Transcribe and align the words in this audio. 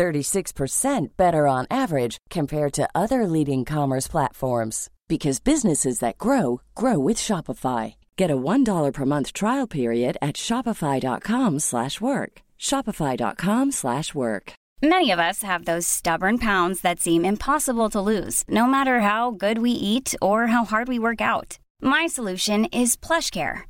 36% 0.00 1.08
better 1.18 1.46
on 1.46 1.66
average 1.70 2.16
compared 2.30 2.72
to 2.72 2.88
other 2.94 3.26
leading 3.26 3.66
commerce 3.66 4.08
platforms 4.08 4.88
because 5.08 5.40
businesses 5.40 5.98
that 5.98 6.16
grow 6.16 6.62
grow 6.74 6.98
with 6.98 7.18
Shopify. 7.18 7.94
Get 8.16 8.30
a 8.30 8.36
$1 8.36 8.92
per 8.94 9.04
month 9.04 9.34
trial 9.34 9.66
period 9.66 10.16
at 10.22 10.36
shopify.com/work. 10.36 12.32
shopify.com/work. 12.68 14.52
Many 14.82 15.08
of 15.12 15.18
us 15.18 15.42
have 15.42 15.64
those 15.64 15.86
stubborn 15.98 16.38
pounds 16.38 16.80
that 16.80 17.00
seem 17.00 17.24
impossible 17.24 17.90
to 17.90 18.00
lose, 18.00 18.36
no 18.48 18.66
matter 18.66 19.00
how 19.00 19.30
good 19.44 19.58
we 19.58 19.72
eat 19.72 20.08
or 20.22 20.46
how 20.54 20.64
hard 20.64 20.88
we 20.88 20.98
work 20.98 21.20
out. 21.20 21.58
My 21.82 22.06
solution 22.06 22.64
is 22.72 22.96
PlushCare. 22.96 23.69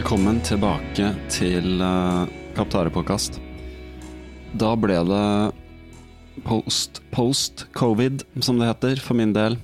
Velkommen 0.00 0.38
tilbake 0.40 1.10
til 1.28 1.74
uh, 1.76 2.24
Kaptare-påkast. 2.56 3.34
Da 4.56 4.70
ble 4.80 4.94
det 5.04 5.24
post, 6.46 7.02
post 7.12 7.66
covid, 7.76 8.24
som 8.40 8.56
det 8.56 8.70
heter, 8.70 9.02
for 9.04 9.18
min 9.20 9.34
del. 9.36 9.58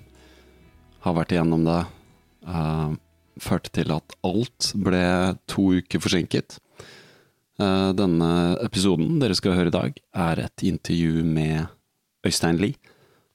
Har 1.06 1.16
vært 1.16 1.32
igjennom 1.32 1.64
det. 1.64 1.78
Uh, 2.44 2.92
førte 3.40 3.72
til 3.80 3.94
at 3.96 4.18
alt 4.28 4.68
ble 4.76 5.00
to 5.48 5.70
uker 5.80 6.04
forsinket. 6.04 6.58
Uh, 7.56 7.96
denne 7.96 8.28
episoden 8.60 9.16
dere 9.22 9.40
skal 9.40 9.56
høre 9.56 9.72
i 9.72 9.78
dag, 9.78 9.96
er 10.28 10.44
et 10.44 10.66
intervju 10.68 11.24
med 11.24 11.64
Øystein 12.28 12.60
Lie. 12.60 12.76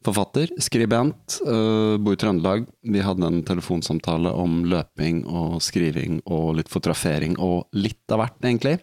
Forfatter, 0.01 0.49
skribent, 0.57 1.35
uh, 1.45 1.93
bor 2.01 2.15
i 2.15 2.17
Trøndelag. 2.17 2.63
Vi 2.81 3.03
hadde 3.05 3.27
en 3.27 3.43
telefonsamtale 3.45 4.31
om 4.33 4.63
løping 4.65 5.21
og 5.29 5.59
skriving 5.61 6.23
og 6.25 6.55
litt 6.57 6.71
fotografering 6.73 7.35
og 7.37 7.69
litt 7.77 8.09
av 8.09 8.23
hvert, 8.23 8.39
egentlig. 8.41 8.79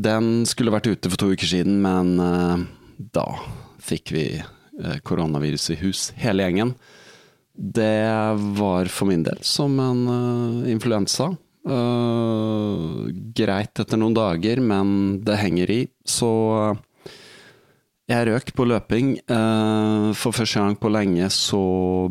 Den 0.00 0.48
skulle 0.48 0.72
vært 0.72 0.88
ute 0.88 1.12
for 1.12 1.20
to 1.20 1.28
uker 1.34 1.52
siden, 1.52 1.76
men 1.84 2.14
uh, 2.16 2.64
da 3.12 3.26
fikk 3.84 4.14
vi 4.16 4.24
uh, 4.40 4.96
koronavirus 5.04 5.74
i 5.74 5.80
hus, 5.84 6.08
hele 6.16 6.48
gjengen. 6.48 6.72
Det 7.52 8.00
var 8.56 8.88
for 8.88 9.12
min 9.12 9.26
del 9.26 9.44
som 9.44 9.76
en 9.82 10.06
influensa. 10.70 11.34
greit 13.36 13.80
etter 13.82 13.98
noen 14.00 14.14
dager, 14.16 14.62
men 14.64 15.20
det 15.20 15.36
henger 15.42 15.70
i, 15.74 15.80
så 16.08 16.30
jeg 18.10 18.26
røk 18.26 18.52
på 18.56 18.66
løping. 18.66 19.12
For 20.18 20.34
første 20.34 20.62
gang 20.62 20.76
på 20.80 20.90
lenge 20.92 21.28
så 21.34 21.60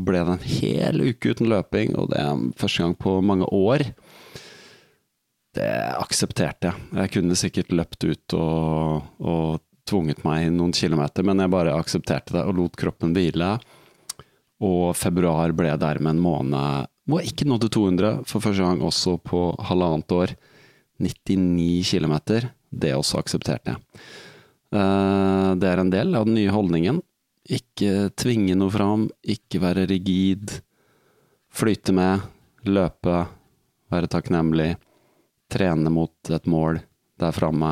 ble 0.01 0.21
det 0.23 0.35
en 0.37 0.45
hel 0.47 1.03
uke 1.09 1.33
uten 1.33 1.49
løping, 1.51 1.95
og 1.99 2.11
det 2.13 2.21
er 2.23 2.43
første 2.59 2.85
gang 2.85 2.95
på 2.99 3.17
mange 3.25 3.47
år. 3.55 3.83
Det 5.57 5.71
aksepterte 5.99 6.69
jeg. 6.69 6.87
Jeg 7.01 7.13
kunne 7.15 7.39
sikkert 7.39 7.73
løpt 7.75 8.05
ut 8.05 8.37
og, 8.37 9.09
og 9.19 9.59
tvunget 9.89 10.23
meg 10.27 10.47
noen 10.53 10.73
kilometer, 10.75 11.25
men 11.25 11.41
jeg 11.41 11.53
bare 11.53 11.75
aksepterte 11.75 12.37
det 12.37 12.45
og 12.45 12.55
lot 12.59 12.79
kroppen 12.79 13.15
hvile. 13.15 13.57
Og 14.63 14.95
februar 14.99 15.53
ble 15.55 15.73
dermed 15.79 16.15
en 16.15 16.23
måned 16.23 16.87
hvor 17.09 17.23
jeg 17.23 17.31
ikke 17.31 17.47
nådde 17.49 17.71
200, 17.73 18.23
for 18.29 18.43
første 18.43 18.61
gang 18.61 18.83
også 18.85 19.15
på 19.25 19.39
halvannet 19.65 20.13
år. 20.13 20.35
99 21.01 21.87
kilometer. 21.89 22.51
Det 22.69 22.91
også 22.93 23.23
aksepterte 23.23 23.73
jeg. 23.73 24.03
Det 24.69 25.65
er 25.69 25.81
en 25.81 25.89
del 25.93 26.13
av 26.15 26.27
den 26.27 26.35
nye 26.37 26.53
holdningen. 26.53 26.99
Ikke 27.49 28.11
tvinge 28.19 28.53
noe 28.59 28.69
fram, 28.69 29.07
ikke 29.25 29.61
være 29.63 29.87
rigid. 29.89 30.51
Flyte 31.49 31.95
med, 31.97 32.27
løpe, 32.69 33.23
være 33.89 34.11
takknemlig. 34.13 34.75
Trene 35.49 35.89
mot 35.89 36.29
et 36.29 36.45
mål 36.45 36.77
der 37.19 37.33
framme. 37.33 37.71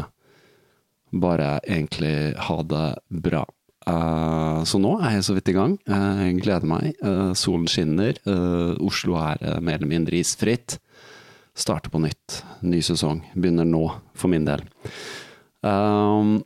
Bare 1.14 1.60
egentlig 1.62 2.34
ha 2.48 2.58
det 2.66 2.88
bra. 3.08 3.46
Så 4.68 4.82
nå 4.82 4.98
er 4.98 5.20
jeg 5.20 5.28
så 5.30 5.38
vidt 5.38 5.54
i 5.54 5.56
gang. 5.56 5.78
Jeg 5.86 6.42
gleder 6.42 6.68
meg. 6.68 6.98
Solen 7.38 7.70
skinner. 7.72 8.18
Oslo 8.84 9.16
er 9.22 9.62
mer 9.62 9.78
eller 9.78 9.94
mindre 9.94 10.18
isfritt. 10.20 10.80
Starter 11.58 11.94
på 11.94 12.02
nytt. 12.02 12.42
Ny 12.66 12.82
sesong. 12.84 13.22
Begynner 13.38 13.70
nå, 13.70 13.86
for 14.18 14.34
min 14.34 14.50
del. 14.50 14.66
Um, 15.62 16.42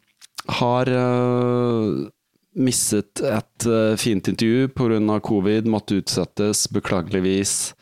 har 0.46 0.90
uh, 0.90 2.08
misset 2.56 3.22
et 3.22 3.68
uh, 3.68 3.96
fint 3.96 4.28
intervju 4.28 4.68
pga. 4.68 5.20
covid, 5.20 5.68
måtte 5.68 5.96
utsettes, 5.96 6.70
beklageligvis. 6.70 7.76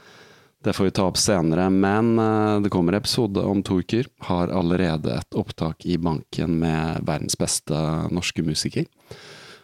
Det 0.64 0.74
får 0.74 0.90
vi 0.90 0.92
ta 0.92 1.06
opp 1.08 1.18
senere, 1.18 1.70
men 1.70 2.20
uh, 2.20 2.62
det 2.62 2.70
kommer 2.70 2.94
episode 2.94 3.42
om 3.42 3.64
to 3.64 3.80
uker. 3.80 4.10
Har 4.28 4.48
allerede 4.48 5.18
et 5.18 5.36
opptak 5.36 5.86
i 5.86 5.98
banken 5.98 6.60
med 6.60 7.06
verdens 7.08 7.38
beste 7.40 7.76
norske 8.12 8.44
musiker, 8.44 8.86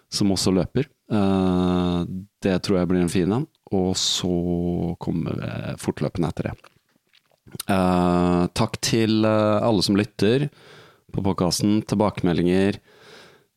som 0.10 0.32
også 0.32 0.54
løper. 0.56 0.88
det 2.42 2.54
tror 2.66 2.78
jeg 2.80 2.88
blir 2.90 3.04
en 3.04 3.12
fin 3.12 3.32
en, 3.32 3.44
og 3.78 3.92
så 3.98 4.96
kommer 4.98 5.36
vi 5.38 5.76
fortløpende 5.78 6.30
etter 6.32 6.48
det. 6.50 6.56
takk 8.58 8.80
til 8.82 9.26
alle 9.26 9.86
som 9.86 9.98
lytter 10.00 10.48
på 11.16 11.24
podkasten. 11.24 11.80
Tilbakemeldinger, 11.88 12.78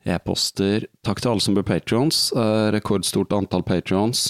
e-poster. 0.08 0.86
Takk 1.06 1.20
til 1.22 1.32
alle 1.32 1.44
som 1.44 1.56
blir 1.56 1.66
patrions. 1.66 2.28
Eh, 2.32 2.68
rekordstort 2.74 3.34
antall 3.36 3.64
patrions. 3.66 4.28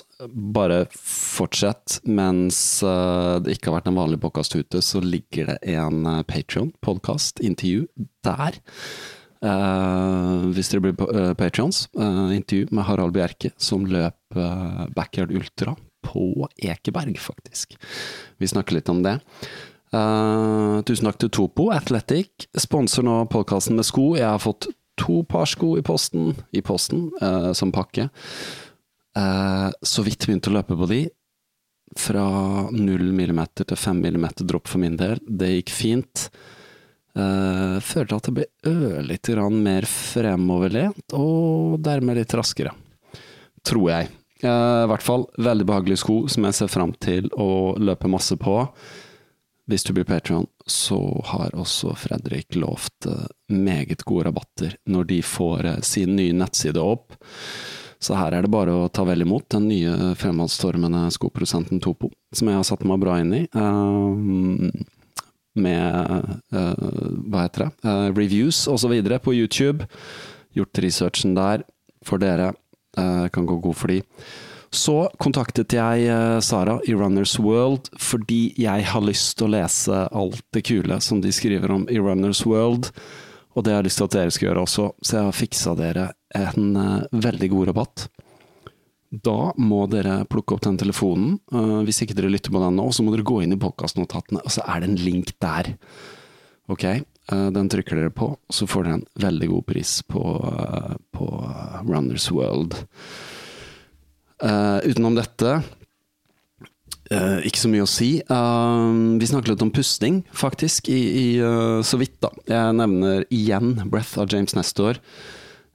Bare 0.57 0.87
fortsett. 0.95 2.01
Mens 2.09 2.81
eh, 2.83 3.37
det 3.45 3.59
ikke 3.59 3.71
har 3.71 3.79
vært 3.79 3.93
en 3.93 4.01
vanlig 4.01 4.21
podkast 4.25 4.57
ute, 4.57 4.83
så 4.85 5.03
ligger 5.05 5.53
det 5.53 5.59
en 5.77 6.03
eh, 6.09 6.25
Patrion-podkast, 6.29 7.45
intervju, 7.45 7.87
der. 8.27 8.59
Uh, 9.39 10.51
hvis 10.51 10.67
dere 10.73 10.83
blir 10.83 10.97
uh, 10.99 11.31
patrions, 11.39 11.85
intervju 11.95 12.73
med 12.75 12.89
Harald 12.89 13.13
Bjerke, 13.15 13.53
som 13.55 13.85
løp 13.87 14.35
Backyard 14.97 15.31
Ultra 15.31 15.77
på 16.03 16.49
Ekeberg, 16.59 17.15
faktisk. 17.23 17.77
Vi 18.43 18.51
snakker 18.51 18.81
litt 18.81 18.91
om 18.91 19.05
det. 19.07 19.21
Uh, 19.89 20.83
tusen 20.85 21.09
takk 21.09 21.21
til 21.23 21.33
Topo 21.33 21.71
Athletic. 21.73 22.49
Sponser 22.59 23.07
nå 23.07 23.23
podkasten 23.33 23.79
med 23.79 23.89
sko. 23.89 24.11
Jeg 24.19 24.29
har 24.29 24.43
fått 24.43 24.69
to 24.99 25.23
par 25.29 25.49
sko 25.49 25.77
i 25.79 25.85
posten, 25.87 26.35
i 26.53 26.63
posten 26.65 27.09
uh, 27.23 27.53
som 27.57 27.73
pakke. 27.73 28.09
Uh, 29.17 29.71
så 29.81 30.05
vidt 30.07 30.27
begynte 30.29 30.53
å 30.53 30.59
løpe 30.59 30.77
på 30.77 30.91
de. 30.91 31.07
Fra 31.99 32.27
null 32.75 33.09
millimeter 33.17 33.65
til 33.65 33.81
fem 33.81 34.03
millimeter 34.05 34.45
dropp 34.49 34.69
for 34.69 34.83
min 34.83 34.99
del. 35.01 35.23
Det 35.25 35.55
gikk 35.55 35.73
fint. 35.73 36.29
Uh, 37.17 37.81
følte 37.83 38.19
at 38.19 38.29
det 38.29 38.37
ble 38.37 38.47
ørlite 38.69 39.35
grann 39.35 39.57
mer 39.65 39.89
fremoverlent, 39.89 41.17
og 41.17 41.81
dermed 41.83 42.21
litt 42.21 42.37
raskere. 42.37 42.77
Tror 43.67 43.89
jeg. 43.91 44.13
Uh, 44.45 44.85
I 44.85 44.89
hvert 44.93 45.03
fall 45.03 45.25
veldig 45.41 45.67
behagelige 45.67 46.05
sko 46.05 46.21
som 46.31 46.45
jeg 46.47 46.61
ser 46.61 46.71
fram 46.71 46.93
til 47.01 47.33
å 47.41 47.75
løpe 47.81 48.11
masse 48.13 48.37
på. 48.39 48.61
Hvis 49.69 49.85
du 49.85 49.93
blir 49.93 50.07
Patron, 50.09 50.47
så 50.67 50.97
har 51.29 51.53
også 51.53 51.93
Fredrik 52.01 52.57
lovt 52.57 53.07
uh, 53.07 53.27
meget 53.53 54.01
gode 54.09 54.25
rabatter 54.31 54.79
når 54.89 55.11
de 55.11 55.19
får 55.23 55.69
sin 55.85 56.15
nye 56.17 56.33
nettside 56.33 56.81
opp. 56.81 57.13
Så 58.01 58.17
her 58.17 58.33
er 58.33 58.47
det 58.47 58.53
bare 58.55 58.73
å 58.73 58.89
ta 58.89 59.05
vel 59.05 59.27
imot 59.27 59.49
den 59.53 59.67
nye 59.69 60.15
fremadstormende 60.17 61.09
skoprodusenten 61.13 61.83
Topo, 61.85 62.09
som 62.33 62.49
jeg 62.49 62.57
har 62.57 62.65
satt 62.65 62.87
meg 62.89 63.03
bra 63.03 63.19
inn 63.21 63.35
i. 63.43 63.43
Uh, 63.53 64.71
med 65.59 66.45
hva 66.53 67.41
heter 67.43 67.65
det, 67.65 67.93
reviews 68.15 68.61
osv. 68.71 68.93
på 69.25 69.35
YouTube. 69.35 69.89
Gjort 70.55 70.79
researchen 70.85 71.33
der 71.35 71.65
for 72.07 72.23
dere. 72.23 72.53
Kan 72.95 73.49
gå 73.49 73.57
god 73.65 73.75
for 73.75 73.91
de. 73.91 73.99
Så 74.75 75.09
kontaktet 75.17 75.73
jeg 75.73 76.11
Sara 76.45 76.77
i 76.85 76.93
Runners 76.93 77.39
World 77.41 77.89
fordi 77.97 78.53
jeg 78.61 78.85
har 78.91 79.05
lyst 79.05 79.39
til 79.39 79.49
å 79.49 79.55
lese 79.57 80.03
alt 80.13 80.43
det 80.53 80.67
kule 80.69 80.99
som 81.05 81.23
de 81.25 81.33
skriver 81.33 81.73
om 81.73 81.87
i 81.89 81.97
Runners 82.03 82.45
World. 82.45 82.91
Og 83.59 83.65
det 83.65 83.73
har 83.73 83.81
jeg 83.81 83.89
lyst 83.89 83.99
til 83.99 84.07
at 84.07 84.15
dere 84.15 84.33
skal 84.35 84.47
gjøre 84.51 84.63
også, 84.63 84.87
så 85.03 85.17
jeg 85.17 85.27
har 85.27 85.35
fiksa 85.35 85.75
dere 85.79 86.05
en 86.39 86.77
uh, 86.79 87.07
veldig 87.11 87.49
god 87.51 87.71
rabatt. 87.73 88.05
Da 89.11 89.55
må 89.59 89.81
dere 89.91 90.21
plukke 90.31 90.55
opp 90.55 90.63
den 90.67 90.79
telefonen. 90.79 91.39
Uh, 91.51 91.81
hvis 91.89 92.05
ikke 92.05 92.15
dere 92.15 92.31
lytter 92.31 92.55
på 92.55 92.63
den 92.63 92.79
nå, 92.79 92.87
så 92.95 93.03
må 93.03 93.15
dere 93.15 93.27
gå 93.27 93.41
inn 93.43 93.57
i 93.57 93.59
podkastnotatene, 93.59 94.45
og 94.45 94.55
så 94.55 94.63
er 94.69 94.85
det 94.85 94.93
en 94.93 95.01
link 95.01 95.33
der. 95.43 95.73
Ok, 96.69 96.85
den 97.29 97.69
trykker 97.73 97.97
dere 97.97 98.13
på, 98.13 98.27
så 98.53 98.67
får 98.69 98.85
dere 98.85 98.97
en 98.99 99.07
veldig 99.25 99.47
god 99.49 99.65
pris 99.71 99.93
på, 100.05 100.23
på 101.17 101.29
Runners 101.89 102.29
World. 102.29 102.77
Utenom 104.39 105.17
dette 105.19 105.57
Uh, 107.09 107.41
ikke 107.49 107.63
så 107.63 107.71
mye 107.73 107.87
å 107.87 107.89
si. 107.89 108.11
Uh, 108.29 109.17
vi 109.17 109.29
snakket 109.29 109.55
litt 109.55 109.65
om 109.65 109.73
pusting, 109.73 110.21
faktisk, 110.37 110.91
i, 110.93 111.01
i 111.09 111.27
så 111.87 112.01
vidt, 112.01 112.19
da. 112.25 112.31
Jeg 112.51 112.77
nevner 112.77 113.25
igjen 113.33 113.77
'Breath' 113.89 114.19
av 114.21 114.29
James 114.33 114.57
Nestor. 114.59 115.01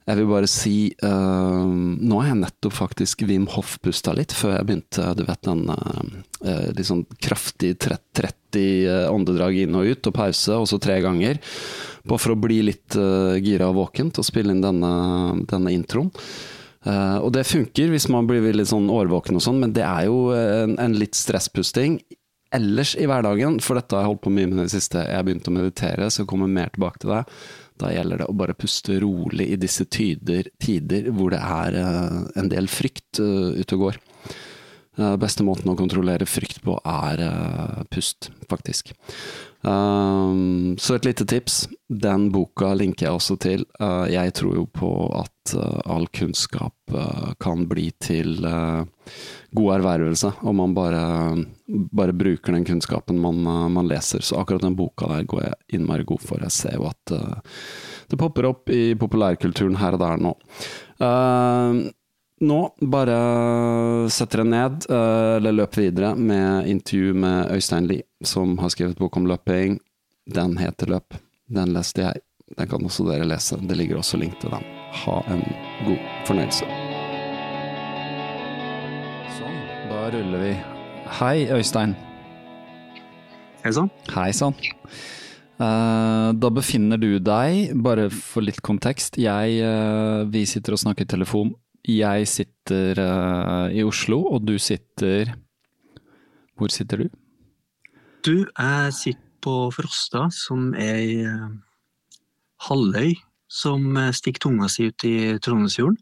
Jeg 0.04 0.18
vil 0.18 0.26
bare 0.28 0.48
si 0.50 0.92
Nå 1.00 2.16
har 2.18 2.26
jeg 2.28 2.36
nettopp 2.36 2.74
faktisk 2.76 3.22
Wim 3.24 3.46
Hoff-pusta 3.48 4.12
litt, 4.12 4.34
før 4.36 4.58
jeg 4.58 4.66
begynte, 4.68 5.06
du 5.16 5.22
vet 5.24 5.48
den 5.48 5.62
litt 6.76 6.88
sånn 6.90 7.06
kraftig 7.24 7.70
30 7.80 9.08
åndedrag 9.08 9.62
inn 9.62 9.78
og 9.80 9.88
ut, 9.88 10.10
og 10.10 10.16
pause, 10.18 10.58
og 10.60 10.68
så 10.68 10.76
tre 10.76 10.98
ganger. 11.00 11.40
Bare 12.04 12.20
for 12.20 12.34
å 12.34 12.36
bli 12.36 12.60
litt 12.68 12.98
gira 13.40 13.70
og 13.72 13.78
våkent 13.78 14.20
og 14.20 14.28
spille 14.28 14.52
inn 14.52 14.60
denne, 14.60 14.92
denne 15.48 15.72
introen. 15.72 16.12
Uh, 16.84 17.18
og 17.24 17.30
det 17.32 17.46
funker 17.48 17.88
hvis 17.94 18.10
man 18.12 18.26
blir 18.28 18.44
litt 18.52 18.68
sånn 18.68 18.90
årvåken 18.92 19.38
og 19.38 19.44
sånn, 19.44 19.62
men 19.62 19.72
det 19.76 19.86
er 19.86 20.04
jo 20.10 20.28
en, 20.36 20.76
en, 20.82 20.96
litt 21.00 21.16
stresspusting 21.16 21.96
ellers 22.54 22.94
i 23.00 23.06
hverdagen, 23.08 23.58
for 23.64 23.78
dette 23.78 23.96
har 23.96 24.04
jeg 24.04 24.12
holdt 24.12 24.24
på 24.26 24.32
mye 24.34 24.50
med 24.50 24.60
det 24.62 24.72
siste. 24.74 25.02
Jeg 25.02 25.18
har 25.18 25.26
begynt 25.26 25.48
å 25.50 25.54
meditere, 25.54 26.08
så 26.12 26.22
jeg 26.22 26.30
kommer 26.30 26.50
mer 26.50 26.70
tilbake 26.74 27.02
til 27.02 27.14
det. 27.14 27.22
Da 27.82 27.90
gjelder 27.90 28.22
det 28.22 28.28
å 28.30 28.36
bare 28.38 28.54
puste 28.54 29.00
rolig 29.02 29.48
i 29.50 29.58
disse 29.58 29.86
tyder, 29.90 30.50
tider 30.62 31.08
hvor 31.14 31.34
det 31.34 31.40
er 31.42 31.78
uh, 31.82 32.20
en 32.38 32.50
del 32.52 32.70
frykt 32.70 33.18
uh, 33.18 33.50
ute 33.58 33.74
og 33.74 33.88
går. 33.88 33.98
Uh, 34.94 35.16
beste 35.18 35.46
måten 35.46 35.72
å 35.72 35.78
kontrollere 35.78 36.28
frykt 36.30 36.62
på 36.62 36.78
er 36.78 37.24
pust, 37.90 38.30
faktisk. 38.50 38.94
Um, 39.64 40.76
så 40.78 40.94
et 40.94 41.04
lite 41.04 41.24
tips. 41.24 41.68
Den 41.88 42.28
boka 42.32 42.74
linker 42.76 43.06
jeg 43.06 43.16
også 43.16 43.36
til. 43.40 43.64
Uh, 43.80 44.04
jeg 44.12 44.34
tror 44.36 44.58
jo 44.58 44.64
på 44.68 44.90
at 45.16 45.54
uh, 45.56 45.80
all 45.88 46.04
kunnskap 46.12 46.76
uh, 46.92 47.32
kan 47.40 47.64
bli 47.70 47.88
til 48.02 48.44
god 49.54 49.70
ervervelse, 49.78 50.32
om 50.48 50.56
man 50.58 50.74
bare, 50.76 51.02
bare 51.92 52.16
bruker 52.16 52.56
den 52.56 52.64
kunnskapen 52.68 53.20
man, 53.20 53.40
man, 53.72 53.88
leser. 53.88 54.20
Så 54.24 54.36
akkurat 54.40 54.64
den 54.64 54.76
boka 54.76 55.08
der 55.08 55.28
går 55.28 55.44
jeg 55.46 55.78
innmari 55.78 56.04
god 56.08 56.24
for. 56.24 56.44
Jeg 56.44 56.52
ser 56.52 56.76
jo 56.76 56.88
at 56.90 57.14
det 58.10 58.20
popper 58.20 58.48
opp 58.50 58.72
i 58.72 58.94
populærkulturen 58.98 59.78
her 59.80 59.96
og 59.96 60.02
der 60.04 60.24
nå. 60.24 60.34
Nå 62.44 62.58
bare 62.92 63.14
setter 64.12 64.42
jeg 64.42 64.50
ned, 64.52 64.84
eller 64.90 65.54
løper 65.54 65.86
videre, 65.86 66.10
med 66.18 66.68
intervju 66.68 67.14
med 67.16 67.54
Øystein 67.54 67.88
Lie 67.88 68.04
som 68.26 68.58
har 68.58 68.72
skrevet 68.74 68.98
bok 68.98 69.16
om 69.16 69.28
løping. 69.28 69.78
Den 70.26 70.56
heter 70.56 70.86
Løp. 70.92 71.16
Den 71.48 71.72
leste 71.76 72.04
jeg. 72.04 72.22
Den 72.56 72.68
kan 72.68 72.84
også 72.84 73.06
dere 73.08 73.26
lese. 73.28 73.56
Det 73.60 73.76
ligger 73.76 74.00
også 74.00 74.20
link 74.20 74.36
til 74.40 74.52
den. 74.52 74.64
Ha 75.04 75.16
en 75.32 75.42
god 75.86 76.04
fornøyelse. 76.28 76.68
Sånn, 79.38 79.58
da 79.90 80.06
ruller 80.14 80.44
vi. 80.44 80.54
Hei, 81.18 81.36
Øystein. 81.52 81.96
Hei 83.64 83.72
sann. 83.72 83.90
Hei 84.12 84.30
sann. 84.36 84.56
Uh, 85.54 86.32
da 86.36 86.50
befinner 86.52 87.00
du 87.00 87.14
deg, 87.22 87.72
bare 87.84 88.08
for 88.12 88.44
litt 88.44 88.58
kontekst, 88.64 89.16
jeg, 89.22 89.60
uh, 89.62 90.24
vi 90.28 90.42
sitter 90.50 90.74
og 90.74 90.82
snakker 90.82 91.06
i 91.06 91.12
telefon. 91.14 91.54
Jeg 91.84 92.28
sitter 92.30 92.96
uh, 92.96 93.68
i 93.68 93.82
Oslo, 93.84 94.22
og 94.32 94.46
du 94.48 94.56
sitter 94.56 95.34
Hvor 96.56 96.72
sitter 96.72 97.04
du? 97.04 97.08
Du, 98.24 98.46
jeg 98.48 98.94
sitter 98.96 99.20
på 99.44 99.68
Frosta, 99.76 100.30
som 100.32 100.70
er 100.80 100.94
ei 100.96 101.16
uh, 101.28 101.50
halvøy 102.64 103.12
som 103.52 103.82
eh, 104.00 104.08
stikker 104.16 104.40
tunga 104.46 104.66
si 104.72 104.88
ut 104.88 105.04
i 105.04 105.36
Trondheimsfjorden. 105.44 105.98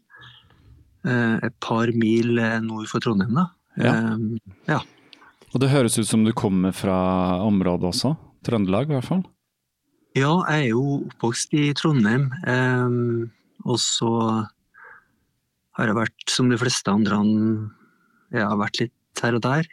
Uh, 1.03 1.35
et 1.43 1.53
par 1.61 1.91
mil 1.91 2.39
nord 2.63 2.87
for 2.89 3.03
Trondheim, 3.03 3.35
da. 3.35 3.43
Ja. 3.75 3.91
ja. 4.71 4.79
Og 5.51 5.59
det 5.61 5.69
høres 5.69 5.99
ut 5.99 6.07
som 6.07 6.23
du 6.23 6.31
kommer 6.33 6.71
fra 6.73 6.95
området 7.43 7.91
også? 7.91 8.15
Trøndelag, 8.47 8.87
i 8.87 8.95
hvert 8.95 9.09
fall? 9.09 9.21
Ja, 10.15 10.31
jeg 10.47 10.63
er 10.63 10.71
jo 10.71 11.03
oppvokst 11.03 11.53
i 11.59 11.67
Trondheim. 11.77 12.31
og 13.67 13.77
så 13.83 14.13
har 15.77 15.89
jeg 15.89 15.97
vært, 15.97 16.23
som 16.29 16.49
de 16.51 16.59
fleste 16.61 16.91
andre, 16.91 17.19
jeg 18.33 18.45
har 18.45 18.59
vært 18.61 18.79
litt 18.83 19.23
her 19.23 19.37
og 19.37 19.43
der 19.45 19.67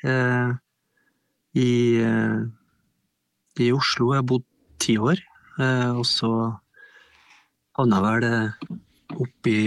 i, 1.56 1.98
eh, 1.98 2.42
i 3.60 3.70
Oslo. 3.72 4.12
Jeg 4.12 4.22
har 4.22 4.28
bodd 4.28 4.46
ti 4.82 4.96
år. 4.98 5.18
Eh, 5.60 5.90
og 5.90 6.06
så 6.06 6.30
havna 7.78 7.98
jeg 8.00 8.06
vel 8.06 8.28
eh, 8.28 8.70
oppe 9.16 9.50
i 9.50 9.66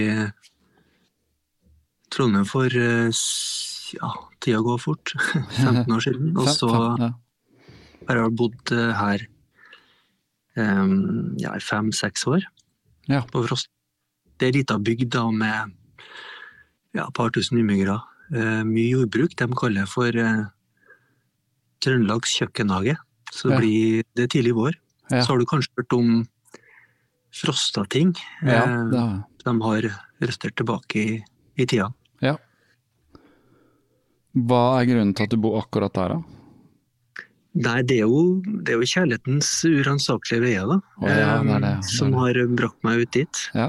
Trondheim 2.14 2.46
for 2.46 2.70
ja, 2.70 4.10
tida 4.40 4.62
går 4.64 4.82
fort. 4.82 5.14
15 5.58 5.92
år 5.92 6.04
siden. 6.08 6.34
Og 6.38 6.50
så 6.50 6.72
har 6.72 8.20
jeg 8.20 8.36
bodd 8.38 8.74
her 8.74 9.28
ja, 10.54 11.54
i 11.58 11.64
fem-seks 11.64 12.28
år. 12.30 12.46
Ja. 13.10 13.24
På 13.28 13.42
Frost. 13.44 13.72
Det 14.38 14.48
er 14.48 14.54
ei 14.54 14.62
lita 14.62 14.78
bygd 14.82 15.10
da 15.16 15.24
med 15.34 15.74
ja, 16.94 17.08
et 17.08 17.16
par 17.18 17.32
tusen 17.36 17.60
innbyggere. 17.62 18.00
Mye 18.66 18.90
jordbruk. 18.94 19.36
De 19.38 19.48
kaller 19.60 19.90
for 19.90 20.16
Trøndelags 21.84 22.38
kjøkkenhage. 22.40 22.96
Så 23.34 23.50
det 23.50 23.60
blir 23.64 24.06
det 24.18 24.30
tidlig 24.34 24.54
vår. 24.56 24.78
Ja. 25.12 25.24
Så 25.24 25.34
har 25.34 25.42
du 25.42 25.48
kanskje 25.50 25.74
hørt 25.82 25.96
om 25.98 26.12
Frostating. 27.34 28.14
Ja, 28.46 28.62
eh, 28.62 29.22
de 29.44 29.54
har 29.66 29.88
røtter 30.22 30.54
tilbake 30.54 31.00
i, 31.02 31.16
i 31.58 31.66
tida. 31.66 31.90
Ja. 32.22 32.38
Hva 34.34 34.62
er 34.80 34.88
grunnen 34.90 35.16
til 35.18 35.28
at 35.28 35.34
du 35.34 35.42
bor 35.42 35.58
akkurat 35.62 35.94
der, 35.98 36.16
da? 36.16 36.40
Nei, 37.64 37.80
det 37.86 38.00
er 38.02 38.08
jo, 38.10 38.42
det 38.66 38.74
er 38.74 38.80
jo 38.82 38.90
kjærlighetens 38.90 39.50
uransakelige 39.70 40.42
veier, 40.42 40.70
da. 40.70 40.78
Oh, 41.02 41.10
ja, 41.10 41.36
det 41.42 41.50
det, 41.52 41.60
det 41.66 41.92
som 41.92 42.14
har 42.18 42.40
brakt 42.58 42.80
meg 42.86 43.04
ut 43.04 43.12
dit. 43.14 43.44
Ja. 43.54 43.68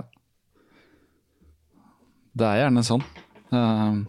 Det 2.34 2.46
er 2.48 2.64
gjerne 2.64 2.82
sånn. 2.86 3.04
Uh, 3.54 4.02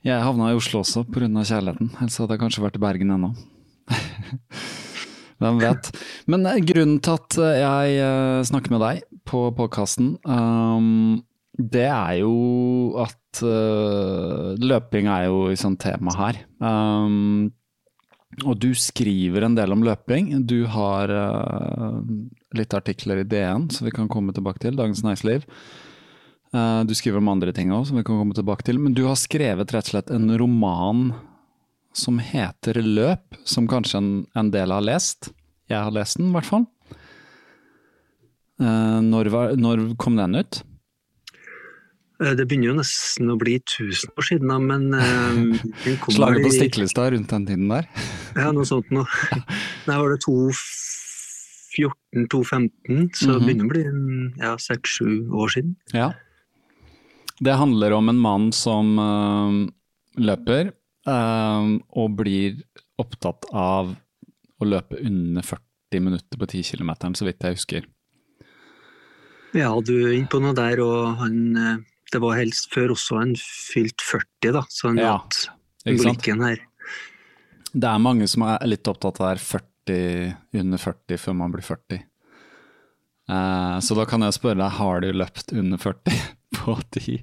jeg 0.00 0.24
havna 0.24 0.48
i 0.48 0.56
Oslo 0.56 0.80
også 0.80 1.04
pga. 1.12 1.28
kjærligheten, 1.28 1.90
ellers 2.00 2.16
hadde 2.16 2.36
jeg 2.36 2.40
kanskje 2.40 2.62
vært 2.64 2.78
i 2.78 2.80
Bergen 2.80 3.12
ennå. 3.12 3.34
Hvem 5.40 5.58
vet. 5.60 5.90
Men 6.28 6.46
eh, 6.48 6.60
grunnen 6.64 7.00
til 7.04 7.16
at 7.18 7.36
eh, 7.40 7.58
jeg 7.60 7.98
eh, 8.04 8.40
snakker 8.48 8.72
med 8.74 8.82
deg 8.84 9.02
på 9.28 9.42
podkasten, 9.56 10.14
um, 10.24 11.20
det 11.56 11.86
er 11.86 12.20
jo 12.22 12.96
at 13.04 13.16
løping 14.58 15.06
er 15.12 15.28
jo 15.28 15.44
et 15.52 15.60
sånt 15.60 15.78
tema 15.84 16.14
her. 16.16 16.40
Um, 16.58 17.52
og 18.42 18.56
du 18.62 18.72
skriver 18.74 19.44
en 19.44 19.54
del 19.58 19.74
om 19.74 19.84
løping. 19.84 20.32
Du 20.48 20.64
har 20.72 21.12
litt 22.56 22.74
artikler 22.74 23.20
i 23.20 23.28
DN 23.28 23.68
som 23.74 23.86
vi 23.86 23.92
kan 23.94 24.08
komme 24.10 24.34
tilbake 24.34 24.62
til, 24.64 24.78
Dagens 24.80 25.04
Næringsliv. 25.04 25.44
Eh, 25.44 25.89
Du 26.52 26.94
skriver 26.98 27.18
om 27.22 27.28
andre 27.30 27.52
ting 27.54 27.70
òg, 27.70 27.84
som 27.86 27.94
vi 27.96 28.02
kan 28.02 28.18
komme 28.18 28.34
tilbake 28.34 28.64
til. 28.66 28.78
Men 28.82 28.94
du 28.96 29.04
har 29.06 29.14
skrevet 29.20 29.70
rett 29.70 29.86
og 29.86 29.90
slett 29.92 30.10
en 30.10 30.32
roman 30.40 31.12
som 31.94 32.18
heter 32.22 32.80
Løp, 32.82 33.34
som 33.46 33.68
kanskje 33.70 33.98
en, 34.00 34.10
en 34.38 34.50
del 34.50 34.70
har 34.74 34.82
lest. 34.82 35.30
Jeg 35.70 35.78
har 35.78 35.90
lest 35.94 36.18
den, 36.18 36.30
i 36.30 36.32
hvert 36.34 36.46
fall. 36.48 36.64
Eh, 38.60 39.00
Når, 39.06 39.24
var, 39.30 39.52
når 39.56 39.94
kom 40.02 40.16
den 40.18 40.34
ut? 40.42 40.62
Eh, 42.20 42.34
Det 42.36 42.46
begynner 42.50 42.66
jo 42.72 42.78
nesten 42.80 43.30
å 43.32 43.36
bli 43.40 43.54
1000 43.62 44.10
år 44.18 44.22
siden, 44.26 44.50
men 44.66 44.82
eh, 44.94 45.36
Slaget 46.10 46.42
på 46.44 46.50
Stiklestad 46.56 47.12
rundt 47.14 47.30
den 47.30 47.46
tiden 47.46 47.68
der. 47.70 47.84
Ja, 48.40 48.50
noe 48.54 48.64
sånt 48.68 48.90
noe. 48.94 49.06
Nei, 49.88 49.96
var 50.02 50.10
det 50.14 50.20
2014-2015, 50.26 53.14
så 53.22 53.30
Mhm. 53.38 53.44
begynner 53.46 53.62
det 53.62 53.66
å 53.66 53.72
bli 53.72 53.82
en, 53.86 54.02
ja, 54.42 54.52
seks-sju 54.58 55.10
år 55.30 55.48
siden. 55.54 55.72
Ja. 55.94 56.10
Det 57.40 57.56
handler 57.56 57.96
om 57.96 58.08
en 58.12 58.20
mann 58.20 58.50
som 58.52 58.98
uh, 59.00 59.54
løper 60.20 60.74
uh, 61.08 61.78
og 61.96 62.16
blir 62.18 62.60
opptatt 63.00 63.48
av 63.56 63.94
å 64.60 64.68
løpe 64.68 64.98
under 65.00 65.44
40 65.46 66.04
minutter 66.04 66.40
på 66.40 66.46
10 66.46 66.76
km, 66.76 66.92
så 67.16 67.24
vidt 67.24 67.46
jeg 67.46 67.56
husker. 67.56 67.86
Ja, 69.56 69.72
du 69.80 69.94
er 69.96 70.12
inne 70.14 70.28
på 70.30 70.40
noe 70.42 70.54
der, 70.54 70.78
og 70.84 71.16
han 71.18 71.38
eh, 71.58 71.78
Det 72.12 72.20
var 72.22 72.36
helst 72.38 72.68
før 72.70 72.92
også 72.94 73.16
han 73.18 73.32
fylte 73.40 74.04
40, 74.06 74.52
da, 74.54 74.62
så 74.70 74.90
han 74.90 75.00
Ja, 75.00 75.14
hatt 75.16 75.48
Ikke 75.88 76.04
blikken 76.04 76.44
her. 76.44 76.60
Det 77.72 77.88
er 77.88 78.02
mange 78.02 78.28
som 78.30 78.44
er 78.46 78.62
litt 78.68 78.86
opptatt 78.90 79.18
av 79.18 79.26
det 79.26 79.32
her 79.32 79.42
40, 79.88 80.36
under 80.60 80.82
40 80.84 81.22
før 81.24 81.36
man 81.40 81.54
blir 81.54 81.66
40. 81.66 82.04
Uh, 83.30 83.78
så 83.82 83.96
da 83.98 84.06
kan 84.10 84.22
jeg 84.26 84.36
spørre 84.36 84.60
deg, 84.60 84.76
har 84.76 85.02
du 85.02 85.10
løpt 85.14 85.54
under 85.56 85.80
40 85.82 86.20
på 86.56 86.76
10, 86.96 87.20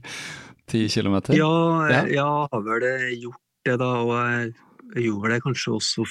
10 0.67 0.87
km? 0.93 1.17
Ja, 1.35 1.51
Ja. 1.89 1.89
jeg, 1.91 2.15
jeg 2.17 2.23
har 2.53 2.63
vel 2.69 2.87
eh, 2.87 3.09
gjort 3.21 3.43
det, 3.67 3.77
da, 3.81 3.91
og 4.03 4.13
jeg, 4.15 4.53
jeg 4.95 5.09
gjorde 5.09 5.33
det 5.33 5.43
kanskje 5.43 5.75
også 5.77 6.07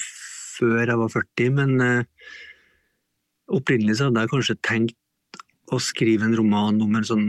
før 0.57 0.83
jeg 0.85 0.99
var 1.01 1.13
40, 1.13 1.51
men 1.57 1.81
eh, 1.81 2.31
opprinnelig 3.53 3.97
så 3.97 4.09
hadde 4.09 4.25
jeg 4.25 4.33
kanskje 4.33 4.59
tenkt 4.65 4.97
å 5.73 5.79
skrive 5.83 6.27
en 6.27 6.37
roman 6.37 6.79
om 6.83 6.95
en 6.95 7.07
sånn 7.07 7.27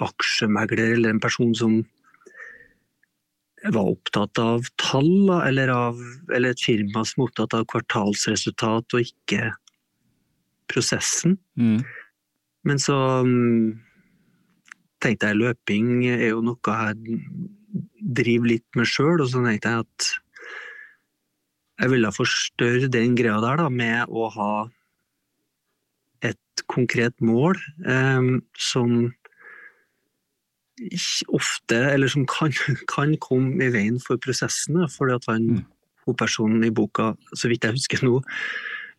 aksjemegler, 0.00 0.94
eller 0.96 1.14
en 1.14 1.22
person 1.22 1.50
som 1.56 1.80
var 3.60 3.90
opptatt 3.90 4.38
av 4.40 4.68
tall, 4.80 5.28
eller, 5.42 5.68
av, 5.68 5.98
eller 6.32 6.54
et 6.54 6.62
firma 6.64 7.02
som 7.04 7.20
var 7.22 7.28
opptatt 7.28 7.56
av 7.58 7.66
kvartalsresultat 7.68 8.96
og 8.96 9.02
ikke 9.04 9.50
prosessen. 10.70 11.36
Mm. 11.60 11.82
Men 12.64 12.80
så 12.80 12.96
mm, 13.26 13.74
tenkte 15.00 15.30
jeg 15.30 15.40
løping 15.40 16.04
er 16.08 16.28
jo 16.30 16.42
noe 16.44 16.74
jeg 16.82 17.20
driver 18.00 18.50
litt 18.50 18.66
med 18.78 18.88
sjøl, 18.88 19.20
og 19.20 19.28
så 19.30 19.42
tenkte 19.44 19.72
jeg 19.72 19.86
at 19.86 20.10
jeg 21.80 21.92
ville 21.94 22.12
forstørre 22.12 22.90
den 22.92 23.14
greia 23.16 23.38
der 23.40 23.62
da, 23.62 23.70
med 23.72 24.12
å 24.12 24.28
ha 24.34 24.52
et 26.28 26.64
konkret 26.68 27.14
mål 27.24 27.56
eh, 27.88 28.28
som 28.60 28.98
ofte, 31.28 31.76
eller 31.76 32.08
som 32.08 32.26
kan, 32.28 32.52
kan 32.88 33.14
komme 33.20 33.64
i 33.64 33.72
veien 33.72 34.00
for 34.00 34.20
prosessen. 34.20 34.80
fordi 34.88 35.14
at 35.14 35.28
han, 35.28 35.46
Mm. 35.50 35.64
hovedpersonen 36.06 36.64
i 36.64 36.70
boka, 36.70 37.14
så 37.34 37.48
vidt 37.48 37.64
jeg 37.64 37.76
husker 37.76 38.04
nå, 38.04 38.22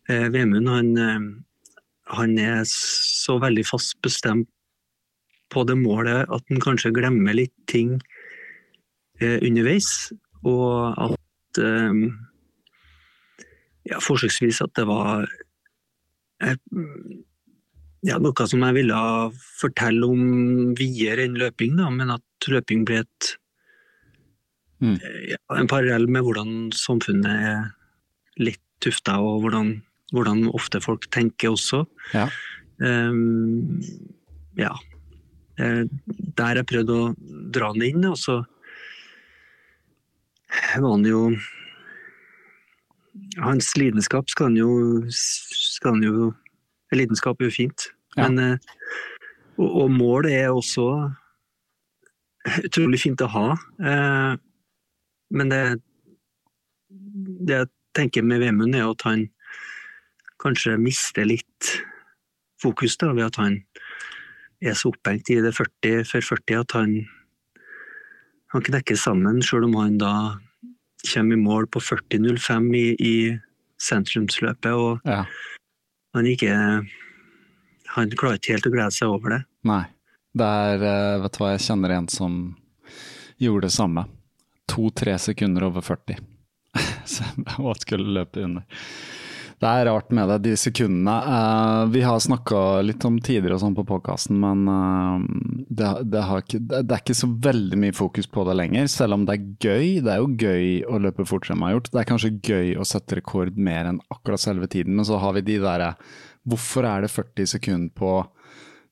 eh, 0.09 0.29
Vemund, 0.29 0.69
han, 0.69 0.97
eh, 0.97 1.19
han 2.13 2.37
er 2.37 2.63
så 2.65 3.39
veldig 3.41 3.65
fast 3.65 4.01
bestemt 4.01 4.47
på 5.51 5.65
det 5.67 5.77
målet 5.79 6.29
at 6.31 6.53
en 6.53 6.61
kanskje 6.63 6.93
glemmer 6.95 7.35
litt 7.37 7.53
ting 7.71 7.97
eh, 9.21 9.37
underveis, 9.43 10.11
og 10.47 10.95
at 10.95 11.61
eh, 11.61 11.99
ja, 13.91 13.99
forsøksvis 14.01 14.61
at 14.63 14.73
det 14.79 14.87
var 14.89 15.27
eh, 16.41 16.57
ja, 18.07 18.17
noe 18.17 18.47
som 18.49 18.63
jeg 18.65 18.79
ville 18.79 19.03
fortelle 19.59 20.09
om 20.09 20.73
videre 20.79 21.27
enn 21.27 21.37
løping, 21.37 21.77
da, 21.77 21.91
men 21.93 22.15
at 22.17 22.51
løping 22.51 22.87
ble 22.87 23.03
et, 23.05 23.35
Mm. 24.81 24.95
eh, 24.97 25.29
ja, 25.29 25.37
en 25.59 25.67
parallell 25.69 26.07
med 26.09 26.25
hvordan 26.25 26.71
samfunnet 26.73 27.29
er 27.29 27.67
litt 28.41 28.63
tufta, 28.81 29.19
og 29.21 29.43
hvordan, 29.43 29.75
hvordan 30.09 30.47
ofte 30.57 30.81
folk 30.81 31.05
tenker 31.13 31.53
også. 31.53 31.83
Ja. 32.15 32.25
Um, 32.81 33.77
ja. 34.57 34.73
Eh, 35.59 35.83
Der 36.37 36.55
jeg 36.61 36.67
prøvde 36.69 36.95
å 36.95 37.09
dra 37.51 37.71
han 37.73 37.83
inn, 37.85 38.05
og 38.07 38.17
så 38.19 38.41
var 40.79 40.91
han 40.95 41.05
jo 41.07 41.31
Hans 43.39 43.69
lidenskap 43.77 44.29
skal 44.31 44.49
han 44.49 44.57
jo, 44.59 44.71
skal 45.11 45.95
han 45.97 46.03
jo 46.05 46.29
Lidenskap 46.91 47.39
er 47.41 47.47
jo 47.47 47.55
fint, 47.55 47.89
Ja. 48.17 48.27
men 48.27 48.39
eh, 48.39 48.57
og, 49.57 49.69
og 49.83 49.91
mål 49.95 50.25
er 50.27 50.49
også 50.51 50.85
utrolig 52.65 52.99
fint 52.99 53.21
å 53.23 53.29
ha. 53.31 53.43
Eh, 53.79 54.33
men 55.31 55.51
det, 55.53 55.61
det 57.47 57.59
jeg 57.61 57.69
tenker 57.95 58.25
med 58.27 58.41
Vemund, 58.43 58.75
er 58.75 58.89
at 58.89 59.05
han 59.07 59.29
kanskje 60.43 60.75
mister 60.81 61.23
litt 61.29 61.69
fokus 62.59 62.97
da, 62.99 63.13
ved 63.15 63.29
at 63.29 63.39
han 63.39 63.61
er 64.61 64.75
så 64.77 64.91
opphengt 64.93 65.29
i 65.33 65.39
det 65.41 65.53
40 65.57 66.03
før 66.05 66.21
40 66.21 66.59
at 66.61 66.71
han, 66.77 66.91
han 68.53 68.61
knekker 68.67 68.97
sammen, 68.99 69.41
selv 69.45 69.65
om 69.69 69.75
han 69.79 69.97
da 70.01 70.13
kommer 71.13 71.33
i 71.37 71.41
mål 71.41 71.65
på 71.73 71.81
40.05 71.81 72.67
i, 72.77 72.85
i 72.99 73.15
sentrumsløpet. 73.81 74.71
og 74.71 74.99
Ja. 75.05 75.23
han 76.13 76.25
ikke 76.25 76.53
Han 77.91 78.09
klarer 78.11 78.37
ikke 78.39 78.53
helt 78.53 78.67
å 78.69 78.71
glede 78.71 78.91
seg 78.95 79.09
over 79.09 79.29
det. 79.33 79.39
Nei. 79.67 79.83
Det 80.33 80.45
er, 80.47 80.83
eh, 80.87 81.19
vet 81.19 81.31
du 81.33 81.39
hva, 81.43 81.49
jeg 81.57 81.59
kjenner 81.65 81.91
en 81.91 82.07
som 82.07 82.55
gjorde 83.37 83.63
det 83.67 83.71
samme. 83.75 84.05
To-tre 84.71 85.17
sekunder 85.19 85.63
over 85.67 85.81
40. 85.81 86.15
Så- 87.05 87.59
Og 87.59 87.75
skulle 87.81 88.07
løpe 88.15 88.37
under. 88.45 88.63
Det 89.61 89.69
er 89.69 89.85
rart 89.85 90.09
med 90.09 90.25
det, 90.25 90.39
de 90.41 90.55
sekundene. 90.57 91.13
Uh, 91.21 91.83
vi 91.93 92.01
har 92.01 92.17
snakka 92.23 92.81
litt 92.81 93.03
om 93.05 93.19
tider 93.21 93.53
og 93.53 93.59
sånn 93.61 93.75
på 93.77 93.83
podkasten, 93.85 94.39
men 94.41 94.63
uh, 94.65 95.21
det, 95.69 95.91
det, 96.09 96.23
ikke, 96.39 96.61
det 96.71 96.79
er 96.81 97.03
ikke 97.03 97.17
så 97.19 97.29
veldig 97.45 97.77
mye 97.83 97.93
fokus 97.93 98.25
på 98.25 98.47
det 98.49 98.57
lenger. 98.57 98.89
Selv 98.89 99.19
om 99.19 99.27
det 99.29 99.35
er 99.35 99.45
gøy. 99.61 99.85
Det 100.01 100.15
er 100.15 100.23
jo 100.23 100.33
gøy 100.33 100.65
å 100.89 101.03
løpe 101.05 101.27
fortere 101.29 101.53
enn 101.53 101.61
man 101.61 101.69
har 101.69 101.77
gjort. 101.77 101.91
Det 101.93 102.01
er 102.01 102.09
kanskje 102.09 102.33
gøy 102.41 102.73
å 102.81 102.89
sette 102.89 103.21
rekord 103.21 103.61
mer 103.69 103.91
enn 103.91 104.01
akkurat 104.09 104.41
selve 104.41 104.65
tiden, 104.65 104.97
men 104.97 105.05
så 105.05 105.21
har 105.21 105.37
vi 105.37 105.45
de 105.51 105.61
derre 105.61 105.93
Hvorfor 106.49 106.87
er 106.89 107.03
det 107.05 107.13
40 107.13 107.53
sekunder 107.53 107.93
på 107.93 108.17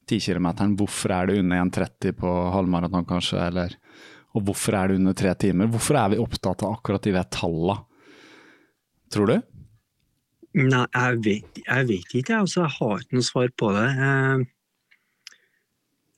10 0.06 0.22
km? 0.22 0.52
Hvorfor 0.78 1.18
er 1.18 1.32
det 1.32 1.42
under 1.42 1.64
1,30 1.66 2.14
på 2.22 2.40
halvmaraton, 2.54 3.10
kanskje? 3.10 3.42
Eller, 3.42 3.74
og 4.38 4.46
hvorfor 4.46 4.78
er 4.78 4.92
det 4.92 5.02
under 5.02 5.18
tre 5.18 5.34
timer? 5.34 5.74
Hvorfor 5.74 5.98
er 5.98 6.14
vi 6.14 6.22
opptatt 6.22 6.62
av 6.62 6.78
akkurat 6.78 7.10
de 7.10 7.18
ved 7.18 7.34
tallene? 7.34 7.82
Tror 9.10 9.34
du? 9.34 9.40
Nei, 10.60 10.86
jeg 10.94 11.20
vet, 11.26 11.60
jeg 11.66 11.88
vet 11.90 12.16
ikke. 12.22 12.40
Altså, 12.44 12.64
jeg 12.66 12.74
har 12.78 13.04
ikke 13.04 13.18
noe 13.20 13.28
svar 13.28 13.52
på 13.60 13.70
det. 13.76 13.88
Eh, 14.08 14.48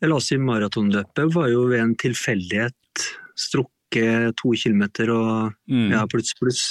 La 0.02 0.16
oss 0.18 0.32
si 0.32 0.38
maratonløpet 0.42 1.30
var 1.36 1.50
jo 1.52 1.68
ved 1.70 1.80
en 1.84 1.92
tilfeldighet 2.02 3.04
strukket 3.38 4.34
to 4.42 4.54
kilometer 4.58 5.12
og 5.14 5.54
Mm. 5.70 5.92
ja, 5.94 6.06
pluss, 6.10 6.34
pluss. 6.40 6.64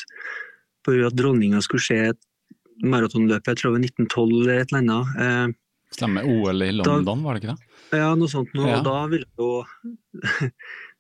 På 0.83 0.91
grunn 0.93 1.05
av 1.07 1.13
at 1.13 1.19
dronninga 1.21 1.61
skulle 1.63 1.85
se 1.85 1.99
et 2.11 2.19
maratonløpet, 2.83 3.47
jeg 3.53 3.57
tror 3.61 3.71
det 3.71 3.77
var 3.79 3.85
1912 3.87 4.41
eller 4.41 4.61
et 4.61 4.73
eller 4.73 4.81
annet. 4.83 5.07
Eh. 5.21 6.23
OL 6.25 6.63
i 6.63 6.73
London, 6.73 7.23
var 7.23 7.35
det 7.35 7.43
ikke 7.45 7.55
det? 7.55 7.99
Ja, 7.99 8.15
noe 8.15 8.29
sånt 8.31 8.53
noe. 8.55 8.67
Ja. 8.69 8.79
Og 8.79 8.85
da 8.85 9.07
ville 9.11 9.27
jo 9.39 9.65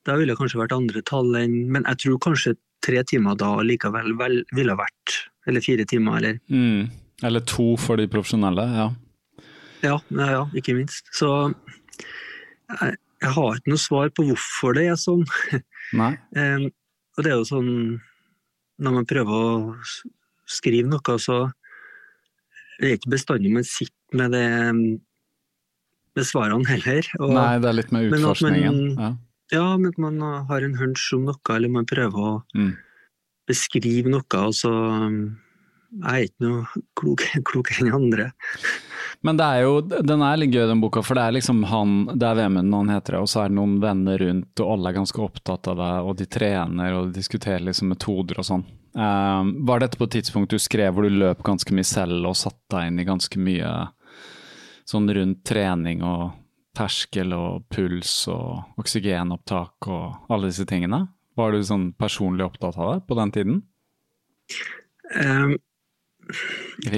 Da 0.06 0.16
ville 0.16 0.32
det 0.32 0.38
kanskje 0.40 0.58
vært 0.58 0.72
andre 0.74 1.02
tall 1.06 1.34
enn 1.36 1.68
Men 1.70 1.84
jeg 1.84 1.98
tror 2.02 2.18
kanskje 2.18 2.54
tre 2.82 3.02
timer 3.04 3.36
da 3.36 3.56
likevel 3.62 4.14
vel, 4.18 4.40
ville 4.56 4.74
vært 4.74 5.16
Eller 5.50 5.64
fire 5.66 5.84
timer, 5.90 6.16
eller 6.20 6.38
Mm. 6.48 6.90
Eller 7.26 7.42
to 7.44 7.72
for 7.76 7.98
de 8.00 8.06
profesjonelle, 8.08 8.64
ja. 8.78 8.88
Ja, 9.82 9.96
ja, 10.14 10.26
ja 10.36 10.42
ikke 10.56 10.74
minst. 10.78 11.10
Så 11.16 11.28
jeg, 12.70 12.94
jeg 13.20 13.32
har 13.36 13.58
ikke 13.58 13.72
noe 13.74 13.82
svar 13.82 14.08
på 14.16 14.24
hvorfor 14.30 14.76
det 14.78 14.86
er 14.92 14.96
sånn. 15.00 15.26
Nei. 16.00 16.12
um, 16.38 16.68
og 17.18 17.24
det 17.26 17.32
er 17.32 17.40
jo 17.40 17.46
sånn 17.48 17.70
Når 18.80 18.92
man 18.94 19.06
prøver 19.10 19.34
å 19.34 19.74
skrive 20.48 20.88
noe, 20.88 21.16
så 21.20 21.40
det 22.80 22.86
er 22.88 22.94
ikke 22.96 23.10
bestandig 23.12 23.50
man 23.52 23.66
sitter 23.68 24.16
med 24.16 24.32
det 24.32 24.44
med 26.16 26.24
svarene 26.26 26.64
heller. 26.66 27.06
Og, 27.20 27.34
Nei, 27.36 27.58
det 27.60 27.68
er 27.68 27.76
litt 27.76 27.92
med 27.92 28.06
Men 28.06 28.14
at 28.14 28.20
man- 28.20 28.30
utforskningen. 28.30 28.78
Ja. 28.98 29.10
Ja, 29.52 29.66
men 29.76 29.90
at 29.92 29.98
man 29.98 30.20
har 30.48 30.62
en 30.64 30.76
hunch 30.78 31.08
om 31.12 31.24
noe, 31.26 31.36
eller 31.56 31.68
man 31.68 31.84
prøver 31.86 32.14
å 32.30 32.42
Mm. 32.56 32.72
Beskrive 33.50 34.12
noe, 34.12 34.26
og 34.40 34.56
så 34.56 34.70
um, 34.70 35.20
Jeg 35.90 36.10
er 36.10 36.28
ikke 36.28 36.46
noe 36.46 36.84
klok, 36.98 37.26
klokere 37.50 37.84
enn 37.84 37.98
andre. 37.98 38.30
Men 39.26 39.36
det 39.36 39.46
er 39.46 39.64
jo, 39.66 39.80
den 39.84 40.22
er 40.24 40.38
litt 40.40 40.54
gøy, 40.54 40.64
den 40.70 40.80
boka, 40.80 41.02
for 41.04 41.18
det 41.18 41.26
er 41.26 41.34
liksom 41.36 41.64
han, 41.68 41.96
det 42.14 42.24
er 42.24 42.38
Vemund 42.38 42.72
han 42.72 42.92
heter 42.94 43.18
og 43.20 43.28
så 43.28 43.42
er 43.42 43.50
det 43.50 43.58
noen 43.58 43.76
venner 43.82 44.22
rundt, 44.22 44.62
og 44.62 44.74
alle 44.74 44.92
er 44.92 44.96
ganske 44.96 45.24
opptatt 45.26 45.68
av 45.68 45.80
deg, 45.82 46.08
og 46.08 46.14
de 46.16 46.28
trener 46.30 46.96
og 46.96 47.10
de 47.10 47.18
diskuterer 47.20 47.66
liksom 47.66 47.92
metoder 47.92 48.40
og 48.40 48.48
sånn. 48.48 48.64
Um, 48.94 49.52
var 49.68 49.84
dette 49.84 50.00
på 50.00 50.08
et 50.08 50.16
tidspunkt 50.16 50.50
du 50.50 50.58
skrev 50.58 50.96
hvor 50.96 51.06
du 51.06 51.14
løp 51.14 51.44
ganske 51.46 51.74
mye 51.76 51.86
selv 51.86 52.26
og 52.26 52.38
satte 52.38 52.72
deg 52.74 52.88
inn 52.88 52.98
i 52.98 53.06
ganske 53.06 53.38
mye 53.38 53.74
sånn 54.90 55.06
rundt 55.14 55.44
trening 55.46 56.02
og 56.02 56.32
terskel 56.74 57.34
og 57.36 57.68
puls 57.70 58.14
og 58.32 58.80
oksygenopptak 58.80 59.90
og 59.90 60.32
alle 60.32 60.50
disse 60.50 60.66
tingene? 60.66 61.04
Var 61.40 61.56
du 61.56 61.64
sånn 61.64 61.90
personlig 61.98 62.46
opptatt 62.46 62.76
av 62.76 62.94
det 62.94 63.00
på 63.08 63.16
den 63.18 63.34
tiden? 63.34 63.58
Um, 65.16 65.56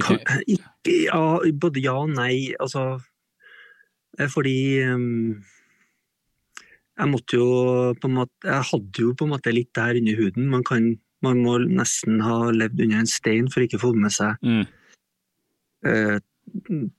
kan, 0.03 0.19
ja, 0.85 1.23
både 1.63 1.83
ja 1.85 1.97
og 2.03 2.13
nei. 2.13 2.53
Altså 2.61 3.01
eh, 4.19 4.29
Fordi 4.29 4.57
um, 4.91 5.41
jeg 6.99 7.09
måtte 7.09 7.39
jo 7.39 7.47
på 7.97 8.11
en 8.11 8.19
måte 8.19 8.51
Jeg 8.51 8.69
hadde 8.69 9.07
jo 9.07 9.15
på 9.17 9.27
en 9.27 9.33
måte 9.33 9.55
litt 9.55 9.73
der 9.79 9.97
under 10.01 10.19
huden. 10.21 10.51
Man, 10.53 10.67
kan, 10.67 10.91
man 11.25 11.41
må 11.45 11.57
nesten 11.63 12.21
ha 12.25 12.51
levd 12.53 12.85
under 12.85 13.03
en 13.03 13.11
stein 13.11 13.49
for 13.53 13.65
ikke 13.65 13.81
å 13.81 13.87
få 13.87 13.95
med 13.97 14.13
seg 14.13 14.37
mm. 14.45 14.63
uh, 15.89 16.19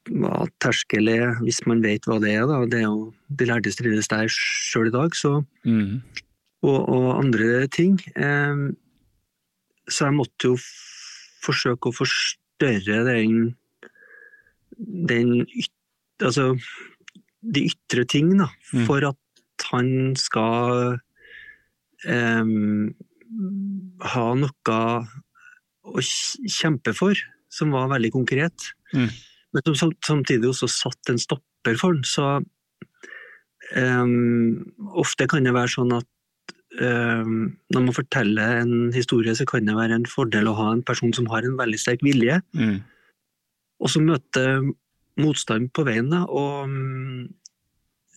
hva 0.09 0.45
terskel 0.63 1.09
er, 1.11 1.33
hvis 1.43 1.59
man 1.69 1.83
vet 1.83 2.07
hva 2.07 2.17
det 2.23 2.31
er. 2.33 2.45
Da. 2.49 2.63
Det 2.69 2.79
er 2.79 2.87
jo 2.87 3.11
de 3.29 3.47
lærde 3.49 3.73
strides 3.73 4.09
der 4.09 4.31
sjøl 4.31 4.89
i 4.89 4.93
dag, 4.95 5.13
så 5.17 5.41
mm. 5.67 5.99
Og, 6.63 6.79
og, 6.89 7.07
andre 7.19 7.67
ting. 7.71 7.97
Um, 8.15 8.73
så 9.89 10.07
jeg 10.07 10.17
måtte 10.17 10.53
jo 10.53 10.57
forsøke 11.43 11.91
å 11.91 11.97
forstørre 11.97 13.03
den, 13.09 13.53
den 15.11 15.41
yt, 15.43 15.71
Altså 16.23 16.53
de 17.43 17.65
ytre 17.67 18.05
ting, 18.07 18.29
da, 18.39 18.45
mm. 18.71 18.85
for 18.87 19.03
at 19.03 19.65
han 19.73 20.13
skal 20.15 20.93
um, 22.07 22.93
ha 24.13 24.27
noe 24.39 24.77
å 25.83 26.03
kjempe 26.03 26.93
for, 26.95 27.17
som 27.51 27.73
var 27.75 27.91
veldig 27.91 28.13
konkret. 28.13 28.69
Mm. 28.95 29.09
Men 29.53 29.75
som 29.77 29.91
samtidig 30.05 30.49
også 30.49 30.69
satt 30.71 31.11
en 31.11 31.19
stopper 31.21 31.77
for 31.81 31.97
den. 31.97 32.05
Så 32.07 32.39
um, 33.75 34.63
ofte 35.03 35.27
kan 35.29 35.45
det 35.45 35.55
være 35.55 35.75
sånn 35.75 35.93
at 35.99 36.07
når 36.73 37.81
man 37.83 37.93
forteller 37.93 38.63
en 38.63 38.93
historie, 38.95 39.35
så 39.37 39.45
kan 39.45 39.67
det 39.67 39.75
være 39.77 39.99
en 39.99 40.07
fordel 40.09 40.47
å 40.49 40.55
ha 40.57 40.71
en 40.73 40.81
person 40.85 41.13
som 41.13 41.27
har 41.29 41.45
en 41.45 41.59
veldig 41.59 41.77
sterk 41.77 42.01
vilje, 42.01 42.39
mm. 42.57 42.79
og 43.83 43.91
som 43.93 44.07
møter 44.09 44.63
motstand 45.21 45.69
på 45.75 45.85
veien. 45.85 46.09
Da. 46.09 46.23
Og 46.25 46.65
um, 46.65 47.27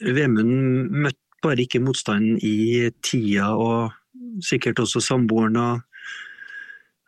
Vemund 0.01 0.89
møtte 0.93 1.21
bare 1.45 1.67
ikke 1.67 1.83
motstanden 1.85 2.41
i 2.45 2.89
tida, 3.05 3.53
og 3.53 3.93
sikkert 4.45 4.81
også 4.83 5.03
samboeren 5.05 5.57
og 5.61 5.85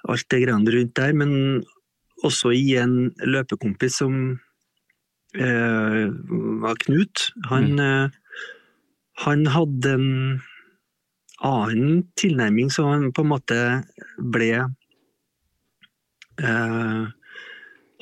alt 0.08 0.28
det 0.30 0.42
greiene 0.44 0.74
rundt 0.74 0.94
der, 0.96 1.14
men 1.16 1.32
også 2.24 2.52
i 2.54 2.76
en 2.80 3.10
løpekompis 3.24 3.98
som 4.00 4.14
eh, 5.34 6.04
var 6.62 6.78
Knut. 6.84 7.28
Han, 7.50 7.72
mm. 7.72 7.80
eh, 7.80 8.46
han 9.24 9.46
hadde 9.54 9.94
en 9.94 10.08
annen 11.44 12.02
tilnærming 12.18 12.70
som 12.72 13.12
på 13.14 13.22
en 13.24 13.30
måte 13.30 13.58
ble 14.18 14.50
eh, 16.42 17.04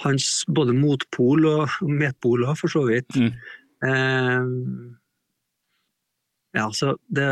hans 0.05 0.29
både 0.49 0.75
motpol 0.77 1.47
og 1.51 1.77
medpol 1.89 2.47
òg, 2.47 2.57
for 2.61 2.73
så 2.73 2.85
vidt. 2.89 3.17
Mm. 3.17 3.33
Eh, 3.87 4.45
ja, 6.57 6.67
så 6.73 6.97
det, 7.09 7.29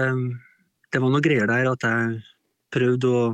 det, 0.93 1.01
var 1.01 1.11
noe 1.11 1.25
greier 1.25 1.49
der 1.49 1.71
at 1.73 1.87
jeg 1.89 2.21
prøvde 2.75 3.09
å 3.09 3.25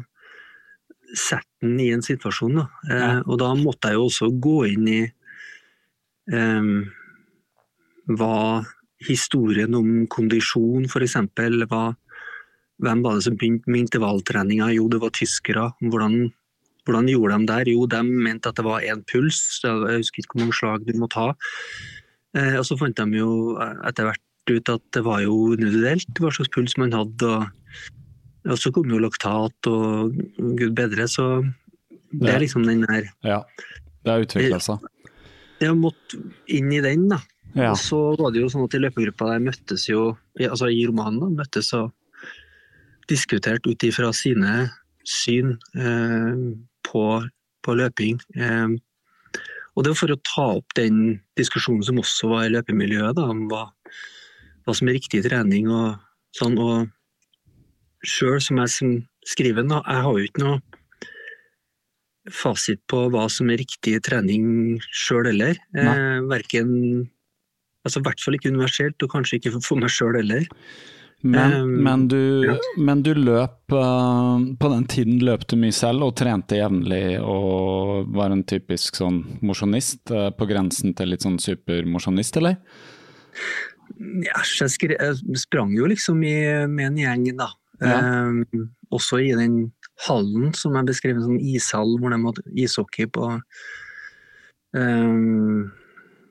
sette 1.10 1.48
den 1.64 1.80
i 1.82 1.90
en 1.94 2.04
situasjon. 2.06 2.60
Da. 2.60 2.66
Eh, 2.90 3.00
ja. 3.02 3.14
Og 3.26 3.40
da 3.42 3.52
måtte 3.58 3.90
jeg 3.90 3.98
jo 3.98 4.06
også 4.10 4.30
gå 4.42 4.58
inn 4.70 4.86
i 4.90 5.00
eh, 6.30 6.70
hva 8.10 8.36
historien 9.00 9.74
om 9.78 10.06
kondisjon 10.12 10.84
f.eks. 10.90 11.16
var 11.70 11.94
hvem 12.80 13.02
var 13.04 13.16
det 13.16 13.26
som 13.26 13.36
begynte 13.38 13.70
med 13.70 13.86
intervalltreninga? 13.86 14.70
Jo, 14.76 14.88
det 14.92 15.00
var 15.02 15.12
tyskere. 15.16 15.68
Hvordan, 15.84 16.30
hvordan, 16.88 17.08
gjorde 17.12 17.38
de 17.38 17.48
der? 17.50 17.72
Jo, 17.74 17.86
de 17.90 18.02
mente 18.08 18.50
at 18.50 18.58
det 18.58 18.66
var 18.66 18.84
én 18.84 19.04
puls. 19.10 19.60
Jeg 19.64 20.00
husker 20.00 20.22
ikke 20.22 20.36
hvor 20.36 20.44
mange 20.44 20.58
slag 20.58 20.86
du 20.88 20.94
må 20.98 21.10
ta. 21.12 21.30
Eh, 22.36 22.56
og 22.58 22.64
så 22.66 22.78
fant 22.80 22.96
de 22.96 23.20
jo 23.20 23.56
etter 23.88 24.08
hvert 24.08 24.26
ut 24.50 24.72
at 24.72 24.84
det 24.96 25.02
var 25.06 25.20
jo 25.22 25.52
individuelt 25.54 26.22
hva 26.22 26.32
slags 26.34 26.52
puls 26.54 26.76
man 26.80 26.94
hadde. 26.96 27.28
Og, 27.30 27.90
og 28.48 28.60
så 28.60 28.72
kom 28.74 28.90
jo 28.90 29.02
laktat 29.02 29.70
og 29.70 30.16
gud 30.38 30.72
bedre, 30.78 31.08
så 31.10 31.42
det 32.10 32.32
er 32.32 32.42
liksom 32.42 32.64
den 32.66 32.86
der 32.88 33.10
Ja, 33.26 33.42
det 34.04 34.12
er 34.12 34.24
utvikla 34.24 34.58
seg. 34.62 34.88
Jeg 35.60 35.76
måtte 35.76 36.18
inn 36.48 36.72
i 36.72 36.80
den, 36.82 37.10
da. 37.12 37.20
Ja. 37.52 37.72
Og 37.72 37.78
så 37.82 37.98
var 38.16 38.32
det 38.32 38.40
jo 38.40 38.48
sånn 38.50 38.64
at 38.64 38.74
i 38.78 38.80
løpegruppa 38.80 39.28
der 39.32 39.42
møttes 39.44 39.88
jo, 39.90 40.14
altså 40.38 40.70
i 40.70 40.84
romanen, 40.88 41.20
da, 41.20 41.28
møttes 41.42 41.72
og 41.76 41.90
diskutert 43.10 43.66
ut 43.66 43.86
ifra 43.86 44.12
sine 44.16 44.70
syn 45.06 45.56
eh, 45.76 46.38
på, 46.86 47.04
på, 47.64 47.74
løping. 47.76 48.20
Eh, 48.36 48.68
og 49.74 49.84
det 49.84 49.92
var 49.92 50.00
for 50.00 50.14
å 50.14 50.22
ta 50.26 50.46
opp 50.58 50.74
den 50.78 51.20
diskusjonen 51.38 51.84
som 51.86 52.00
også 52.02 52.30
var 52.32 52.46
i 52.46 52.54
løpemiljøet, 52.54 53.16
da, 53.18 53.28
om 53.32 53.46
hva, 53.50 53.66
hva, 54.64 54.74
som 54.76 54.90
er 54.90 54.98
riktig 54.98 55.22
trening 55.26 55.70
og 55.72 56.00
sånn. 56.36 56.58
Og 56.60 58.06
sjøl 58.06 58.40
som 58.42 58.60
jeg 58.62 58.74
som 58.74 58.98
skriver, 59.28 59.66
da, 59.68 59.80
jeg 59.86 60.06
har 60.06 60.18
jo 60.18 60.28
ikke 60.28 60.44
noe 60.44 60.60
fasit 62.30 62.80
på 62.90 63.06
hva 63.10 63.24
som 63.32 63.48
er 63.50 63.62
riktig 63.62 63.96
trening 64.06 64.76
sjøl 64.92 65.30
heller. 65.32 65.58
Eh, 65.74 66.20
verken 66.30 67.08
Altså 67.80 68.02
i 68.02 68.04
hvert 68.04 68.20
fall 68.20 68.36
ikke 68.36 68.50
universelt, 68.52 69.00
og 69.00 69.08
kanskje 69.08 69.38
ikke 69.38 69.54
for 69.64 69.80
meg 69.80 69.88
sjøl 69.88 70.18
heller. 70.18 70.42
Men, 71.20 71.54
um, 71.62 71.74
men, 71.84 72.08
du, 72.08 72.46
ja. 72.46 72.54
men, 72.78 73.02
du, 73.02 73.12
løp 73.14 73.72
uh, 73.72 74.40
På 74.60 74.68
den 74.72 74.86
tiden 74.88 75.18
løp 75.20 75.44
du 75.50 75.58
mye 75.60 75.74
selv 75.76 76.06
og 76.06 76.14
trente 76.16 76.56
jevnlig 76.56 77.18
og 77.20 78.08
var 78.16 78.32
en 78.32 78.44
typisk 78.48 78.96
sånn 78.96 79.20
mosjonist, 79.44 80.06
uh, 80.14 80.30
på 80.32 80.48
grensen 80.48 80.96
til 80.96 81.12
litt 81.12 81.26
sånn 81.26 81.36
supermosjonist, 81.42 82.40
eller? 82.40 82.56
Ja, 84.24 84.40
jeg, 84.40 84.94
jeg, 84.94 85.40
sprang 85.42 85.74
jo 85.76 85.90
liksom 85.90 86.22
i, 86.24 86.38
med 86.72 86.92
en 86.92 87.02
gjeng, 87.02 87.26
da. 87.36 87.50
Ja. 87.80 87.98
Um, 88.00 88.70
også 88.92 89.20
i 89.20 89.34
den 89.36 89.58
hallen 90.06 90.54
som 90.56 90.76
er 90.78 90.88
beskrev 90.88 91.20
som 91.20 91.36
ishall, 91.36 91.98
hvor 92.00 92.12
de 92.12 92.20
hadde 92.24 92.46
ishockey 92.64 93.10
på, 93.12 93.28
um, 94.72 95.68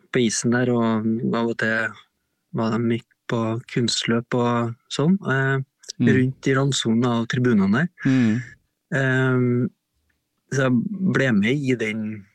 på 0.09 0.25
isen 0.25 0.57
der, 0.57 0.73
og 0.73 1.35
av 1.37 1.53
og 1.53 1.57
til 1.61 2.01
var 2.57 2.73
de 2.73 2.99
gikk 3.29 3.37
og 3.37 3.65
kunstløp 3.69 4.35
og 4.35 4.73
sånn, 4.89 5.17
eh, 5.29 5.59
mm. 5.99 6.09
rundt 6.09 6.47
i 6.47 6.55
randsonen 6.55 7.05
av 7.05 7.27
tribunene 7.27 7.85
der. 7.85 7.89
Mm. 8.05 8.41
Um, 8.89 9.69
så 10.51 10.65
jeg 10.65 10.73
ble 11.13 11.31
med 11.33 11.53
i 11.53 11.75
den 11.77 12.25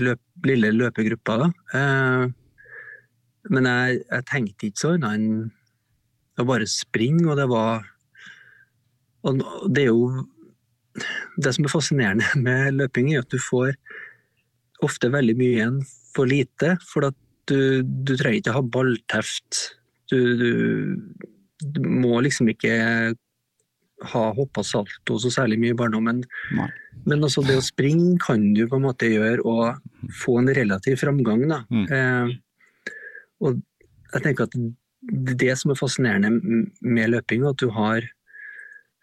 løp, 0.00 0.20
lille 0.44 0.72
løpegruppa 0.72 1.36
da. 1.42 1.50
Uh, 1.74 2.30
men 3.50 3.64
jeg, 3.68 4.02
jeg, 4.08 4.24
tenkte 4.28 4.66
ikke 4.68 4.80
så 4.80 4.94
annet 4.96 5.14
enn 5.14 5.52
å 6.38 6.46
bare 6.46 6.66
spring, 6.68 7.26
og 7.26 7.36
det 7.36 7.48
var 7.50 7.86
Og 9.26 9.40
det 9.74 9.82
er 9.82 9.88
jo 9.88 10.26
Det 11.42 11.50
som 11.54 11.64
er 11.64 11.72
fascinerende 11.72 12.28
med 12.46 12.76
løping, 12.78 13.12
er 13.12 13.24
at 13.24 13.30
du 13.30 13.38
får 13.38 13.74
ofte 14.84 15.10
veldig 15.10 15.34
mye 15.34 15.56
igjen 15.56 15.80
for 16.14 16.30
lite. 16.30 16.76
For 16.86 17.08
at 17.08 17.16
du, 17.50 17.82
du 17.82 18.14
trenger 18.14 18.38
ikke 18.38 18.54
ha 18.54 18.62
ballteft 18.62 19.77
du, 20.10 20.18
du, 20.40 20.50
du 21.62 21.80
må 21.88 22.20
liksom 22.24 22.50
ikke 22.52 22.74
ha 24.12 24.24
hoppa 24.30 24.62
salto 24.62 25.16
så 25.18 25.30
særlig 25.34 25.58
mye 25.58 25.74
i 25.74 25.78
barndommen. 25.78 26.20
Men 27.08 27.24
altså 27.24 27.42
det 27.46 27.56
å 27.58 27.64
springe 27.64 28.14
kan 28.22 28.44
du 28.54 28.62
på 28.68 28.78
en 28.78 28.86
måte 28.86 29.10
gjøre 29.10 29.42
og 29.42 30.12
få 30.20 30.38
en 30.42 30.52
relativ 30.54 31.00
framgang. 31.00 31.42
Da. 31.50 31.62
Mm. 31.72 31.86
Eh, 31.90 32.92
og 33.42 33.58
jeg 34.12 34.24
tenker 34.24 34.46
at 34.46 34.54
det 34.54 34.70
det 35.08 35.54
som 35.58 35.72
er 35.72 35.78
fascinerende 35.78 36.30
med 36.82 37.12
løping, 37.12 37.46
at 37.46 37.60
du 37.60 37.70
har 37.70 38.02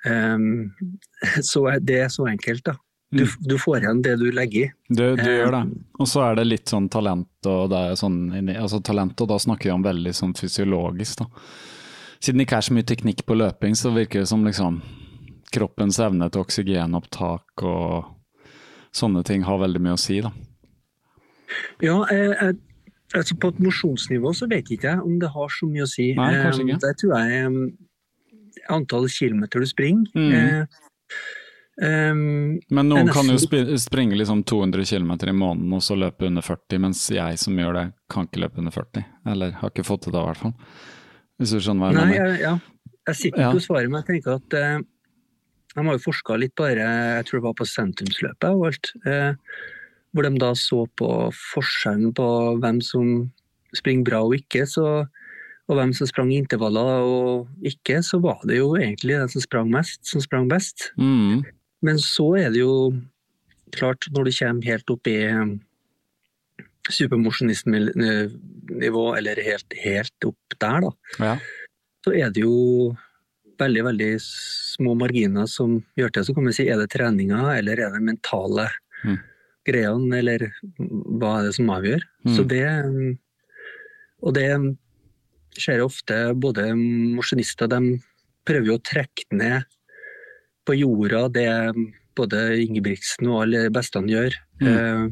um, 0.05 0.71
så 1.51 1.79
Det 1.81 1.99
er 2.03 2.09
så 2.09 2.27
enkelt, 2.29 2.65
da. 2.65 2.75
Du, 3.15 3.23
mm. 3.23 3.35
du, 3.47 3.55
får 3.61 3.77
igjen 3.83 4.01
det 4.03 4.15
du 4.19 4.25
legger 4.35 4.65
i. 4.65 4.71
Du, 4.89 5.03
du 5.15 5.23
eh, 5.23 5.37
gjør 5.39 5.55
det. 5.55 5.61
Og 5.99 6.09
så 6.11 6.25
er 6.25 6.39
det 6.39 6.47
litt 6.49 6.71
sånn 6.71 6.89
talent, 6.91 7.31
og 7.47 7.69
det 7.71 7.79
er 7.79 7.99
sånn, 7.99 8.19
altså 8.55 8.81
talent, 8.83 9.21
og 9.23 9.31
da 9.31 9.39
snakker 9.39 9.69
vi 9.69 9.75
om 9.75 9.85
veldig 9.85 10.13
sånn 10.15 10.35
fysiologisk, 10.37 11.23
da. 11.23 11.47
Siden 12.19 12.41
det 12.41 12.47
ikke 12.47 12.59
er 12.59 12.67
så 12.67 12.75
mye 12.75 12.87
teknikk 12.89 13.23
på 13.27 13.37
løping, 13.37 13.75
så 13.77 13.93
virker 13.95 14.23
det 14.23 14.29
som 14.31 14.43
liksom 14.47 14.81
kroppens 15.55 15.99
evne 16.03 16.27
til 16.31 16.43
oksygenopptak 16.43 17.63
og 17.63 18.11
sånne 18.95 19.23
ting 19.27 19.45
har 19.47 19.61
veldig 19.61 19.81
mye 19.83 19.95
å 19.95 20.01
si, 20.01 20.19
da. 20.25 20.31
Ja, 21.83 21.99
jeg, 22.11 22.31
jeg, 22.33 22.55
Altså 23.13 23.35
På 23.37 23.51
et 23.53 23.59
mosjonsnivå 23.61 24.31
så 24.35 24.47
vet 24.49 24.71
ikke 24.73 24.89
jeg 24.89 25.01
om 25.05 25.19
det 25.21 25.29
har 25.31 25.51
så 25.53 25.67
mye 25.69 25.85
å 25.85 25.87
si. 25.87 26.09
Nei, 26.17 26.31
kanskje 26.41 26.65
ikke. 26.65 26.73
Eh, 26.73 26.81
Det 26.83 26.93
tror 26.99 27.13
jeg 27.15 27.43
eh, 27.45 28.63
antall 28.75 29.05
kilometer 29.13 29.61
du 29.61 29.69
springer. 29.69 30.09
Mm. 30.17 30.65
Eh, 31.81 32.13
Men 32.15 32.87
noen 32.89 33.09
kan 33.11 33.27
jo 33.27 33.35
sp 33.41 33.55
springe 33.81 34.15
liksom 34.15 34.43
200 34.47 34.85
km 34.87 35.11
i 35.27 35.35
måneden 35.35 35.73
og 35.75 35.81
så 35.83 35.97
løpe 35.99 36.27
under 36.29 36.41
40, 36.45 36.79
mens 36.79 37.01
jeg 37.11 37.39
som 37.41 37.57
gjør 37.59 37.73
det, 37.79 37.85
kan 38.09 38.27
ikke 38.29 38.43
løpe 38.45 38.61
under 38.63 38.71
40. 38.71 39.03
Eller 39.33 39.51
har 39.59 39.69
ikke 39.73 39.83
fått 39.87 40.07
det 40.07 40.13
da, 40.15 40.23
i 40.23 40.29
hvert 40.31 40.43
fall. 40.45 40.55
Hvis 41.39 41.51
du 41.51 41.59
skjønner 41.59 41.83
hva 41.83 41.91
jeg 41.91 41.97
Nei, 41.99 42.05
mener. 42.13 42.27
jeg, 42.31 42.41
ja. 42.45 42.91
jeg 43.11 43.15
sitter 43.21 43.41
Ja. 43.43 43.49
ikke 43.51 43.59
og 43.63 43.65
svarer, 43.67 43.89
men 43.91 44.01
jeg 44.03 44.07
tenker 44.13 44.37
at 44.39 44.53
eh, 44.59 44.77
de 45.75 45.83
har 45.83 45.97
jo 45.97 46.03
forska 46.05 46.37
litt 46.39 46.55
bare, 46.55 46.85
jeg 47.19 47.25
tror 47.27 47.39
det 47.41 47.47
var 47.49 47.57
på 47.59 47.67
sentrumsløpet 47.67 48.47
og 48.55 48.67
alt, 48.69 48.91
eh, 49.05 49.33
hvor 50.15 50.23
de 50.23 50.39
da 50.39 50.53
så 50.55 50.85
på 50.95 51.09
forskjellen 51.35 52.13
på 52.15 52.27
hvem 52.63 52.79
som 52.79 53.09
springer 53.75 54.05
bra 54.07 54.21
og 54.23 54.37
ikke, 54.37 54.63
så, 54.71 54.85
og 55.67 55.75
hvem 55.75 55.91
som 55.97 56.07
sprang 56.07 56.31
intervaller 56.31 57.03
og 57.03 57.67
ikke, 57.67 57.99
så 57.99 58.21
var 58.23 58.39
det 58.47 58.61
jo 58.61 58.69
egentlig 58.79 59.17
den 59.19 59.27
som 59.33 59.43
sprang 59.43 59.67
mest, 59.73 59.99
som 60.07 60.23
sprang 60.23 60.47
best. 60.47 60.93
Mm. 60.95 61.43
Men 61.85 61.99
så 62.01 62.25
er 62.39 62.49
det 62.55 62.61
jo 62.63 62.73
klart, 63.75 64.07
når 64.15 64.27
du 64.27 64.31
kommer 64.39 64.63
helt 64.71 64.89
opp 64.93 65.05
i 65.11 65.17
eh, 65.29 65.47
supermosjonistnivå, 66.89 69.05
eller 69.17 69.35
helt, 69.45 69.73
helt 69.83 70.25
opp 70.29 70.55
der, 70.61 70.81
da, 70.81 70.91
Ja. 71.19 71.37
så 72.05 72.13
er 72.15 72.29
det 72.31 72.41
jo 72.43 72.95
veldig, 73.59 73.83
veldig 73.87 74.11
små 74.21 74.93
marginer 74.99 75.47
som 75.47 75.79
gjør 75.97 76.11
til. 76.13 76.23
Så 76.27 76.33
kan 76.35 76.43
man 76.43 76.53
si 76.53 76.67
er 76.69 76.77
det 76.77 76.89
treninga, 76.91 77.55
eller 77.57 77.79
er 77.79 77.91
det 77.91 78.01
mentale 78.03 78.67
Mm. 79.05 79.19
greiene, 79.67 80.17
eller 80.17 80.39
hva 80.79 81.39
er 81.39 81.43
det 81.47 81.55
som 81.55 81.69
avgjør. 81.69 82.01
Mm. 82.25 82.35
Så 82.35 82.43
det 82.47 83.17
Og 84.23 84.33
det 84.33 84.77
skjer 85.59 85.79
ofte 85.83 86.33
både 86.33 86.73
mosjonister 86.73 87.67
De 87.69 87.99
prøver 88.45 88.65
jo 88.65 88.77
å 88.77 88.83
trekke 88.83 89.23
ned 89.31 89.63
på 90.65 90.75
jorda 90.77 91.27
det 91.33 91.49
både 92.15 92.41
Ingebrigtsen 92.63 93.29
og 93.29 93.43
alle 93.43 93.67
bestene 93.73 94.11
gjør. 94.11 94.37
Mm. 94.61 94.69
Eh, 94.71 95.05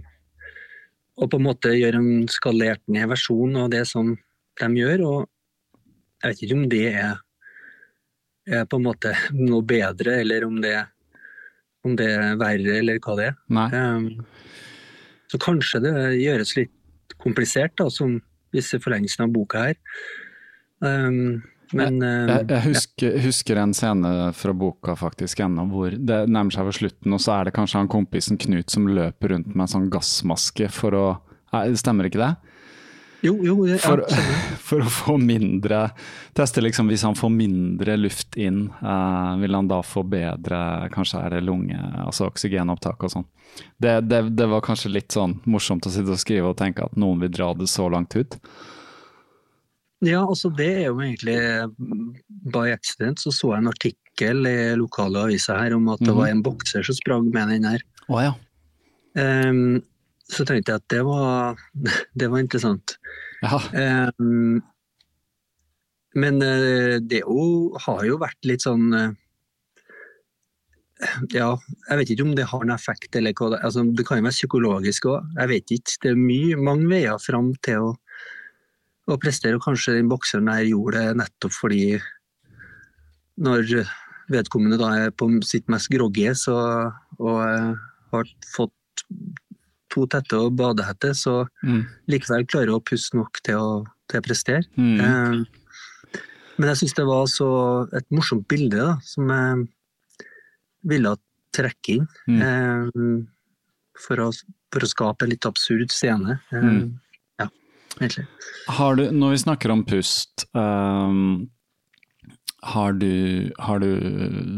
og 1.21 1.29
på 1.29 1.37
en 1.37 1.45
måte 1.45 1.75
gjøre 1.75 1.99
en 1.99 2.29
skalert 2.31 2.81
ned 2.89 3.05
versjon 3.11 3.59
av 3.59 3.69
det 3.73 3.83
som 3.89 4.15
de 4.59 4.69
gjør. 4.79 5.05
Og 5.05 5.19
jeg 6.23 6.31
vet 6.31 6.43
ikke 6.45 6.57
om 6.57 6.65
det 6.71 6.83
er, 6.89 7.21
er 8.49 8.65
på 8.69 8.79
en 8.79 8.87
måte 8.87 9.13
noe 9.37 9.61
bedre, 9.67 10.17
eller 10.23 10.47
om 10.47 10.57
det, 10.63 10.77
om 11.85 11.97
det 11.99 12.09
er 12.15 12.37
verre, 12.41 12.77
eller 12.79 13.01
hva 13.03 13.17
det 13.19 13.29
er. 13.29 13.37
Um, 13.53 14.09
så 15.29 15.39
kanskje 15.41 15.83
det 15.85 15.95
gjøres 16.23 16.55
litt 16.57 17.17
komplisert, 17.21 17.75
da, 17.77 17.89
som 17.93 18.17
disse 18.53 18.79
forlengelsene 18.81 19.27
av 19.27 19.35
boka 19.35 19.67
her. 19.67 19.77
Um, 20.83 21.43
men 21.71 22.01
Jeg, 22.03 22.45
jeg 22.49 22.63
husker, 22.67 23.19
husker 23.23 23.59
en 23.61 23.73
scene 23.73 24.09
fra 24.37 24.53
boka 24.53 24.97
faktisk 24.99 25.39
ennå, 25.45 25.65
hvor 25.71 25.95
det 25.95 26.19
nærmer 26.27 26.53
seg 26.53 26.67
ved 26.67 26.77
slutten, 26.77 27.15
og 27.15 27.21
så 27.23 27.37
er 27.37 27.47
det 27.47 27.55
kanskje 27.55 27.79
han 27.81 27.91
kompisen 27.91 28.37
Knut 28.41 28.73
som 28.73 28.89
løper 28.91 29.33
rundt 29.33 29.53
med 29.53 29.65
en 29.65 29.73
sånn 29.77 29.91
gassmaske 29.93 30.69
for 30.73 30.99
å 30.99 31.05
Stemmer 31.77 32.07
ikke 32.09 32.17
det? 32.17 32.31
jo, 33.23 33.45
jo, 33.45 33.55
det, 33.65 33.77
For, 33.79 34.03
ja, 34.03 34.23
for 34.67 34.83
å 34.83 34.89
få 34.91 35.15
mindre 35.21 35.85
Teste 36.35 36.63
liksom 36.63 36.89
hvis 36.91 37.05
han 37.07 37.15
får 37.15 37.31
mindre 37.31 37.95
luft 37.99 38.37
inn, 38.41 38.65
eh, 38.81 39.31
vil 39.39 39.55
han 39.55 39.69
da 39.69 39.79
få 39.85 40.03
bedre 40.09 40.89
kanskje 40.93 41.21
er 41.21 41.37
det 41.37 41.43
lunge, 41.45 41.77
altså 42.03 42.27
oksygenopptak 42.31 43.05
og 43.05 43.13
sånn. 43.13 43.27
Det, 43.77 43.99
det, 44.09 44.23
det 44.33 44.47
var 44.49 44.63
kanskje 44.65 44.91
litt 44.95 45.13
sånn 45.13 45.37
morsomt 45.45 45.85
å 45.85 45.93
sitte 45.93 46.15
og 46.15 46.21
skrive 46.21 46.51
og 46.51 46.57
tenke 46.59 46.87
at 46.87 46.97
noen 46.99 47.21
vil 47.21 47.31
dra 47.31 47.51
det 47.55 47.69
så 47.69 47.85
langt 47.93 48.17
ut. 48.17 48.39
Ja, 50.03 50.21
altså 50.27 50.49
det 50.57 50.67
er 50.81 50.85
jo 50.89 50.97
egentlig 50.99 51.37
By 52.53 52.65
accident 52.73 53.21
så 53.23 53.31
så 53.31 53.53
jeg 53.53 53.63
en 53.63 53.71
artikkel 53.71 54.47
i 54.49 54.55
lokale 54.75 55.21
aviser 55.29 55.55
her 55.61 55.75
om 55.77 55.87
at 55.93 55.99
det 56.03 56.09
Mhm. 56.11 56.17
var 56.19 56.27
en 56.33 56.43
bokser 56.43 56.83
som 56.83 56.95
sprang 56.97 57.29
med 57.33 57.49
den 57.53 57.63
her. 57.69 57.81
Oh, 58.09 58.19
ja. 58.21 58.33
Um, 59.15 59.81
så 60.27 60.43
tenkte 60.45 60.73
jeg 60.73 60.81
at 60.81 60.87
det 60.89 61.03
var, 61.05 61.55
det 62.19 62.29
var 62.31 62.39
interessant. 62.43 62.97
ja. 63.43 63.59
Um, 64.19 64.61
men 66.15 66.41
eh, 66.45 66.99
det 67.01 67.23
jo, 67.23 67.73
har 67.87 68.03
jo 68.05 68.19
vært 68.21 68.37
litt 68.45 68.61
sånn 68.61 68.93
eh, 68.93 69.13
Ja, 71.33 71.55
jeg 71.89 71.97
vet 71.99 72.11
ikke 72.13 72.25
om 72.27 72.35
det 72.37 72.45
har 72.51 72.61
en 72.63 72.69
effekt 72.75 73.15
eller 73.17 73.33
hva 73.33 73.49
det 73.49 73.59
altså, 73.65 73.81
Det 73.97 74.05
kan 74.07 74.19
jo 74.21 74.27
være 74.27 74.35
psykologisk 74.37 75.07
òg. 75.09 75.25
Jeg 75.39 75.49
vet 75.49 75.73
ikke. 75.73 75.97
Det 76.03 76.11
er 76.13 76.19
mye, 76.21 76.59
mange 76.69 76.87
veier 76.91 77.17
fram 77.19 77.49
til 77.65 77.89
å, 77.89 77.89
å 79.11 79.17
prestere, 79.19 79.59
kanskje 79.59 79.97
den 79.97 80.07
bokseren 80.11 80.47
der 80.47 80.63
gjorde 80.69 81.01
det 81.01 81.17
nettopp 81.19 81.51
fordi 81.57 81.99
når 83.43 83.83
vedkommende 84.31 84.77
da 84.79 84.91
er 85.03 85.11
på 85.11 85.27
sitt 85.43 85.67
mest 85.71 85.89
groggy 85.91 86.29
så, 86.37 86.55
og 87.19 87.41
eh, 87.43 87.73
har 88.13 88.29
fått 88.53 89.03
to 89.93 90.05
tette 90.09 90.37
og 90.39 90.55
badehette, 90.57 91.11
så 91.17 91.43
Mm. 91.63 91.83
likevel 92.09 92.45
klarer 92.49 92.71
å 92.73 92.79
puste 92.83 93.17
nok 93.17 93.41
til 93.43 93.55
å, 93.59 93.85
til 94.09 94.19
å 94.21 94.23
prestere. 94.25 94.63
Mm. 94.77 94.99
Eh, 94.99 96.17
men 96.57 96.69
jeg 96.69 96.77
syns 96.83 96.95
det 96.97 97.05
var 97.05 97.25
så 97.29 97.49
et 97.93 98.05
morsomt 98.13 98.47
bilde 98.47 98.77
da, 98.77 98.95
som 99.05 99.29
jeg 99.29 99.67
ville 100.85 101.15
trekke 101.53 101.97
inn. 101.99 102.07
Mm. 102.27 102.41
eh, 102.41 103.25
for, 104.07 104.17
å, 104.17 104.31
for 104.73 104.81
å 104.81 104.89
skape 104.89 105.25
en 105.27 105.29
litt 105.35 105.45
absurd 105.45 105.91
scene. 105.93 106.39
Eh, 106.53 106.61
Mm. 106.63 106.99
Egentlig. 107.99 108.25
Har 108.67 108.95
du, 108.95 109.03
når 109.11 109.35
vi 109.35 109.41
snakker 109.43 109.73
om 109.73 109.83
pust, 109.85 110.45
um, 110.53 111.49
har, 112.63 112.93
du, 112.95 113.51
har 113.59 113.79
du 113.83 113.89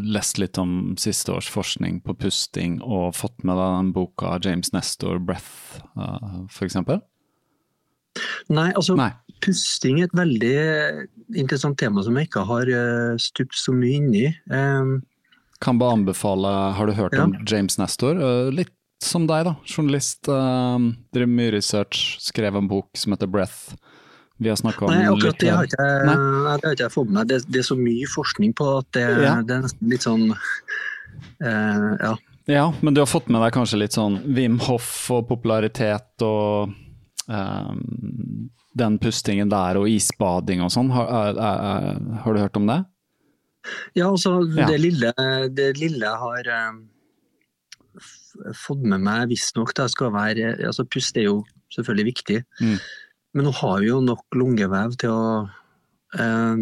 lest 0.05 0.37
litt 0.37 0.59
om 0.61 0.93
siste 1.01 1.33
års 1.33 1.49
forskning 1.49 2.01
på 2.05 2.13
pusting 2.21 2.77
og 2.85 3.15
fått 3.17 3.41
med 3.43 3.57
deg 3.57 3.79
den 3.79 3.91
boka 3.95 4.35
James 4.45 4.71
Nestor, 4.75 5.17
'Breath', 5.19 5.81
uh, 5.97 6.45
for 6.53 6.67
eksempel? 6.67 7.01
Nei, 8.47 8.69
altså 8.77 8.95
Nei. 8.95 9.09
pusting 9.43 9.99
er 9.99 10.07
et 10.07 10.15
veldig 10.15 10.53
interessant 11.35 11.75
tema 11.81 12.03
som 12.05 12.15
jeg 12.15 12.29
ikke 12.29 12.45
har 12.47 12.69
uh, 12.71 13.17
stupt 13.19 13.57
så 13.59 13.73
mye 13.75 13.97
inn 13.99 14.13
i. 14.15 14.27
Um, 14.53 15.01
Kan 15.63 15.79
bare 15.81 15.97
anbefale, 15.97 16.51
har 16.77 16.85
du 16.87 16.93
hørt 16.93 17.13
Ja. 17.17 17.23
om 17.25 17.35
James 17.47 17.77
Nestor? 17.81 18.15
Uh, 18.15 18.51
litt 18.53 18.71
som 19.03 19.27
deg, 19.27 19.45
da. 19.45 19.55
Journalist. 19.65 20.27
Uh, 20.27 20.91
driver 21.13 21.31
mye 21.31 21.51
research, 21.57 22.17
skrev 22.23 22.55
en 22.55 22.67
bok 22.67 22.87
som 22.97 23.11
heter 23.13 23.27
'Breath'. 23.27 23.75
Vi 24.37 24.49
har 24.49 24.57
snakka 24.59 24.85
om 24.85 24.91
Nei, 24.91 25.05
akkurat 25.07 25.39
det 25.39 25.49
har 25.49 25.63
ikke 25.63 25.79
jeg, 25.79 26.05
Nei. 26.05 26.15
nei, 26.15 26.55
det 26.59 26.65
har 26.67 26.73
ikke 26.75 26.83
jeg 26.83 26.91
fått 26.91 27.05
med 27.07 27.13
meg. 27.19 27.27
Det, 27.29 27.37
det 27.47 27.59
er 27.61 27.67
så 27.69 27.75
mye 27.79 28.07
forskning 28.11 28.53
på 28.53 28.65
at 28.79 28.87
det, 28.91 29.03
Ja. 29.23 29.35
det 29.41 29.53
er 29.55 29.61
nesten 29.63 29.89
litt 29.89 30.03
sånn 30.03 30.25
uh, 30.31 31.95
Ja. 32.01 32.15
Ja, 32.47 32.65
men 32.81 32.93
du 32.93 32.99
har 33.01 33.07
fått 33.09 33.29
med 33.31 33.41
deg 33.41 33.53
kanskje 33.55 33.79
litt 33.79 33.95
sånn 33.95 34.19
Wim 34.35 34.59
Hoff 34.67 35.09
og 35.09 35.27
popularitet 35.31 36.21
og 36.21 36.73
um, 37.27 38.49
den 38.77 38.99
pustingen 39.01 39.49
der 39.49 39.79
og 39.79 39.87
isbading 39.89 40.61
og 40.61 40.69
sånn. 40.75 40.91
Har, 40.93 41.07
er, 41.07 41.39
er, 41.39 41.97
har 42.21 42.33
du 42.35 42.39
hørt 42.43 42.57
om 42.59 42.67
det? 42.69 42.81
Ja, 43.97 44.11
altså 44.11 44.43
Ja. 44.53 44.67
Det, 44.67 44.77
lille, 44.83 45.13
det 45.57 45.71
lille 45.79 46.05
jeg 46.05 46.21
har 46.21 46.51
f- 47.97 48.24
fått 48.53 48.83
med 48.83 49.01
meg, 49.05 49.29
visstnok, 49.29 49.71
skal 49.89 50.11
være 50.13 50.55
altså 50.67 50.85
Pust 50.89 51.17
er 51.17 51.27
jo 51.29 51.43
selvfølgelig 51.75 52.05
viktig, 52.13 52.43
Mm. 52.61 52.77
men 53.35 53.45
nå 53.45 53.51
har 53.61 53.79
vi 53.81 53.87
jo 53.87 54.01
nok 54.01 54.23
lungevev 54.35 54.95
til 54.97 55.09
å 55.09 55.49
eh, 56.19 56.57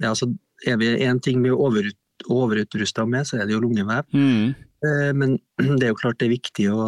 ja, 0.00 0.08
altså 0.10 0.30
Er 0.66 0.76
vi 0.80 0.96
én 1.04 1.20
ting 1.20 1.42
vi 1.42 1.48
er 1.50 1.58
overut, 1.60 1.96
overutrusta 2.30 3.04
med, 3.06 3.26
så 3.26 3.36
er 3.40 3.46
det 3.46 3.52
jo 3.52 3.60
lungevev. 3.60 4.04
Mm. 4.14 4.54
Eh, 4.84 5.12
Men 5.12 5.38
det 5.78 5.82
er 5.84 5.92
jo 5.92 5.98
klart 6.00 6.18
det 6.18 6.26
er 6.30 6.36
viktig 6.38 6.68
å, 6.72 6.86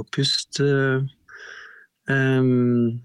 å 0.00 0.04
puste. 0.14 1.06
Um, 2.08 3.00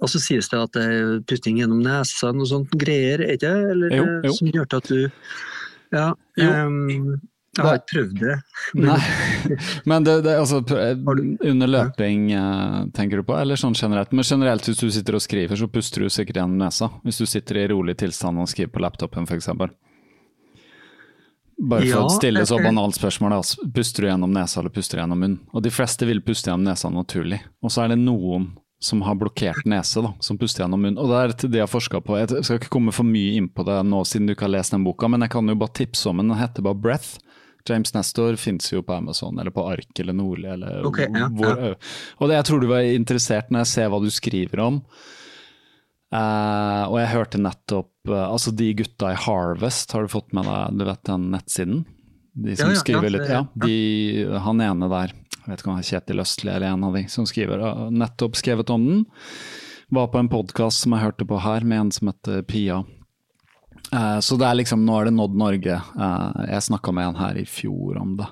og 0.00 0.10
så 0.12 0.20
sies 0.20 0.48
det 0.52 0.58
at 0.60 0.72
det 0.76 0.84
er 0.92 1.20
pusting 1.28 1.58
gjennom 1.60 1.80
nesa, 1.84 2.32
noe 2.36 2.48
sånt 2.48 2.72
greier, 2.80 3.22
er 3.24 3.36
ikke 3.36 3.52
det? 3.52 3.70
Eller, 3.74 3.94
Jo, 3.96 4.04
eh, 4.04 4.26
jo. 4.28 4.32
Som 4.36 4.50
gjør 4.52 4.66
at 4.78 4.90
du 4.90 5.10
Ja. 5.94 6.08
Jo. 6.36 6.50
Um, 6.50 7.20
jeg 7.56 7.66
har 7.66 7.80
ikke 7.80 7.92
prøvd 7.92 8.20
det. 8.20 8.36
Nei, 8.86 8.98
men 9.90 10.06
det, 10.06 10.16
det 10.26 10.36
altså 10.36 10.60
Under 10.60 11.70
løping 11.70 12.28
eh, 12.36 12.78
tenker 12.96 13.22
du 13.22 13.26
på, 13.28 13.36
eller 13.38 13.60
sånn 13.60 13.76
generelt? 13.78 14.12
Men 14.12 14.26
generelt 14.28 14.68
hvis 14.68 14.82
du 14.82 14.90
sitter 14.92 15.18
og 15.18 15.24
skriver, 15.24 15.58
så 15.58 15.70
puster 15.70 16.04
du 16.04 16.12
sikkert 16.12 16.42
gjennom 16.42 16.60
nesa. 16.60 16.90
Hvis 17.06 17.22
du 17.22 17.26
sitter 17.30 17.62
i 17.62 17.68
rolig 17.72 17.96
tilstand 18.02 18.42
og 18.42 18.50
skriver 18.52 18.74
på 18.74 18.84
laptopen 18.84 19.28
f.eks. 19.28 19.50
Bare 21.56 21.86
for 21.88 22.04
å 22.04 22.12
stille 22.12 22.44
så 22.44 22.58
banalt 22.60 22.98
spørsmål, 22.98 23.38
altså, 23.38 23.64
puster 23.72 24.04
du 24.04 24.10
gjennom 24.10 24.32
nesa 24.34 24.60
eller 24.60 24.72
puster 24.74 24.98
du 24.98 25.02
gjennom 25.04 25.22
munn? 25.24 25.40
Og 25.56 25.64
de 25.64 25.72
fleste 25.72 26.08
vil 26.08 26.20
puste 26.24 26.50
gjennom 26.50 26.68
nesa 26.68 26.92
naturlig. 26.92 27.40
Og 27.64 27.72
så 27.72 27.86
er 27.86 27.94
det 27.94 28.02
noen 28.02 28.50
som 28.78 29.00
har 29.02 29.16
blokkert 29.16 29.64
nese, 29.64 30.02
da, 30.04 30.12
som 30.20 30.38
puster 30.38 30.62
gjennom 30.62 30.82
munnen. 30.82 30.98
Og 31.00 31.08
det 31.10 31.20
er 31.20 31.32
til 31.32 31.52
det 31.52 31.62
jeg 31.62 31.64
har 31.64 31.72
forska 31.72 32.00
på. 32.04 32.18
Jeg 32.20 32.44
skal 32.44 32.60
ikke 32.60 32.72
komme 32.76 32.92
for 32.94 33.08
mye 33.08 33.38
inn 33.38 33.48
på 33.48 33.64
det 33.66 33.78
nå 33.88 34.02
siden 34.04 34.28
du 34.28 34.34
ikke 34.34 34.46
har 34.46 34.52
lest 34.58 34.74
den 34.76 34.84
boka, 34.84 35.08
men 35.08 35.24
jeg 35.24 35.32
kan 35.32 35.48
jo 35.48 35.56
bare 35.58 35.76
tipse 35.80 36.10
om 36.10 36.20
den. 36.20 36.34
Den 36.34 36.42
heter 36.42 36.66
bare 36.66 36.76
'Breath'. 36.76 37.16
James 37.68 37.92
Nestor 37.94 38.36
fins 38.40 38.70
jo 38.72 38.82
på 38.86 38.94
Amazon 38.96 39.38
eller 39.38 39.54
på 39.54 39.64
Ark 39.68 40.00
eller 40.02 40.16
Nordli 40.16 40.48
eller 40.52 40.86
okay, 40.86 41.08
ja, 41.12 41.28
hvor 41.32 41.62
ja. 41.68 41.74
Og 42.18 42.28
det, 42.30 42.38
jeg 42.38 42.48
tror 42.48 42.62
du 42.62 42.68
var 42.70 42.88
interessert 42.88 43.50
når 43.50 43.64
jeg 43.64 43.72
ser 43.74 43.92
hva 43.92 44.00
du 44.02 44.10
skriver 44.12 44.62
om. 44.64 44.80
Uh, 46.14 46.86
og 46.86 47.00
jeg 47.00 47.10
hørte 47.10 47.38
nettopp 47.42 48.12
uh, 48.12 48.28
Altså, 48.28 48.52
de 48.54 48.68
gutta 48.78 49.10
i 49.10 49.18
Harvest, 49.18 49.90
har 49.90 50.06
du 50.06 50.12
fått 50.12 50.30
med 50.36 50.46
deg 50.46 50.78
du 50.78 50.84
vet 50.86 51.02
den 51.08 51.24
nettsiden? 51.32 51.80
De 52.36 52.54
som 52.54 52.70
Ja, 52.70 52.78
skriver 52.78 53.10
litt 53.10 53.26
Ja, 53.26 53.40
de, 53.58 53.74
han 54.44 54.62
ene 54.62 54.86
der, 54.92 55.16
jeg 55.34 55.50
vet 55.50 55.64
ikke 55.64 55.72
om 55.72 55.80
det 55.80 55.82
er 55.82 55.90
Kjetil 55.90 56.22
Østli 56.22 56.52
eller 56.52 56.76
en 56.76 56.86
av 56.86 56.94
de, 56.94 57.02
som 57.10 57.26
skriver, 57.26 57.64
uh, 57.64 57.88
nettopp 57.90 58.38
skrevet 58.38 58.70
om 58.70 58.86
den. 58.86 59.02
Var 59.98 60.08
på 60.12 60.22
en 60.22 60.30
podkast 60.30 60.84
som 60.84 60.94
jeg 60.94 61.08
hørte 61.08 61.26
på 61.26 61.42
her, 61.42 61.66
med 61.66 61.84
en 61.84 61.92
som 61.94 62.12
heter 62.12 62.46
Pia. 62.46 62.80
Eh, 63.92 64.18
så 64.20 64.38
det 64.40 64.48
er 64.48 64.58
liksom, 64.62 64.82
nå 64.86 64.98
er 64.98 65.08
det 65.08 65.16
nådd 65.16 65.38
Norge. 65.38 65.78
Eh, 65.78 66.42
jeg 66.50 66.66
snakka 66.68 66.94
med 66.94 67.10
en 67.10 67.20
her 67.20 67.38
i 67.38 67.46
fjor 67.48 68.00
om 68.00 68.16
det, 68.20 68.28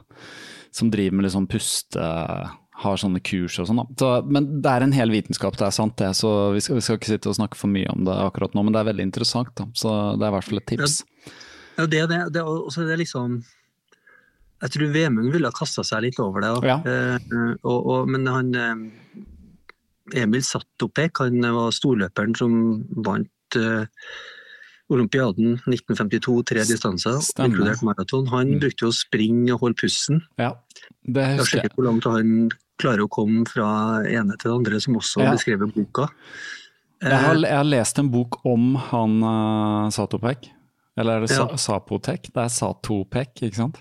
som 0.74 0.90
driver 0.92 1.18
med 1.18 1.26
litt 1.26 1.36
sånn 1.36 1.50
puste 1.50 2.10
har 2.84 2.98
sånne 2.98 3.22
kurs 3.22 3.56
og 3.62 3.68
sånn. 3.68 3.82
Så, 3.98 4.08
men 4.26 4.48
det 4.62 4.70
er 4.70 4.84
en 4.84 4.94
hel 4.94 5.12
vitenskap, 5.14 5.56
det 5.60 5.68
er 5.68 5.74
sant 5.74 5.96
det. 6.00 6.10
Så 6.18 6.30
vi 6.56 6.62
skal, 6.64 6.78
vi 6.80 6.84
skal 6.84 6.98
ikke 6.98 7.12
sitte 7.12 7.30
og 7.30 7.38
snakke 7.38 7.58
for 7.58 7.70
mye 7.70 7.90
om 7.92 8.06
det 8.06 8.14
akkurat 8.24 8.56
nå, 8.56 8.64
men 8.66 8.74
det 8.74 8.82
er 8.82 8.88
veldig 8.90 9.06
interessant. 9.10 9.52
da. 9.58 9.68
Så 9.78 9.92
det 10.18 10.26
er 10.26 10.32
i 10.32 10.36
hvert 10.36 10.48
fall 10.48 10.62
et 10.62 10.70
tips. 10.72 10.96
Ja, 11.78 11.86
det 11.86 12.02
det. 12.10 12.22
det 12.34 12.42
også 12.42 12.84
det 12.86 13.00
liksom 13.00 13.40
Jeg 14.62 14.70
tror 14.70 14.92
Vemund 14.94 15.32
ville 15.34 15.50
ha 15.50 15.54
kasta 15.54 15.82
seg 15.86 16.04
litt 16.06 16.18
over 16.22 16.44
det. 16.44 16.52
Ja. 16.66 16.76
Eh, 16.82 17.30
og, 17.62 17.78
og, 17.78 18.10
men 18.10 18.26
han 18.30 18.52
eh, 18.58 20.22
Emil 20.24 20.44
Sattopek, 20.46 21.20
han 21.22 21.44
var 21.54 21.74
storløperen 21.74 22.36
som 22.38 22.54
vant 23.06 23.58
eh, 23.60 23.84
olympiaden 24.90 25.58
1952, 25.66 26.42
tre 26.44 26.60
distanser, 26.68 27.16
inkludert 27.44 27.82
maraton. 27.82 28.26
Han 28.28 28.50
Mm. 28.54 28.60
brukte 28.60 28.84
jo 28.84 28.88
å 28.88 28.92
springe 28.92 29.52
og 29.54 29.60
holde 29.60 29.76
pusten. 29.80 30.20
Ja, 30.38 30.52
det 31.06 31.14
Jeg 31.14 31.24
har 31.24 31.38
husker 31.38 31.56
jeg. 31.56 31.62
sjekket 31.70 31.74
hvor 31.76 31.84
langt 31.88 32.04
han 32.04 32.50
klarer 32.78 33.00
å 33.06 33.08
komme 33.08 33.46
fra 33.48 34.02
ene 34.04 34.36
til 34.36 34.50
det 34.50 34.56
andre, 34.58 34.80
som 34.80 34.94
også 34.96 35.22
Ja. 35.22 35.32
beskrevet 35.32 35.72
boka. 35.74 36.08
Jeg 37.02 37.12
har, 37.12 37.34
Eh, 37.34 37.40
jeg 37.40 37.56
har 37.56 37.64
lest 37.64 37.98
en 37.98 38.08
bok 38.10 38.44
om 38.44 38.74
han 38.76 39.22
uh, 39.22 39.88
Satopek. 39.90 40.50
Eller 40.96 41.16
er 41.16 41.26
det 41.26 41.30
Ja. 41.30 41.46
Sapotek? 41.56 42.22
Det 42.32 42.36
er 42.36 42.48
Satopek, 42.48 43.34
ikke 43.42 43.54
sant? 43.56 43.78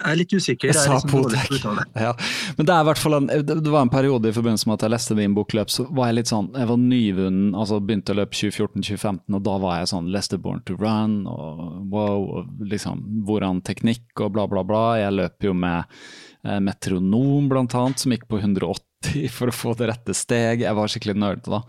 Jeg 0.00 0.14
er 0.14 0.16
litt 0.16 0.32
usikker. 0.32 0.70
Jeg 0.70 0.78
er 0.80 1.00
sa 1.00 1.34
liksom. 1.50 1.80
Ja. 2.06 2.12
Men 2.56 2.68
det 2.68 2.74
er 2.74 2.84
i 2.84 2.88
hvert 2.88 3.00
fall 3.02 3.16
en, 3.18 3.28
det 3.28 3.72
var 3.72 3.84
en 3.84 3.92
periode 3.92 4.30
i 4.30 4.34
forbindelse 4.36 4.68
med 4.68 4.78
at 4.78 4.86
jeg 4.86 4.94
leste 4.94 5.16
din 5.18 5.34
bokløp, 5.36 5.72
så 5.72 5.84
var 5.90 6.08
jeg 6.10 6.20
litt 6.20 6.30
sånn 6.30 6.48
Jeg 6.56 6.70
var 6.70 6.80
nyvunnen, 6.80 7.50
altså 7.52 7.80
begynte 7.84 8.14
å 8.14 8.20
løpe 8.20 8.38
2014-2015, 8.38 9.36
og 9.36 9.44
da 9.46 9.58
var 9.60 9.80
jeg 9.80 9.90
sånn 9.92 10.08
Leste 10.14 10.40
Born 10.40 10.64
to 10.68 10.78
Run 10.80 11.20
og 11.28 11.60
wow, 11.92 12.24
og 12.40 12.64
liksom 12.72 13.02
hvordan 13.28 13.60
teknikk 13.66 14.24
og 14.24 14.32
bla, 14.36 14.46
bla, 14.50 14.64
bla. 14.66 14.84
Jeg 15.02 15.16
løper 15.18 15.50
jo 15.50 15.56
med 15.66 16.00
eh, 16.46 16.60
metronom, 16.64 17.50
blant 17.52 17.76
annet, 17.76 18.00
som 18.00 18.16
gikk 18.16 18.26
på 18.30 18.40
180 18.40 19.28
for 19.36 19.52
å 19.52 19.56
få 19.56 19.76
det 19.76 19.92
rette 19.92 20.16
steg. 20.16 20.64
Jeg 20.64 20.76
var 20.76 20.92
skikkelig 20.92 21.18
nerdete 21.20 21.52
da. 21.58 21.62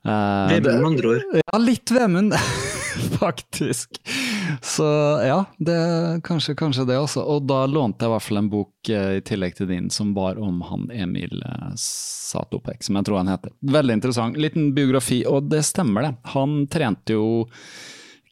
Uh, 0.00 0.48
Vemund, 0.48 0.64
med 0.64 0.86
andre 0.86 1.08
ord. 1.08 1.40
ja, 1.42 1.58
litt 1.60 1.90
Vemund, 1.92 2.36
faktisk. 3.20 4.00
Så 4.62 4.86
ja, 5.26 5.44
det, 5.58 5.78
kanskje, 6.26 6.54
kanskje 6.58 6.86
det 6.88 6.98
også. 6.98 7.22
Og 7.22 7.46
da 7.48 7.62
lånte 7.70 8.04
jeg 8.04 8.10
i 8.10 8.14
hvert 8.14 8.26
fall 8.26 8.40
en 8.42 8.50
bok 8.52 8.90
eh, 8.90 9.12
i 9.18 9.22
tillegg 9.26 9.56
til 9.58 9.70
din 9.70 9.90
som 9.92 10.12
var 10.16 10.40
om 10.40 10.60
han 10.68 10.88
Emil 10.94 11.42
eh, 11.46 11.70
Satopek, 11.78 12.82
som 12.86 12.98
jeg 12.98 13.08
tror 13.08 13.20
han 13.22 13.32
heter. 13.32 13.54
Veldig 13.60 13.98
interessant. 14.00 14.40
Liten 14.40 14.72
biografi, 14.76 15.22
og 15.28 15.50
det 15.52 15.62
stemmer 15.68 16.08
det. 16.08 16.12
Han 16.34 16.64
trente 16.72 17.16
jo 17.18 17.46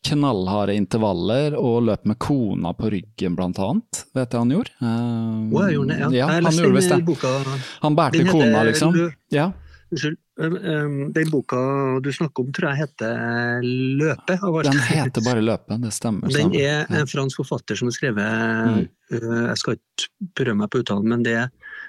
knallharde 0.09 0.77
intervaller 0.79 1.57
og 1.59 1.83
løp 1.89 2.05
med 2.07 2.19
kona 2.23 2.73
på 2.79 2.91
ryggen, 2.95 3.35
blant 3.37 3.59
annet. 3.63 4.05
Vet 4.15 4.33
jeg 4.33 4.45
han 4.45 4.55
gjorde. 4.55 4.77
Eh, 4.79 5.41
wow, 5.53 5.91
ja. 5.91 6.13
ja 6.15 6.31
han 6.39 6.53
gjorde 6.55 6.79
visst 6.79 6.95
det. 6.95 7.59
Han 7.83 7.99
bærte 7.99 8.25
kona, 8.31 8.63
liksom. 8.69 8.97
Ja. 9.35 9.51
Unnskyld. 9.91 10.19
Den 10.39 11.31
boka 11.33 11.59
du 12.05 12.13
snakker 12.15 12.45
om, 12.45 12.53
tror 12.55 12.69
jeg 12.71 12.85
heter 12.85 13.65
Løpe. 13.99 14.37
Den 14.69 14.79
heter 14.87 15.25
bare 15.27 15.43
Løpe, 15.43 15.79
det 15.83 15.91
stemmer. 15.97 16.31
Den 16.31 16.55
er 16.55 16.87
en 16.95 17.11
fransk 17.11 17.41
forfatter 17.43 17.79
som 17.79 17.91
har 17.91 17.97
skrevet 17.97 18.29
Mm. 18.69 18.85
uh, 19.13 19.49
Jeg 19.49 19.57
skal 19.59 19.79
ikke 19.79 20.31
prøve 20.39 20.55
meg 20.61 20.71
på 20.71 20.83
uttalen, 20.83 21.09
men 21.11 21.23
det, 21.27 21.37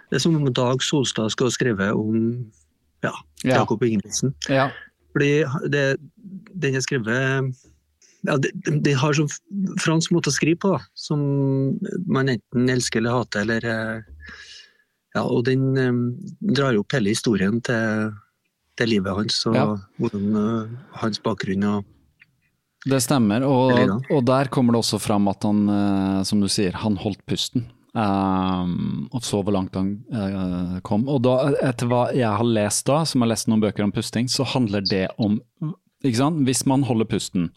det 0.10 0.18
er 0.18 0.24
som 0.24 0.36
om 0.40 0.50
Dag 0.54 0.82
Solstad 0.82 1.30
skulle 1.30 1.52
ha 1.52 1.58
skrevet 1.58 1.92
om 1.94 2.16
ja, 3.04 3.14
Ja. 3.44 3.62
Jakob 3.62 3.84
Ingebrigtsen. 3.84 4.34
Ja. 4.50 4.70
Fordi 5.14 5.44
det, 5.70 5.84
den 6.54 6.76
er 6.76 6.82
skrevet 6.86 7.54
ja, 8.28 8.36
det, 8.38 8.52
det 8.84 8.94
har 9.00 9.16
sånn 9.16 9.30
fransk 9.80 10.12
måte 10.12 10.32
å 10.32 10.36
skrive 10.36 10.60
på, 10.60 10.74
da, 10.76 10.82
som 10.98 11.22
man 12.08 12.32
enten 12.34 12.70
elsker 12.70 13.00
eller 13.00 13.16
hater. 13.22 13.46
Eller, 13.46 13.64
eh, 13.64 14.34
ja, 15.16 15.24
og 15.24 15.46
den 15.48 15.70
um, 15.78 16.02
drar 16.42 16.76
opp 16.82 16.92
hele 16.98 17.14
historien 17.14 17.62
til, 17.64 18.12
til 18.80 18.94
livet 18.96 19.16
hans 19.18 19.40
og 19.50 19.58
Ja. 19.58 19.66
hvordan, 20.00 20.30
eh, 20.40 20.78
hans 21.04 21.20
bakgrunn. 21.24 21.66
Og, 21.70 21.86
Det 22.88 23.02
stemmer, 23.04 23.44
og, 23.44 24.06
og 24.10 24.24
der 24.26 24.48
kommer 24.48 24.74
det 24.74 24.80
også 24.84 25.00
fram 25.04 25.28
at 25.28 25.44
han, 25.44 25.68
eh, 25.70 26.24
som 26.24 26.40
du 26.40 26.48
sier, 26.48 26.72
han 26.80 26.96
holdt 26.98 27.26
pusten. 27.28 27.68
Um, 27.90 29.10
og 29.12 29.24
så 29.26 29.40
hvor 29.42 29.52
langt 29.52 29.74
han 29.76 30.04
uh, 30.14 30.80
kom. 30.86 31.08
Og 31.10 31.24
da, 31.26 31.50
etter 31.66 31.90
hva 31.90 32.04
jeg 32.14 32.30
har 32.30 32.46
lest 32.46 32.86
da, 32.86 33.00
som 33.04 33.26
har 33.26 33.32
lest 33.32 33.50
noen 33.50 33.64
bøker 33.64 33.84
om 33.84 33.92
pusting, 33.92 34.30
så 34.30 34.46
handler 34.46 34.86
det 34.86 35.08
om 35.18 35.40
ikke 36.06 36.20
sant? 36.22 36.44
Hvis 36.46 36.62
man 36.70 36.86
holder 36.88 37.10
pusten. 37.10 37.50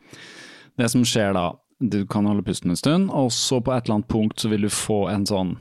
Det 0.81 0.89
som 0.91 1.05
skjer 1.05 1.37
da, 1.37 1.53
du 1.85 2.07
kan 2.09 2.27
holde 2.27 2.43
pusten 2.47 2.73
en 2.73 2.81
stund, 2.81 3.11
og 3.13 3.29
så 3.37 3.61
på 3.61 3.75
et 3.75 3.85
eller 3.85 4.01
annet 4.01 4.09
punkt 4.11 4.41
så 4.41 4.49
vil 4.51 4.65
du 4.67 4.73
få 4.73 5.05
en 5.13 5.29
sånn 5.29 5.53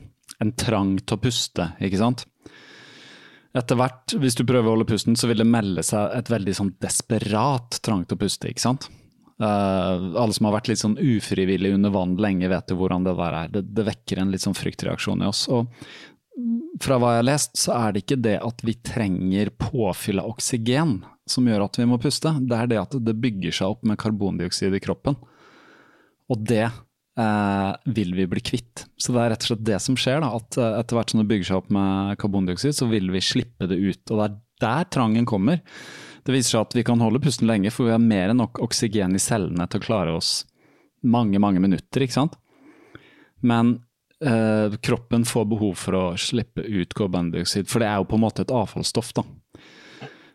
en 0.42 0.52
trang 0.58 0.96
til 1.04 1.18
å 1.18 1.22
puste, 1.22 1.68
ikke 1.78 2.00
sant? 2.00 2.24
Etter 3.52 3.76
hvert, 3.76 4.14
hvis 4.16 4.36
du 4.38 4.46
prøver 4.48 4.70
å 4.70 4.76
holde 4.76 4.88
pusten, 4.88 5.16
så 5.18 5.28
vil 5.28 5.42
det 5.42 5.48
melde 5.48 5.84
seg 5.84 6.14
et 6.16 6.30
veldig 6.32 6.54
sånn 6.56 6.74
desperat 6.80 7.82
trang 7.84 8.06
til 8.06 8.16
å 8.16 8.22
puste, 8.22 8.48
ikke 8.48 8.64
sant? 8.64 8.88
Uh, 9.42 10.14
alle 10.22 10.32
som 10.32 10.46
har 10.46 10.54
vært 10.54 10.70
litt 10.70 10.80
sånn 10.80 10.96
ufrivillig 10.96 11.72
under 11.74 11.92
vann 11.92 12.14
lenge, 12.20 12.48
vet 12.48 12.72
jo 12.72 12.78
hvordan 12.80 13.04
det 13.04 13.16
der 13.18 13.36
er. 13.42 13.52
Det, 13.52 13.62
det 13.76 13.84
vekker 13.90 14.22
en 14.22 14.32
litt 14.32 14.44
sånn 14.44 14.56
fryktreaksjon 14.56 15.24
i 15.24 15.28
oss. 15.28 15.44
Og 15.52 15.68
fra 16.80 16.96
hva 16.96 17.12
jeg 17.12 17.22
har 17.22 17.28
lest, 17.28 17.56
så 17.60 17.74
er 17.76 17.92
det 17.92 18.04
ikke 18.04 18.22
det 18.24 18.38
at 18.40 18.64
vi 18.64 18.76
trenger 18.86 19.52
påfyll 19.60 20.22
av 20.22 20.30
oksygen 20.32 21.02
som 21.28 21.48
gjør 21.48 21.66
at 21.66 21.76
vi 21.78 21.88
må 21.90 21.98
puste. 22.00 22.32
Det 22.40 22.56
er 22.56 22.70
det 22.72 22.80
at 22.80 22.96
det 23.04 23.18
bygger 23.20 23.58
seg 23.58 23.74
opp 23.74 23.84
med 23.88 24.00
karbondioksid 24.00 24.74
i 24.78 24.82
kroppen. 24.82 25.18
Og 26.32 26.40
det 26.48 26.70
eh, 27.18 27.72
vil 27.84 28.14
vi 28.14 28.28
bli 28.30 28.42
kvitt. 28.44 28.86
Så 28.96 29.14
det 29.14 29.22
er 29.22 29.34
rett 29.34 29.44
og 29.44 29.52
slett 29.52 29.66
det 29.66 29.80
som 29.84 29.98
skjer. 29.98 30.22
da, 30.24 30.32
at 30.38 30.58
eh, 30.60 30.78
Etter 30.80 30.98
hvert 30.98 31.12
som 31.12 31.22
det 31.22 31.28
bygger 31.30 31.50
seg 31.50 31.60
opp 31.62 31.72
med 31.74 32.16
karbondioksid, 32.22 32.76
så 32.76 32.88
vil 32.90 33.10
vi 33.14 33.24
slippe 33.24 33.68
det 33.70 33.78
ut. 33.80 34.02
Og 34.10 34.18
det 34.18 34.28
er 34.28 34.40
der 34.62 34.90
trangen 34.94 35.28
kommer. 35.28 35.62
Det 36.22 36.34
viser 36.34 36.56
seg 36.56 36.66
at 36.68 36.76
vi 36.78 36.86
kan 36.86 37.02
holde 37.02 37.22
pusten 37.22 37.48
lenge, 37.50 37.72
for 37.74 37.88
vi 37.88 37.94
har 37.94 38.02
mer 38.02 38.30
enn 38.30 38.38
nok 38.42 38.62
oksygen 38.62 39.16
i 39.18 39.22
cellene 39.22 39.66
til 39.66 39.82
å 39.82 39.86
klare 39.86 40.14
oss 40.14 40.44
mange, 41.02 41.40
mange 41.42 41.62
minutter. 41.62 42.04
ikke 42.04 42.14
sant? 42.20 42.36
Men 43.42 43.80
eh, 44.22 44.78
kroppen 44.86 45.26
får 45.26 45.48
behov 45.50 45.74
for 45.80 45.98
å 45.98 46.04
slippe 46.20 46.62
ut 46.62 46.94
karbondioksid, 46.94 47.66
for 47.70 47.82
det 47.82 47.90
er 47.90 47.98
jo 47.98 48.10
på 48.12 48.20
en 48.20 48.26
måte 48.28 48.46
et 48.46 48.54
avfallsstoff. 48.54 49.10
da. 49.18 49.26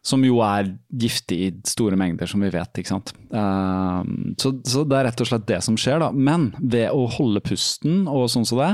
Som 0.07 0.23
jo 0.23 0.39
er 0.45 0.69
giftig 0.87 1.37
i 1.43 1.49
store 1.67 1.97
mengder, 1.99 2.29
som 2.29 2.43
vi 2.45 2.51
vet. 2.53 2.79
ikke 2.79 2.93
sant? 2.93 3.11
Eh, 3.27 4.13
så, 4.39 4.53
så 4.63 4.85
det 4.87 4.99
er 4.99 5.09
rett 5.09 5.23
og 5.23 5.29
slett 5.29 5.49
det 5.49 5.59
som 5.65 5.75
skjer. 5.79 5.99
da. 6.05 6.13
Men 6.15 6.53
ved 6.61 6.93
å 6.95 7.09
holde 7.17 7.43
pusten 7.43 8.05
og 8.07 8.29
sånn 8.31 8.47
som 8.47 8.61
det, 8.63 8.71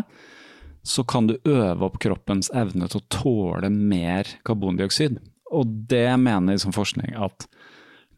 så 0.83 1.05
kan 1.07 1.29
du 1.29 1.37
øve 1.47 1.87
opp 1.87 1.97
kroppens 2.03 2.51
evne 2.53 2.89
til 2.91 2.99
å 2.99 3.07
tåle 3.15 3.71
mer 3.73 4.27
karbondioksid. 4.45 5.17
Og 5.53 5.69
det 5.89 6.09
mener 6.19 6.57
liksom 6.57 6.75
forskning 6.75 7.15
at 7.15 7.47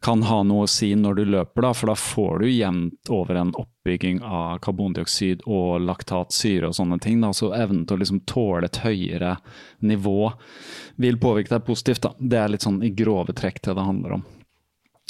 kan 0.00 0.22
ha 0.22 0.42
noe 0.46 0.66
å 0.66 0.70
si 0.70 0.90
når 0.98 1.18
du 1.18 1.24
løper, 1.34 1.64
da, 1.64 1.72
for 1.74 1.90
da 1.90 1.96
får 1.98 2.42
du 2.42 2.50
jevnt 2.50 3.10
over 3.12 3.38
en 3.40 3.52
oppbygging 3.56 4.20
av 4.22 4.58
karbondioksid 4.64 5.44
og 5.46 5.80
laktatsyre 5.86 6.70
og 6.70 6.76
sånne 6.76 6.98
ting. 7.02 7.20
Da. 7.24 7.32
Så 7.36 7.52
evnen 7.56 7.86
til 7.86 7.96
å 7.96 8.02
liksom 8.02 8.22
tåle 8.28 8.68
et 8.68 8.80
høyere 8.84 9.36
nivå 9.86 10.32
vil 11.02 11.20
påvirke 11.22 11.54
deg 11.54 11.66
positivt. 11.66 12.04
Da. 12.04 12.14
Det 12.18 12.40
er 12.40 12.52
litt 12.52 12.66
sånn 12.66 12.82
i 12.84 12.92
grove 12.96 13.34
trekk 13.36 13.62
det 13.64 13.76
det 13.78 13.86
handler 13.86 14.18
om. 14.18 14.26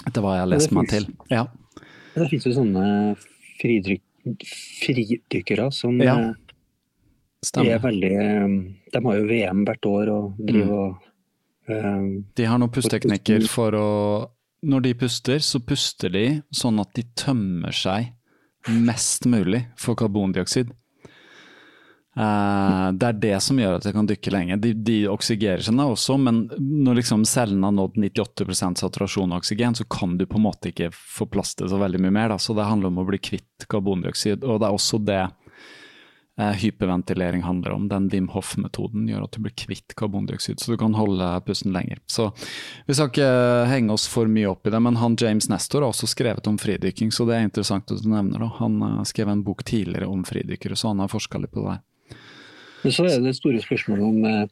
Etter 0.07 0.23
hva 0.23 0.37
jeg 0.37 0.45
har 0.45 0.53
lest 0.53 0.75
meg 0.77 0.91
til. 0.93 1.09
Ja. 1.33 1.47
det 2.15 2.29
finnes 2.31 2.47
jo 2.47 2.55
sånne 2.55 2.87
fridryk, 3.61 4.05
fridykkere 4.85 5.71
som 5.75 5.99
Ja, 6.03 6.17
eh, 6.31 7.67
er 7.67 7.83
veldig 7.83 8.15
eh, 8.21 8.47
De 8.93 9.03
har 9.05 9.19
jo 9.19 9.27
VM 9.29 9.65
hvert 9.67 9.89
år 9.89 10.11
og 10.13 10.41
driver 10.41 10.73
og 10.79 11.71
eh, 11.71 12.09
De 12.39 12.49
har 12.49 12.61
noen 12.61 12.73
pusteteknikker 12.75 13.47
for 13.51 13.79
å 13.79 13.91
Når 14.67 14.83
de 14.83 14.95
puster, 14.99 15.43
så 15.45 15.61
puster 15.63 16.11
de 16.11 16.27
sånn 16.55 16.81
at 16.83 16.91
de 16.97 17.05
tømmer 17.19 17.75
seg 17.75 18.13
mest 18.67 19.29
mulig 19.31 19.63
for 19.79 19.99
karbondioksid. 19.99 20.73
Uh, 22.17 22.97
det 22.97 23.11
er 23.11 23.19
det 23.21 23.35
som 23.45 23.59
gjør 23.61 23.75
at 23.77 23.85
de 23.85 23.93
kan 23.93 24.07
dykke 24.09 24.33
lenge. 24.33 24.57
De, 24.65 24.73
de 24.73 24.97
oksygerer 25.13 25.61
seg 25.63 25.77
da 25.77 25.85
også, 25.93 26.17
men 26.17 26.47
når 26.57 27.03
liksom 27.03 27.27
cellene 27.29 27.69
har 27.69 27.77
nådd 27.77 27.99
98 28.01 28.81
saturasjon 28.81 29.35
av 29.37 29.43
oksygen, 29.43 29.77
så 29.77 29.85
kan 29.85 30.17
du 30.17 30.25
på 30.25 30.41
en 30.41 30.47
måte 30.47 30.73
ikke 30.73 30.89
få 30.97 31.29
plass 31.29 31.55
så 31.61 31.81
veldig 31.81 32.01
mye 32.07 32.15
mer. 32.17 32.33
Da. 32.33 32.41
Så 32.41 32.57
det 32.57 32.67
handler 32.67 32.89
om 32.89 33.03
å 33.03 33.09
bli 33.11 33.21
kvitt 33.21 33.69
karbondioksid. 33.69 34.47
Og 34.49 34.63
det 34.63 34.71
er 34.71 34.79
også 34.79 35.03
det 35.05 35.23
hyperventilering 36.37 37.43
handler 37.43 37.71
om. 37.71 37.89
Den 37.89 38.09
Wim 38.13 38.29
Hoff-metoden 38.29 39.07
gjør 39.09 39.25
at 39.25 39.37
du 39.37 39.41
blir 39.47 39.55
kvitt 39.57 39.95
karbondioksid, 39.97 40.61
så 40.61 40.75
du 40.75 40.79
kan 40.81 40.95
holde 40.95 41.29
pusten 41.47 41.73
lenger. 41.73 41.99
Så 42.07 42.29
Vi 42.87 42.95
skal 42.95 43.09
ikke 43.09 43.31
henge 43.71 43.95
oss 43.95 44.05
for 44.13 44.29
mye 44.29 44.51
opp 44.51 44.69
i 44.69 44.73
det, 44.75 44.81
men 44.85 45.01
han 45.01 45.17
James 45.21 45.49
Nestor 45.49 45.81
har 45.81 45.95
også 45.95 46.11
skrevet 46.13 46.47
om 46.47 46.59
fridykking, 46.61 47.13
så 47.13 47.25
det 47.29 47.39
er 47.39 47.49
interessant 47.49 47.91
at 47.91 48.05
du 48.05 48.11
nevner 48.13 48.45
det. 48.45 48.51
Han 48.61 48.77
uh, 48.83 49.03
skrev 49.09 49.33
en 49.33 49.45
bok 49.47 49.65
tidligere 49.65 50.11
om 50.13 50.25
fridykkere, 50.29 50.77
så 50.77 50.93
han 50.93 51.01
har 51.01 51.13
forska 51.13 51.41
litt 51.41 51.55
på 51.57 51.65
det 51.65 51.77
der. 51.77 52.19
Men 52.85 52.95
så 52.95 53.07
er 53.09 53.25
det 53.25 53.33
store 53.39 53.63
spørsmålet 53.65 54.05
om 54.05 54.49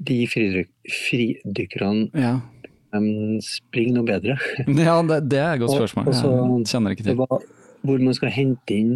de 0.00 0.18
fridykkerne 0.30 2.08
ja. 2.16 2.34
um, 2.96 3.40
springer 3.44 3.96
noe 3.98 4.08
bedre. 4.08 4.36
ja, 4.86 4.98
det, 5.02 5.22
det, 5.32 5.40
er 5.40 5.56
et 5.56 5.64
godt 5.64 5.76
spørsmål. 5.76 6.12
Og, 6.12 6.28
og 6.28 6.54
jeg 6.60 6.70
kjenner 6.74 6.96
ikke 6.96 7.08
til. 7.08 7.24
Hvor 7.80 8.04
man 8.04 8.16
skal 8.16 8.32
hente 8.34 8.76
inn 8.76 8.94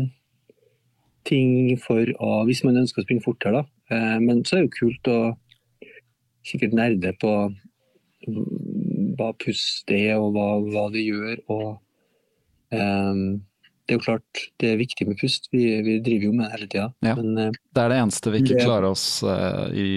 ting 1.28 1.78
for 1.80 2.10
å 2.20 2.44
Hvis 2.48 2.64
man 2.66 2.78
ønsker 2.82 3.02
å 3.02 3.06
springe 3.06 3.24
fortere, 3.24 3.62
da. 3.62 3.64
Uh, 3.92 4.18
men 4.22 4.44
så 4.44 4.56
er 4.56 4.64
det 4.64 4.68
jo 4.68 4.78
kult 4.80 5.10
å 5.12 5.18
sikkert 6.44 6.76
nerde 6.76 7.14
på 7.20 7.32
hva 9.14 9.32
pust 9.40 9.90
er, 9.92 10.16
og 10.18 10.34
hva, 10.36 10.48
hva 10.72 10.86
det 10.92 11.04
gjør. 11.04 11.40
og 11.52 11.68
um, 12.74 13.42
det 13.84 13.92
er 13.92 13.98
jo 13.98 14.04
klart 14.06 14.44
det 14.62 14.68
er 14.72 14.78
viktig 14.80 15.04
med 15.10 15.18
pust, 15.20 15.50
vi, 15.52 15.66
vi 15.84 15.98
driver 16.04 16.30
jo 16.30 16.32
med 16.32 16.46
det 16.46 16.54
hele 16.54 16.68
tida. 16.72 16.86
Ja, 17.04 17.16
uh, 17.20 17.50
det 17.52 17.82
er 17.82 17.92
det 17.92 18.00
eneste 18.00 18.32
vi 18.32 18.40
ikke 18.44 18.62
klarer 18.62 18.88
oss 18.90 19.06
uh, 19.26 19.68
i 19.76 19.88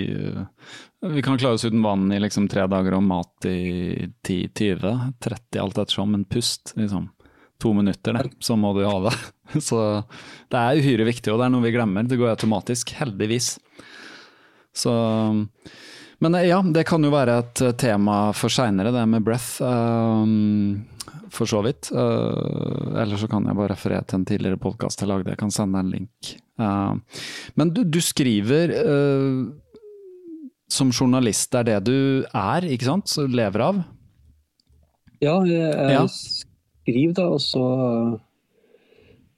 Vi 1.08 1.24
kan 1.24 1.40
klare 1.40 1.56
oss 1.56 1.68
uten 1.68 1.84
vann 1.86 2.10
i 2.12 2.20
liksom 2.20 2.50
tre 2.52 2.66
dager 2.68 2.98
og 2.98 3.06
mat 3.08 3.48
i 3.48 4.10
10-20, 4.28 5.14
30 5.24 5.64
alt 5.64 5.80
ettersom, 5.84 6.12
men 6.16 6.28
pust 6.28 6.76
liksom 6.80 7.08
to 7.62 7.74
minutter, 7.74 8.18
det, 8.18 8.32
så 8.44 8.58
må 8.60 8.74
du 8.78 8.84
ha 8.86 8.98
det. 9.08 9.16
Så 9.64 9.80
det 10.52 10.60
er 10.60 10.80
uhyre 10.82 11.06
viktig, 11.08 11.32
og 11.32 11.40
det 11.40 11.48
er 11.48 11.54
noe 11.54 11.64
vi 11.64 11.72
glemmer. 11.72 12.04
Det 12.08 12.20
går 12.20 12.34
automatisk, 12.34 12.92
heldigvis. 13.00 13.56
Så 14.76 14.94
men 16.20 16.34
ja, 16.42 16.58
det 16.74 16.88
kan 16.90 17.04
jo 17.06 17.14
være 17.14 17.36
et 17.44 17.62
tema 17.78 18.32
for 18.34 18.50
seinere, 18.50 18.90
det 18.94 19.04
med 19.06 19.26
breath. 19.26 19.62
Um, 19.62 20.88
for 21.34 21.50
så 21.50 21.62
vidt. 21.66 21.92
Uh, 21.94 22.98
eller 23.02 23.20
så 23.20 23.30
kan 23.30 23.46
jeg 23.46 23.58
bare 23.58 23.74
referere 23.74 24.06
til 24.08 24.22
en 24.22 24.28
tidligere 24.28 24.60
podkast 24.62 25.04
jeg 25.04 25.12
lagde, 25.12 25.32
jeg 25.34 25.42
kan 25.42 25.54
sende 25.54 25.82
en 25.82 25.92
link. 25.94 26.34
Uh, 26.58 26.98
men 27.60 27.74
du, 27.74 27.84
du 27.86 28.00
skriver 28.02 28.74
uh, 28.82 29.46
som 30.72 30.92
journalist, 30.92 31.52
det 31.54 31.60
er 31.60 31.70
det 31.70 31.80
du 31.92 32.26
er, 32.34 32.68
ikke 32.68 32.90
sant? 32.90 33.12
Så 33.12 33.28
lever 33.30 33.66
av? 33.70 33.84
Ja, 35.24 35.40
jeg, 35.50 35.62
jeg 35.62 35.96
ja. 35.96 36.04
Skriver 36.88 37.20
da, 37.20 37.28
og 37.36 37.44
så 37.44 37.68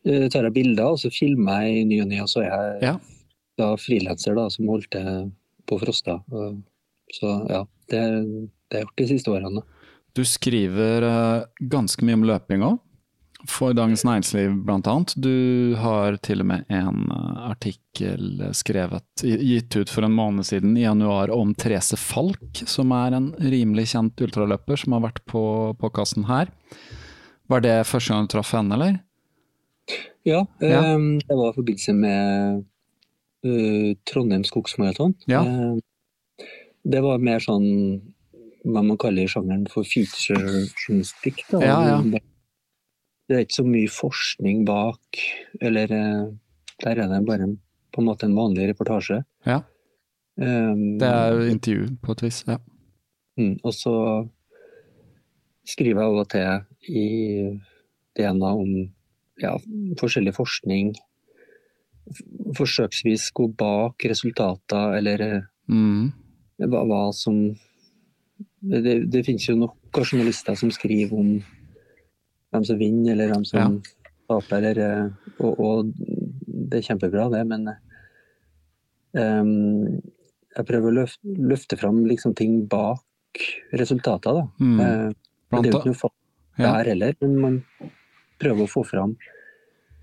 tar 0.06 0.46
jeg 0.48 0.56
bilder, 0.56 0.94
og 0.94 1.02
så 1.02 1.10
filmer 1.12 1.66
jeg 1.66 1.82
i 1.82 1.88
ny 1.90 1.98
og 2.06 2.08
ny, 2.14 2.22
og 2.24 2.30
så 2.32 2.46
er 2.46 2.54
jeg 2.54 2.86
ja. 2.88 2.94
da 3.60 3.74
frilanser 3.78 4.38
som 4.54 4.70
holdt 4.72 4.88
til 4.96 5.10
på 5.70 5.78
Frosta. 5.82 6.20
Så 7.14 7.34
ja, 7.50 7.64
det, 7.92 8.04
det 8.70 8.78
har 8.78 8.84
jeg 8.84 8.88
gjort 8.88 9.02
de 9.02 9.10
siste 9.12 9.34
årene. 9.34 9.66
Du 10.18 10.26
skriver 10.26 11.06
uh, 11.06 11.48
ganske 11.72 12.06
mye 12.06 12.18
om 12.18 12.28
løping 12.28 12.64
òg, 12.66 12.80
for 13.48 13.72
Dagens 13.78 14.02
Næringsliv 14.04 14.58
bl.a. 14.68 14.96
Du 15.16 15.76
har 15.80 16.18
til 16.26 16.44
og 16.44 16.50
med 16.50 16.74
en 16.74 17.06
uh, 17.08 17.46
artikkel 17.50 18.44
skrevet, 18.58 19.06
gitt 19.24 19.78
ut 19.78 19.94
for 19.94 20.06
en 20.06 20.16
måned 20.18 20.48
siden 20.50 20.76
i 20.78 20.84
januar 20.84 21.32
om 21.34 21.54
Therese 21.56 21.98
Falk, 22.00 22.64
som 22.68 22.94
er 22.98 23.16
en 23.18 23.32
rimelig 23.40 23.92
kjent 23.94 24.26
ultraløper 24.26 24.82
som 24.82 24.98
har 24.98 25.06
vært 25.08 25.24
på 25.30 25.44
podkasten 25.80 26.28
her. 26.30 26.52
Var 27.50 27.64
det 27.66 27.78
første 27.90 28.14
gang 28.14 28.28
du 28.28 28.34
traff 28.36 28.54
henne, 28.54 28.76
eller? 28.78 29.00
Ja, 30.28 30.44
ja. 30.62 30.82
Um, 30.94 31.18
det 31.20 31.36
var 31.36 31.50
i 31.50 31.58
forbindelse 31.58 31.96
med 31.98 32.64
uh, 33.48 33.92
Trondheim 34.06 34.46
skogsmaraton. 34.46 35.16
Ja. 35.32 35.42
Um, 35.42 35.80
det 36.86 37.02
var 37.04 37.22
mer 37.24 37.42
sånn 37.44 37.68
hva 38.68 38.84
man 38.84 39.00
kaller 39.00 39.30
sjangeren 39.32 39.66
for 39.72 39.88
future-journalistikk. 39.88 41.42
Ja, 41.54 41.78
ja. 41.88 41.98
det, 42.04 42.22
det, 43.30 43.36
er 43.36 43.46
ikke 43.46 43.62
så 43.62 43.66
mye 43.68 43.92
forskning 43.92 44.66
bak, 44.68 45.22
eller 45.64 45.94
eh, 45.96 46.26
der 46.84 47.04
er 47.06 47.12
det 47.14 47.22
bare 47.28 47.48
på 47.96 48.04
en 48.04 48.10
måte 48.10 48.28
en 48.28 48.36
vanlig 48.38 48.68
reportasje. 48.74 49.22
Ja. 49.48 49.62
Um, 50.40 51.00
det 51.00 51.08
er 51.08 51.46
intervju 51.48 51.88
på 52.04 52.18
et 52.18 52.26
vis, 52.28 52.42
ja. 52.48 52.60
Mm, 53.40 53.56
og 53.64 53.74
så 53.76 53.96
skriver 55.68 56.04
jeg 56.04 56.12
av 56.12 56.20
og 56.20 56.30
til 56.36 56.68
i 56.90 57.08
DNA 58.18 58.54
om 58.54 58.74
ja, 59.40 59.54
forskjellig 60.02 60.34
forskning. 60.36 60.94
Forsøksvis 62.58 63.30
gå 63.38 63.48
bak 63.60 64.10
resultater, 64.10 64.98
eller 64.98 65.26
eh, 65.28 65.46
mm 65.70 66.10
hva, 66.68 66.84
hva 66.84 67.04
som 67.16 67.38
det, 68.60 68.96
det, 69.08 69.24
finnes 69.28 69.46
jo 69.48 69.56
nok 69.60 70.02
journalister 70.02 70.58
som 70.60 70.72
skriver 70.74 71.16
om 71.16 71.32
hvem 72.50 72.66
som 72.66 72.80
vinner, 72.80 73.14
eller 73.14 73.32
hvem 73.32 73.46
som 73.48 73.60
ja. 73.60 73.68
taper. 74.32 74.66
Eller, 74.72 75.12
og, 75.38 75.60
og, 75.60 75.92
det 76.70 76.82
er 76.82 76.88
kjempebra, 76.90 77.30
det, 77.34 77.44
men 77.50 77.70
um, 79.16 80.00
jeg 80.56 80.68
prøver 80.68 80.90
å 80.90 80.98
løfte, 81.00 81.36
løfte 81.50 81.80
fram 81.80 82.04
liksom 82.10 82.36
ting 82.38 82.60
bak 82.70 83.46
resultater. 83.80 84.42
Da. 84.42 84.48
Mm. 84.60 84.80
Uh, 84.80 85.30
det 85.56 85.62
er 85.62 85.72
jo 85.72 85.80
ikke 85.80 85.94
noe 85.94 86.02
ja. 86.60 86.76
der 86.76 86.94
heller, 86.94 87.16
men 87.24 87.36
man 87.42 87.60
prøver 88.40 88.66
å 88.68 88.72
få 88.72 88.86
fram 88.88 89.18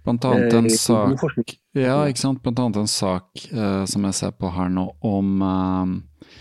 Blant 0.07 0.25
annet 0.25 0.53
en 0.55 0.66
eh, 0.69 0.71
sak, 0.79 1.57
ja? 1.75 1.97
Blant 2.38 2.61
annet 2.62 2.77
en 2.79 2.87
sak 2.87 3.40
uh, 3.51 3.83
som 3.90 4.05
jeg 4.07 4.14
ser 4.14 4.37
på 4.38 4.53
her 4.55 4.69
nå, 4.71 4.85
om 5.03 5.42
uh, 5.42 6.37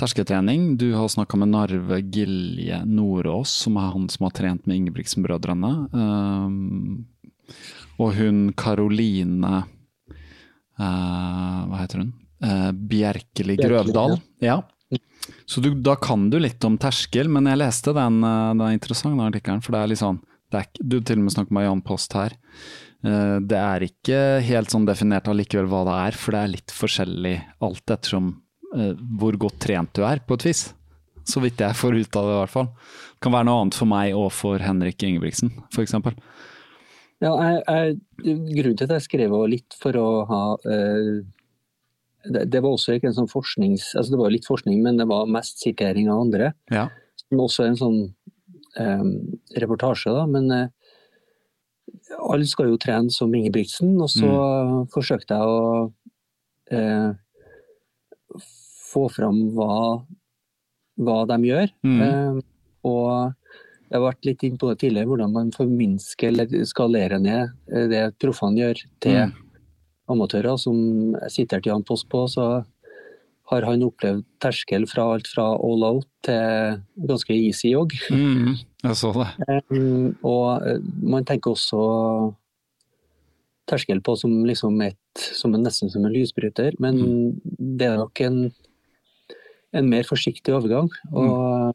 Terskeltrening. 0.00 0.78
Du 0.80 0.94
har 0.96 1.10
snakka 1.12 1.36
med 1.36 1.50
Narve 1.52 1.98
Gilje 2.00 2.78
Nordås, 2.88 3.52
som 3.66 3.76
er 3.76 3.90
han 3.92 4.08
som 4.08 4.24
har 4.24 4.32
trent 4.38 4.64
med 4.64 4.78
Ingebrigtsen-brødrene. 4.78 5.72
Um, 5.92 7.04
og 8.00 8.14
hun 8.16 8.38
Karoline 8.56 9.66
uh, 10.80 11.60
Hva 11.68 11.82
heter 11.82 12.06
hun? 12.06 12.14
Uh, 12.40 12.70
Bjerkeli 12.72 13.58
Grøvdal. 13.60 14.16
Ja. 14.40 14.62
Så 15.50 15.62
du, 15.62 15.72
da 15.74 15.96
kan 16.00 16.28
du 16.32 16.38
litt 16.40 16.64
om 16.66 16.78
terskel, 16.80 17.28
men 17.32 17.48
jeg 17.50 17.60
leste 17.60 17.94
den, 17.96 18.20
uh, 18.24 18.52
den 18.56 18.76
interessante 18.76 19.26
artikkelen, 19.26 19.64
for 19.64 19.76
det 19.76 19.82
er 19.82 19.92
litt 19.92 20.02
sånn 20.02 20.20
er, 20.50 20.66
Du 20.82 20.98
til 20.98 21.20
og 21.20 21.26
med 21.26 21.34
snakker 21.36 21.54
med 21.54 21.68
Jan 21.68 21.82
Post 21.86 22.16
her. 22.18 22.32
Det 23.00 23.56
er 23.56 23.84
ikke 23.86 24.16
helt 24.44 24.72
sånn 24.72 24.84
definert 24.84 25.28
allikevel 25.30 25.70
hva 25.70 25.84
det 25.86 25.94
er, 26.08 26.16
for 26.18 26.34
det 26.34 26.40
er 26.42 26.50
litt 26.52 26.74
forskjellig 26.74 27.36
alt 27.64 27.92
ettersom 27.94 28.32
Eh, 28.70 28.94
hvor 29.18 29.34
godt 29.34 29.58
trent 29.64 29.90
du 29.98 30.04
er, 30.06 30.20
på 30.22 30.36
et 30.38 30.46
vis. 30.50 30.68
Så 31.26 31.42
vidt 31.42 31.60
jeg 31.60 31.76
får 31.76 31.96
ut 31.98 32.16
av 32.16 32.28
det, 32.28 32.36
i 32.36 32.38
hvert 32.38 32.52
fall. 32.52 32.68
Det 33.16 33.24
kan 33.26 33.34
være 33.34 33.48
noe 33.48 33.64
annet 33.64 33.76
for 33.76 33.90
meg 33.90 34.14
og 34.16 34.30
for 34.34 34.62
Henrik 34.62 35.02
Ingebrigtsen, 35.06 35.52
f.eks. 35.74 35.96
Ja, 37.20 37.34
jeg, 37.34 37.58
jeg, 37.66 38.36
grunnen 38.54 38.78
til 38.78 38.86
at 38.86 38.94
jeg 38.96 39.06
skrev 39.08 39.34
litt 39.50 39.76
for 39.76 39.98
å 40.00 40.06
ha 40.30 40.42
uh, 40.62 41.18
det, 42.24 42.44
det, 42.52 42.60
var 42.60 42.74
også 42.74 42.96
ikke 42.96 43.10
en 43.10 43.16
sånn 43.16 43.30
forsknings... 43.30 43.92
Altså 43.96 44.14
det 44.14 44.20
var 44.20 44.34
litt 44.34 44.48
forskning, 44.48 44.82
men 44.84 45.00
det 45.00 45.06
var 45.10 45.30
mest 45.30 45.62
sitering 45.62 46.10
av 46.12 46.24
andre. 46.26 46.52
Ja. 46.72 46.88
Som 47.22 47.42
også 47.46 47.66
en 47.66 47.78
sånn 47.80 47.98
um, 48.78 49.14
reportasje, 49.56 50.12
da. 50.12 50.26
Men 50.28 50.50
uh, 50.52 50.68
alle 52.28 52.48
skal 52.48 52.70
jo 52.70 52.80
trene 52.80 53.12
som 53.14 53.32
Ingebrigtsen, 53.34 53.94
og 54.02 54.10
så 54.12 54.28
mm. 54.28 54.76
forsøkte 54.92 55.40
jeg 55.40 55.56
å 55.56 55.88
uh, 56.76 57.10
få 58.90 59.06
fram 59.14 59.42
hva, 59.56 59.74
hva 61.00 61.20
de 61.30 61.40
gjør. 61.50 61.74
Mm. 61.86 62.00
Uh, 62.00 62.40
og 62.90 63.36
jeg 63.90 63.98
har 63.98 64.06
vært 64.06 64.26
litt 64.28 64.42
inn 64.46 64.58
på 64.58 64.70
det 64.70 64.80
tidligere, 64.84 65.10
hvordan 65.10 65.32
man 65.34 65.48
forminsker 65.54 66.30
eller 66.30 66.66
skalerer 66.68 67.18
ned 67.18 67.48
eh, 67.74 67.88
det 67.90 68.02
proffene 68.22 68.60
gjør, 68.60 68.82
til 69.02 69.16
mm. 69.18 69.32
Amatører. 70.10 70.58
Som 70.60 71.16
jeg 71.16 71.34
siterte 71.36 71.70
Jan 71.70 71.86
Post 71.86 72.08
på, 72.12 72.24
så 72.30 72.62
har 73.50 73.66
han 73.66 73.82
opplevd 73.82 74.22
terskel 74.42 74.86
fra 74.86 75.08
alt 75.14 75.30
fra 75.30 75.48
all 75.58 75.86
out 75.88 76.06
til 76.26 76.78
ganske 77.10 77.34
easy 77.34 77.72
jogg. 77.72 77.96
Mm, 78.14 78.54
jeg 78.84 78.98
så 79.00 79.10
det. 79.16 79.30
Um, 79.72 80.12
og 80.22 80.66
eh, 80.66 80.78
man 81.02 81.26
tenker 81.26 81.56
også 81.56 81.80
terskel 83.70 84.02
på 84.02 84.14
som 84.18 84.32
liksom 84.46 84.78
et, 84.82 85.26
som 85.34 85.54
en, 85.54 85.62
nesten 85.66 85.90
som 85.90 86.06
en 86.06 86.14
lysbryter, 86.14 86.78
men 86.82 86.98
mm. 86.98 87.56
det 87.78 87.90
er 87.90 87.98
nok 88.02 88.22
en 88.26 88.42
en 89.76 89.90
mer 89.90 90.06
forsiktig 90.08 90.54
overgang. 90.54 90.90
Og, 91.12 91.74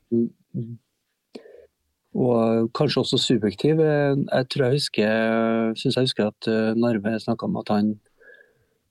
og 2.16 2.70
kanskje 2.76 3.04
også 3.04 3.20
subjektiv. 3.22 3.80
Jeg 3.80 4.50
tror 4.52 4.66
jeg 4.66 4.80
husker, 4.80 5.76
synes 5.80 5.96
jeg 5.96 6.10
husker 6.10 6.32
at 6.32 6.50
eh, 6.52 6.74
Narve 6.80 7.16
snakka 7.20 7.48
om 7.48 7.60
at 7.62 7.72
han 7.74 7.94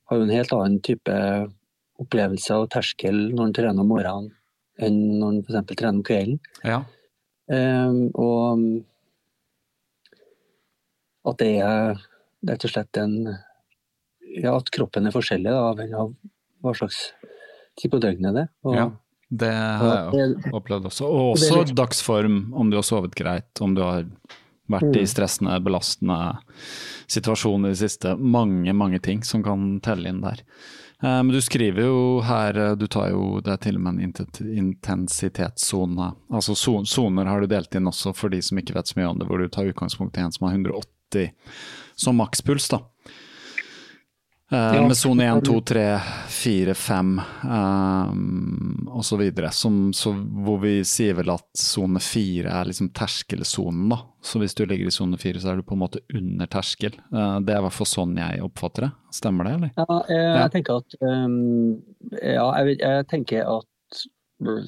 har 0.09 0.18
jo 0.18 0.26
en 0.26 0.34
helt 0.34 0.55
annen 0.57 0.80
type 0.84 1.18
opplevelse 2.02 2.57
av 2.57 2.66
terskel 2.74 3.20
når 3.30 3.42
han 3.42 3.55
trener 3.57 3.84
om 3.84 3.92
morgenen 3.92 4.32
enn 4.82 4.98
når 5.20 5.28
han 5.28 5.40
f.eks. 5.44 5.76
trener 5.78 6.00
om 6.00 6.05
kvelden. 6.07 6.40
Ja. 6.66 6.80
Um, 7.46 8.09
og 8.18 8.64
at 11.30 11.40
det 11.40 11.52
er 11.62 12.00
rett 12.48 12.66
og 12.66 12.72
slett 12.72 13.00
en 13.00 13.14
ja, 14.34 14.57
at 14.57 14.70
kroppen 14.74 15.07
er 15.07 15.14
forskjellig, 15.14 15.52
avhengig 15.52 15.96
av 16.00 16.12
hva 16.64 16.74
slags 16.76 16.98
tid 17.78 17.92
på 17.92 18.00
døgnet 18.02 18.34
det 18.34 18.44
er. 18.46 18.52
Og, 18.66 18.74
Ja, 18.74 18.88
det 19.30 19.52
har 19.52 20.16
jeg 20.18 20.55
opplevd 20.55 20.88
også. 20.90 21.09
Og 21.09 21.36
også 21.36 21.64
dagsform, 21.72 22.38
om 22.55 22.70
du 22.70 22.78
har 22.78 22.86
sovet 22.86 23.14
greit, 23.18 23.50
om 23.64 23.76
du 23.76 23.82
har 23.84 24.05
vært 24.71 24.97
i 24.97 25.03
Mm. 25.05 25.07
stressende, 25.07 25.59
belastende 25.65 26.39
situasjoner 27.07 27.69
i 27.69 27.73
det 27.73 27.79
siste. 27.83 28.17
Mange, 28.19 28.73
mange 28.73 28.99
ting 29.03 29.23
som 29.23 29.43
kan 29.43 29.81
telle 29.81 30.09
inn 30.09 30.21
der. 30.23 30.41
Eh, 31.03 31.23
Men 31.23 31.29
du 31.29 31.41
skriver 31.41 31.83
jo 31.83 32.21
her, 32.23 32.57
eh, 32.57 32.75
du 32.75 32.87
tar 32.87 33.11
jo, 33.11 33.41
det 33.41 33.61
til 33.61 33.77
og 33.77 33.83
med 33.83 33.99
en 34.01 34.12
intensitetssone. 34.57 36.15
Altså 36.33 36.55
soner 36.57 37.27
har 37.27 37.41
du 37.41 37.47
delt 37.47 37.75
inn 37.75 37.85
også 37.91 38.15
for 38.17 38.29
de 38.31 38.41
som 38.41 38.59
ikke 38.59 38.75
vet 38.75 38.87
så 38.87 38.97
mye 38.97 39.11
om 39.11 39.19
det, 39.19 39.27
hvor 39.29 39.39
du 39.39 39.49
tar 39.49 39.65
utgangspunkt 39.71 40.17
i 40.17 40.21
en 40.25 40.33
som 40.33 40.49
har 40.49 40.57
180 40.57 41.31
som 41.97 42.17
makspuls, 42.17 42.69
da. 42.69 42.81
Eh, 44.53 44.83
Med 44.87 44.97
sone 44.97 45.25
1, 45.25 45.45
2, 45.45 45.61
3, 45.65 46.01
4, 46.29 46.75
5 46.75 47.21
um, 47.45 48.89
osv. 48.93 49.23
Hvor 49.33 50.61
vi 50.61 50.75
sier 50.85 51.15
vel 51.15 51.31
at 51.35 51.47
sone 51.59 51.99
4 52.01 52.51
er 52.51 52.65
liksom 52.69 52.91
terskelsonen, 52.95 53.89
da. 53.91 54.01
Så 54.25 54.41
hvis 54.41 54.55
du 54.57 54.62
ligger 54.64 54.89
i 54.89 54.95
sone 54.95 55.18
4, 55.20 55.41
så 55.43 55.51
er 55.53 55.59
du 55.61 55.66
på 55.68 55.77
en 55.77 55.83
måte 55.83 56.01
under 56.16 56.49
terskel. 56.49 56.95
Eh, 57.12 57.37
det 57.45 57.53
er 57.53 57.61
i 57.61 57.64
hvert 57.66 57.77
fall 57.77 57.89
sånn 57.91 58.16
jeg 58.16 58.41
oppfatter 58.47 58.87
det. 58.87 58.91
Stemmer 59.12 59.45
det, 59.49 59.53
eller? 59.59 59.72
Ja, 59.77 59.99
jeg, 60.09 60.18
Ja. 60.25 60.35
jeg 60.41 60.53
tenker 60.55 60.81
at 60.81 60.97
um, 61.05 61.35
Ja, 62.22 62.47
jeg, 62.64 62.79
jeg 62.81 63.07
tenker 63.12 63.49
at 63.59 63.70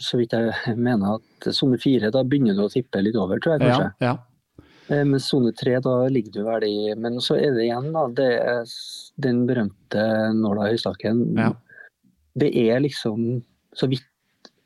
så 0.01 0.17
vidt 0.21 0.33
jeg 0.37 0.77
mener 0.89 1.17
at 1.19 1.49
sone 1.57 1.79
fire, 1.83 2.11
da 2.15 2.23
begynner 2.25 2.55
du 2.57 2.67
å 2.67 2.73
tippe 2.73 3.01
litt 3.03 3.17
over, 3.19 3.41
tror 3.43 3.57
jeg 3.57 3.65
kanskje. 3.67 3.89
Ja, 4.05 4.13
ja. 4.13 4.65
Eh, 4.93 5.03
Men 5.09 5.19
sone 5.25 5.51
tre, 5.57 5.79
da 5.83 5.95
ligger 6.13 6.37
du 6.37 6.43
vel 6.47 6.67
i 6.69 6.75
Men 6.95 7.17
så 7.25 7.35
er 7.41 7.57
det 7.57 7.65
igjen, 7.67 7.89
da. 7.97 8.05
Det 8.21 8.29
er 8.39 8.75
den 9.25 9.41
berømte 9.49 10.05
nåla 10.37 10.69
i 10.69 10.75
høystakken. 10.77 11.25
Ja. 11.41 11.49
Det 12.37 12.53
er 12.61 12.85
liksom, 12.85 13.41
så 13.75 13.89
vidt 13.89 14.05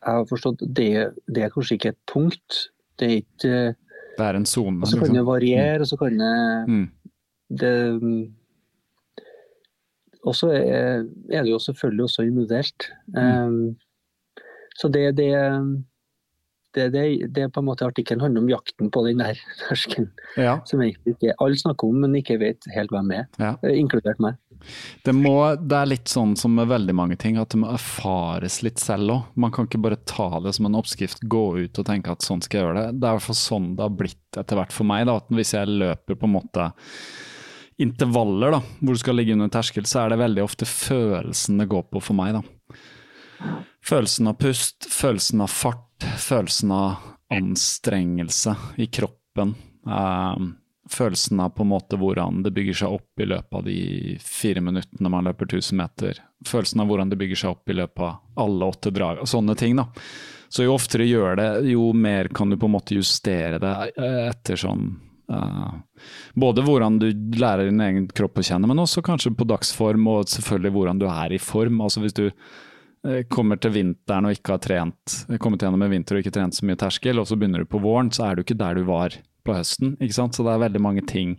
jeg 0.01 0.17
har 0.17 0.27
forstått, 0.27 0.63
det, 0.75 0.91
det 1.29 1.43
er 1.47 1.51
kanskje 1.55 1.77
ikke 1.79 1.91
et 1.95 2.03
punkt. 2.11 2.59
Det 2.99 3.07
er 3.07 3.17
ikke 3.23 3.55
Det 4.17 4.27
er 4.27 4.37
en 4.39 4.47
sone. 4.47 4.81
Og 4.83 4.89
så 4.91 4.99
kan 4.99 5.09
det 5.09 5.15
liksom. 5.15 5.27
variere, 5.27 5.81
og 5.81 5.87
så 5.87 5.97
kan 5.97 6.19
det 6.19 6.69
Mm. 6.69 6.89
det 7.61 7.75
Og 10.25 10.35
så 10.37 10.51
er, 10.53 11.07
er 11.33 11.43
det 11.43 11.51
jo 11.51 11.59
selvfølgelig 11.59 12.03
også 12.05 12.23
individuelt. 12.23 12.91
Um, 13.17 13.77
så 14.77 14.89
det, 14.89 15.17
det, 15.17 15.33
det, 16.75 16.93
det, 16.93 17.35
det 17.35 17.53
på 17.53 17.61
en 17.61 17.67
måte 17.67 17.87
artikkelen 17.87 18.21
handler 18.21 18.43
om 18.45 18.51
jakten 18.51 18.91
på 18.93 19.03
den 19.07 19.19
der 19.19 19.39
terskelen, 19.63 20.11
Ja, 20.37 20.59
som 20.67 20.83
egentlig 20.83 21.17
ikke 21.17 21.35
alle 21.41 21.59
snakker 21.59 21.89
om, 21.89 21.95
men 22.05 22.15
ikke 22.21 22.39
vet 22.39 22.69
helt 22.75 22.93
hvem 22.93 23.11
er, 23.17 23.25
ja. 23.41 23.55
eh, 23.65 23.79
inkludert 23.81 24.21
meg. 24.21 24.37
Det, 25.05 25.15
må, 25.17 25.35
det 25.57 25.77
er 25.77 25.91
litt 25.91 26.11
sånn 26.11 26.37
som 26.39 26.55
med 26.57 26.71
veldig 26.71 26.95
mange 26.97 27.17
ting, 27.21 27.39
at 27.41 27.53
det 27.53 27.61
må 27.63 27.71
erfares 27.73 28.61
litt 28.67 28.83
selv 28.83 29.15
òg. 29.15 29.33
Man 29.41 29.55
kan 29.55 29.69
ikke 29.69 29.83
bare 29.83 30.01
ta 30.09 30.29
det 30.45 30.55
som 30.57 30.69
en 30.69 30.79
oppskrift, 30.81 31.23
gå 31.23 31.45
ut 31.65 31.81
og 31.81 31.89
tenke 31.89 32.13
at 32.13 32.27
sånn 32.27 32.45
skal 32.45 32.61
jeg 32.61 32.67
gjøre 32.69 32.79
det. 32.81 33.01
Det 33.01 33.09
er 33.09 33.17
i 33.17 33.19
hvert 33.19 33.29
fall 33.31 33.41
sånn 33.41 33.73
det 33.79 33.87
har 33.87 33.99
blitt 34.03 34.41
etter 34.41 34.61
hvert 34.61 34.77
for 34.77 34.91
meg. 34.91 35.07
Da, 35.09 35.19
at 35.21 35.35
hvis 35.41 35.55
jeg 35.57 35.81
løper 35.83 36.21
på 36.21 36.29
en 36.29 36.37
måte 36.37 36.71
intervaller 37.81 38.59
da, 38.59 38.63
hvor 38.81 38.97
du 38.97 39.01
skal 39.01 39.17
ligge 39.17 39.37
under 39.37 39.53
terskel, 39.53 39.87
så 39.89 40.05
er 40.05 40.13
det 40.13 40.21
veldig 40.21 40.45
ofte 40.45 40.69
følelsen 40.69 41.63
det 41.63 41.71
går 41.71 41.87
på 41.89 42.03
for 42.05 42.19
meg. 42.19 42.37
da. 42.37 42.81
Følelsen 43.87 44.29
av 44.29 44.37
pust, 44.41 44.85
følelsen 44.93 45.41
av 45.41 45.53
fart, 45.53 46.05
følelsen 46.21 46.75
av 46.77 47.09
anstrengelse 47.33 48.57
i 48.77 48.91
kroppen. 48.93 49.55
Eh, 49.87 50.43
følelsen 50.91 51.41
av 51.41 51.55
på 51.55 51.63
en 51.63 51.71
måte 51.71 51.99
hvordan 52.01 52.43
det 52.45 52.53
bygger 52.57 52.81
seg 52.83 52.97
opp 52.99 53.23
i 53.23 53.29
løpet 53.29 53.59
av 53.59 53.65
de 53.67 54.17
fire 54.25 54.63
minuttene 54.65 55.13
man 55.13 55.29
løper 55.29 55.49
1000 55.49 55.79
meter. 55.79 56.21
Følelsen 56.47 56.83
av 56.83 56.91
hvordan 56.91 57.13
det 57.13 57.19
bygger 57.21 57.43
seg 57.43 57.55
opp 57.55 57.71
i 57.71 57.77
løpet 57.79 58.05
av 58.07 58.45
alle 58.45 58.71
åtte 58.73 58.93
drag, 58.95 59.23
og 59.23 59.31
sånne 59.31 59.57
ting. 59.59 59.77
da. 59.79 59.87
Så 60.51 60.67
jo 60.67 60.75
oftere 60.75 61.07
du 61.07 61.13
gjør 61.13 61.39
det, 61.39 61.51
jo 61.71 61.93
mer 61.95 62.31
kan 62.35 62.51
du 62.51 62.59
på 62.59 62.67
en 62.67 62.75
måte 62.75 62.97
justere 62.97 63.61
det 63.63 63.75
eh, 63.95 64.25
etter 64.33 64.59
sånn 64.59 64.89
uh, 65.31 65.77
Både 66.35 66.65
hvordan 66.67 66.99
du 66.99 67.07
lærer 67.39 67.69
din 67.69 67.85
egen 67.85 68.09
kropp 68.11 68.41
å 68.41 68.45
kjenne, 68.47 68.67
men 68.67 68.83
også 68.83 69.05
kanskje 69.07 69.35
på 69.39 69.47
dagsform, 69.47 70.09
og 70.11 70.27
selvfølgelig 70.33 70.75
hvordan 70.75 71.03
du 71.03 71.07
er 71.07 71.37
i 71.37 71.39
form. 71.39 71.79
Altså 71.85 72.03
hvis 72.03 72.17
du 72.19 72.25
eh, 72.27 73.23
kommer 73.31 73.61
til 73.63 73.77
vinteren 73.77 74.27
og 74.27 74.35
ikke 74.35 74.57
har 74.57 74.65
trent, 74.65 75.21
kommet 75.39 75.63
gjennom 75.63 75.87
en 75.87 75.95
vinter 75.95 76.19
og 76.19 76.25
ikke 76.25 76.35
trent 76.35 76.59
så 76.59 76.67
mye 76.67 76.81
terskel, 76.81 77.23
og 77.23 77.31
så 77.31 77.39
begynner 77.39 77.63
du 77.63 77.71
på 77.71 77.83
våren, 77.85 78.11
så 78.11 78.27
er 78.27 78.35
du 78.35 78.43
ikke 78.43 78.59
der 78.59 78.81
du 78.81 78.89
var 78.91 79.15
på 79.45 79.55
høsten. 79.57 79.97
ikke 80.01 80.17
sant? 80.17 80.37
Så 80.37 80.47
det 80.47 80.55
er 80.55 80.67
veldig 80.67 80.83
mange 80.83 81.07
ting 81.07 81.39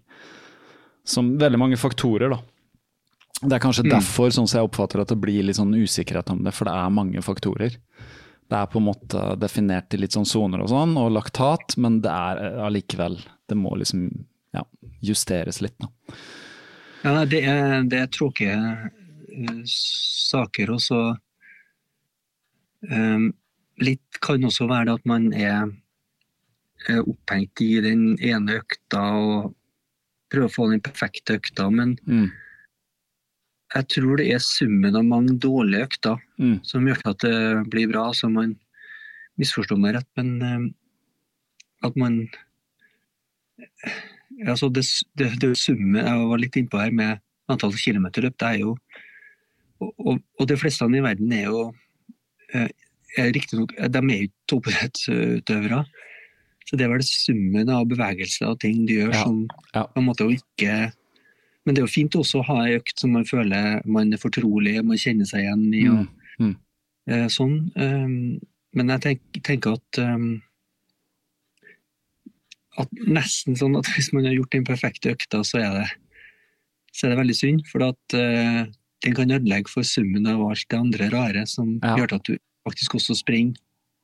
som 1.04 1.34
Veldig 1.42 1.58
mange 1.58 1.78
faktorer, 1.82 2.30
da. 2.30 2.38
Det 3.42 3.56
er 3.56 3.62
kanskje 3.64 3.88
derfor, 3.90 4.30
sånn 4.30 4.46
som 4.46 4.60
jeg 4.60 4.68
oppfatter 4.68 5.02
at 5.02 5.10
det 5.10 5.18
blir 5.18 5.42
litt 5.48 5.58
sånn 5.58 5.74
usikkerhet 5.74 6.30
om 6.30 6.44
det, 6.46 6.54
for 6.54 6.70
det 6.70 6.76
er 6.78 6.94
mange 6.94 7.24
faktorer. 7.26 7.78
Det 8.52 8.58
er 8.58 8.68
på 8.70 8.78
en 8.78 8.86
måte 8.86 9.24
definert 9.42 9.96
i 9.96 10.00
litt 10.02 10.14
sånn 10.14 10.28
soner 10.30 10.62
og 10.62 10.70
sånn, 10.70 10.94
og 11.00 11.14
laktat, 11.16 11.74
men 11.82 12.02
det 12.04 12.12
er 12.12 12.42
eh, 12.46 12.60
allikevel 12.68 13.18
Det 13.50 13.58
må 13.58 13.74
liksom 13.80 14.06
ja, 14.54 14.66
justeres 15.02 15.62
litt, 15.64 15.78
da. 15.82 15.90
Ja, 17.02 17.26
det, 17.26 17.42
er, 17.50 17.82
det 17.90 17.98
er 18.04 18.10
tråkige 18.14 18.58
uh, 18.60 19.62
saker, 19.66 20.76
og 20.76 20.84
så 20.84 21.00
um, 22.92 23.32
Litt 23.82 24.20
kan 24.22 24.44
også 24.46 24.68
være 24.70 24.92
det 24.92 24.98
at 25.00 25.08
man 25.10 25.32
er 25.34 25.72
opphengt 26.90 27.62
i 27.62 27.82
den 27.84 28.18
ene 28.20 28.60
økta 28.62 29.02
og 29.18 29.56
prøve 30.32 30.48
å 30.48 30.54
få 30.54 30.70
den 30.72 30.82
perfekte 30.82 31.38
økta, 31.40 31.70
men 31.72 31.98
Mm. 32.08 32.32
jeg 33.76 33.88
tror 33.88 34.18
det 34.18 34.32
er 34.34 34.40
summen 34.40 34.96
av 34.96 35.04
mange 35.06 35.38
dårlige 35.40 35.84
økter 35.88 36.18
Mm. 36.40 36.60
som 36.64 36.86
gjør 36.88 37.02
at 37.06 37.20
det 37.20 37.70
blir 37.70 37.88
bra. 37.92 38.12
Så 38.14 38.30
man 38.32 38.58
misforstår 39.38 39.78
meg 39.80 39.96
rett, 39.96 40.08
men 40.18 40.42
um, 40.42 40.74
at 41.84 41.96
man 41.96 42.28
altså 44.48 44.70
det, 44.74 44.86
det, 45.18 45.40
det 45.42 45.58
summet 45.58 46.06
jeg 46.06 46.28
var 46.32 46.42
litt 46.42 46.58
innpå 46.60 46.80
her 46.82 46.92
med 46.92 47.20
antall 47.52 47.74
kilometerløp, 47.78 48.38
det 48.40 48.48
er 48.48 48.60
jo 48.64 48.78
og, 49.82 49.94
og, 49.98 50.20
og 50.40 50.48
de 50.48 50.58
fleste 50.58 50.86
i 50.86 51.02
verden 51.04 51.32
er 51.34 51.48
jo 51.50 51.74
eh, 52.54 52.70
er 53.18 53.32
riktignok 53.34 53.74
De 53.76 54.00
er 54.00 54.04
jo 54.22 54.28
ikke 54.28 54.48
toppidrettsutøvere. 54.52 55.80
Så 56.70 56.78
det 56.78 56.86
er 56.86 56.92
vel 56.94 57.04
summen 57.04 57.70
av 57.74 57.88
bevegelser 57.90 58.48
og 58.52 58.60
ting 58.62 58.86
du 58.88 58.94
gjør 58.94 59.14
Ja, 59.14 59.24
som 59.26 59.48
på 59.74 59.98
en 59.98 60.06
måte 60.08 60.24
å 60.28 60.32
ikke 60.32 60.94
Men 61.66 61.76
det 61.76 61.82
er 61.82 61.86
jo 61.88 61.94
fint 61.94 62.16
også 62.16 62.40
å 62.42 62.46
ha 62.48 62.60
ei 62.66 62.78
økt 62.80 62.98
som 63.00 63.12
man 63.14 63.26
føler 63.26 63.82
man 63.86 64.14
er 64.14 64.18
fortrolig, 64.18 64.80
man 64.84 64.98
kjenner 64.98 65.26
seg 65.30 65.44
igjen 65.46 65.68
i. 65.74 65.88
og 65.90 66.08
Mm. 66.40 66.48
Mm. 66.48 66.56
eh, 67.08 67.28
sånn. 67.30 67.72
Um, 67.76 68.40
men 68.74 68.88
jeg 68.90 69.02
tenk, 69.02 69.22
tenker 69.44 69.74
at 69.78 70.00
um, 70.00 70.42
at 72.82 72.92
nesten 73.06 73.58
sånn 73.60 73.76
at 73.78 73.86
hvis 73.94 74.12
man 74.16 74.26
har 74.26 74.34
gjort 74.38 74.54
den 74.56 74.66
perfekte 74.68 75.12
økta, 75.14 75.44
så 75.48 75.60
er 75.62 75.74
det, 75.76 75.88
så 76.96 77.06
er 77.08 77.14
det 77.14 77.20
veldig 77.22 77.38
synd. 77.38 77.66
For 77.72 77.84
at 77.92 78.16
uh, 78.18 78.64
den 79.06 79.18
kan 79.18 79.34
ødelegge 79.38 79.70
for 79.74 79.84
summen 79.88 80.26
av 80.32 80.42
alt 80.48 80.66
det 80.72 80.80
andre 80.80 81.10
rare 81.14 81.46
som 81.50 81.78
Ja. 81.84 81.98
gjør 82.00 82.16
at 82.20 82.26
du 82.30 82.38
faktisk 82.68 82.96
også 83.00 83.18
springer 83.22 83.54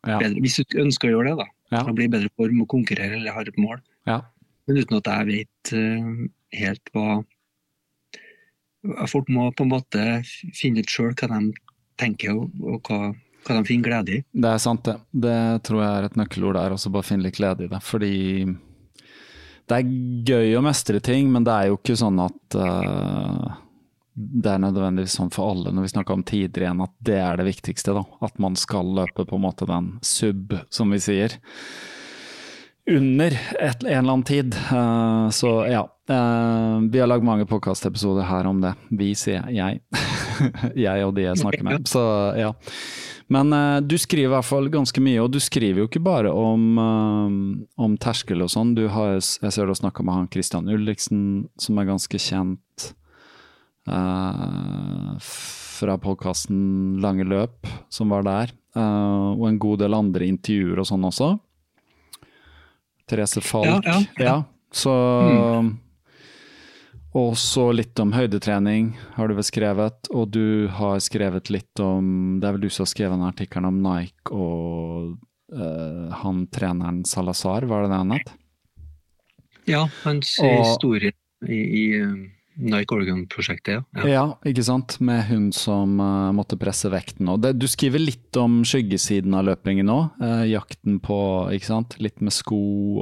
Ja. 0.07 0.19
bedre. 0.19 0.41
Hvis 0.43 0.59
du 0.61 0.77
ønsker 0.83 1.09
å 1.09 1.15
gjøre 1.17 1.29
det, 1.33 1.37
da. 1.45 1.47
Ja. 1.71 1.81
For 1.81 1.91
å 1.91 1.97
bli 1.97 2.07
i 2.07 2.11
bedre 2.11 2.31
form 2.39 2.63
og 2.63 2.69
konkurrere 2.71 3.19
eller 3.19 3.35
har 3.35 3.49
et 3.49 3.59
mål. 3.59 3.81
Ja. 4.07 4.21
Men 4.67 4.81
uten 4.81 4.99
at 4.99 5.09
jeg 5.11 5.27
vet 5.31 5.73
uh, 5.75 6.27
helt 6.57 6.93
hva 6.95 7.23
Folk 9.09 9.27
må 9.33 9.49
på 9.51 9.65
en 9.65 9.71
måte 9.73 10.01
finne 10.55 10.79
ut 10.79 10.91
sjøl 10.91 11.09
hva 11.17 11.27
de 11.27 11.49
tenker, 11.99 12.37
og, 12.37 12.53
og 12.61 12.87
hva, 12.87 13.09
hva 13.43 13.57
de 13.57 13.67
finner 13.67 13.89
glede 13.89 14.13
i. 14.15 14.19
Det 14.31 14.51
er 14.53 14.61
sant, 14.63 14.85
det. 14.85 14.93
Det 15.11 15.63
tror 15.67 15.81
jeg 15.81 15.89
er 15.97 16.07
et 16.07 16.15
nøkkelord 16.15 16.55
der, 16.55 16.75
også 16.75 16.91
bare 16.93 17.07
finne 17.09 17.25
litt 17.25 17.35
glede 17.35 17.65
i 17.65 17.71
det. 17.73 17.81
Fordi 17.83 18.13
det 19.67 19.79
er 19.81 19.91
gøy 20.29 20.55
å 20.55 20.63
mestre 20.63 21.01
ting, 21.03 21.27
men 21.33 21.43
det 21.43 21.55
er 21.57 21.71
jo 21.71 21.79
ikke 21.81 21.97
sånn 21.99 22.21
at 22.23 22.57
eh, 22.61 23.57
det 24.17 24.49
er 24.49 24.61
nødvendigvis 24.63 25.13
sånn 25.19 25.29
for 25.33 25.51
alle 25.51 25.71
når 25.75 25.85
vi 25.85 25.91
snakker 25.91 26.17
om 26.17 26.23
tider 26.25 26.63
igjen, 26.63 26.81
at 26.81 26.93
det 27.05 27.19
er 27.21 27.37
det 27.37 27.45
viktigste. 27.51 27.93
da. 27.93 28.01
At 28.25 28.39
man 28.41 28.57
skal 28.57 28.89
løpe 28.97 29.27
på 29.29 29.37
en 29.37 29.45
måte 29.45 29.67
den 29.69 29.91
sub, 30.01 30.55
som 30.73 30.93
vi 30.93 31.01
sier. 31.03 31.37
Under 32.89 33.35
et, 33.59 33.83
en 33.83 33.91
eller 33.91 33.99
annen 34.15 34.25
tid. 34.25 34.57
Uh, 34.71 35.29
så 35.29 35.51
ja. 35.69 35.85
Uh, 36.09 36.79
vi 36.87 37.01
har 37.01 37.09
lagd 37.11 37.25
mange 37.27 37.45
podkastepisoder 37.45 38.25
her 38.25 38.47
om 38.49 38.63
det. 38.63 38.73
Vi, 38.89 39.11
sier 39.19 39.45
jeg. 39.53 39.83
jeg 40.87 41.05
og 41.05 41.13
de 41.17 41.27
jeg 41.27 41.43
snakker 41.43 41.67
med. 41.67 41.85
Så 41.91 42.01
ja. 42.39 42.55
Men 43.29 43.53
uh, 43.53 43.83
du 43.85 43.99
skriver 44.01 44.31
i 44.31 44.33
hvert 44.33 44.49
fall 44.49 44.71
ganske 44.73 45.03
mye, 45.03 45.21
og 45.21 45.29
du 45.35 45.41
skriver 45.43 45.83
jo 45.83 45.91
ikke 45.91 46.01
bare 46.01 46.31
om, 46.33 46.79
om 47.77 47.97
terskel 48.01 48.41
og 48.41 48.49
sånn. 48.49 48.73
Du 48.73 48.87
har, 48.89 49.19
jeg 49.19 49.51
ser 49.53 49.67
du 49.67 49.75
har 49.75 49.83
snakka 49.83 50.07
med 50.07 50.23
han 50.23 50.31
Christian 50.33 50.71
Ulriksen, 50.71 51.51
som 51.61 51.77
er 51.77 51.91
ganske 51.91 52.23
kjent 52.23 52.95
fra 55.23 55.97
podkasten 56.01 56.99
Lange 57.03 57.23
løp, 57.27 57.67
som 57.89 58.09
var 58.13 58.23
der. 58.27 58.51
eh, 58.75 59.29
og 59.33 59.47
en 59.47 59.57
god 59.59 59.79
del 59.79 59.93
andre 59.97 60.25
intervjuer 60.27 60.79
og 60.79 60.85
sånn 60.89 61.05
også. 61.07 61.39
Therese 63.07 63.41
Falk. 63.41 63.65
Ja, 63.85 64.01
ja, 64.19 64.23
ja. 64.25 64.37
så 64.71 64.93
Og 67.17 67.33
så 67.39 67.71
litt 67.73 67.97
om 68.03 68.11
høydetrening 68.13 68.91
har 69.15 69.27
du 69.27 69.33
vel 69.33 69.43
skrevet, 69.47 70.09
og 70.13 70.29
du 70.35 70.67
har 70.67 70.99
skrevet 71.01 71.49
litt 71.49 71.79
om 71.81 72.37
Det 72.39 72.45
er 72.47 72.51
vel 72.57 72.61
du 72.61 72.69
som 72.69 72.83
har 72.83 72.91
skrevet 72.91 73.17
den 73.17 73.25
artikkelen 73.31 73.65
om 73.71 73.79
Nike 73.81 74.29
og 74.35 75.15
uh, 75.55 76.11
han 76.21 76.43
treneren 76.53 76.99
Salazar, 77.07 77.65
var 77.65 77.83
det 77.87 77.89
det 77.93 77.97
han 78.03 78.11
het? 78.11 78.33
Ja, 79.65 79.87
hans 80.03 80.35
Og- 80.43 80.59
historie 80.67 81.11
i, 81.47 81.57
i 81.57 81.85
eh, 82.01 82.13
Nike 82.57 82.95
Oregon-prosjektet, 82.95 83.83
ja. 83.95 84.05
Ja. 84.09 84.21
ikke 84.49 84.63
sant. 84.65 84.95
Med 85.03 85.25
hun 85.29 85.51
som 85.53 85.99
uh, 86.01 86.31
måtte 86.33 86.57
presse 86.57 86.89
vekten. 86.89 87.29
Og 87.29 87.41
det, 87.43 87.55
du 87.61 87.67
skriver 87.69 88.01
litt 88.01 88.37
om 88.41 88.63
skyggesiden 88.65 89.35
av 89.37 89.45
løpingen 89.51 89.89
òg. 89.93 90.23
jakten 90.49 90.97
på, 91.03 91.17
ikke 91.53 91.69
sant. 91.69 91.97
Litt 92.01 92.21
med 92.21 92.33
sko 92.33 92.57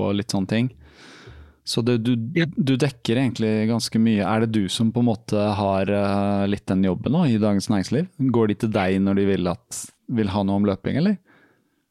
og 0.05 0.17
litt 0.19 0.35
sånne 0.35 0.51
ting. 0.51 0.71
Så 1.65 1.81
det, 1.81 1.97
du, 2.05 2.13
Ja. 2.37 2.45
du 2.45 2.75
dekker 2.77 3.17
egentlig 3.17 3.67
ganske 3.71 3.97
mye. 3.97 4.21
Er 4.21 4.43
det 4.45 4.51
du 4.53 4.67
som 4.69 4.91
på 4.93 5.01
en 5.01 5.07
måte 5.09 5.33
har 5.57 5.89
uh, 5.89 6.45
litt 6.45 6.65
den 6.69 6.83
jobben 6.85 7.15
nå 7.15 7.23
i 7.25 7.39
Dagens 7.41 7.71
Næringsliv? 7.71 8.05
Går 8.35 8.51
de 8.51 8.57
til 8.65 8.73
deg 8.75 8.99
når 9.01 9.15
de 9.21 9.25
vil, 9.31 9.47
at, 9.49 9.79
vil 10.13 10.29
ha 10.29 10.43
noe 10.45 10.61
om 10.61 10.67
løping, 10.69 10.99
eller? 11.01 11.17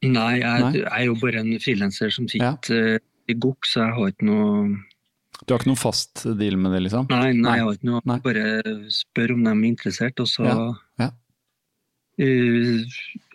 Nei, 0.05 0.37
jeg, 0.39 0.61
Nei. 0.61 0.71
jeg 0.77 0.87
er 0.91 1.05
jo 1.09 1.15
bare 1.19 1.41
en 1.41 1.55
frilanser 1.59 2.13
som 2.13 2.27
sitter 2.29 2.95
eh, 2.95 3.03
i 3.31 3.35
GOK, 3.41 3.65
så 3.67 3.81
jeg 3.87 3.95
har 3.97 4.11
ikke 4.13 4.27
noe 4.29 4.49
Du 5.43 5.51
har 5.51 5.59
ikke 5.59 5.69
noen 5.69 5.79
fast 5.79 6.23
deal 6.39 6.55
med 6.59 6.73
det, 6.75 6.85
liksom? 6.85 7.09
Nei, 7.11 7.33
nei, 7.35 7.57
jeg 7.59 7.67
har 7.67 7.77
ikke 7.77 7.89
noe. 7.89 8.01
Nei. 8.07 8.17
Bare 8.23 8.45
spør 8.93 9.35
om 9.35 9.43
de 9.45 9.51
er 9.51 9.67
interessert, 9.67 10.21
og 10.23 10.29
så 10.31 10.47
Ja, 10.47 10.57
ja. 11.03 11.11
Uh, 12.15 12.85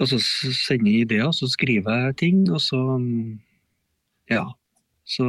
og 0.01 0.09
så 0.09 0.17
sender 0.25 0.89
jeg 0.89 1.05
ideer, 1.05 1.29
så 1.37 1.45
skriver 1.53 2.07
jeg 2.07 2.17
ting, 2.23 2.39
og 2.49 2.63
så 2.65 2.81
mm, 2.97 3.37
Ja. 4.33 4.47
Så 5.11 5.27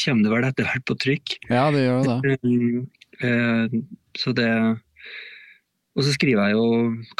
kommer 0.00 0.24
det 0.24 0.32
vel 0.32 0.46
etter 0.48 0.66
hvert 0.66 0.84
på 0.88 0.96
trykk. 0.96 1.36
Ja, 1.52 1.68
det 1.70 1.84
gjør 1.84 1.98
jo 2.00 2.04
det. 2.08 2.34
Uh, 2.42 3.26
uh, 3.28 3.76
så 4.16 4.32
det 4.34 4.50
Og 5.94 6.02
så 6.02 6.14
skriver 6.16 6.48
jeg 6.48 6.56
jo 6.56 6.66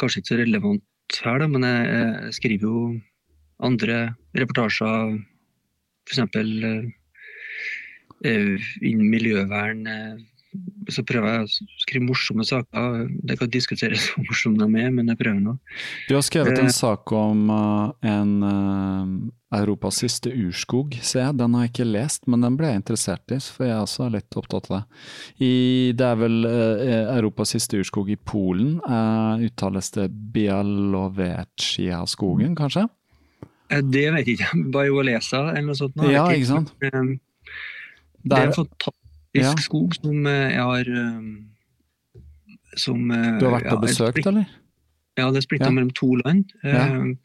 kanskje 0.01 0.19
ikke 0.19 0.33
så 0.33 0.39
relevant 0.41 1.19
her, 1.23 1.39
da, 1.39 1.47
men 1.47 1.63
jeg, 1.63 1.87
jeg 1.93 2.35
skriver 2.41 2.67
jo 2.67 2.79
andre 3.63 3.99
reportasjer, 4.35 5.15
f.eks. 6.09 6.19
Uh, 8.23 8.55
innen 8.81 9.09
miljøvern. 9.11 9.87
eh, 9.87 10.15
så 10.87 11.03
prøver 11.03 11.27
jeg 11.33 11.41
å 11.43 11.47
skrive 11.83 12.05
morsomme 12.07 12.45
saker. 12.47 13.09
Det 13.27 13.35
kan 13.41 13.49
diskuteres 13.51 14.05
hvor 14.13 14.23
morsomme 14.29 14.57
de 14.63 14.67
er, 14.85 14.89
men 14.95 15.07
jeg 15.11 15.17
prøver 15.19 15.41
nå. 15.43 15.57
Du 16.07 16.13
har 16.15 16.23
skrevet 16.23 16.55
en 16.61 16.65
Eh. 16.69 16.71
sak 16.71 17.11
om 17.11 17.49
eh, 17.51 17.91
en 18.07 18.31
eh, 18.43 19.05
Europas 19.59 19.95
siste 19.99 20.31
urskog, 20.31 20.95
ser 21.03 21.19
jeg. 21.25 21.35
Den 21.41 21.53
har 21.53 21.61
jeg 21.65 21.71
ikke 21.73 21.91
lest, 21.91 22.23
men 22.31 22.39
den 22.41 22.55
ble 22.55 22.67
jeg 22.71 22.79
interessert 22.81 23.31
i, 23.35 23.39
for 23.39 23.65
jeg 23.67 23.75
er 23.83 24.09
litt 24.15 24.31
opptatt 24.39 24.71
av 24.71 24.77
det. 24.77 24.83
I, 25.43 25.51
det 25.99 26.05
er 26.07 26.15
vel 26.23 26.37
eh, 26.47 27.17
Europas 27.17 27.49
siste 27.51 27.75
urskog 27.83 28.07
i 28.09 28.15
Polen. 28.15 28.79
eh, 28.87 29.35
uttales 29.49 29.91
det 29.91 30.07
Bialovecia-skogen, 30.35 32.55
kanskje? 32.55 32.87
Eh, 33.69 33.81
Det 33.81 34.07
vet 34.13 34.25
jeg 34.27 34.37
ikke. 34.39 34.71
Bajolesa 34.71 35.49
eller 35.51 35.61
noe 35.73 35.75
sånt. 35.75 35.95
nå, 35.99 36.09
Ja, 36.11 36.27
ikke 36.31 36.47
sant? 36.47 36.71
Det 38.25 38.37
er 38.37 38.47
en 38.49 38.55
fantastisk 38.57 39.01
Ja. 39.35 39.51
skog 39.59 39.95
som 39.97 40.27
eh, 40.31 40.51
jeg 40.55 40.63
har 40.63 40.87
eh, 40.87 42.21
Som 42.79 43.11
eh, 43.11 43.37
du 43.39 43.45
har 43.47 43.57
vært 43.59 43.67
ja, 43.69 43.75
og 43.75 43.81
besøkt, 43.83 44.15
splitt- 44.15 44.29
eller? 44.31 44.45
Ja, 45.15 45.29
det 45.31 45.39
er 45.39 45.45
splitta 45.45 45.69
mellom 45.71 45.91
to 45.95 46.09
land. 46.19 46.49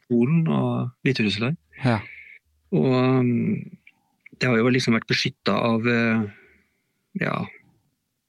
Polen 0.07 0.45
og 0.47 0.91
Hviterussland. 1.03 1.57
Ja. 1.83 1.97
Og 2.71 2.85
um, 2.87 3.31
det 4.39 4.47
har 4.47 4.55
jo 4.61 4.69
liksom 4.71 4.95
vært 4.95 5.09
beskytta 5.11 5.51
av 5.51 5.83
ja, 7.19 7.33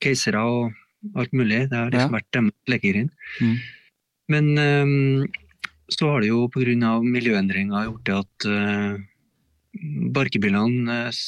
keisere 0.02 0.42
og 0.42 0.72
alt 1.14 1.30
mulig. 1.32 1.68
Det 1.70 1.78
har 1.78 1.94
liksom 1.94 2.16
vært 2.16 2.26
deres 2.34 2.74
legegrind. 2.74 3.14
Mm. 3.38 3.54
Men 4.34 4.50
um, 4.58 5.26
så 5.94 6.10
har 6.10 6.24
det 6.26 6.32
jo 6.32 6.48
pga. 6.50 6.98
miljøendringer 7.06 7.86
gjort 7.86 8.04
det 8.10 8.18
at 8.18 8.48
barkebilene 10.12 10.96
eh, 11.08 11.20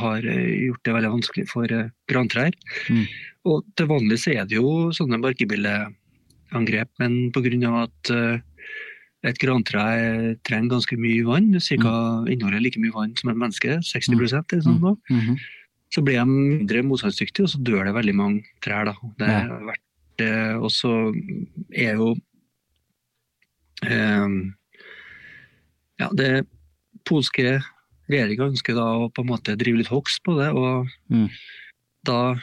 har 0.00 0.24
eh, 0.24 0.66
gjort 0.68 0.84
det 0.86 0.94
veldig 0.96 1.10
vanskelig 1.16 1.44
for 1.50 1.72
eh, 1.72 1.90
grantrær. 2.08 2.54
Mm. 2.88 3.04
Og 3.50 3.64
til 3.76 3.86
vanlig 3.90 4.18
så 4.22 4.32
er 4.36 4.46
det 4.48 4.56
jo 4.56 4.90
sånne 4.96 5.20
barkebilleangrep, 5.20 6.90
men 7.02 7.18
pga. 7.34 7.72
at 7.84 8.10
eh, 8.14 8.38
et 9.22 9.38
grantre 9.38 9.82
trenger 10.42 10.70
ganske 10.72 10.96
mye 10.98 11.22
vann, 11.24 11.52
ca. 11.60 12.24
inneholder 12.26 12.60
like 12.64 12.80
mye 12.82 12.90
vann 12.94 13.12
som 13.16 13.30
et 13.30 13.36
menneske, 13.38 13.78
60% 13.86 14.52
eller 14.52 14.62
sånn 14.66 14.80
nå, 14.82 14.96
Mhm. 15.10 15.36
så 15.94 16.02
blir 16.02 16.18
de 16.18 16.24
mindre 16.26 16.82
motstandsdyktige, 16.82 17.44
og 17.44 17.50
så 17.52 17.62
dør 17.62 17.84
det 17.84 17.94
veldig 17.94 18.14
mange 18.16 18.42
trær. 18.64 18.84
Da. 18.86 18.94
Det 19.18 19.28
Ja. 19.28 19.46
verdt 19.46 19.68
vært, 19.68 20.24
eh, 20.26 20.54
og 20.56 20.70
så 20.70 21.12
er 21.70 21.94
jo 21.96 22.16
eh, 23.84 24.28
Ja, 26.00 26.08
det 26.14 26.46
polske 27.08 27.60
regjeringa 28.10 28.48
ønsker 28.50 28.74
da 28.76 28.84
å 28.98 29.08
på 29.14 29.22
en 29.24 29.30
måte 29.30 29.54
drive 29.56 29.78
litt 29.82 29.92
hogst 29.92 30.22
på 30.26 30.34
det, 30.38 30.50
og 30.52 30.88
Mm. 31.10 31.28
da 32.04 32.34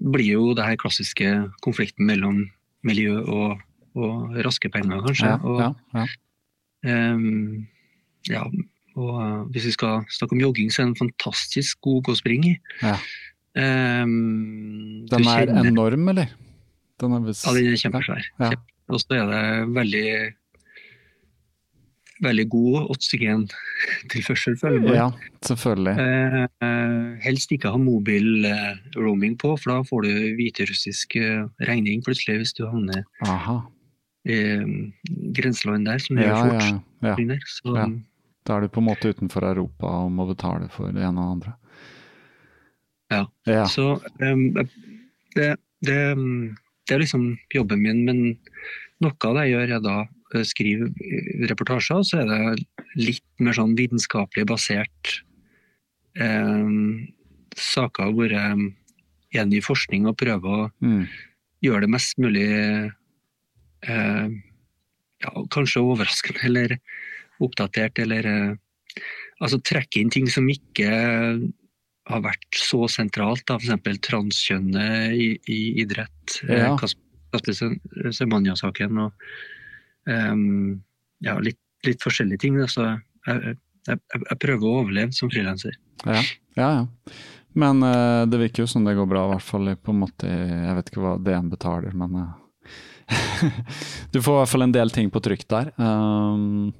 blir 0.00 0.32
jo 0.32 0.54
det 0.56 0.64
her 0.64 0.76
klassiske 0.80 1.50
konflikten 1.62 2.06
mellom 2.08 2.50
miljø 2.82 3.20
og, 3.22 3.60
og 3.94 4.36
raske 4.44 4.70
penger, 4.72 5.02
kanskje. 5.04 5.28
Ja, 5.28 5.36
og, 5.44 5.60
ja, 5.60 6.06
ja. 6.84 7.12
um, 7.14 7.66
ja, 8.28 8.42
og 8.96 9.12
eh, 9.22 9.42
hvis 9.52 9.66
vi 9.68 9.74
skal 9.76 10.02
snakke 10.08 10.32
om 10.36 10.40
jogging, 10.40 10.70
så 10.72 10.82
er 10.82 10.86
det 10.88 10.94
en 10.96 11.02
fantastisk 11.08 11.76
skog 11.78 12.08
å 12.08 12.16
springe 12.18 12.54
i. 12.54 12.58
Ja. 12.82 12.96
Um, 13.54 15.06
Den 15.10 15.26
er 15.28 15.46
kjenner- 15.46 15.68
enorm, 15.68 16.08
eller? 16.08 16.28
Den 17.00 17.12
er 17.16 17.24
vis... 17.26 17.42
Ja, 17.44 17.52
den 17.56 17.72
er 17.72 17.80
kjempesvær. 17.80 18.26
Ja. 18.40 18.50
Og 18.92 19.00
så 19.00 19.16
er 19.18 19.26
det 19.30 19.42
veldig 19.76 20.06
veldig 22.22 22.44
god 22.52 22.76
oksygentilførsel, 22.94 24.56
føler 24.60 24.86
jeg. 24.86 24.94
Ja, 24.98 25.08
selvfølgelig. 25.46 25.94
Eh, 25.98 26.36
eh, 26.66 27.08
helst 27.24 27.52
ikke 27.54 27.72
ha 27.74 27.80
mobil 27.80 28.46
eh, 28.48 28.76
roaming 28.96 29.34
på, 29.40 29.54
for 29.60 29.72
da 29.74 29.78
får 29.88 30.06
du 30.06 30.12
hviterussisk 30.38 31.16
eh, 31.20 31.42
regning 31.68 32.02
plutselig 32.06 32.38
hvis 32.42 32.54
du 32.58 32.64
havner 32.68 33.02
Aha. 33.26 33.58
i 34.30 34.38
grenseland 35.34 35.86
der, 35.90 35.98
som 36.02 36.16
det 36.20 36.28
Ja, 36.28 36.36
gjør 36.36 36.52
fort. 36.52 36.62
ja, 37.02 37.08
ja. 37.10 37.16
Der. 37.34 37.44
Så, 37.50 37.76
Ja. 37.76 37.88
Da 38.42 38.56
er 38.56 38.64
du 38.64 38.72
på 38.74 38.80
en 38.82 38.88
måte 38.88 39.10
utenfor 39.14 39.44
Europa 39.46 39.86
og 40.02 40.08
må 40.10 40.24
betale 40.26 40.66
for 40.74 40.90
det 40.90 41.04
ene 41.06 41.22
og 41.22 41.28
det 41.28 41.34
andre. 41.36 41.52
Ja. 43.12 43.20
Ja. 43.46 43.66
Så 43.70 43.84
um, 44.18 44.48
det, 45.36 45.52
det, 45.86 45.98
det 46.88 46.94
er 46.96 46.98
liksom 47.04 47.36
jobben 47.54 47.82
min, 47.84 48.00
men 48.08 48.22
noe 49.02 49.14
av 49.28 49.36
det 49.38 49.44
jeg 49.46 49.54
gjør, 49.54 49.74
er 49.76 49.84
da 49.84 49.94
uh, 50.34 50.42
skrive 50.48 50.84
uh, 50.90 50.94
reportasjer, 51.50 52.00
så 52.08 52.14
er 52.22 52.26
det 52.30 52.40
litt 53.00 53.24
mer 53.42 53.54
sånn 53.56 53.76
vitenskapelig 53.78 54.44
basert 54.50 55.04
eh, 56.20 56.68
saker 57.56 58.06
hvor 58.12 58.28
jeg 58.32 58.72
i 59.56 59.60
forskning 59.64 60.02
og 60.10 60.18
prøver 60.20 60.52
å 60.66 60.70
Mm. 60.84 61.06
gjøre 61.64 61.80
det 61.86 61.90
mest 61.94 62.18
mulig 62.20 62.44
eh, 63.88 64.28
ja, 65.22 65.30
kanskje 65.54 65.80
overraskende 65.80 66.42
eller 66.44 66.74
oppdatert, 67.40 67.96
eller 68.02 68.22
eh, 68.28 68.52
altså 69.40 69.56
trekke 69.64 70.00
inn 70.02 70.10
ting 70.12 70.28
som 70.28 70.44
ikke 70.52 70.90
har 72.10 72.20
vært 72.24 72.56
så 72.58 72.88
sentralt, 72.90 73.44
da, 73.48 73.56
f.eks. 73.62 73.98
transkjønnet 74.04 75.14
i, 75.16 75.28
i 75.48 75.60
idrett. 75.82 76.40
Ja. 76.48 76.72
eh, 76.74 76.78
Kasper-Semania-saken 76.82 78.98
og 79.06 79.12
ja, 80.06 81.36
litt, 81.38 81.60
litt 81.86 82.02
forskjellige 82.02 82.42
ting. 82.42 82.56
Så 82.70 82.84
jeg, 82.88 83.54
jeg, 83.88 84.00
jeg 84.16 84.38
prøver 84.42 84.66
å 84.66 84.80
overleve 84.82 85.14
som 85.16 85.30
frilanser. 85.32 85.76
Ja, 86.04 86.22
ja. 86.56 86.68
ja. 86.68 87.16
Men 87.52 87.82
uh, 87.84 88.24
det 88.26 88.40
virker 88.40 88.64
jo 88.64 88.70
som 88.70 88.84
det 88.84 88.96
går 88.96 89.08
bra, 89.10 89.26
i 89.26 89.34
hvert 89.34 89.44
fall 89.44 89.74
på 89.76 89.92
en 89.92 89.98
måte 90.00 90.28
Jeg 90.28 90.76
vet 90.78 90.88
ikke 90.88 91.02
hva 91.04 91.18
DN 91.20 91.50
betaler, 91.52 91.92
men 91.96 92.14
uh, 92.16 92.30
Du 94.12 94.22
får 94.22 94.34
i 94.34 94.38
hvert 94.38 94.52
fall 94.54 94.66
en 94.66 94.74
del 94.74 94.92
ting 94.94 95.10
på 95.12 95.20
trykk 95.24 95.44
der. 95.52 95.72
Um, 95.76 96.72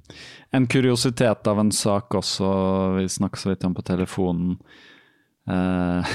en 0.52 0.68
kuriositet 0.70 1.50
av 1.50 1.60
en 1.60 1.72
sak 1.74 2.14
også, 2.16 2.48
vi 2.96 3.08
snakket 3.10 3.42
så 3.42 3.52
vidt 3.52 3.68
om 3.68 3.76
på 3.76 3.84
telefonen. 3.86 4.56
Eh, 5.51 6.07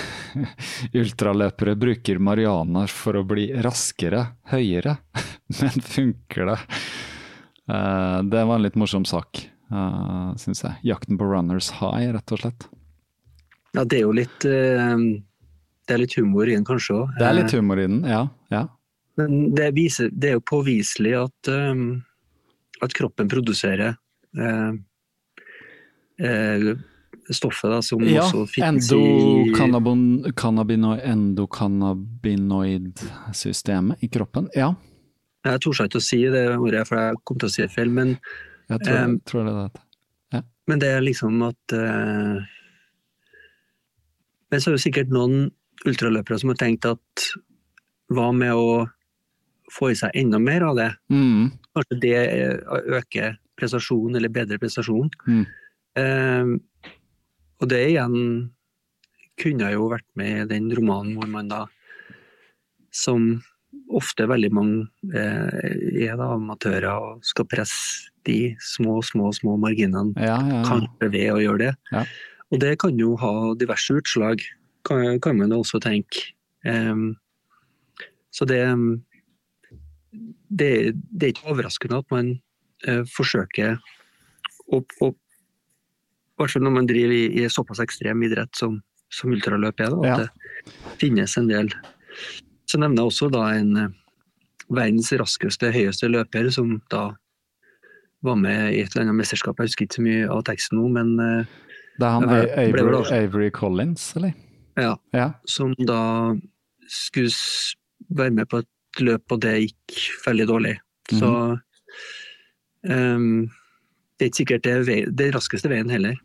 ultraløpere 1.02 1.76
bruker 1.76 2.22
marianer 2.24 2.92
for 2.92 3.20
å 3.20 3.26
bli 3.28 3.50
raskere, 3.64 4.24
høyere. 4.54 4.98
Men 5.60 5.84
funker 5.84 6.52
det? 6.54 6.58
Eh, 7.68 8.20
det 8.24 8.48
var 8.48 8.56
en 8.56 8.66
litt 8.66 8.80
morsom 8.80 9.06
sak, 9.08 9.44
uh, 9.74 10.32
syns 10.40 10.64
jeg. 10.64 10.80
Jakten 10.94 11.20
på 11.20 11.28
runners 11.28 11.74
high, 11.82 12.12
rett 12.16 12.36
og 12.36 12.44
slett. 12.44 12.70
Ja, 13.76 13.84
det 13.84 14.00
er 14.00 14.06
jo 14.08 14.14
litt 14.16 14.46
eh, 14.48 14.96
Det 15.86 15.94
er 15.94 16.00
litt 16.02 16.16
humor 16.18 16.48
i 16.50 16.56
den, 16.56 16.66
kanskje 16.66 17.02
òg. 17.02 17.16
Det 17.20 17.28
er 17.28 17.36
litt 17.38 17.54
humor 17.54 17.80
i 17.80 17.88
den, 17.88 18.02
ja. 18.08 18.24
ja. 18.54 18.64
Men 19.20 19.54
det, 19.56 19.72
viser, 19.76 20.10
det 20.12 20.32
er 20.32 20.38
jo 20.38 20.46
påviselig 20.48 21.14
at, 21.20 21.52
um, 21.52 22.00
at 22.84 22.96
kroppen 22.98 23.30
produserer 23.32 23.96
uh, 24.40 24.72
eh, 26.22 26.72
stoffet 27.36 27.70
da, 27.72 27.82
som 27.84 28.00
Ja, 28.08 28.24
også 28.24 28.46
finnes 28.50 28.88
i 28.96 29.52
endokannabinoid-systemet 31.12 34.04
i 34.04 34.08
kroppen. 34.12 34.50
Ja, 34.56 34.74
Jeg 35.46 35.60
torde 35.64 35.86
ikke 35.88 35.98
å 36.02 36.04
si 36.04 36.18
det 36.28 36.58
ordet, 36.58 36.88
for 36.88 36.98
jeg 37.00 37.16
kom 37.24 37.38
til 37.40 37.48
å 37.48 37.52
si 37.54 37.62
det 37.64 37.72
feil, 37.72 37.90
men, 37.94 38.18
jeg 38.70 38.80
tror, 38.84 39.04
Um, 39.06 39.20
tror 39.24 39.44
det 39.46 39.54
er 39.54 39.70
det. 39.70 39.80
men 40.68 40.80
det 40.80 40.88
er 40.92 41.02
liksom 41.02 41.42
at 41.48 41.74
uh, 41.74 42.42
Men 44.52 44.60
så 44.62 44.70
er 44.70 44.74
det 44.76 44.82
sikkert 44.84 45.10
noen 45.12 45.52
ultraløpere 45.88 46.40
som 46.40 46.50
har 46.50 46.56
tenkt 46.60 46.86
at 46.88 47.28
hva 48.12 48.32
med 48.36 48.54
å 48.56 48.88
få 49.72 49.90
i 49.92 49.96
seg 50.00 50.12
enda 50.16 50.40
mer 50.40 50.62
av 50.64 50.76
det? 50.80 50.92
Mm, 51.12 51.52
Kanskje 51.76 52.00
det 52.00 52.16
eh, 52.16 52.56
øker 52.96 53.36
prestasjon, 53.60 54.16
eller 54.16 54.30
bedre 54.32 54.56
prestasjon. 54.62 55.10
Mm. 55.28 55.44
Eh, 56.00 56.46
og 57.62 57.70
det 57.72 57.84
igjen 57.92 58.18
kunne 59.38 59.70
jo 59.74 59.92
vært 59.92 60.08
med 60.18 60.46
i 60.46 60.50
den 60.56 60.72
romanen 60.78 61.18
hvor 61.18 61.30
man 61.30 61.50
da, 61.52 61.66
som 62.94 63.38
ofte 63.94 64.26
veldig 64.28 64.50
mange 64.56 64.86
eh, 65.16 66.08
er 66.08 66.18
da 66.20 66.32
amatører 66.36 66.90
og 66.92 67.26
skal 67.26 67.48
presse 67.50 68.12
de 68.28 68.56
små, 68.64 68.98
små, 69.06 69.30
små 69.36 69.56
marginene, 69.62 70.12
ja, 70.20 70.36
ja, 70.36 70.58
ja. 70.58 70.64
kanskje 70.68 71.12
ved 71.14 71.30
å 71.32 71.40
gjøre 71.40 71.62
det. 71.62 71.74
Ja. 71.94 72.04
Og 72.52 72.62
det 72.64 72.74
kan 72.82 73.00
jo 73.00 73.14
ha 73.22 73.34
diverse 73.60 73.96
utslag, 73.96 74.44
kan, 74.88 75.20
kan 75.24 75.40
man 75.40 75.56
også 75.56 75.80
tenke. 75.84 76.34
Um, 76.68 77.14
så 78.36 78.48
det, 78.50 78.62
det, 80.50 80.72
det 80.96 81.30
er 81.30 81.34
ikke 81.34 81.54
overraskende 81.54 82.02
at 82.04 82.12
man 82.12 82.34
uh, 82.88 83.04
forsøker 83.16 83.78
å, 84.68 84.82
å 84.84 85.12
hvert 86.38 86.52
fall 86.54 86.64
når 86.68 86.74
man 86.76 86.88
driver 86.90 87.14
i, 87.14 87.24
i 87.44 87.48
såpass 87.50 87.80
ekstrem 87.84 88.22
idrett 88.28 88.56
som, 88.56 88.82
som 89.14 89.32
ultraløp 89.34 89.80
er, 89.82 89.94
da, 89.94 89.98
at 89.98 90.08
Ja. 90.08 90.18
det 90.26 90.98
finnes 91.02 91.38
en 91.38 91.48
del. 91.50 91.70
Så 92.68 92.78
nevner 92.82 93.02
jeg 93.04 93.12
også 93.12 93.30
da 93.32 93.46
en 93.56 93.72
eh, 93.78 93.88
verdens 94.70 95.12
raskeste, 95.18 95.72
høyeste 95.72 96.10
løper 96.12 96.50
som 96.52 96.82
da 96.92 97.06
var 98.26 98.36
med 98.36 98.74
i 98.74 98.82
et 98.82 98.90
eller 98.96 99.06
annet 99.08 99.20
mesterskap. 99.22 99.58
Jeg 99.62 99.70
husker 99.72 99.86
ikke 99.88 100.00
så 100.00 100.04
mye 100.08 100.28
av 100.34 100.44
teksten 100.50 100.80
nå, 100.82 100.88
men 100.92 101.14
eh, 101.24 101.46
Det 101.98 102.06
er 102.06 102.12
han 102.18 102.28
Det 102.28 102.74
ble- 102.74 102.74
ble 102.74 102.98
Avery. 102.98 103.24
Avery 103.24 103.50
Collins, 103.52 104.10
eller? 104.18 104.34
ja, 104.78 104.96
Ja. 105.14 105.32
som 105.48 105.74
da 105.80 106.36
skulle 106.88 107.32
være 108.10 108.32
med 108.32 108.48
på 108.50 108.60
et 108.60 109.02
løp, 109.02 109.24
og 109.32 109.42
det 109.42 109.56
gikk 109.70 109.98
veldig 110.26 110.46
dårlig. 110.48 110.76
Så 111.14 111.32
ehm, 112.90 113.48
det 114.18 114.26
er 114.26 114.30
ikke 114.32 114.42
sikkert 114.42 114.64
det 114.68 114.74
er 114.74 115.12
den 115.12 115.34
raskeste 115.36 115.70
veien 115.72 115.90
heller. 115.90 116.16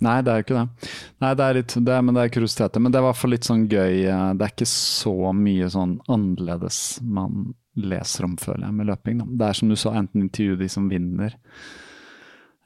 Nei, 0.00 0.16
det 0.24 0.32
er 0.32 0.40
jo 0.40 0.46
ikke 0.46 0.58
det. 0.60 0.90
Nei, 1.20 1.30
det 1.36 1.46
er 1.46 1.56
litt, 1.58 1.74
det 1.86 1.96
men 2.06 2.16
det 2.16 2.22
er 2.22 2.32
kuriositeter. 2.32 2.80
Men 2.80 2.92
det 2.92 2.98
er 3.00 3.04
i 3.04 3.08
hvert 3.10 3.20
fall 3.20 3.34
litt 3.34 3.48
sånn 3.48 3.66
gøy. 3.68 4.04
eh, 4.08 4.28
Det 4.34 4.46
er 4.46 4.54
ikke 4.54 4.70
så 4.70 5.32
mye 5.36 5.68
sånn 5.72 5.98
annerledes 6.08 6.78
man 7.04 7.50
leser 7.76 8.26
om, 8.26 8.36
føler 8.40 8.66
jeg, 8.66 8.76
med 8.78 8.88
løping. 8.90 9.20
Da. 9.20 9.26
Det 9.28 9.48
er 9.48 9.58
som 9.60 9.68
du 9.68 9.76
sa, 9.76 9.92
enten 9.98 10.24
intervju 10.24 10.56
de 10.60 10.68
som 10.72 10.88
vinner, 10.90 11.36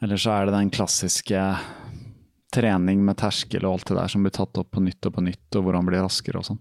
eller 0.02 0.20
så 0.20 0.30
er 0.34 0.46
det 0.46 0.56
den 0.56 0.70
klassiske 0.74 1.42
trening 2.54 3.02
med 3.04 3.18
terskel 3.18 3.64
og 3.66 3.78
alt 3.78 3.90
det 3.90 3.98
der 3.98 4.12
som 4.12 4.24
blir 4.24 4.34
tatt 4.34 4.58
opp 4.60 4.70
på 4.74 4.82
nytt 4.84 5.06
og 5.08 5.16
på 5.16 5.24
nytt, 5.26 5.48
og 5.56 5.66
hvor 5.66 5.78
han 5.78 5.86
blir 5.88 6.04
raskere 6.04 6.40
og 6.40 6.46
sånn. 6.48 6.60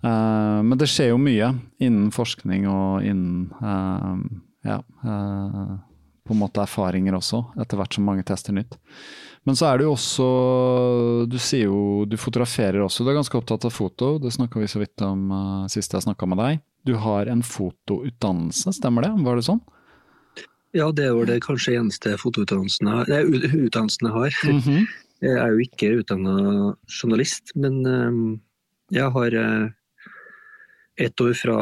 Uh, 0.00 0.60
men 0.64 0.78
det 0.80 0.88
skjer 0.88 1.10
jo 1.12 1.20
mye 1.20 1.50
innen 1.82 2.08
forskning 2.14 2.64
og 2.70 3.04
innen 3.04 3.50
uh, 3.60 4.16
ja, 4.64 4.78
uh, 5.04 5.74
på 6.24 6.36
en 6.36 6.40
måte 6.40 6.62
erfaringer 6.64 7.16
også, 7.18 7.42
etter 7.60 7.80
hvert 7.80 7.96
som 7.96 8.06
mange 8.08 8.24
tester 8.28 8.56
nytt. 8.56 8.78
Men 9.50 9.56
så 9.58 9.66
er 9.66 9.80
det 9.80 9.86
jo 9.88 9.96
også 9.96 10.24
Du 11.26 11.34
sier 11.42 11.66
jo 11.66 12.04
du 12.06 12.14
fotograferer 12.20 12.78
også. 12.84 13.02
Du 13.02 13.10
er 13.10 13.16
ganske 13.18 13.34
opptatt 13.34 13.66
av 13.66 13.74
foto. 13.74 14.12
Det 14.22 14.30
snakka 14.30 14.62
vi 14.62 14.68
så 14.70 14.78
vidt 14.78 15.02
om 15.02 15.24
uh, 15.34 15.64
sist 15.72 15.90
jeg 15.96 16.04
snakka 16.06 16.28
med 16.30 16.38
deg. 16.38 16.60
Du 16.86 16.94
har 17.02 17.26
en 17.26 17.42
fotoutdannelse, 17.42 18.70
stemmer 18.78 19.08
det? 19.08 19.10
Var 19.26 19.40
det 19.40 19.44
sånn? 19.48 19.58
Ja, 20.78 20.86
det 20.94 21.10
jo 21.10 21.26
det 21.26 21.40
kanskje 21.42 21.74
eneste 21.80 22.14
fotoutdannelsen 22.22 22.92
jeg 22.92 23.10
har. 23.10 23.26
Ut- 23.26 23.58
utdannelsen 23.66 24.08
jeg 25.26 25.34
er 25.34 25.50
jo 25.50 25.66
ikke 25.66 25.92
utdanna 25.98 26.38
journalist, 26.86 27.50
men 27.58 27.82
ehm, 27.90 28.24
jeg 28.94 29.10
har 29.18 29.34
uh, 29.34 29.68
ett 31.02 31.26
år 31.26 31.34
fra 31.42 31.60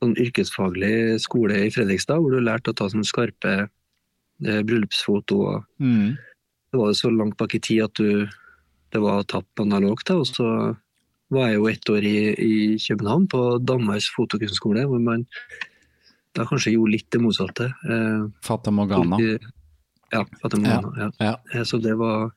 sånn 0.00 0.16
yrkesfaglig 0.20 0.94
skole 1.24 1.64
i 1.64 1.72
Fredrikstad, 1.72 2.20
hvor 2.20 2.36
du 2.36 2.44
lærte 2.44 2.74
å 2.74 2.76
ta 2.76 2.92
sånn 2.92 3.08
skarpe 3.08 3.56
eh, 3.64 4.60
bryllupsfoto. 4.68 5.40
og 5.48 5.64
Mm. 5.80 6.18
Det 6.70 6.78
var 6.78 6.92
jo 6.92 6.98
så 6.98 7.10
langt 7.10 7.36
bak 7.38 7.54
i 7.56 7.62
tid 7.62 7.82
at 7.88 7.98
du, 7.98 8.28
det 8.90 9.02
var 9.02 9.24
tatt 9.30 9.62
analogt. 9.62 10.10
Og 10.14 10.26
så 10.28 10.46
var 11.30 11.50
jeg 11.50 11.58
jo 11.58 11.66
ett 11.70 11.90
år 11.90 12.06
i, 12.06 12.18
i 12.34 12.54
København, 12.82 13.26
på 13.30 13.42
Danmarks 13.62 14.10
fotokunstskole, 14.14 14.84
hvor 14.90 15.02
man 15.02 15.26
da 16.36 16.46
kanskje 16.46 16.74
gjorde 16.76 16.94
litt 16.94 17.08
det 17.10 17.20
motsatte. 17.22 17.70
Eh, 17.90 18.22
Fata 18.46 18.70
Morgana. 18.74 19.18
Ja, 20.10 20.24
Fata 20.42 20.58
Morgana. 20.58 20.92
Ja. 20.98 21.10
Ja. 21.18 21.34
ja. 21.54 21.64
Så 21.64 21.78
det 21.82 21.96
var 21.98 22.30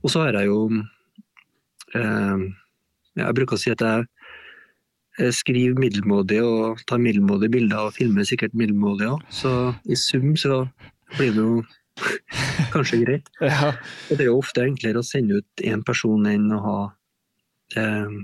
Og 0.00 0.10
så 0.10 0.22
har 0.24 0.38
jeg 0.38 0.48
jo 0.48 0.60
eh, 1.94 2.44
Jeg 3.20 3.34
bruker 3.36 3.58
å 3.58 3.60
si 3.60 3.70
at 3.70 3.82
jeg 3.84 4.06
eh, 5.18 5.32
skriver 5.34 5.78
middelmådig 5.78 6.40
og 6.46 6.80
tar 6.88 7.02
middelmådige 7.02 7.52
bilder 7.58 7.90
og 7.90 7.98
filmer 7.98 8.26
sikkert 8.26 8.54
middelmådig 8.54 9.10
òg. 9.10 9.26
Så 9.34 9.74
i 9.84 9.98
sum 9.98 10.32
så 10.38 10.64
blir 11.18 11.34
det 11.34 11.44
jo 11.44 11.60
kanskje 12.74 13.00
greit. 13.04 13.30
Ja. 13.40 13.72
Og 14.10 14.12
det 14.16 14.24
er 14.24 14.30
jo 14.30 14.38
ofte 14.40 14.64
enklere 14.66 15.02
å 15.02 15.06
sende 15.06 15.40
ut 15.40 15.64
én 15.64 15.82
person 15.86 16.26
enn 16.30 16.50
å 16.56 16.60
ha 16.66 16.76
eh, 17.76 18.20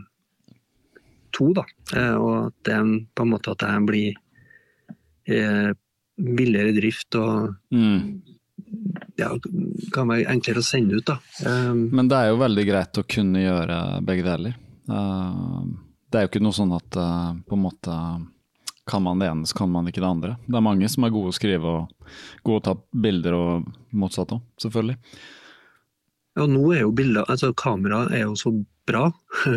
to, 1.36 1.50
da. 1.56 1.64
Eh, 1.94 2.14
og 2.16 2.36
at 2.46 2.56
det 2.68 2.78
på 3.14 3.26
en 3.26 3.32
måte 3.34 3.52
at 3.52 3.64
det 3.64 3.74
blir 3.88 4.14
eh, 5.28 5.72
billigere 6.16 6.72
drift 6.76 7.18
og 7.20 7.56
Mm. 7.72 8.22
ja, 9.18 9.28
kan 9.92 10.08
være 10.08 10.30
enklere 10.32 10.60
å 10.62 10.64
sende 10.66 10.96
ut, 10.98 11.06
da. 11.06 11.18
Eh, 11.44 11.74
Men 11.74 12.08
det 12.08 12.16
er 12.16 12.30
jo 12.32 12.40
veldig 12.40 12.64
greit 12.68 12.98
å 12.98 13.04
kunne 13.08 13.42
gjøre 13.44 13.80
begge 14.06 14.24
deler. 14.26 14.56
Uh, 14.86 15.66
det 16.10 16.18
er 16.18 16.24
jo 16.26 16.30
ikke 16.30 16.42
noe 16.46 16.54
sånn 16.54 16.72
at 16.76 16.96
uh, 16.96 17.34
på 17.42 17.56
en 17.56 17.62
måte 17.64 17.94
kan 18.86 19.02
man 19.02 19.18
det 19.18 19.28
ene, 19.28 19.46
så 19.46 19.56
kan 19.58 19.70
man 19.72 19.88
ikke 19.90 20.02
det 20.02 20.08
andre. 20.08 20.36
Det 20.46 20.54
er 20.58 20.62
mange 20.64 20.88
som 20.90 21.04
er 21.06 21.14
gode 21.14 21.32
å 21.32 21.34
skrive 21.36 21.72
og 21.72 22.12
gode 22.46 22.60
å 22.60 22.64
ta 22.68 22.74
bilder, 23.06 23.34
og 23.34 23.96
motsatt 23.96 24.34
òg, 24.36 24.44
selvfølgelig. 24.62 24.96
Ja, 26.36 26.44
nå 26.52 26.62
er 26.74 26.82
jo 26.84 26.92
bilder 26.92 27.24
Altså, 27.32 27.52
kamera 27.56 28.04
er 28.12 28.26
jo 28.26 28.34
så 28.36 28.52
bra. 28.86 29.08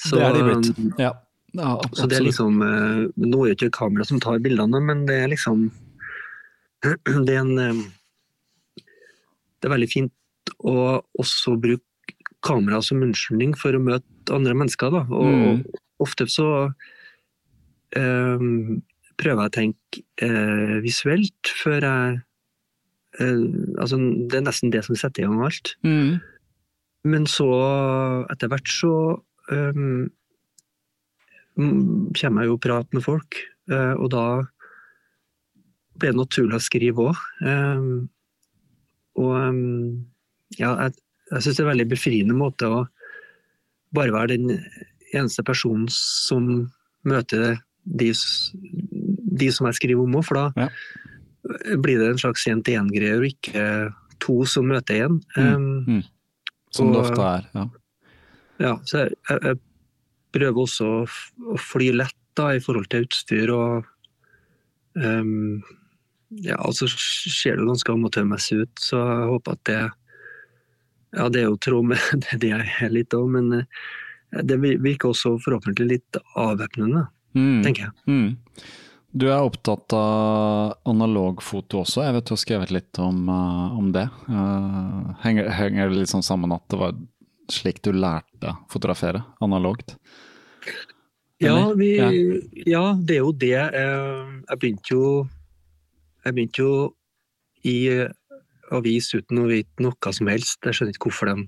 så, 0.00 0.16
det 0.16 0.24
er 0.24 0.36
de 0.38 0.44
blitt. 0.48 0.82
Ja, 0.98 1.12
ja 1.54 1.74
Så 1.92 2.08
det 2.10 2.16
er 2.18 2.24
liksom 2.24 2.62
eh, 2.64 3.02
Nå 3.20 3.42
er 3.44 3.52
det 3.52 3.58
ikke 3.58 3.76
kamera 3.76 4.06
som 4.08 4.22
tar 4.24 4.40
bildene, 4.42 4.80
men 4.82 5.04
det 5.06 5.18
er 5.20 5.28
liksom 5.30 5.68
Det 7.28 7.36
er 7.36 7.42
en 7.42 7.52
eh, 7.60 7.84
Det 8.80 9.68
er 9.68 9.74
veldig 9.76 9.90
fint 9.92 10.54
å 10.64 11.02
også 11.20 11.58
bruke 11.60 11.84
kamera 12.44 12.80
som 12.84 13.04
unnskyldning 13.04 13.54
for 13.56 13.76
å 13.76 13.80
møte 13.80 14.34
andre 14.34 14.56
mennesker, 14.56 14.90
da. 14.92 15.04
Og 15.08 15.30
Mm. 15.44 15.62
ofte 16.00 16.26
så 16.28 16.48
prøver 17.94 19.44
jeg 19.44 19.50
å 19.50 19.54
tenke 19.54 20.02
eh, 20.24 20.76
visuelt 20.84 21.50
før 21.62 21.86
jeg 21.86 22.14
eh, 23.20 23.42
Altså, 23.78 23.98
det 24.30 24.38
er 24.38 24.46
nesten 24.46 24.72
det 24.74 24.84
som 24.86 24.98
setter 24.98 25.24
i 25.24 25.28
gang 25.28 25.44
alt. 25.46 25.74
Mm. 25.86 26.18
Men 27.10 27.28
så, 27.30 27.46
etter 28.32 28.50
hvert 28.50 28.70
så 28.70 28.94
um, 29.52 30.06
kommer 31.54 32.42
jeg 32.42 32.48
jo 32.48 32.56
og 32.56 32.62
prater 32.64 32.96
med 32.96 33.04
folk, 33.04 33.38
eh, 33.70 33.92
og 33.92 34.08
da 34.14 34.24
ble 36.00 36.10
det 36.10 36.18
naturlig 36.18 36.58
å 36.58 36.64
skrive 36.64 37.04
òg. 37.10 37.20
og 39.20 39.34
um, 39.36 39.60
ja, 40.56 40.72
jeg, 40.72 40.96
jeg 41.30 41.44
syns 41.44 41.52
det 41.52 41.60
er 41.60 41.66
en 41.68 41.72
veldig 41.74 41.86
befriende 41.92 42.38
måte 42.38 42.66
å 42.66 42.80
bare 43.94 44.14
være 44.16 44.34
den 44.34 44.56
eneste 45.14 45.44
personen 45.46 45.86
som 45.92 46.48
møter 47.06 47.60
de, 47.84 48.10
de 49.40 49.50
som 49.52 49.68
jeg 49.68 49.78
skriver 49.80 50.02
om 50.04 50.18
òg, 50.20 50.24
for 50.24 50.40
da 50.40 50.46
Ja. 50.64 50.68
blir 51.76 52.00
det 52.00 52.10
en 52.10 52.18
slags 52.18 52.46
én-til-én-greie, 52.48 53.18
og 53.18 53.28
ikke 53.28 53.94
to 54.20 54.44
som 54.48 54.68
møter 54.70 55.06
én. 55.06 55.20
Mm, 55.36 55.84
mm. 55.86 56.02
Som 56.72 56.92
det 56.92 57.00
ofte 57.04 57.22
er. 57.22 57.48
ja. 57.54 57.68
Ja, 58.62 58.76
så 58.86 59.04
jeg, 59.04 59.16
jeg, 59.28 59.58
prøver 60.34 60.64
også 60.64 60.90
å, 61.04 61.56
fly 61.58 61.90
lett 61.94 62.16
da, 62.38 62.52
i 62.54 62.62
forhold 62.62 62.88
til 62.90 63.06
utstyr 63.06 63.52
og 63.54 63.84
um, 64.98 65.62
Ja, 66.42 66.56
altså 66.58 66.88
ser 66.90 67.60
det 67.60 67.66
ganske 67.68 67.92
amatørmessig 67.92 68.64
ut, 68.64 68.72
så 68.82 68.98
jeg 68.98 69.28
håper 69.30 69.54
at 69.54 69.64
det 69.70 69.82
Ja, 71.14 71.28
det 71.30 71.44
er 71.44 71.46
jo 71.46 71.60
tråd 71.62 71.92
med 71.92 72.02
det 72.24 72.38
det 72.42 72.50
jeg 72.50 72.72
er 72.82 72.94
litt 72.94 73.14
òg, 73.14 73.28
men 73.36 73.52
eh, 73.60 73.84
det 74.42 74.58
virker 74.62 75.12
også 75.12 75.36
forhåpentlig 75.44 75.86
litt 75.92 76.18
avvæpnende, 76.34 77.04
Mm. 77.34 77.62
tenker 77.64 77.88
jeg. 77.88 77.94
Mm. 78.06 78.64
Du 79.14 79.28
er 79.28 79.46
opptatt 79.46 79.94
av 79.94 80.74
analogfoto 80.90 81.84
også. 81.84 82.02
Jeg 82.02 82.16
vet 82.16 82.26
du 82.26 82.32
har 82.34 82.40
skrevet 82.42 82.72
litt 82.74 82.98
om, 83.02 83.28
uh, 83.30 83.76
om 83.78 83.92
det. 83.94 84.08
Uh, 84.26 85.14
henger, 85.22 85.50
henger, 85.54 85.92
det 85.92 86.00
litt 86.00 86.10
sånn 86.10 86.26
sammen 86.26 86.54
at 86.54 86.64
det 86.72 86.80
var 86.80 86.96
slik 87.52 87.78
du 87.84 87.92
lærte 87.94 88.50
å 88.50 88.56
fotografere 88.72 89.22
analogt? 89.44 89.94
Ja, 91.42 91.58
vi, 91.76 91.92
ja. 91.98 92.08
ja, 92.66 92.84
det 92.98 93.18
er 93.18 93.22
jo 93.22 93.32
det. 93.36 93.52
Jeg 93.52 94.58
begynte 94.62 94.94
jo 94.94 95.06
Jeg 96.24 96.36
begynte 96.36 96.62
jo 96.62 96.76
i 97.68 97.76
avis 98.72 99.10
uten 99.12 99.42
å 99.42 99.48
vite 99.50 99.84
noe 99.84 100.12
som 100.16 100.30
helst. 100.30 100.62
Jeg 100.64 100.78
skjønner 100.78 100.96
ikke 100.96 101.10
hvorfor 101.10 101.30
de 101.30 101.44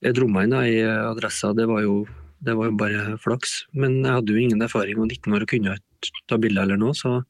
jeg 0.00 0.16
dro 0.16 0.28
meg 0.32 0.48
inn 0.48 0.56
i 0.56 0.80
adressa. 0.84 1.52
Det 1.56 1.66
var, 1.68 1.82
jo, 1.84 2.04
det 2.40 2.56
var 2.56 2.70
jo 2.70 2.76
bare 2.80 3.18
flaks. 3.20 3.64
Men 3.76 4.00
jeg 4.04 4.16
hadde 4.16 4.34
jo 4.34 4.40
ingen 4.40 4.64
erfaring 4.64 5.00
og 5.00 5.10
19 5.10 5.36
år 5.36 5.44
og 5.44 5.52
kunne 5.52 5.76
ikke 5.76 6.24
ta 6.30 6.38
bilder 6.40 6.66
eller 6.66 6.80
noe, 6.80 6.96
så 6.96 7.20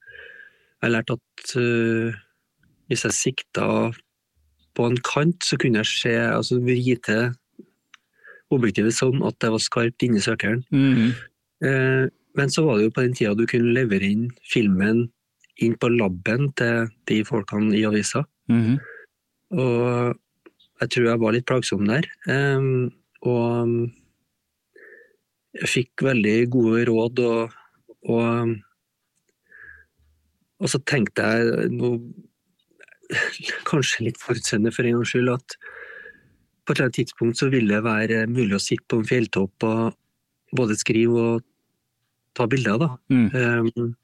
jeg 0.81 0.95
lærte 0.95 1.17
at 1.19 1.55
uh, 1.61 2.21
hvis 2.91 3.05
jeg 3.07 3.17
sikta 3.17 3.67
på 4.79 4.87
en 4.87 4.99
kant, 5.05 5.43
så 5.45 5.59
kunne 5.61 5.83
jeg 5.83 5.91
se, 5.91 6.15
altså 6.15 6.61
vri 6.63 6.95
til 7.05 7.35
objektivet 8.51 8.95
sånn 8.97 9.21
at 9.27 9.37
det 9.43 9.51
var 9.53 9.63
skarpt 9.63 10.07
inni 10.07 10.23
søkeren. 10.23 10.65
Mm 10.71 10.95
-hmm. 10.95 11.11
uh, 11.67 12.09
men 12.39 12.51
så 12.51 12.65
var 12.65 12.79
det 12.79 12.85
jo 12.85 12.95
på 12.95 13.03
den 13.03 13.15
tida 13.15 13.35
du 13.35 13.47
kunne 13.47 13.75
levere 13.75 14.07
inn 14.07 14.31
filmen 14.53 15.11
inn 15.61 15.77
på 15.77 15.89
laben 15.89 16.53
til 16.57 16.89
de 17.09 17.25
folkene 17.25 17.77
i 17.77 17.85
avisa. 17.85 18.25
Mm 18.49 18.63
-hmm. 18.63 18.79
Og 19.51 20.17
jeg 20.81 20.91
tror 20.91 21.05
jeg 21.05 21.21
var 21.21 21.33
litt 21.33 21.47
plagsom 21.47 21.87
der. 21.87 22.07
Um, 22.29 22.93
og 23.23 23.91
jeg 25.59 25.71
fikk 25.71 26.05
veldig 26.07 26.37
gode 26.53 26.85
råd, 26.89 27.23
og, 27.27 27.55
og, 28.15 28.55
og 30.61 30.73
så 30.73 30.81
tenkte 30.87 31.27
jeg 31.27 31.71
noe, 31.75 32.01
kanskje 33.71 34.07
litt 34.07 34.21
forutseende 34.23 34.73
for 34.75 34.87
en 34.87 35.01
gangs 35.01 35.15
skyld, 35.15 35.33
at 35.35 35.57
på 36.65 36.73
et 36.73 36.79
eller 36.79 36.87
annet 36.87 36.99
tidspunkt 37.01 37.41
så 37.41 37.49
ville 37.51 37.75
det 37.75 37.83
være 37.83 38.27
mulig 38.31 38.55
å 38.55 38.63
sitte 38.63 38.87
på 38.91 39.01
en 39.01 39.09
fjelltopp 39.09 39.67
og 39.67 39.97
både 40.55 40.77
skrive 40.79 41.25
og 41.25 41.47
ta 42.39 42.47
bilder. 42.51 42.79
da. 42.79 42.91
Mm. 43.11 43.27
Um, 43.35 43.97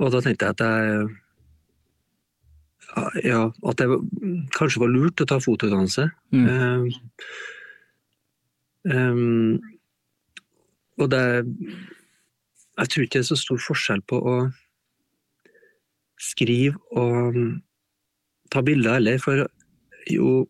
og 0.00 0.14
da 0.14 0.22
tenkte 0.24 0.48
jeg 0.48 0.56
at 0.56 0.64
jeg 0.64 1.10
ja, 3.24 3.46
at 3.48 3.80
det 3.80 3.86
kanskje 4.56 4.82
var 4.82 4.90
lurt 4.92 5.22
å 5.22 5.26
ta 5.28 5.38
fotoutdannelse. 5.40 6.08
Mm. 6.34 6.46
Um, 6.48 6.88
um, 8.92 9.71
og 11.00 11.10
det 11.12 11.22
Jeg 12.78 12.88
tror 12.88 13.04
ikke 13.04 13.18
det 13.18 13.24
er 13.24 13.28
så 13.28 13.36
stor 13.36 13.58
forskjell 13.60 14.00
på 14.08 14.16
å 14.16 14.36
skrive 16.22 16.78
og 16.96 17.36
ta 18.52 18.62
bilder 18.64 18.96
heller, 18.96 19.18
for 19.20 19.44
jo 20.10 20.46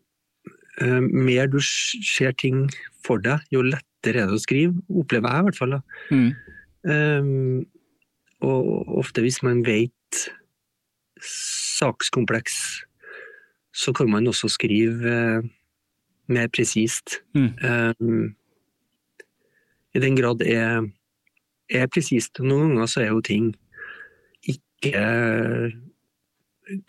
um, 0.81 1.07
mer 1.11 1.49
du 1.51 1.59
ser 1.63 2.31
ting 2.39 2.69
for 3.05 3.19
deg, 3.23 3.43
jo 3.51 3.63
lettere 3.65 4.23
er 4.23 4.31
det 4.31 4.39
å 4.39 4.43
skrive, 4.43 4.77
opplever 4.87 5.35
jeg 5.35 5.43
i 5.43 5.47
hvert 5.49 5.59
fall. 5.59 5.75
Mm. 6.11 6.29
Um, 6.87 7.65
og 8.43 8.97
ofte 9.03 9.23
hvis 9.23 9.41
man 9.43 9.63
vet 9.67 10.23
sakskompleks, 11.23 12.55
så 13.73 13.93
kan 13.95 14.11
man 14.11 14.27
også 14.29 14.49
skrive 14.51 15.09
eh, 15.09 15.45
mer 16.27 16.49
presist. 16.53 17.21
Mm. 17.33 17.47
Um, 17.63 18.35
I 19.93 20.01
den 20.03 20.17
grad 20.17 20.41
er, 20.45 20.87
er 21.69 21.89
presist. 21.93 22.41
Noen 22.41 22.73
ganger 22.73 22.89
så 22.91 23.03
er 23.03 23.11
jo 23.11 23.21
ting 23.25 23.51
ikke 24.49 25.03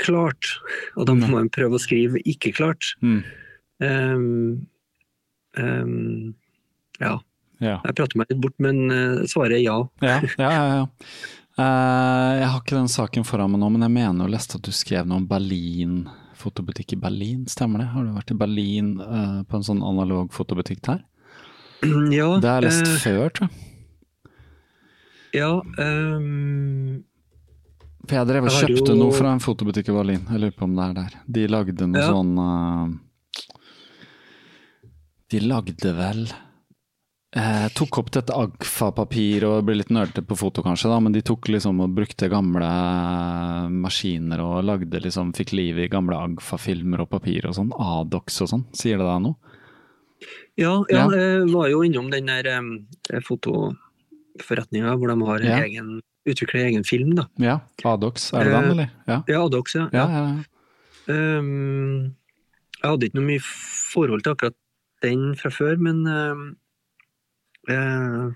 klart, 0.01 0.55
og 0.97 1.09
da 1.09 1.17
må 1.19 1.29
man 1.33 1.51
prøve 1.53 1.77
å 1.77 1.83
skrive 1.83 2.23
ikke 2.29 2.55
klart. 2.57 2.95
Mm. 3.05 3.21
Um, 3.85 4.27
um, 5.59 6.35
ja. 7.03 7.17
ja. 7.61 7.79
Jeg 7.85 7.97
prater 7.99 8.21
meg 8.21 8.31
litt 8.33 8.43
bort, 8.45 8.57
men 8.63 8.85
svaret 9.31 9.59
er 9.59 9.65
ja. 9.67 9.79
ja, 10.05 10.19
ja, 10.39 10.53
ja, 10.53 10.67
ja. 10.83 10.85
Uh, 11.55 12.33
jeg 12.41 12.47
har 12.51 12.63
ikke 12.65 12.75
den 12.75 12.91
saken 12.91 13.27
foran 13.27 13.53
meg 13.53 13.61
nå, 13.63 13.69
men 13.71 13.85
jeg 13.87 13.95
mener 13.95 14.27
å 14.27 14.33
leste 14.33 14.59
at 14.59 14.67
du 14.67 14.73
skrev 14.75 15.07
noe 15.07 15.21
om 15.23 15.27
Berlin, 15.31 16.01
fotobutikk 16.35 16.97
i 16.97 16.99
Berlin, 16.99 17.45
stemmer 17.51 17.85
det? 17.85 17.93
Har 17.93 18.07
du 18.07 18.15
vært 18.17 18.33
i 18.35 18.39
Berlin 18.39 18.97
uh, 18.99 19.43
på 19.47 19.61
en 19.61 19.67
sånn 19.67 19.85
analog 19.87 20.33
fotobutikk 20.35 20.83
der? 20.89 21.05
Ja. 22.19 22.29
Det 22.41 22.51
har 22.51 22.63
jeg 22.63 22.71
lest 22.71 22.91
uh, 22.91 22.99
før, 23.03 23.35
tror 23.37 23.49
jeg. 23.49 23.61
Ja 25.35 25.51
um, 25.59 27.03
For 28.07 28.15
jeg 28.21 28.29
drev 28.29 28.47
og 28.47 28.55
kjøpte 28.55 28.93
jo... 28.93 28.99
noe 29.01 29.17
fra 29.17 29.33
en 29.35 29.43
fotobutikk 29.43 29.91
i 29.91 29.97
Berlin, 29.97 30.23
jeg 30.31 30.45
lurer 30.45 30.55
på 30.55 30.69
om 30.69 30.77
det 30.79 30.87
er 30.87 30.97
der. 31.01 31.19
De 31.39 31.47
lagde 31.51 31.89
noe 31.91 32.05
ja. 32.05 32.11
sånn 32.15 32.99
De 35.35 35.41
lagde 35.43 35.95
vel 35.99 36.27
Eh, 37.37 37.69
tok 37.75 37.97
opp 37.99 38.11
dette 38.15 38.31
Agfa-papir 38.39 39.43
og 39.49 39.65
ble 39.67 39.81
litt 39.81 39.89
nerdete 39.91 40.23
på 40.23 40.37
foto, 40.39 40.63
kanskje, 40.63 40.87
da, 40.93 41.01
men 41.03 41.17
de 41.17 41.23
tok 41.27 41.49
liksom 41.51 41.81
og 41.83 41.97
brukte 41.97 42.29
gamle 42.31 42.69
eh, 42.69 43.73
maskiner 43.75 44.39
og 44.45 44.61
lagde 44.63 45.01
liksom, 45.03 45.33
fikk 45.35 45.51
liv 45.59 45.81
i 45.83 45.89
gamle 45.91 46.15
Agfa-filmer 46.29 47.03
og 47.03 47.11
papir 47.11 47.49
og 47.51 47.57
sånn. 47.59 47.73
Adox 47.75 48.39
og 48.45 48.53
sånn. 48.53 48.63
Sier 48.79 49.03
det 49.03 49.09
deg 49.09 49.25
noe? 49.27 49.54
Ja, 50.61 50.73
ja, 50.89 51.05
jeg 51.11 51.47
var 51.51 51.69
jo 51.73 51.83
innom 51.85 52.11
den 52.13 52.31
der 52.31 52.49
um, 52.61 52.73
fotoforretninga 53.27 54.95
hvor 54.99 55.11
de 55.11 55.17
har 55.29 55.47
ja. 55.47 55.61
egen, 55.67 55.97
utvikler 56.31 56.69
egen 56.69 56.87
film, 56.87 57.15
da. 57.19 57.27
Ja, 57.43 57.57
Adox, 57.85 58.31
er 58.33 58.47
det 58.47 58.55
den, 58.55 58.71
eller? 58.77 58.93
Ja, 59.11 59.19
ja 59.29 59.43
Adox, 59.45 59.75
ja. 59.77 59.89
ja. 59.93 60.07
Um, 61.11 62.15
jeg 62.79 62.87
hadde 62.87 63.09
ikke 63.09 63.19
noe 63.19 63.29
mye 63.33 63.43
forhold 63.45 64.25
til 64.25 64.37
akkurat 64.37 64.57
den 65.05 65.35
fra 65.37 65.51
før, 65.53 65.77
men 65.83 66.07
um, 66.09 66.47
uh, 67.69 68.33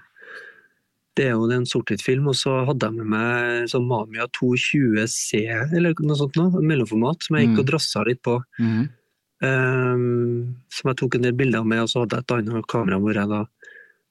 det 1.18 1.26
er 1.26 1.34
jo 1.34 1.48
en 1.50 1.66
sort-hvitt-film, 1.66 2.28
og 2.30 2.36
så 2.38 2.60
hadde 2.68 2.90
jeg 2.90 2.98
med 2.98 3.10
meg 3.14 3.70
sånn 3.72 3.88
Mamia 3.88 4.28
220C 4.38 5.40
eller 5.74 5.98
noe 5.98 6.18
sånt 6.18 6.38
noe, 6.38 6.62
mellomformat, 6.62 7.26
som 7.26 7.38
jeg 7.38 7.48
gikk 7.48 7.56
og 7.56 7.64
mm. 7.64 7.70
drassa 7.72 8.04
litt 8.06 8.20
på. 8.26 8.36
Mm. 8.62 8.84
Um, 9.38 10.56
som 10.74 10.90
jeg 10.90 10.98
tok 10.98 11.14
en 11.14 11.28
del 11.28 11.36
bilder 11.38 11.66
med, 11.66 11.84
og 11.84 11.92
så 11.92 12.02
hadde 12.02 12.18
jeg 12.18 12.26
et 12.26 12.36
annet 12.38 12.70
kamera 12.70 12.98
hvor 12.98 13.14
jeg 13.14 13.30
da 13.30 13.44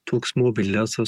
tok 0.07 0.29
småbilder, 0.29 0.85
og 0.85 0.91
så, 0.91 1.03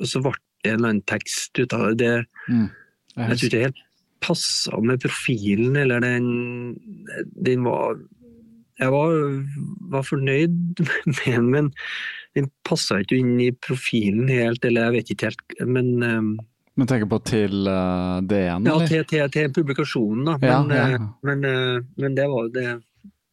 og 0.00 0.08
så 0.08 0.22
ble 0.24 0.32
det 0.36 0.70
en 0.70 0.78
eller 0.78 0.94
annen 0.94 1.08
tekst 1.10 1.60
ut 1.60 1.74
av 1.76 1.90
det. 2.00 2.14
Mm. 2.48 2.70
Jeg, 3.16 3.28
jeg 3.28 3.36
tror 3.36 3.48
ikke 3.50 3.66
helt 3.66 3.82
passa 4.24 4.80
med 4.80 5.00
profilen, 5.02 5.76
eller 5.76 6.00
den 6.00 6.76
Den 7.46 7.64
var 7.64 7.98
Jeg 8.78 8.92
var, 8.92 9.12
var 9.90 10.02
fornøyd 10.02 10.80
med 11.06 11.24
den, 11.24 11.50
men 11.50 11.70
den 12.36 12.50
passa 12.68 12.98
ikke 13.00 13.16
inn 13.16 13.38
i 13.40 13.52
profilen 13.64 14.28
helt, 14.28 14.64
eller 14.64 14.88
jeg 14.88 14.96
vet 14.98 15.12
ikke 15.14 15.30
helt, 15.30 15.54
men 15.64 16.02
um, 16.02 16.34
Men 16.76 16.90
tenker 16.90 17.08
på 17.08 17.18
til 17.24 17.64
uh, 17.64 18.20
DN, 18.20 18.36
ja, 18.36 18.58
eller? 18.58 18.82
Ja, 18.84 18.88
til, 18.90 19.06
til, 19.08 19.30
til, 19.32 19.48
publikasjonen, 19.56 20.26
da. 20.28 20.34
Men, 20.42 20.74
ja, 20.76 20.82
ja. 20.92 20.98
Uh, 21.00 21.06
men, 21.24 21.46
uh, 21.48 21.78
men, 21.96 22.18
det 22.18 22.26
var 22.28 22.50
det 22.52 22.66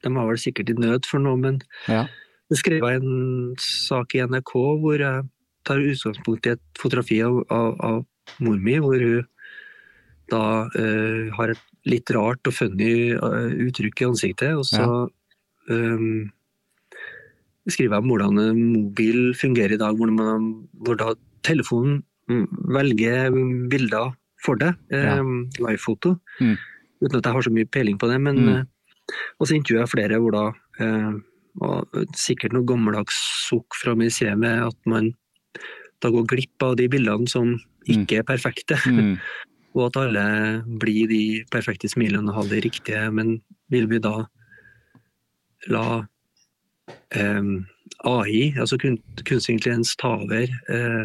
De 0.03 0.11
var 0.13 0.29
vel 0.29 0.41
sikkert 0.41 0.71
i 0.73 0.77
nød 0.77 1.07
for 1.09 1.23
noe, 1.23 1.39
men 1.39 1.59
ja. 1.87 2.05
så 2.51 2.59
skrev 2.61 2.85
en 2.89 3.53
sak 3.61 4.15
i 4.17 4.23
NRK 4.27 4.53
hvor 4.83 4.99
jeg 4.99 5.27
tar 5.67 5.79
utgangspunkt 5.79 6.47
i 6.49 6.55
et 6.57 6.63
fotografi 6.79 7.21
av, 7.23 7.39
av, 7.53 7.75
av 7.79 8.43
mor 8.43 8.59
mi, 8.59 8.77
hvor 8.83 8.99
hun 8.99 9.29
da 10.31 10.45
uh, 10.71 11.27
har 11.35 11.53
et 11.53 11.65
litt 11.87 12.09
rart 12.15 12.47
og 12.47 12.55
funny 12.55 13.11
uttrykk 13.67 14.01
i 14.01 14.07
ansiktet, 14.07 14.53
og 14.55 14.63
så 14.65 14.85
um, 15.67 16.31
skriver 17.67 17.97
jeg 17.97 18.03
om 18.05 18.11
hvordan 18.11 18.39
mobil 18.55 19.19
fungerer 19.35 19.75
i 19.75 19.81
dag, 19.81 19.95
hvor, 19.99 20.11
man, 20.15 20.47
hvor 20.83 20.99
da 20.99 21.11
telefonen 21.43 22.01
velger 22.71 23.35
bilder 23.71 24.13
for 24.43 24.59
deg, 24.59 24.75
ja. 24.91 25.17
eh, 25.19 25.33
livefoto, 25.63 26.17
mm. 26.39 26.55
uten 27.03 27.19
at 27.19 27.27
jeg 27.27 27.35
har 27.35 27.45
så 27.45 27.53
mye 27.53 27.69
peiling 27.71 27.99
på 27.99 28.09
det. 28.11 28.19
men 28.21 28.39
mm. 28.39 28.69
Eh, 29.09 29.21
Og 29.39 29.47
så 29.47 29.57
intervjuer 29.57 29.83
jeg 29.83 29.93
flere 29.93 30.19
hvor 30.21 30.35
da 30.35 30.45
eh, 30.83 31.13
sikkert 32.17 32.55
noe 32.55 32.67
gammeldags 32.67 33.17
sukk 33.47 33.77
fra 33.77 33.95
museet 33.97 34.37
med 34.39 34.63
at 34.69 34.89
man 34.89 35.11
da 36.03 36.11
går 36.11 36.25
glipp 36.27 36.65
av 36.65 36.77
de 36.79 36.89
bildene 36.91 37.29
som 37.29 37.53
mm. 37.53 37.89
ikke 37.95 38.21
er 38.21 38.27
perfekte. 38.27 38.79
Mm. 38.89 39.17
og 39.75 39.87
at 39.87 39.99
alle 40.03 40.25
blir 40.81 41.09
de 41.09 41.23
perfekte 41.53 41.89
smilene 41.89 42.29
og 42.29 42.41
har 42.41 42.49
det 42.51 42.63
riktige, 42.65 43.05
men 43.13 43.37
vil 43.73 43.87
vi 43.89 44.01
da 44.03 44.23
la 45.71 46.03
eh, 47.15 47.51
AI, 48.03 48.53
altså 48.59 48.77
kunstig 48.81 49.55
intelligens, 49.55 49.95
ta 49.95 50.17
over 50.19 50.49
eh, 50.49 51.03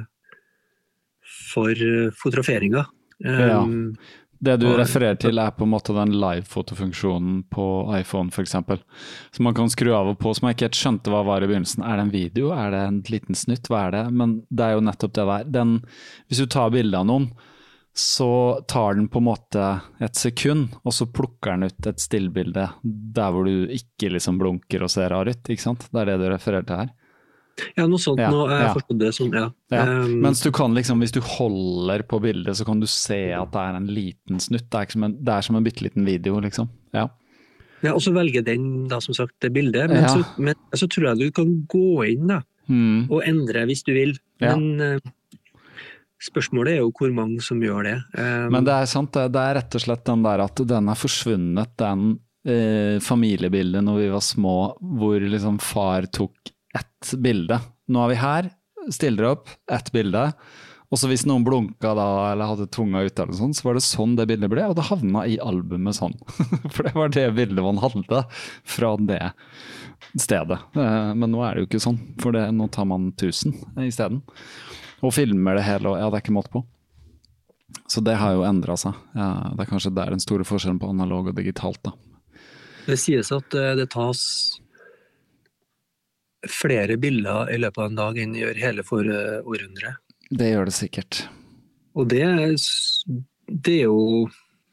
for 1.52 1.84
fotograferinga? 2.18 2.86
Um, 3.24 3.38
ja. 3.50 3.62
Det 4.38 4.54
du 4.62 4.68
refererer 4.78 5.18
til 5.18 5.40
er 5.42 5.50
på 5.56 5.66
en 5.66 5.72
måte 5.72 5.94
den 5.96 6.12
live-fotofunksjonen 6.22 7.40
på 7.50 7.66
iPhone 7.98 8.30
f.eks. 8.30 8.54
Som 9.34 9.48
man 9.48 9.56
kan 9.56 9.70
skru 9.72 9.90
av 9.96 10.12
og 10.12 10.18
på, 10.22 10.30
som 10.36 10.46
jeg 10.46 10.56
ikke 10.56 10.68
helt 10.68 10.78
skjønte 10.78 11.12
hva 11.12 11.24
var 11.26 11.42
i 11.42 11.48
begynnelsen. 11.50 11.82
Er 11.82 11.98
det 11.98 12.06
en 12.06 12.14
video, 12.14 12.52
er 12.54 12.70
det 12.74 12.82
en 12.86 13.00
liten 13.10 13.38
snutt, 13.38 13.66
hva 13.70 13.88
er 13.88 13.96
det? 13.96 14.04
Men 14.14 14.38
det 14.48 14.66
er 14.66 14.76
jo 14.76 14.84
nettopp 14.86 15.16
det 15.18 15.26
der. 15.32 15.48
Den, 15.58 15.74
hvis 16.30 16.42
du 16.44 16.46
tar 16.54 16.70
bilde 16.74 17.00
av 17.00 17.08
noen, 17.10 17.32
så 17.98 18.30
tar 18.70 18.94
den 18.94 19.08
på 19.10 19.18
en 19.18 19.26
måte 19.26 19.64
et 19.98 20.14
sekund, 20.14 20.76
og 20.86 20.94
så 20.94 21.08
plukker 21.10 21.56
den 21.56 21.66
ut 21.66 21.90
et 21.90 21.98
stillbilde 21.98 22.68
der 22.84 23.34
hvor 23.34 23.48
du 23.48 23.72
ikke 23.74 24.12
liksom 24.14 24.38
blunker 24.38 24.86
og 24.86 24.92
ser 24.94 25.10
rar 25.10 25.26
ut. 25.26 25.50
ikke 25.50 25.64
sant? 25.64 25.88
Det 25.90 26.04
er 26.04 26.12
det 26.12 26.20
du 26.22 26.28
refererer 26.30 26.68
til 26.68 26.84
her. 26.84 26.92
Ja, 27.76 27.86
noe 27.90 28.00
sånt. 28.02 28.20
Ja, 28.22 28.30
nå 28.32 28.44
har 28.46 28.54
jeg 28.54 28.66
ja. 28.66 28.74
forstått 28.76 29.00
det 29.00 29.12
som 29.16 29.32
ja. 29.34 29.46
Ja. 29.74 29.84
Um, 30.04 30.18
Mens 30.24 30.42
du 30.44 30.50
kan 30.54 30.76
liksom, 30.76 31.00
hvis 31.02 31.14
du 31.14 31.20
holder 31.24 32.04
på 32.08 32.20
bildet, 32.22 32.56
så 32.58 32.66
kan 32.68 32.82
du 32.82 32.86
se 32.90 33.20
at 33.36 33.50
det 33.54 33.62
er 33.64 33.78
en 33.80 33.88
liten 33.90 34.42
snutt. 34.42 34.68
Det 34.70 34.82
er, 34.82 34.92
som 34.94 35.08
en, 35.08 35.16
det 35.24 35.34
er 35.34 35.48
som 35.48 35.58
en 35.58 35.66
bitte 35.66 35.86
liten 35.86 36.06
video, 36.06 36.38
liksom. 36.44 36.70
Ja. 36.96 37.08
ja, 37.82 37.94
og 37.94 38.02
så 38.04 38.12
velger 38.16 38.46
den 38.46 38.86
da 38.90 39.00
som 39.04 39.16
sagt 39.16 39.36
det 39.44 39.52
bildet, 39.56 39.90
men, 39.90 40.06
så, 40.08 40.22
men 40.38 40.54
så 40.76 40.88
tror 40.90 41.10
jeg 41.10 41.26
du 41.26 41.34
kan 41.40 41.52
gå 41.70 41.90
inn 42.12 42.30
da, 42.34 42.42
Mm. 42.68 43.06
og 43.08 43.22
endre 43.24 43.62
hvis 43.64 43.80
du 43.86 43.94
vil. 43.96 44.10
Men 44.44 44.64
eh, 44.84 44.98
spørsmålet 46.20 46.74
er 46.74 46.82
jo 46.82 46.90
hvor 46.92 47.12
mange 47.16 47.40
som 47.40 47.62
gjør 47.64 47.86
det. 47.86 47.94
Um, 48.12 48.50
Men 48.52 48.66
det 48.66 48.74
er 48.74 48.90
sant, 48.90 49.12
det, 49.14 49.30
det 49.32 49.40
er 49.40 49.56
rett 49.56 49.76
og 49.78 49.84
slett 49.86 50.04
den 50.04 50.24
der 50.26 50.42
at 50.44 50.62
den 50.68 50.90
er 50.92 50.98
forsvunnet, 50.98 51.72
den 51.80 52.02
eh, 52.44 52.98
familiebildet 53.04 53.84
når 53.86 54.02
vi 54.02 54.10
var 54.12 54.24
små, 54.24 54.56
hvor 55.00 55.24
liksom 55.24 55.56
far 55.64 56.10
tok 56.12 56.52
ett 56.78 57.12
bilde. 57.22 57.60
Nå 57.92 58.04
er 58.04 58.12
vi 58.14 58.18
her, 58.22 58.50
stiller 58.94 59.32
opp, 59.34 59.52
ett 59.72 59.92
bilde. 59.94 60.30
Og 60.88 60.96
så 60.96 61.10
hvis 61.10 61.26
noen 61.28 61.44
blunka 61.44 61.90
da, 61.98 62.04
eller 62.30 62.48
hadde 62.48 62.66
tunga 62.72 63.02
ute, 63.04 63.20
eller 63.20 63.36
sånn, 63.36 63.52
så 63.52 63.66
var 63.66 63.76
det 63.76 63.84
sånn 63.84 64.14
det 64.16 64.24
bildet 64.30 64.48
ble, 64.48 64.64
og 64.70 64.78
det 64.78 64.86
havna 64.88 65.26
i 65.28 65.36
albumet 65.44 65.98
sånn. 65.98 66.14
For 66.72 66.86
det 66.86 66.94
var 66.96 67.12
det 67.12 67.26
bildet 67.36 67.60
man 67.64 67.80
hadde 67.82 68.22
fra 68.64 68.94
det 68.96 69.20
stedet. 70.16 70.56
Eh, 70.72 71.10
Men 71.12 71.34
nå 71.34 71.42
er 71.44 71.54
det 71.58 71.64
jo 71.66 71.68
ikke 71.68 71.82
sånn, 71.84 71.98
for 72.22 72.32
det, 72.32 72.46
nå 72.56 72.70
tar 72.72 72.88
man 72.88 73.10
1000 73.12 73.84
isteden. 73.84 74.22
Og 75.04 75.12
filmer 75.14 75.58
det 75.58 75.66
hele, 75.68 75.92
og 75.92 76.00
ja, 76.00 76.08
det 76.08 76.22
er 76.22 76.24
ikke 76.24 76.36
måte 76.38 76.54
på. 76.56 76.64
Så 77.88 78.00
det 78.04 78.16
har 78.16 78.32
jo 78.38 78.46
endra 78.48 78.78
seg. 78.80 78.96
Ja, 79.12 79.28
det 79.52 79.66
er 79.66 79.68
kanskje 79.68 79.92
der 79.92 80.14
den 80.14 80.24
store 80.24 80.46
forskjellen 80.48 80.80
på 80.80 80.88
analog 80.88 81.28
og 81.28 81.36
digitalt, 81.36 81.82
da. 81.84 81.92
Det 82.88 82.96
sies 82.96 83.28
at 83.36 83.52
eh, 83.60 83.74
det 83.76 83.90
tas 83.92 84.22
flere 86.52 86.98
bilder 87.00 87.52
i 87.54 87.58
løpet 87.60 87.82
av 87.84 87.90
en 87.90 87.98
dag 88.02 88.20
enn 88.22 88.36
gjør 88.38 88.60
hele 88.62 88.84
for 88.86 89.06
eh, 89.06 89.38
århundret. 89.44 90.02
Det 90.28 90.50
gjør 90.50 90.68
det 90.68 90.76
sikkert. 90.76 91.22
Og 91.98 92.10
det, 92.10 92.24
det 93.48 93.78
er 93.78 93.88
jo 93.88 94.28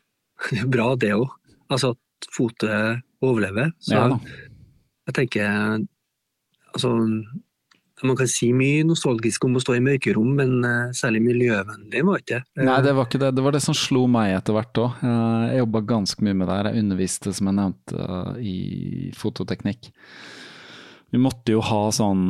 bra, 0.74 0.92
det 1.00 1.14
òg. 1.16 1.30
Altså 1.72 1.96
at 1.96 2.30
fotet 2.36 3.02
overlever. 3.26 3.72
Så 3.84 3.98
Ja 3.98 4.12
jeg 5.06 5.18
tenker 5.20 5.84
Altså, 6.76 6.90
man 8.04 8.18
kan 8.20 8.28
si 8.28 8.50
mye 8.52 8.84
nostalgisk 8.84 9.46
om 9.48 9.54
å 9.56 9.62
stå 9.64 9.78
i 9.78 9.84
mørkerom, 9.84 10.34
men 10.36 10.58
eh, 10.68 10.90
særlig 10.98 11.22
miljøvennlig 11.24 12.02
var 12.04 12.20
ikke 12.20 12.42
det. 12.42 12.66
Nei, 12.68 12.80
det 12.84 12.92
var 12.98 13.08
ikke 13.08 13.22
det. 13.22 13.30
Det 13.38 13.46
var 13.46 13.56
det 13.56 13.62
som 13.64 13.78
slo 13.80 14.02
meg 14.12 14.34
etter 14.36 14.58
hvert 14.58 14.82
òg. 14.84 14.98
Jeg 15.06 15.62
jobba 15.62 15.82
ganske 15.94 16.28
mye 16.28 16.36
med 16.36 16.50
det 16.52 16.58
her. 16.58 16.68
Jeg 16.68 16.84
underviste, 16.84 17.32
som 17.38 17.48
jeg 17.48 17.58
nevnte, 17.62 18.10
i 18.44 18.58
fototeknikk. 19.16 19.88
Vi 21.16 21.22
måtte 21.24 21.56
jo 21.56 21.62
ha 21.64 21.84
sånn 21.96 22.26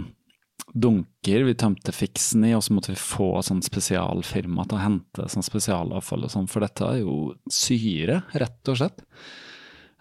dunker 0.76 1.46
vi 1.48 1.54
tømte 1.56 1.94
fiksen 1.96 2.44
i, 2.50 2.54
og 2.58 2.62
så 2.66 2.74
måtte 2.76 2.92
vi 2.94 3.00
få 3.00 3.30
sånn 3.46 3.62
spesialfirma 3.64 4.66
til 4.68 4.78
å 4.78 4.84
hente 4.84 5.26
sånn 5.32 5.46
spesialavfall 5.46 6.26
og 6.28 6.32
sånn, 6.34 6.50
for 6.52 6.66
dette 6.66 6.84
er 6.90 7.02
jo 7.04 7.34
syre, 7.52 8.22
rett 8.36 8.72
og 8.74 8.80
slett. 8.82 9.04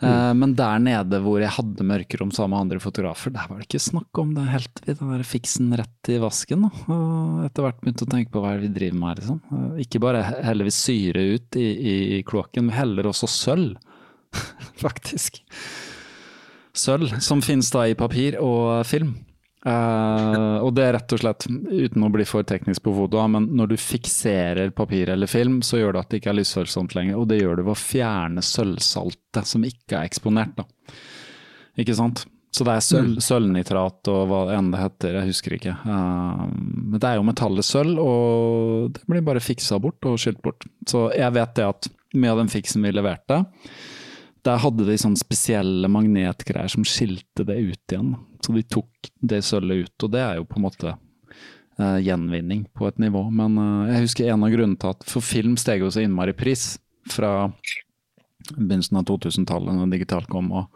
Eh, 0.03 0.33
Men 0.35 0.57
der 0.59 0.83
nede 0.83 1.21
hvor 1.23 1.39
jeg 1.41 1.53
hadde 1.55 1.87
mørkerom 1.87 2.33
sammen 2.35 2.57
med 2.57 2.65
andre 2.65 2.83
fotografer, 2.83 3.31
der 3.37 3.47
var 3.49 3.61
det 3.63 3.69
ikke 3.69 3.85
snakk 3.87 4.19
om 4.25 4.35
det. 4.35 4.49
Helt 4.51 4.83
vi 4.85 4.97
den 4.99 5.13
der 5.15 5.23
fiksen 5.31 5.71
rett 5.79 6.11
i 6.11 6.19
vasken. 6.19 6.67
Da. 6.67 6.71
Og 6.97 7.45
etter 7.47 7.63
hvert 7.69 7.81
begynte 7.85 8.05
å 8.09 8.11
tenke 8.11 8.35
på 8.35 8.43
hva 8.43 8.57
vi 8.59 8.73
driver 8.75 8.99
med 8.99 9.09
her, 9.13 9.23
liksom. 9.23 9.41
Eh, 9.55 9.83
Ikke 9.87 10.03
bare 10.03 10.25
he- 10.27 10.43
heller 10.51 10.65
vi 10.69 10.75
syre 10.75 11.25
ut 11.39 11.57
i, 11.63 11.69
i 12.19 12.23
kloakken, 12.27 12.67
vi 12.73 12.75
heller 12.81 13.07
også 13.15 13.31
sølv, 13.31 13.79
faktisk. 14.85 15.41
Sølv, 16.75 17.21
som 17.23 17.43
finnes 17.45 17.71
da 17.71 17.87
i 17.87 17.95
papir 17.99 18.37
og 18.43 18.83
film. 18.89 19.15
Uh, 19.65 20.61
og 20.61 20.75
det 20.77 20.83
er 20.85 20.93
rett 20.99 21.13
og 21.17 21.21
slett, 21.23 21.47
uten 21.49 22.05
å 22.05 22.11
bli 22.13 22.27
for 22.29 22.45
teknisk 22.45 22.85
på 22.85 22.93
foto, 22.99 23.23
men 23.33 23.47
når 23.57 23.71
du 23.73 23.77
fikserer 23.81 24.75
papir 24.77 25.09
eller 25.15 25.31
film, 25.31 25.63
så 25.65 25.81
gjør 25.81 25.95
det 25.95 26.03
at 26.03 26.11
det 26.11 26.21
ikke 26.21 26.33
er 26.35 26.39
lysfølsomt 26.43 26.97
lenger, 26.99 27.17
og 27.17 27.31
det 27.31 27.39
gjør 27.41 27.57
du 27.57 27.65
ved 27.65 27.73
å 27.73 27.81
fjerne 27.81 28.45
sølvsaltet 28.45 29.49
som 29.49 29.65
ikke 29.65 29.97
er 29.97 30.11
eksponert. 30.11 30.53
da. 30.59 30.67
Ikke 31.81 31.97
sant? 31.97 32.27
Så 32.55 32.63
det 32.67 32.75
er 32.77 32.85
sølv, 32.87 33.17
sølvnitrat 33.25 34.13
og 34.13 34.29
hva 34.31 34.43
enn 34.55 34.69
det 34.71 34.83
heter, 34.83 35.17
jeg 35.19 35.33
husker 35.33 35.57
ikke. 35.57 35.73
Uh, 35.89 36.45
men 36.53 37.01
det 37.01 37.09
er 37.09 37.19
jo 37.19 37.27
metallet 37.27 37.67
sølv, 37.67 37.97
og 38.05 38.93
det 38.95 39.09
blir 39.11 39.25
bare 39.27 39.43
fiksa 39.43 39.81
bort 39.83 40.11
og 40.11 40.21
skylt 40.21 40.45
bort. 40.45 40.69
Så 40.87 41.09
jeg 41.17 41.35
vet 41.35 41.57
det 41.57 41.71
at 41.71 41.89
mye 42.15 42.37
av 42.37 42.45
den 42.45 42.53
fiksen 42.53 42.85
vi 42.85 42.93
leverte, 42.95 43.41
der 44.45 44.61
hadde 44.61 44.87
de 44.87 44.97
sånne 45.01 45.21
spesielle 45.21 45.89
magnetgreier 45.91 46.71
som 46.73 46.85
skilte 46.87 47.47
det 47.49 47.57
ut 47.57 47.95
igjen. 47.95 48.15
Så 48.45 48.53
de 48.53 48.65
tok 48.77 49.11
det 49.25 49.41
sølvet 49.47 49.87
ut, 49.87 50.07
og 50.07 50.13
det 50.13 50.21
er 50.21 50.39
jo 50.39 50.49
på 50.49 50.61
en 50.61 50.67
måte 50.67 50.93
uh, 51.81 51.99
gjenvinning 52.05 52.67
på 52.77 52.89
et 52.91 53.01
nivå. 53.01 53.25
Men 53.33 53.57
uh, 53.57 53.89
jeg 53.93 54.05
husker 54.05 54.29
en 54.29 54.45
av 54.45 54.53
grunnene 54.53 54.81
til 54.81 54.93
at 54.93 55.09
For 55.09 55.25
film 55.25 55.57
steg 55.61 55.85
jo 55.85 55.91
så 55.93 56.05
innmari 56.05 56.37
pris 56.37 56.75
fra 57.11 57.49
begynnelsen 58.45 58.99
av 59.01 59.07
2000-tallet 59.09 59.79
når 59.79 59.95
digitalt 59.95 60.29
kom. 60.29 60.53
Og 60.53 60.69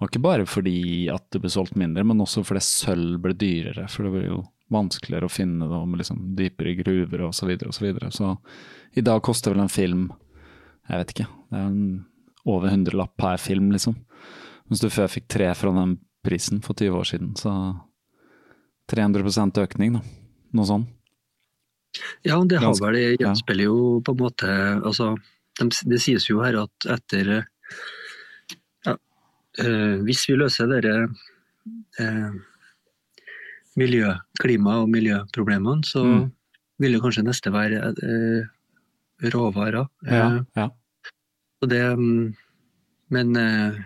det 0.00 0.10
ikke 0.10 0.24
bare 0.26 0.48
fordi 0.48 1.06
at 1.12 1.28
det 1.30 1.44
ble 1.44 1.52
solgt 1.54 1.78
mindre, 1.78 2.02
men 2.06 2.24
også 2.24 2.42
fordi 2.46 2.64
sølv 2.66 3.20
ble 3.22 3.36
dyrere. 3.38 3.86
For 3.92 4.08
det 4.08 4.16
ble 4.16 4.26
jo 4.26 4.42
vanskeligere 4.72 5.28
å 5.28 5.32
finne 5.32 5.68
det 5.68 5.82
med 5.86 6.00
liksom 6.00 6.24
dypere 6.38 6.74
gruver 6.80 7.28
osv. 7.28 7.38
Så, 7.38 7.50
videre, 7.50 7.70
og 7.70 7.76
så, 7.76 7.84
videre. 7.86 8.10
så 8.10 8.98
i 8.98 9.04
dag 9.04 9.22
koster 9.22 9.54
vel 9.54 9.62
en 9.62 9.72
film 9.72 10.08
jeg 10.88 10.98
vet 10.98 11.12
ikke, 11.14 11.28
det 11.52 11.60
er 11.60 11.68
en 11.68 11.84
over 12.46 12.70
hundrelapp 12.70 13.16
per 13.16 13.36
film, 13.38 13.70
liksom. 13.72 13.94
Mens 14.68 14.80
du 14.80 14.88
før 14.90 15.08
fikk 15.08 15.28
tre 15.28 15.50
fra 15.54 15.70
den 15.76 15.98
prisen 16.24 16.60
for 16.62 16.74
20 16.74 16.96
år 16.98 17.04
siden, 17.08 17.34
så 17.38 17.52
300 18.90 19.62
økning, 19.62 19.94
da. 19.98 20.02
Noe 20.52 20.66
sånn. 20.68 20.86
Ja, 22.24 22.38
det 22.48 22.58
har 22.60 22.72
vel 22.80 22.94
det 22.96 23.18
gjenspeiler 23.20 23.64
jo 23.68 24.00
på 24.04 24.12
en 24.14 24.20
måte 24.22 24.48
altså, 24.82 25.10
de, 25.60 25.66
Det 25.84 25.98
sies 26.00 26.24
jo 26.30 26.38
her 26.40 26.56
at 26.62 26.86
etter 26.88 27.44
ja, 28.86 28.94
øh, 29.60 30.00
Hvis 30.06 30.22
vi 30.28 30.36
løser 30.40 30.70
dere 30.72 31.08
øh, 32.00 32.32
miljø, 33.76 34.14
klima- 34.40 34.78
og 34.82 34.88
miljøproblemene, 34.92 35.84
så 35.84 36.04
Mm. 36.04 36.32
vil 36.80 36.92
det 36.92 37.00
kanskje 37.02 37.24
neste 37.24 37.52
være 37.52 37.94
øh, 38.02 38.46
råvarer. 39.32 39.86
Ja, 40.06 40.26
Eh, 40.36 40.40
ja. 40.56 40.68
Og 41.62 41.70
det, 41.70 41.82
mm, 41.98 42.34
men 43.14 43.36
eh, 43.38 43.80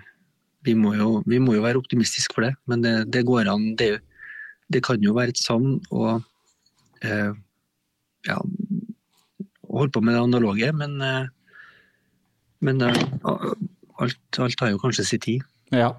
vi, 0.66 0.74
må 0.74 0.95
jo, 0.97 1.11
vi 1.29 1.41
må 1.43 1.57
jo 1.57 1.64
være 1.64 1.81
optimistiske 1.81 2.35
for 2.37 2.49
det. 2.49 2.55
Men 2.70 2.85
det, 2.85 2.95
det 3.14 3.27
går 3.29 3.51
an. 3.53 3.74
Det, 3.79 3.99
det 4.72 4.83
kan 4.87 5.03
jo 5.05 5.14
være 5.16 5.35
et 5.35 5.43
savn 5.43 5.77
å 5.95 6.16
eh, 7.05 7.33
ja, 8.27 8.39
holde 9.70 9.93
på 9.95 10.03
med 10.03 10.16
det 10.16 10.22
analoge, 10.24 10.72
men, 10.77 10.97
eh, 11.05 11.29
men 12.66 12.83
eh, 12.87 13.05
alt, 14.03 14.41
alt 14.41 14.64
har 14.64 14.72
jo 14.72 14.83
kanskje 14.83 15.07
sin 15.07 15.22
tid. 15.22 15.47
Ja, 15.74 15.93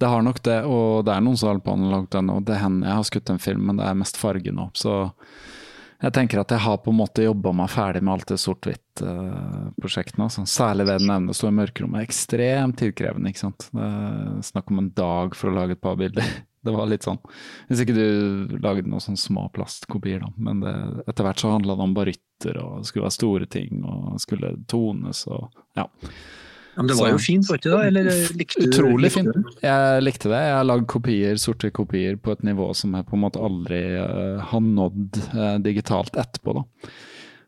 det 0.00 0.08
har 0.08 0.22
nok 0.24 0.40
det, 0.44 0.62
og 0.64 1.04
det 1.06 1.14
er 1.14 1.24
noen 1.24 1.38
som 1.38 1.52
holder 1.52 1.64
på 1.66 1.76
analogt 1.76 2.16
ennå. 2.18 2.40
Det 2.44 2.58
hender 2.58 2.88
jeg 2.88 3.00
har 3.00 3.08
skutt 3.08 3.32
en 3.32 3.42
film, 3.42 3.66
men 3.68 3.80
det 3.80 3.86
er 3.88 3.98
mest 3.98 4.18
farge 4.20 4.54
nå. 4.54 4.70
Så 4.78 4.96
jeg 6.02 6.14
tenker 6.16 6.40
at 6.42 6.50
jeg 6.50 6.62
har 6.64 6.78
på 6.82 6.90
en 6.90 6.98
måte 6.98 7.22
jobba 7.24 7.52
meg 7.54 7.70
ferdig 7.70 8.02
med 8.02 8.16
alt 8.16 8.30
det 8.32 8.38
sort-hvitt-prosjektene. 8.42 10.26
altså. 10.26 10.44
Særlig 10.50 10.88
det 10.88 10.96
den 10.98 11.10
nevner, 11.12 11.34
å 11.34 11.38
stå 11.38 11.50
i 11.52 11.58
mørkerommet. 11.60 12.00
er 12.00 12.08
Ekstremt 12.08 12.78
tidkrevende, 12.80 13.30
ikke 13.30 13.44
sant. 13.44 13.68
Det 13.70 13.86
er 13.86 14.40
snakk 14.50 14.72
om 14.72 14.82
en 14.82 14.90
dag 14.98 15.36
for 15.38 15.50
å 15.50 15.56
lage 15.60 15.78
et 15.78 15.84
par 15.84 16.00
bilder. 16.00 16.26
Det 16.62 16.70
var 16.70 16.86
litt 16.86 17.02
sånn. 17.02 17.18
Hvis 17.66 17.80
ikke 17.82 17.94
du 17.96 18.52
lagde 18.62 18.86
noen 18.86 19.02
sånne 19.02 19.18
små 19.18 19.48
plastkopier, 19.50 20.20
da. 20.22 20.28
Men 20.38 20.60
det, 20.62 20.74
etter 21.10 21.26
hvert 21.26 21.42
så 21.42 21.50
handla 21.50 21.74
det 21.74 21.82
om 21.88 21.96
barytter, 21.96 22.60
og 22.62 22.76
det 22.78 22.86
skulle 22.86 23.08
være 23.08 23.16
store 23.16 23.48
ting, 23.50 23.80
og 23.82 24.20
skulle 24.22 24.52
tones 24.70 25.24
og 25.26 25.48
ja. 25.74 25.88
Men 26.74 26.88
det 26.88 26.94
var 26.96 27.06
Så- 27.06 27.12
jo 27.12 27.18
fint, 27.18 27.48
var 27.48 27.56
det 27.56 27.62
ikke 27.62 27.76
det? 27.76 27.86
Eller 27.86 28.06
eh, 28.08 28.28
likte 28.40 28.66
Utrolig 28.66 29.08
likte 29.10 29.18
fint. 29.18 29.62
Jeg 29.62 30.02
likte 30.02 30.28
det. 30.32 30.40
Jeg 30.40 30.56
har 30.56 30.64
lagd 30.64 30.86
kopier, 30.88 31.36
sorte 31.36 31.70
kopier 31.70 32.16
på 32.16 32.32
et 32.32 32.42
nivå 32.42 32.74
som 32.74 32.94
jeg 32.96 33.06
på 33.06 33.16
en 33.18 33.24
måte 33.26 33.40
aldri 33.40 33.82
uh, 34.00 34.40
har 34.40 34.60
nådd 34.64 35.18
uh, 35.34 35.58
digitalt 35.60 36.16
etterpå, 36.16 36.56
da. 36.60 36.92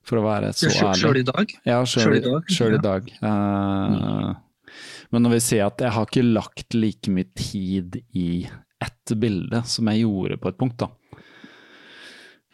For 0.05 0.21
å 0.21 0.27
være 0.27 0.53
så 0.53 0.69
ærlig. 0.69 1.01
Sjøl 1.01 1.21
i 1.23 1.25
dag? 1.25 1.55
Ja, 1.65 1.79
sjøl 1.89 2.19
i 2.19 2.25
dag, 2.25 2.51
Selv 2.53 2.77
i 2.77 2.83
dag. 2.85 3.09
Uh, 3.23 3.95
mm. 3.95 4.35
Men 5.15 5.25
når 5.25 5.37
vi 5.37 5.41
sier 5.47 5.69
at 5.71 5.81
jeg 5.81 5.95
har 5.95 6.09
ikke 6.09 6.27
lagt 6.27 6.77
like 6.77 7.13
mye 7.15 7.29
tid 7.39 8.01
i 8.13 8.45
ett 8.85 9.13
bilde 9.21 9.63
som 9.69 9.89
jeg 9.89 10.05
gjorde 10.05 10.41
på 10.43 10.51
et 10.51 10.59
punkt, 10.61 10.85
da. 10.85 10.91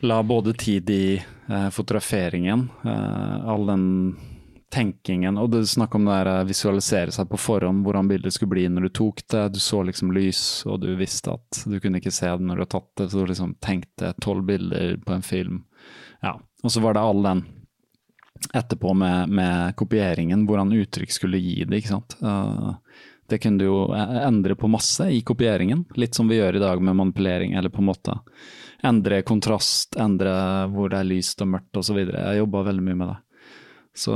La 0.07 0.23
både 0.25 0.55
tid 0.57 0.91
i 0.91 1.05
eh, 1.17 1.71
fotograferingen, 1.71 2.69
eh, 2.85 3.49
all 3.49 3.67
den 3.69 3.87
tenkingen, 4.71 5.39
og 5.39 5.51
det 5.51 5.65
snakk 5.67 5.95
om 5.95 6.05
det 6.07 6.15
der 6.15 6.31
eh, 6.33 6.47
visualisere 6.49 7.15
seg 7.15 7.29
på 7.31 7.39
forhånd 7.41 7.85
hvordan 7.87 8.11
bildet 8.11 8.35
skulle 8.35 8.55
bli 8.55 8.67
når 8.71 8.87
du 8.87 8.93
tok 9.01 9.23
det. 9.33 9.49
Du 9.55 9.61
så 9.63 9.83
liksom 9.87 10.13
lys, 10.15 10.43
og 10.67 10.81
du 10.85 10.93
visste 10.99 11.35
at 11.35 11.63
du 11.67 11.79
kunne 11.83 12.01
ikke 12.01 12.15
se 12.15 12.31
det 12.31 12.47
når 12.47 12.61
du 12.61 12.65
har 12.67 12.73
tatt 12.77 12.91
det, 13.01 13.09
så 13.11 13.23
du 13.23 13.33
liksom 13.33 13.57
tenkte 13.63 14.15
tolv 14.23 14.47
bilder 14.49 14.97
på 15.07 15.17
en 15.17 15.27
film. 15.27 15.65
Ja, 16.23 16.37
og 16.63 16.73
så 16.73 16.83
var 16.85 16.95
det 16.95 17.05
all 17.05 17.23
den 17.25 17.45
etterpå 18.57 18.95
med, 18.97 19.29
med, 19.29 19.77
kopieringen, 19.77 20.47
hvordan 20.49 20.73
uttrykk 20.73 21.13
skulle 21.13 21.41
gi 21.43 21.65
det. 21.65 21.77
ikke 21.81 21.93
sant? 21.93 22.17
Uh, 22.25 22.73
det 23.29 23.39
kunne 23.43 23.61
du 23.61 23.67
jo 23.67 23.83
e-, 23.93 24.23
endre 24.25 24.57
på 24.57 24.71
masse 24.71 25.11
i 25.13 25.21
kopieringen, 25.27 25.85
litt 26.01 26.17
som 26.17 26.29
vi 26.31 26.39
gjør 26.39 26.57
i 26.57 26.63
dag 26.63 26.83
med 26.83 26.97
manipulering, 26.97 27.53
eller 27.55 27.73
på 27.73 27.83
en 27.83 27.91
måte 27.91 28.17
endre 28.87 29.21
kontrast, 29.29 29.97
endre 30.01 30.33
hvor 30.73 30.89
det 30.91 31.03
er 31.03 31.11
lyst 31.11 31.43
og 31.45 31.53
mørkt 31.53 31.83
osv. 31.83 32.01
Jeg 32.01 32.41
jobba 32.41 32.65
veldig 32.71 32.87
mye 32.87 33.01
med 33.03 33.13
det. 33.13 33.19
Så 33.97 34.15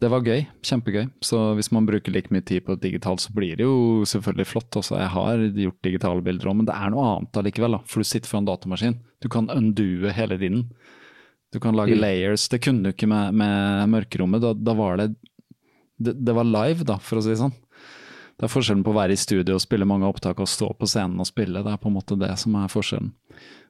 det 0.00 0.08
var 0.08 0.24
gøy. 0.24 0.46
Kjempegøy. 0.64 1.08
Så 1.24 1.38
hvis 1.58 1.68
man 1.74 1.86
bruker 1.88 2.14
like 2.14 2.32
mye 2.32 2.44
tid 2.46 2.64
på 2.64 2.78
digitalt, 2.80 3.20
så 3.20 3.34
blir 3.36 3.58
det 3.58 3.66
jo 3.66 4.06
selvfølgelig 4.08 4.48
flott. 4.48 4.78
Også. 4.80 4.96
Jeg 4.98 5.12
har 5.12 5.42
gjort 5.66 5.84
digitale 5.84 6.24
bilder 6.24 6.50
òg, 6.50 6.58
men 6.60 6.68
det 6.70 6.76
er 6.76 6.94
noe 6.94 7.04
annet 7.10 7.40
allikevel. 7.42 7.76
Da. 7.76 7.82
For 7.90 8.00
du 8.00 8.08
sitter 8.08 8.30
foran 8.30 8.48
datamaskin. 8.48 8.96
Du 9.22 9.28
kan 9.32 9.50
undue 9.52 10.14
hele 10.16 10.40
tiden. 10.40 10.64
Du 11.52 11.60
kan 11.62 11.76
lage 11.76 11.94
mm. 11.94 12.00
layers. 12.00 12.48
Det 12.50 12.62
kunne 12.64 12.82
du 12.82 12.94
ikke 12.94 13.10
med, 13.10 13.36
med 13.36 13.92
mørkerommet. 13.92 14.42
Da, 14.42 14.54
da 14.56 14.76
var 14.78 14.98
det, 15.02 15.10
det, 16.00 16.16
det 16.24 16.34
var 16.34 16.48
live, 16.48 16.88
da, 16.88 16.98
for 17.04 17.20
å 17.20 17.24
si 17.24 17.34
det 17.34 17.42
sånn. 17.44 17.54
Det 18.34 18.46
er 18.46 18.50
forskjellen 18.50 18.82
på 18.86 18.90
å 18.90 18.96
være 18.96 19.14
i 19.14 19.20
studio 19.20 19.56
og 19.56 19.62
spille 19.62 19.86
mange 19.86 20.08
opptak 20.08 20.40
og 20.42 20.50
stå 20.50 20.72
på 20.78 20.88
scenen 20.90 21.22
og 21.22 21.28
spille. 21.28 21.62
Det 21.62 21.70
er 21.70 21.80
på 21.80 21.90
en 21.90 21.96
måte 21.96 22.18
det 22.18 22.32
som 22.40 22.56
er 22.58 22.72
forskjellen. 22.72 23.12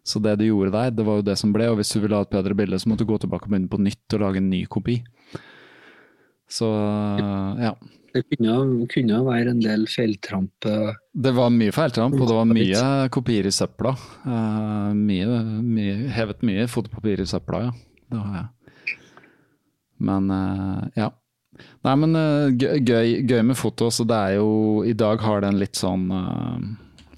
Så 0.04 0.20
det 0.20 0.36
du 0.40 0.46
gjorde 0.46 0.72
der, 0.74 0.92
det 0.92 1.04
var 1.04 1.20
jo 1.20 1.26
det 1.26 1.36
som 1.40 1.52
ble, 1.52 1.70
og 1.72 1.78
hvis 1.80 1.92
du 1.94 2.00
ville 2.02 2.16
ha 2.16 2.26
et 2.26 2.32
bedre 2.32 2.56
bilde, 2.56 2.78
så 2.80 2.90
måtte 2.90 3.04
du 3.04 3.12
gå 3.12 3.18
tilbake 3.22 3.48
og 3.48 3.52
begynne 3.52 3.72
på 3.72 3.80
nytt 3.80 4.16
og 4.16 4.24
lage 4.24 4.40
en 4.40 4.50
ny 4.52 4.64
kopi. 4.68 4.98
Så 6.50 6.68
ja. 7.60 7.72
Det 8.14 8.22
kunne, 8.30 8.86
kunne 8.92 9.20
være 9.26 9.50
en 9.50 9.62
del 9.64 9.88
feiltramp? 9.90 10.52
Det 10.62 11.32
var 11.34 11.48
mye 11.50 11.72
feiltramp, 11.74 12.14
og 12.14 12.28
det 12.30 12.36
var 12.36 12.46
mye 12.46 12.82
kopier 13.14 13.48
i 13.48 13.54
søpla. 13.54 13.96
Uh, 14.22 14.92
mye, 14.94 15.40
mye, 15.64 15.96
hevet 16.14 16.44
mye 16.46 16.68
fotopapir 16.70 17.24
i 17.24 17.26
søpla, 17.26 17.64
ja. 17.64 17.72
Det 18.12 18.20
har 18.20 18.36
jeg. 18.38 18.98
Men 20.04 20.30
uh, 20.30 20.84
ja. 20.94 21.10
Nei, 21.86 21.94
men 22.00 22.16
uh, 22.18 22.48
gøy, 22.50 23.20
gøy, 23.26 23.42
med 23.46 23.58
foto. 23.58 23.90
Så 23.94 24.06
det 24.08 24.16
er 24.16 24.38
jo 24.38 24.82
I 24.86 24.94
dag 24.98 25.22
har 25.24 25.42
det 25.44 25.52
en 25.52 25.60
litt 25.60 25.78
sånn 25.78 26.08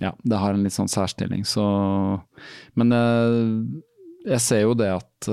Ja, 0.03 0.13
det 0.23 0.41
har 0.43 0.53
en 0.53 0.65
litt 0.67 0.77
sånn 0.77 0.91
særstilling, 0.93 1.47
så 1.49 1.65
Men 2.77 2.93
jeg 4.27 4.43
ser 4.43 4.67
jo 4.67 4.75
det 4.77 4.91
at 4.97 5.29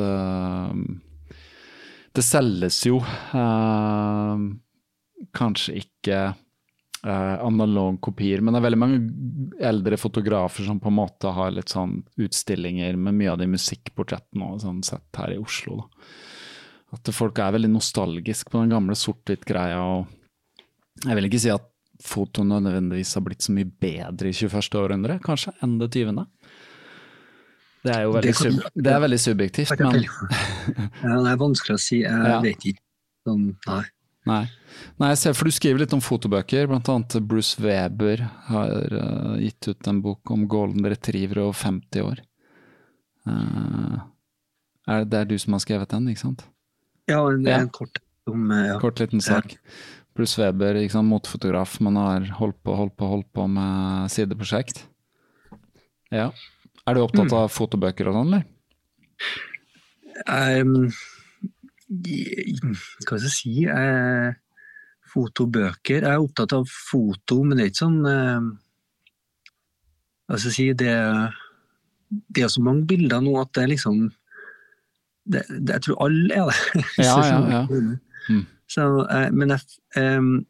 det 2.13 2.21
selges 2.21 2.77
jo 2.85 2.99
kanskje 5.33 5.79
ikke 5.81 6.19
uh, 7.07 7.45
analog 7.45 8.01
kopier, 8.01 8.41
men 8.41 8.53
det 8.53 8.61
er 8.61 8.67
veldig 8.67 8.81
mange 8.81 8.99
eldre 9.63 9.99
fotografer 9.99 10.67
som 10.67 10.81
på 10.81 10.91
en 10.91 10.99
måte 10.99 11.31
har 11.35 11.53
litt 11.53 11.73
sånn 11.73 12.01
utstillinger 12.21 12.97
med 12.99 13.17
mye 13.19 13.33
av 13.33 13.41
de 13.41 13.49
musikkportrettene 13.51 14.51
og 14.53 14.61
sånn 14.63 14.83
sett 14.85 15.19
her 15.19 15.35
i 15.35 15.41
Oslo. 15.41 15.83
Da. 15.83 16.05
At 16.93 17.09
folk 17.15 17.39
er 17.41 17.55
veldig 17.55 17.71
nostalgisk 17.73 18.51
på 18.53 18.61
den 18.61 18.73
gamle 18.73 18.95
sort-hvitt-greia. 18.97 19.79
og 19.81 21.05
Jeg 21.07 21.17
vil 21.17 21.29
ikke 21.29 21.41
si 21.41 21.49
at 21.53 21.65
foto 22.03 22.43
nødvendigvis 22.45 23.15
har 23.17 23.23
blitt 23.25 23.45
så 23.45 23.53
mye 23.55 23.65
bedre 23.65 24.29
i 24.29 24.35
21. 24.35 24.77
århundre, 24.81 25.17
kanskje, 25.23 25.53
enn 25.63 25.77
det 25.79 25.89
20. 25.95 26.25
Det 27.83 27.91
er 27.91 28.05
jo 28.05 28.13
veldig, 28.15 28.29
det 28.29 28.37
kan, 28.37 28.59
sub, 28.59 28.77
det 28.85 28.93
er 28.93 29.01
veldig 29.03 29.19
subjektivt, 29.19 29.73
men 29.81 29.97
ja, 30.05 31.17
Det 31.19 31.33
er 31.33 31.41
vanskelig 31.41 31.75
å 31.75 31.81
si. 31.83 31.99
Jeg 32.03 32.31
ja. 32.31 32.39
vet 32.43 32.67
ikke. 32.71 32.83
Sånn, 33.27 33.43
nei. 33.67 33.83
Nei. 34.27 34.43
nei. 35.01 35.09
jeg 35.11 35.35
for 35.35 35.49
du 35.49 35.55
skriver 35.55 35.83
litt 35.83 35.95
om 35.95 36.03
fotobøker. 36.03 36.69
Blant 36.71 36.91
annet 36.91 37.17
Bruce 37.27 37.59
Weber 37.59 38.23
har 38.47 38.95
uh, 38.95 39.35
gitt 39.41 39.67
ut 39.67 39.91
en 39.91 39.99
bok 40.03 40.31
om 40.31 40.45
golden 40.51 40.87
retriever 40.87 41.41
og 41.43 41.51
50 41.59 42.07
år. 42.07 42.23
Uh, 43.27 43.99
er 44.87 45.03
det, 45.03 45.11
det 45.11 45.19
er 45.19 45.29
du 45.31 45.37
som 45.39 45.55
har 45.55 45.63
skrevet 45.63 45.91
den, 45.91 46.07
ikke 46.11 46.23
sant? 46.23 46.47
Ja, 47.09 47.19
det 47.35 47.51
er 47.51 47.65
en 47.65 47.73
kort 47.73 47.99
om, 48.29 48.47
uh, 48.51 48.63
ja. 48.69 48.79
Kort 48.81 49.01
liten 49.03 49.23
sak. 49.23 49.57
Pluss 50.13 50.37
Weber, 50.37 50.77
liksom, 50.77 51.09
motfotograf. 51.09 51.79
Man 51.83 51.97
har 51.97 52.27
holdt 52.37 52.59
på, 52.63 52.75
holdt 52.77 52.95
på, 52.99 53.09
holdt 53.09 53.29
på 53.33 53.47
med 53.49 54.11
sideprosjekt. 54.13 54.85
Ja. 56.13 56.29
Er 56.85 56.95
du 56.95 57.01
opptatt 57.01 57.31
mm. 57.31 57.37
av 57.39 57.51
fotobøker 57.51 58.11
og 58.11 58.19
sånn, 58.19 58.33
eller? 58.33 58.45
Um, 60.29 60.91
hva 61.89 63.03
skal 63.03 63.23
jeg 63.23 63.33
si 63.33 63.53
uh, 63.67 64.33
Fotobøker 65.13 66.03
Jeg 66.03 66.09
er 66.09 66.21
opptatt 66.21 66.53
av 66.57 66.67
foto, 66.69 67.39
men 67.43 67.57
det 67.57 67.65
er 67.65 67.71
ikke 67.71 67.81
sånn 67.81 67.99
uh, 68.05 68.49
Hva 70.27 70.37
skal 70.37 70.49
jeg 70.49 70.57
si 70.57 70.67
det, 70.79 70.95
det 72.33 72.45
er 72.45 72.51
så 72.53 72.63
mange 72.65 72.85
bilder 72.89 73.23
nå 73.23 73.35
at 73.41 73.51
det 73.55 73.65
er 73.65 73.73
liksom 73.73 74.05
det, 75.25 75.43
det, 75.49 75.75
Jeg 75.77 75.81
tror 75.87 76.01
alle 76.05 76.39
er 76.41 76.49
det. 76.49 76.83
Ja, 77.05 77.17
ja, 77.25 77.39
ja. 77.51 77.63
Mm. 78.29 78.45
Så, 78.71 78.87
uh, 79.03 79.29
men 79.35 79.51
jeg, 79.51 79.59
um, 79.99 80.45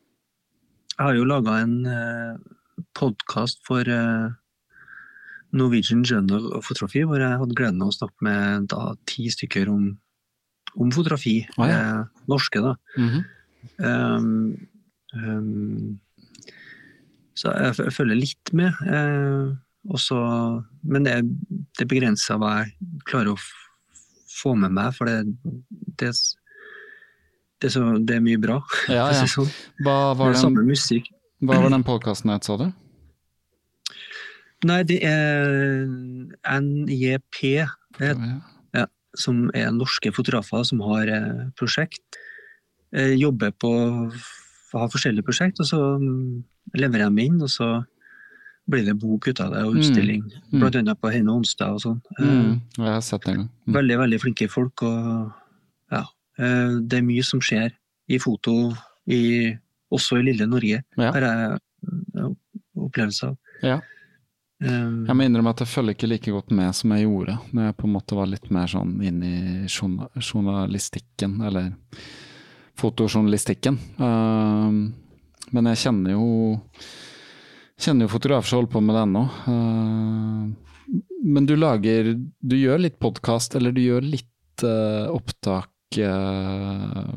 jeg 0.94 1.02
har 1.02 1.18
jo 1.18 1.26
laga 1.26 1.58
en 1.64 1.76
uh, 1.90 2.38
podkast 2.98 3.62
for 3.68 3.90
uh, 3.90 4.30
Norwegian 5.54 6.04
Journal 6.04 6.54
of 6.54 6.66
Photography, 6.66 7.04
hvor 7.06 7.22
jeg 7.22 7.38
hadde 7.40 7.58
gleden 7.58 7.82
av 7.86 7.92
å 7.92 7.96
snakke 7.96 8.26
med 8.26 8.70
da, 8.74 8.94
ti 9.10 9.28
stykker 9.32 9.70
om, 9.70 9.92
om 10.74 10.94
fotografi. 10.94 11.44
Ah, 11.58 11.68
ja. 11.70 11.80
eh, 11.80 12.24
norske, 12.32 12.62
da. 12.64 12.74
Mm 12.98 13.10
-hmm. 13.10 13.24
um, 13.78 14.58
um, 15.14 16.00
så 17.34 17.54
jeg, 17.54 17.76
jeg, 17.78 17.94
følger 17.94 18.16
litt 18.16 18.54
med. 18.54 18.74
Eh, 18.88 19.54
også, 19.90 20.18
men 20.84 21.06
det, 21.06 21.22
det 21.80 21.88
begrenser 21.88 22.38
hva 22.38 22.64
jeg 22.64 22.74
klarer 23.06 23.34
å 23.34 23.38
få 24.34 24.56
med 24.60 24.74
meg, 24.76 24.94
for 24.98 25.10
det, 25.10 25.34
det, 26.00 26.12
det, 26.12 27.70
er, 27.70 27.74
så, 27.76 27.84
det 28.00 28.18
er 28.18 28.26
mye 28.26 28.42
bra. 28.42 28.62
Ja, 28.92 29.10
ja. 29.14 29.28
sånn. 29.30 29.52
Hva 29.86 30.14
var 30.20 30.36
den, 30.36 31.04
hva 31.44 31.60
var 31.66 31.74
den 31.74 31.86
podkasten 31.88 32.34
het, 32.34 32.48
sa 32.48 32.58
du? 32.62 32.68
Nei, 34.64 34.80
det 34.88 35.02
er 35.04 35.86
NJP, 36.64 37.40
det, 38.00 38.14
ja, 38.78 38.86
som 39.20 39.50
er 39.52 39.74
norske 39.76 40.14
fotografer 40.16 40.64
som 40.70 40.80
har 40.88 41.12
eh, 41.12 41.44
prosjekt. 41.60 42.22
Eh, 42.96 43.12
jobber 43.20 43.52
på 43.60 43.74
har 44.74 44.92
forskjellige 44.92 45.26
prosjekt, 45.28 45.60
og 45.62 45.70
så 45.70 45.80
mm, 46.02 46.44
leverer 46.80 47.12
de 47.12 47.26
inn, 47.28 47.42
og 47.44 47.52
så 47.52 47.70
blir 48.70 48.86
det 48.88 48.96
bok 49.00 49.28
ut 49.28 49.42
av 49.44 49.52
det, 49.54 49.64
og 49.68 49.76
mm. 49.76 49.80
utstilling. 49.82 50.22
Mm. 50.52 50.60
Blant 50.60 50.78
annet 50.80 51.02
på 51.02 51.12
Heine 51.14 51.34
onsdag 51.34 51.76
og 51.76 51.82
sånn. 51.84 52.02
Mm. 52.20 52.62
Jeg 52.78 52.90
har 52.90 53.02
sett 53.04 53.26
det. 53.28 53.36
Mm. 53.42 53.50
Veldig, 53.76 53.98
veldig 54.04 54.20
flinke 54.24 54.48
folk, 54.52 54.86
og 54.88 55.32
ja. 55.94 56.06
Det 56.34 56.98
er 56.98 57.06
mye 57.06 57.24
som 57.28 57.42
skjer 57.44 57.76
i 58.10 58.18
foto, 58.24 58.72
i, 59.06 59.52
også 59.94 60.18
i 60.18 60.26
lille 60.26 60.48
Norge. 60.50 60.80
Ja. 60.98 61.12
er 61.12 61.28
jeg 61.28 62.32
opplevelse 62.80 63.32
av. 63.32 63.38
Ja. 63.64 63.80
Um, 64.64 65.04
jeg 65.10 65.18
må 65.18 65.26
innrømme 65.26 65.52
at 65.52 65.64
jeg 65.64 65.72
følger 65.74 65.98
ikke 65.98 66.10
like 66.12 66.32
godt 66.32 66.54
med 66.56 66.76
som 66.78 66.94
jeg 66.96 67.04
gjorde 67.04 67.34
når 67.52 67.66
jeg 67.66 67.76
på 67.76 67.88
en 67.88 67.94
måte 67.98 68.16
var 68.16 68.30
litt 68.32 68.46
mer 68.54 68.70
sånn 68.72 68.94
inn 69.04 69.18
i 69.28 69.38
journalistikken, 69.68 71.40
eller 71.44 71.72
fotojournalistikken. 72.80 73.80
Men 75.54 75.70
jeg 75.72 75.82
kjenner 75.84 76.16
jo 76.16 76.28
kjenner 77.84 78.08
jo 78.08 78.14
fotografer 78.16 78.50
som 78.50 78.62
holder 78.62 78.74
på 78.74 78.82
med 78.84 78.98
den 78.98 79.16
nå. 79.16 79.24
Uh, 79.48 80.64
men 81.24 81.48
du 81.48 81.56
lager 81.56 82.14
Du 82.44 82.56
gjør 82.58 82.82
litt 82.84 83.00
podkast, 83.02 83.56
eller 83.56 83.72
du 83.76 83.82
gjør 83.84 84.06
litt 84.06 84.66
uh, 84.66 85.10
opptak 85.14 86.00
uh, 86.00 87.10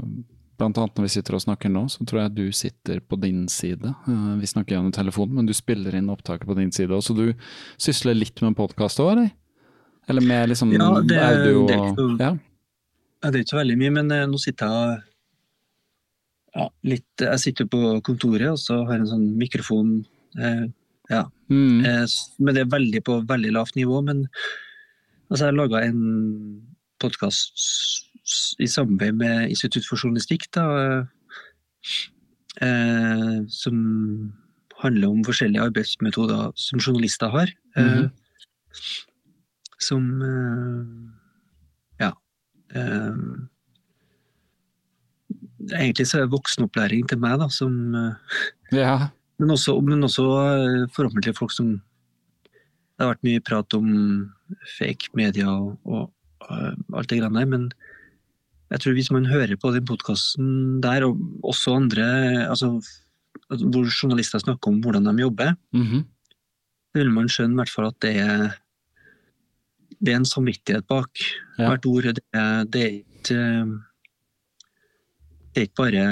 Blant 0.57 0.79
annet 0.81 0.97
når 0.97 1.05
vi 1.05 1.13
sitter 1.13 1.37
og 1.37 1.43
snakker 1.45 1.69
nå, 1.69 1.83
så 1.93 2.05
tror 2.09 2.23
jeg 2.23 2.33
du 2.33 2.47
sitter 2.57 3.03
på 3.05 3.19
din 3.21 3.43
side. 3.53 3.91
Eh, 4.09 4.31
vi 4.41 4.49
snakker 4.49 4.73
gjennom 4.73 4.95
telefonen, 4.97 5.35
men 5.37 5.45
du 5.45 5.53
spiller 5.53 5.93
inn 5.99 6.09
opptaket 6.09 6.49
på 6.49 6.57
din 6.57 6.71
side 6.73 6.97
òg. 6.97 7.03
Så 7.05 7.13
du 7.13 7.27
sysler 7.77 8.17
litt 8.17 8.41
med 8.41 8.57
podkast 8.57 9.03
òg, 9.05 9.11
eller? 9.13 9.27
Eller 10.09 10.25
med 10.25 10.49
liksom 10.55 10.73
ja, 10.73 10.87
det, 11.05 11.19
audio 11.21 11.67
det 11.69 11.77
er 11.77 11.85
ikke, 11.91 12.07
ja? 12.23 12.31
ja, 13.21 13.29
det 13.29 13.35
er 13.35 13.45
ikke 13.45 13.53
så 13.53 13.61
veldig 13.61 13.77
mye, 13.83 13.93
men 13.99 14.17
nå 14.33 14.41
sitter 14.41 14.73
jeg 14.73 14.97
ja, 16.57 16.67
litt 16.89 17.27
Jeg 17.27 17.43
sitter 17.43 17.69
på 17.69 17.81
kontoret 18.07 18.55
og 18.55 18.61
så 18.63 18.79
har 18.87 18.97
jeg 18.97 19.05
en 19.05 19.13
sånn 19.13 19.29
mikrofon. 19.37 19.91
Uh, 20.39 20.67
ja. 21.11 21.25
Mm. 21.49 21.85
Uh, 21.85 22.07
men 22.39 22.55
det 22.55 22.65
er 22.65 22.73
veldig 22.73 23.03
på 23.07 23.21
veldig 23.29 23.53
lavt 23.57 23.77
nivå. 23.77 24.01
Men 24.07 24.27
altså, 25.31 25.47
jeg 25.47 25.59
laga 25.59 25.85
en 25.87 26.03
podkast 27.01 27.61
i 28.59 28.67
samarbeid 28.67 29.19
med 29.21 29.51
Institutt 29.51 29.87
for 29.87 30.01
journalistikk, 30.01 30.49
da, 30.57 30.65
eh, 32.63 33.37
som 33.53 33.77
handler 34.83 35.09
om 35.09 35.25
forskjellige 35.25 35.69
arbeidsmetoder 35.71 36.53
som 36.57 36.81
journalister 36.81 37.29
har. 37.29 37.53
Mm 37.77 37.89
-hmm. 37.89 38.11
som 39.81 40.23
eh, 40.23 40.87
ja 42.01 42.13
eh, 42.75 43.17
Egentlig 45.73 46.07
så 46.07 46.21
er 46.21 46.27
voksenopplæring 46.27 47.09
til 47.09 47.19
meg, 47.19 47.39
da, 47.39 47.49
som 47.49 47.95
eh, 47.95 48.15
ja. 48.73 49.09
Men, 49.39 49.51
også, 49.53 49.75
men 49.85 50.03
også 50.07 50.25
eh, 50.43 50.87
forhåpentlig 50.97 51.35
folk 51.37 51.53
som 51.53 51.75
Det 52.97 53.05
har 53.05 53.11
vært 53.15 53.27
mye 53.29 53.41
prat 53.45 53.75
om 53.77 53.89
fake 54.79 55.11
media 55.15 55.51
og, 55.53 55.75
og 55.85 56.13
alt 56.97 57.09
det 57.11 57.19
greiene 57.21 57.43
der, 57.43 57.47
men 57.51 57.67
jeg 58.73 58.81
tror 58.83 58.95
hvis 58.97 59.11
man 59.13 59.27
hører 59.29 59.57
på 59.61 59.71
den 59.75 59.85
podkasten 59.87 60.81
der, 60.83 61.05
og 61.07 61.19
også 61.45 61.75
andre 61.77 62.07
altså, 62.49 62.71
hvor 63.51 63.85
journalister 63.93 64.41
snakker 64.43 64.73
om 64.73 64.81
hvordan 64.83 65.05
de 65.11 65.23
jobber, 65.23 65.53
Mhm. 65.77 66.01
så 66.95 67.03
vil 67.03 67.11
man 67.13 67.29
skjønne 67.29 67.53
i 67.53 67.61
hvert 67.61 67.71
fall 67.75 67.87
at 67.93 68.01
det 68.01 68.15
er, 68.17 68.57
det 70.01 70.13
er 70.15 70.17
en 70.17 70.25
samvittighet 70.25 70.87
bak 70.89 71.13
Ja. 71.59 71.69
hvert 71.69 71.87
ord. 71.87 72.03
Det 72.17 72.25
er, 72.33 72.65
det 72.65 72.83
er 72.83 72.91
ikke 72.97 73.37
eh, 73.37 73.77
det 75.53 75.61
er 75.63 75.67
ikke 75.69 75.83
bare 75.85 76.07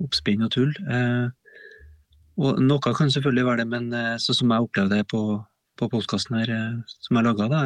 oppspinn 0.00 0.42
og 0.44 0.50
tull. 0.52 0.72
Eh, 0.88 1.28
og 2.38 2.58
noe 2.62 2.94
kan 2.94 3.10
selvfølgelig 3.10 3.46
være 3.46 3.62
det, 3.62 3.68
men 3.72 3.92
eh, 3.96 4.16
sånn 4.22 4.40
som 4.40 4.52
jeg 4.54 4.66
opplevde 4.66 4.98
det 5.00 5.06
på, 5.10 5.22
på 5.78 5.88
podkasten 5.92 6.38
her, 6.38 6.52
eh, 6.54 6.98
som 7.06 7.18
jeg 7.18 7.26
laga, 7.26 7.48
da, 7.50 7.62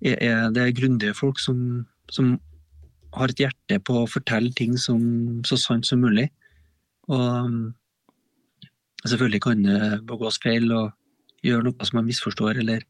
er, 0.00 0.16
er 0.16 0.54
det 0.56 0.70
grundige 0.78 1.16
folk 1.18 1.40
som, 1.42 1.82
som 2.12 2.38
har 3.16 3.32
et 3.32 3.42
hjerte 3.42 3.80
på 3.84 3.98
å 4.00 4.08
fortelle 4.08 4.52
ting 4.56 4.78
som, 4.80 5.02
så 5.44 5.58
sant 5.60 5.88
som 5.88 6.00
mulig. 6.00 6.28
Og 7.10 7.20
um, 7.44 7.60
selvfølgelig 9.02 9.42
kan 9.44 9.66
det 9.66 9.80
begås 10.08 10.38
feil 10.40 10.70
og 10.72 10.92
gjøre 11.44 11.66
noe 11.66 11.88
som 11.88 12.00
jeg 12.00 12.12
misforstår, 12.12 12.62
eller 12.62 12.86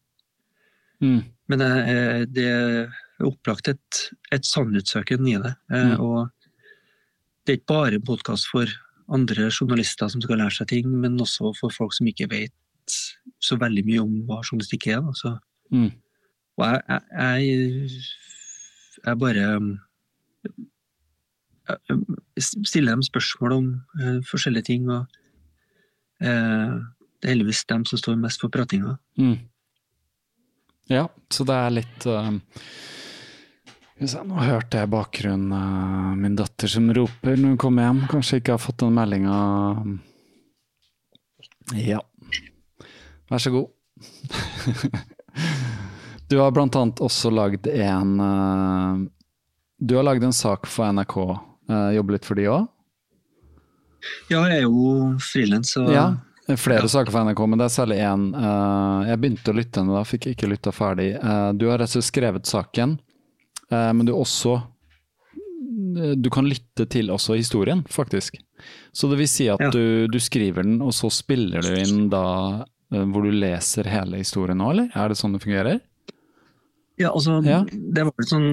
Mm. 1.00 1.22
Men 1.48 1.62
eh, 1.64 2.22
det 2.28 2.44
er 2.44 3.24
opplagt 3.24 3.70
et, 3.72 4.00
et 4.32 4.46
sannhetssøken 4.46 5.26
i 5.28 5.38
det. 5.40 5.54
Eh, 5.72 5.90
Mm. 5.90 6.00
Og 6.00 6.28
det 7.46 7.54
er 7.54 7.58
ikke 7.58 7.72
bare 7.72 7.96
en 7.96 8.04
podkast 8.04 8.50
for 8.52 8.68
andre 9.10 9.48
journalister 9.50 10.08
som 10.08 10.22
skal 10.22 10.40
lære 10.40 10.54
seg 10.60 10.70
ting, 10.72 10.90
men 11.02 11.20
også 11.20 11.52
for 11.58 11.74
folk 11.74 11.94
som 11.96 12.08
ikke 12.10 12.30
vet 12.30 12.96
så 13.42 13.58
veldig 13.60 13.84
mye 13.86 14.02
om 14.02 14.16
hva 14.28 14.40
journalistikk 14.42 14.88
er. 14.90 15.00
Altså. 15.02 15.36
Mm. 15.70 15.90
og 16.58 16.64
jeg, 16.66 17.02
jeg, 17.14 17.90
jeg, 19.06 19.18
bare 19.18 19.44
jeg 21.68 22.42
stiller 22.66 22.96
dem 22.96 23.04
spørsmål 23.06 23.52
om 23.52 23.68
uh, 24.00 24.18
forskjellige 24.30 24.68
ting, 24.72 24.90
og 24.90 25.06
uh, 26.24 26.80
det 27.20 27.28
er 27.28 27.34
heldigvis 27.34 27.64
dem 27.70 27.84
som 27.86 28.00
står 28.00 28.18
mest 28.18 28.42
for 28.42 28.52
pratinga. 28.52 28.96
Mm. 29.18 29.38
Ja, 30.90 31.06
så 31.30 31.46
det 31.46 31.54
er 31.54 31.76
litt 31.78 32.06
uh, 32.10 32.32
nå 34.00 34.40
hørte 34.40 34.78
jeg 34.80 34.88
i 34.88 34.92
bakgrunnen 34.94 35.52
uh, 35.52 36.14
min 36.16 36.36
datter 36.38 36.70
som 36.72 36.86
roper 36.96 37.36
når 37.36 37.52
hun 37.52 37.58
kommer 37.60 37.84
hjem. 37.84 38.00
Kanskje 38.08 38.38
ikke 38.40 38.54
har 38.56 38.62
fått 38.62 38.80
den 38.80 38.94
meldinga. 38.96 39.36
Ja. 41.76 42.00
Vær 43.30 43.38
så 43.44 43.52
god. 43.54 43.68
du 46.30 46.38
har 46.40 46.54
blant 46.56 46.76
annet 46.80 47.02
også 47.04 47.30
lagd 47.34 47.68
en 47.68 48.14
uh, 48.24 49.04
Du 49.78 49.94
har 49.98 50.06
lagd 50.08 50.24
en 50.24 50.32
sak 50.34 50.64
for 50.70 50.88
NRK. 50.96 51.16
Uh, 51.70 51.90
jobber 51.94 52.16
litt 52.16 52.26
for 52.26 52.40
de 52.40 52.48
òg? 52.50 52.66
Ja, 54.32 54.40
jeg 54.48 54.62
er 54.62 54.64
jo 54.64 55.12
frilans, 55.20 55.74
Og... 55.76 55.92
Ja, 55.92 56.06
flere 56.56 56.86
Ja. 56.86 56.88
saker 56.88 57.12
for 57.12 57.28
NRK, 57.28 57.44
men 57.52 57.60
det 57.60 57.66
er 57.68 57.74
særlig 57.76 57.98
én. 58.00 58.22
jeg 59.06 59.20
begynte 59.20 59.52
å 59.52 59.56
lytte 59.58 59.82
henne 59.82 59.92
da, 59.98 60.04
fikk 60.08 60.30
ikke 60.32 60.48
lytta 60.48 60.72
ferdig. 60.72 61.10
Eh, 61.20 61.50
du 61.52 61.66
har 61.68 61.78
rett 61.78 61.92
og 61.92 61.98
slett 62.00 62.08
skrevet 62.08 62.48
saken, 62.48 62.96
eh, 62.96 63.09
men 63.70 64.06
du 64.06 64.12
også 64.14 64.56
Du 66.20 66.28
kan 66.30 66.46
lytte 66.48 66.84
til 66.90 67.10
også 67.10 67.36
historien, 67.38 67.82
faktisk. 67.88 68.36
Så 68.92 69.08
det 69.10 69.18
vil 69.20 69.28
si 69.30 69.46
at 69.48 69.60
Ja. 69.60 69.70
du, 69.70 70.06
du 70.10 70.18
skriver 70.20 70.62
den, 70.66 70.80
og 70.82 70.92
så 70.92 71.10
spiller 71.10 71.62
du 71.62 71.72
inn 71.78 72.08
da 72.10 72.64
eh, 72.92 73.04
hvor 73.06 73.22
du 73.24 73.30
leser 73.30 73.84
hele 73.88 74.18
historien 74.18 74.58
nå, 74.58 74.70
eller? 74.74 74.90
Er 74.94 75.08
det 75.08 75.16
sånn 75.18 75.32
det 75.32 75.42
fungerer? 75.44 75.80
Ja, 76.98 77.10
altså, 77.14 77.38
Ja. 77.46 77.62
det 77.64 78.04
var 78.04 78.12
et 78.20 78.28
sånn 78.28 78.50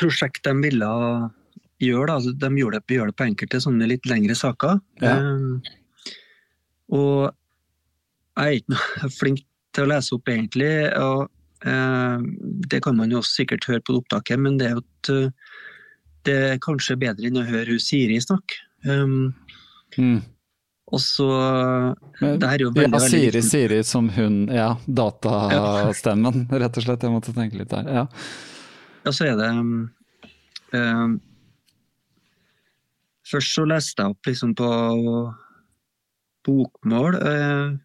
prosjekt 0.00 0.42
de 0.44 0.54
ville 0.62 0.88
gjøre. 1.82 2.06
Da. 2.06 2.14
Altså, 2.14 2.32
De 2.38 2.48
gjorde 2.56 2.80
det, 2.80 2.96
gjør 2.96 3.06
det 3.10 3.16
på 3.16 3.26
enkelte 3.28 3.60
sånne 3.60 3.88
litt 3.90 4.06
lengre 4.06 4.34
saker. 4.38 4.80
Ja. 5.02 5.18
Um, 5.18 5.62
og 6.90 7.34
jeg 8.38 8.46
er 8.46 8.60
ikke 8.62 9.10
flink 9.20 9.44
til 9.74 9.84
å 9.84 9.90
lese 9.92 10.14
opp, 10.16 10.28
egentlig. 10.28 10.72
og 10.96 11.28
Det 11.62 12.80
kan 12.82 12.96
man 12.98 13.12
jo 13.12 13.20
også 13.20 13.42
sikkert 13.42 13.68
høre 13.70 13.84
på 13.86 14.00
opptaket, 14.00 14.40
men 14.42 14.58
det 14.58 14.66
er 14.66 14.76
jo 14.76 14.82
et, 14.82 15.10
uh, 15.10 15.58
det 16.26 16.36
er 16.52 16.62
kanskje 16.62 16.98
bedre 16.98 17.28
enn 17.28 17.38
å 17.38 17.46
høre 17.46 17.76
hun 17.76 17.82
Siri 17.82 18.18
snakke. 18.22 18.62
Um, 18.86 19.34
Mm. 19.98 20.22
og 20.88 21.00
så 21.00 21.26
Det 22.18 22.48
her 22.48 22.54
er 22.54 22.62
jo 22.64 22.70
veldig, 22.72 22.96
ja, 22.96 23.08
Siri, 23.08 23.26
veldig 23.26 23.42
Siri 23.44 23.82
som 23.84 24.08
hun 24.08 24.48
Ja, 24.48 24.76
datastemmen, 24.86 26.46
rett 26.48 26.78
og 26.78 26.86
slett. 26.86 27.02
Jeg 27.02 27.12
måtte 27.12 27.34
tenke 27.36 27.58
litt 27.60 27.68
der. 27.68 27.84
Ja. 27.92 28.06
Ja, 29.04 29.12
så 29.12 29.26
er 29.26 29.36
det 29.36 29.50
um, 29.52 29.90
um, 30.72 31.20
Først 33.28 33.54
så 33.54 33.64
leste 33.68 34.02
jeg 34.02 34.12
opp 34.12 34.26
liksom 34.28 34.54
på 34.58 34.68
bokmål, 36.44 37.14
uh, 37.22 37.76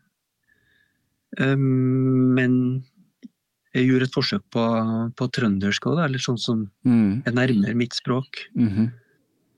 um, 1.40 2.34
men 2.34 2.84
jeg 3.78 3.90
gjorde 3.92 4.08
et 4.10 4.16
forsøk 4.18 4.44
på, 4.54 4.64
på 5.16 5.28
trøndersk 5.38 5.88
òg, 5.92 6.00
eller 6.06 6.20
sånn 6.24 6.40
som 6.40 6.70
Mm. 6.86 7.24
er 7.26 7.32
nærmere 7.32 7.76
mitt 7.76 7.94
språk. 7.94 8.48
mhm. 8.56 8.92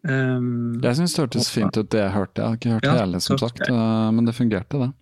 Um, 0.02 0.80
Jeg 0.82 0.96
syns 0.96 1.12
det 1.14 1.20
hørtes 1.26 1.50
fint 1.52 1.76
ut, 1.76 1.90
det 1.92 2.00
jeg 2.00 2.12
hørte. 2.14 2.40
Jeg 2.40 2.48
har 2.48 2.56
ikke 2.56 2.72
hørt 2.72 2.86
Ja, 2.88 2.94
hele, 3.02 3.20
som 3.20 3.38
sagt, 3.38 3.60
eh, 3.68 4.12
men 4.16 4.24
det 4.24 4.34
fungerte, 4.34 4.80
det. 4.80 4.94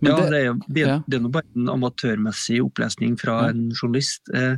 Men 0.00 0.10
ja, 0.10 0.16
det- 0.16 0.30
det, 0.30 0.40
er, 0.46 0.54
det, 0.72 0.86
ja. 0.86 1.02
det 1.06 1.14
er 1.18 1.20
nå 1.20 1.30
bare 1.32 1.44
en 1.54 1.66
amatørmessig 1.68 2.62
opplesning 2.64 3.18
fra 3.20 3.42
Ja. 3.42 3.48
en 3.50 3.70
journalist. 3.72 4.22
Eh, 4.32 4.56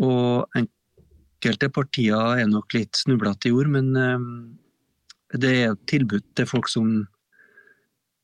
og 0.00 0.48
enkelte 0.56 1.68
partier 1.70 2.40
er 2.40 2.46
nok 2.46 2.72
litt 2.72 2.92
snublete 2.92 3.46
i 3.48 3.52
ord, 3.52 3.68
men 3.68 3.94
eh, 3.94 5.36
det 5.38 5.52
er 5.66 5.72
et 5.72 5.86
tilbud 5.86 6.22
til 6.34 6.46
folk 6.46 6.66
som 6.68 7.06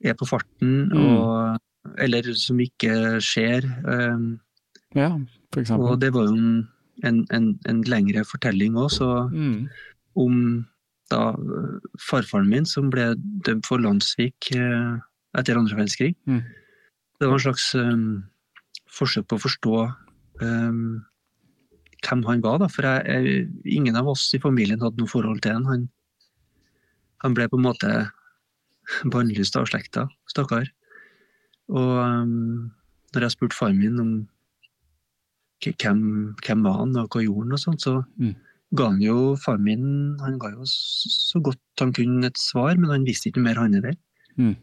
er 0.02 0.14
på 0.14 0.26
farten, 0.26 0.88
Mm. 0.90 1.18
og, 1.18 1.60
eller 1.98 2.28
som 2.38 2.60
ikke 2.62 3.20
ser. 3.24 3.64
Eh, 3.66 4.26
Ja, 4.94 5.08
for 5.52 5.60
eksempel. 5.62 5.86
og 5.88 6.00
det 6.00 6.12
var 6.12 6.26
jo 6.28 6.34
en, 6.36 6.68
en, 7.04 7.22
en, 7.32 7.46
en 7.68 7.82
lengre 7.88 8.24
fortelling 8.28 8.74
òg, 8.76 8.92
Mm. 9.32 9.68
om 10.16 10.66
da 11.10 11.30
eh, 11.32 11.78
farfaren 12.00 12.48
min 12.48 12.64
som 12.68 12.90
ble 12.90 13.14
dømt 13.44 13.66
for 13.66 13.78
landssvik 13.80 14.52
eh, 14.56 14.98
etter 15.38 15.56
andre 15.56 15.76
verdenskrig. 15.76 16.14
Mm. 16.28 16.42
Det 17.20 17.28
var 17.28 17.38
en 17.38 17.44
slags 17.46 17.74
um, 17.74 18.24
forsøk 18.90 19.26
på 19.30 19.36
å 19.38 19.42
forstå 19.46 19.74
um, 20.42 21.02
hvem 22.02 22.24
han 22.26 22.40
var. 22.44 22.58
Da. 22.58 22.68
For 22.68 22.82
jeg, 22.82 23.04
jeg, 23.06 23.48
ingen 23.64 23.96
av 23.96 24.08
oss 24.12 24.26
i 24.34 24.40
familien 24.42 24.80
hadde 24.82 24.98
noe 25.00 25.08
forhold 25.08 25.40
til 25.44 25.54
han. 25.56 25.64
Han, 25.70 25.88
han 27.24 27.34
ble 27.36 27.46
på 27.48 27.56
en 27.60 27.64
måte 27.68 27.92
bannlyst 29.14 29.56
av 29.56 29.68
slekta, 29.70 30.08
stakkar. 30.28 30.68
Og 31.72 31.90
um, 32.04 32.70
når 33.14 33.26
jeg 33.26 33.34
spurte 33.36 33.56
faren 33.56 33.78
min 33.80 34.00
om 34.02 34.12
hvem, 35.62 36.00
hvem 36.42 36.64
var 36.66 36.80
han 36.80 36.96
og 36.98 37.08
hva 37.14 37.22
gjorde 37.24 37.46
han, 37.46 37.54
og 37.56 37.62
sånt, 37.62 37.84
så 37.84 37.94
Mm. 38.18 38.34
ga 38.74 38.88
han 38.90 39.00
jo 39.04 39.36
faren 39.36 39.62
min 39.64 40.18
han 40.20 40.38
ga 40.38 40.50
jo 40.52 40.64
så 40.66 41.40
godt 41.42 41.60
han 41.80 41.92
kunne 41.92 42.24
et 42.26 42.38
svar, 42.40 42.76
men 42.76 42.90
han 42.90 43.04
visste 43.04 43.30
ikke 43.30 43.42
mer, 43.44 43.54
han 43.60 43.74
heller. 43.74 43.96
Mm. 44.36 44.56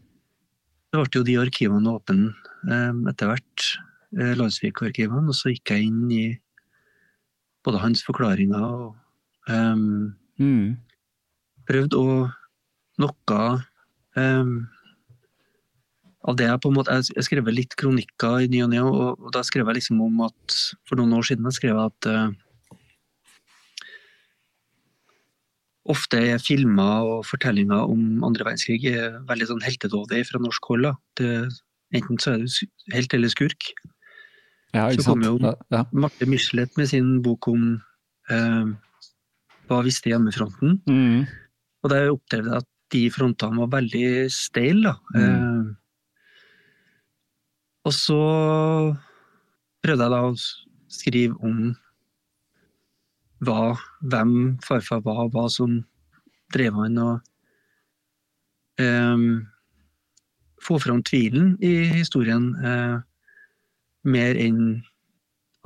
Det 0.92 0.98
ble 0.98 1.20
jo 1.20 1.22
de 1.24 1.36
arkivene 1.38 1.92
åpne 1.94 2.34
um, 2.66 3.06
etter 3.08 3.30
hvert, 3.30 3.66
eh, 4.18 4.34
Landsvik-arkivene, 4.34 5.28
og 5.30 5.34
så 5.38 5.52
gikk 5.54 5.70
jeg 5.70 5.86
inn 5.86 6.10
i 6.10 6.38
både 7.64 7.78
hans 7.80 8.02
forklaringer 8.06 8.60
og 8.60 8.96
um, 9.48 10.14
Mm. 10.40 10.76
prøvde 11.68 11.96
å 12.00 12.32
noe 12.98 13.40
eh, 14.16 14.44
av 16.28 16.36
det 16.36 16.46
jeg 16.50 16.60
på 16.60 16.68
en 16.68 16.76
måte 16.76 16.92
Jeg 16.98 17.14
jeg 17.16 17.24
skrev 17.24 17.46
litt 17.48 17.74
kronikker 17.80 18.42
i 18.44 18.48
ny 18.52 18.62
og 18.66 18.70
ne, 18.72 18.80
og, 18.84 19.30
da 19.32 19.40
skrev 19.46 19.66
jeg 19.70 19.80
liksom 19.80 20.00
om 20.04 20.20
at 20.26 20.56
For 20.88 21.00
noen 21.00 21.14
år 21.16 21.24
siden 21.30 21.48
jeg 21.48 21.56
skrev 21.56 21.78
jeg 21.78 21.92
at 21.92 22.08
uh, 22.10 22.30
ofte 25.90 26.20
er 26.34 26.42
filmer 26.42 27.06
og 27.08 27.24
fortellinger 27.26 27.88
om 27.90 28.20
andre 28.26 28.44
verdenskrig 28.46 28.84
eh, 28.92 29.16
veldig 29.26 29.48
sånn 29.48 29.64
heltedådig 29.64 30.20
fra 30.28 30.38
norsk 30.42 30.68
hold. 30.70 30.86
Da. 30.86 30.92
Det, 31.18 31.30
enten 31.98 32.20
så 32.22 32.34
er 32.36 32.44
du 32.44 32.94
helt 32.94 33.16
eller 33.16 33.32
skurk. 33.32 33.72
Ja, 34.76 34.84
Så 34.94 35.02
kom 35.08 35.24
jo- 35.24 35.38
Ja, 35.42 35.54
ja. 35.72 35.84
Marte 35.90 36.28
Michelet 36.30 36.76
med 36.78 36.86
sin 36.92 37.22
bok 37.22 37.48
om 37.48 37.82
uh, 38.30 38.66
Hva 39.66 39.80
visste 39.82 40.12
hjemmefronten? 40.12 40.78
Mm. 40.86 41.26
Og 41.82 41.90
der 41.90 42.12
opplevde 42.12 42.52
jeg 42.52 42.62
at 42.62 42.68
de 42.92 43.02
frontene 43.10 43.58
var 43.58 43.72
veldig 43.80 44.30
steile. 44.30 44.94
Mm. 45.14 45.76
Og 47.86 47.92
så 47.96 48.18
prøvde 49.80 50.04
jeg 50.06 50.12
da 50.12 50.20
å 50.28 50.34
skrive 50.90 51.36
om 51.46 51.70
hva, 53.46 53.76
hvem 54.04 54.34
farfar 54.64 55.00
var, 55.06 55.28
hva 55.32 55.46
som 55.52 55.78
drev 56.52 56.76
han, 56.76 56.98
og 57.00 57.20
um, 58.82 59.46
få 60.60 60.76
fram 60.82 61.00
tvilen 61.06 61.54
i 61.64 61.74
historien. 61.94 62.50
uh, 62.60 63.00
mer 64.04 64.36
enn 64.40 64.80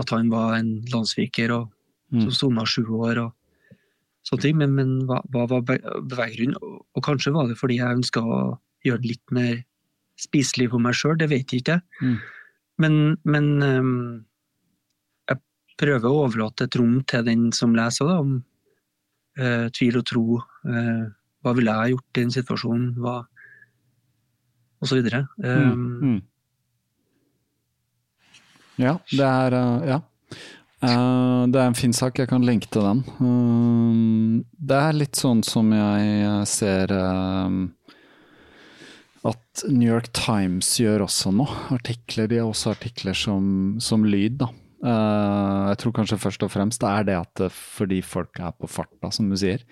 at 0.02 0.10
han 0.10 0.26
var 0.30 0.56
en 0.58 0.80
landssviker 0.90 1.52
og 1.54 1.70
Mm. 2.12 2.20
som 2.28 2.30
sona 2.36 2.62
sju 2.68 2.84
år 2.94 3.18
og 3.18 3.32
sånne 4.28 4.42
ting. 4.42 4.56
Men, 4.60 4.74
men 4.76 4.90
hva, 5.08 5.16
hva 5.32 5.46
var 5.50 5.62
be- 5.66 5.80
beveggrunnen? 5.82 6.54
Og, 6.62 6.84
og 6.94 7.02
kanskje 7.02 7.32
var 7.34 7.48
det 7.48 7.56
fordi 7.58 7.78
jeg 7.80 7.96
ønska 7.96 8.20
å 8.22 8.36
gjøre 8.86 9.00
det 9.02 9.08
litt 9.08 9.32
mer 9.34 9.64
spiselig 10.20 10.70
for 10.72 10.82
meg 10.82 10.96
sjøl, 10.98 11.16
det 11.20 11.30
vet 11.32 11.52
jeg 11.52 11.64
ikke. 11.64 11.80
Mm. 12.00 12.16
Men, 12.82 12.96
men 13.28 13.50
um, 13.62 13.92
jeg 15.30 15.40
prøver 15.80 16.08
å 16.08 16.24
overlate 16.26 16.68
et 16.68 16.78
rom 16.80 16.98
til 17.10 17.26
den 17.26 17.48
som 17.54 17.74
leser, 17.76 18.10
da, 18.10 18.18
om 18.22 18.36
uh, 19.40 19.66
tvil 19.74 20.00
og 20.00 20.06
tro. 20.10 20.40
Uh, 20.66 21.06
hva 21.44 21.54
ville 21.56 21.74
jeg 21.74 21.94
gjort 21.94 22.10
i 22.10 22.20
den 22.22 22.34
situasjonen? 22.34 22.90
Hva, 23.02 23.18
og 24.80 24.90
så 24.90 25.00
videre. 25.00 25.26
Um, 25.38 25.84
Mm. 26.04 26.22
Ja, 28.80 28.98
det 29.10 29.22
er 29.22 29.54
uh, 29.54 29.86
Ja. 29.86 30.00
Uh, 30.84 31.46
det 31.48 31.60
er 31.60 31.70
en 31.70 31.78
fin 31.78 31.94
sak, 31.96 32.18
jeg 32.18 32.28
kan 32.28 32.44
lenke 32.44 32.68
til 32.68 32.82
den. 32.84 32.98
Uh, 33.16 34.42
det 34.58 34.76
er 34.76 34.98
litt 34.98 35.16
sånn 35.16 35.40
som 35.46 35.70
jeg 35.72 36.46
ser 36.50 36.92
eh, 36.92 37.54
at 39.24 39.64
New 39.70 39.88
York 39.88 40.10
Times 40.16 40.68
gjør 40.80 41.06
også 41.06 41.32
nå. 41.32 41.46
Artikler, 41.72 42.28
De 42.28 42.42
har 42.42 42.51
også 42.51 42.74
artikler 42.74 43.16
som, 43.16 43.76
som 43.80 44.05
lyd, 44.05 44.38
da. 44.42 44.51
Uh, 44.84 45.70
jeg 45.70 45.80
tror 45.80 45.94
kanskje 45.96 46.20
først 46.20 46.42
og 46.44 46.51
fremst 46.52 46.82
det 46.82 46.90
er 46.90 47.06
det 47.09 47.16
at 47.16 47.30
det, 47.40 47.51
fordi 47.55 48.02
folk 48.05 48.36
er 48.36 48.52
på 48.52 48.68
farta, 48.68 49.09
som 49.14 49.30
du 49.32 49.36
sier. 49.40 49.64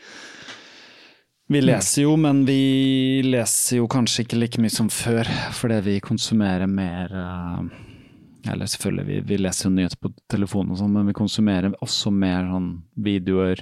Vi 1.52 1.60
leser 1.60 2.06
jo, 2.06 2.14
men 2.16 2.46
vi 2.48 3.20
leser 3.26 3.82
jo 3.82 3.88
kanskje 3.92 4.24
ikke 4.24 4.38
like 4.40 4.62
mye 4.62 4.72
som 4.72 4.88
før, 4.88 5.28
fordi 5.52 5.82
vi 5.84 5.96
konsumerer 6.04 6.70
mer 6.70 7.12
uh, 7.12 7.66
Eller 8.48 8.70
selvfølgelig, 8.70 9.04
vi, 9.10 9.18
vi 9.34 9.40
leser 9.42 9.68
jo 9.68 9.74
nyheter 9.74 10.00
på 10.00 10.14
telefonen 10.32 10.72
og 10.72 10.80
sånn, 10.80 10.96
men 10.96 11.12
vi 11.12 11.18
konsumerer 11.18 11.76
også 11.84 12.14
mer 12.14 12.48
sånn 12.48 12.72
videoer, 13.04 13.60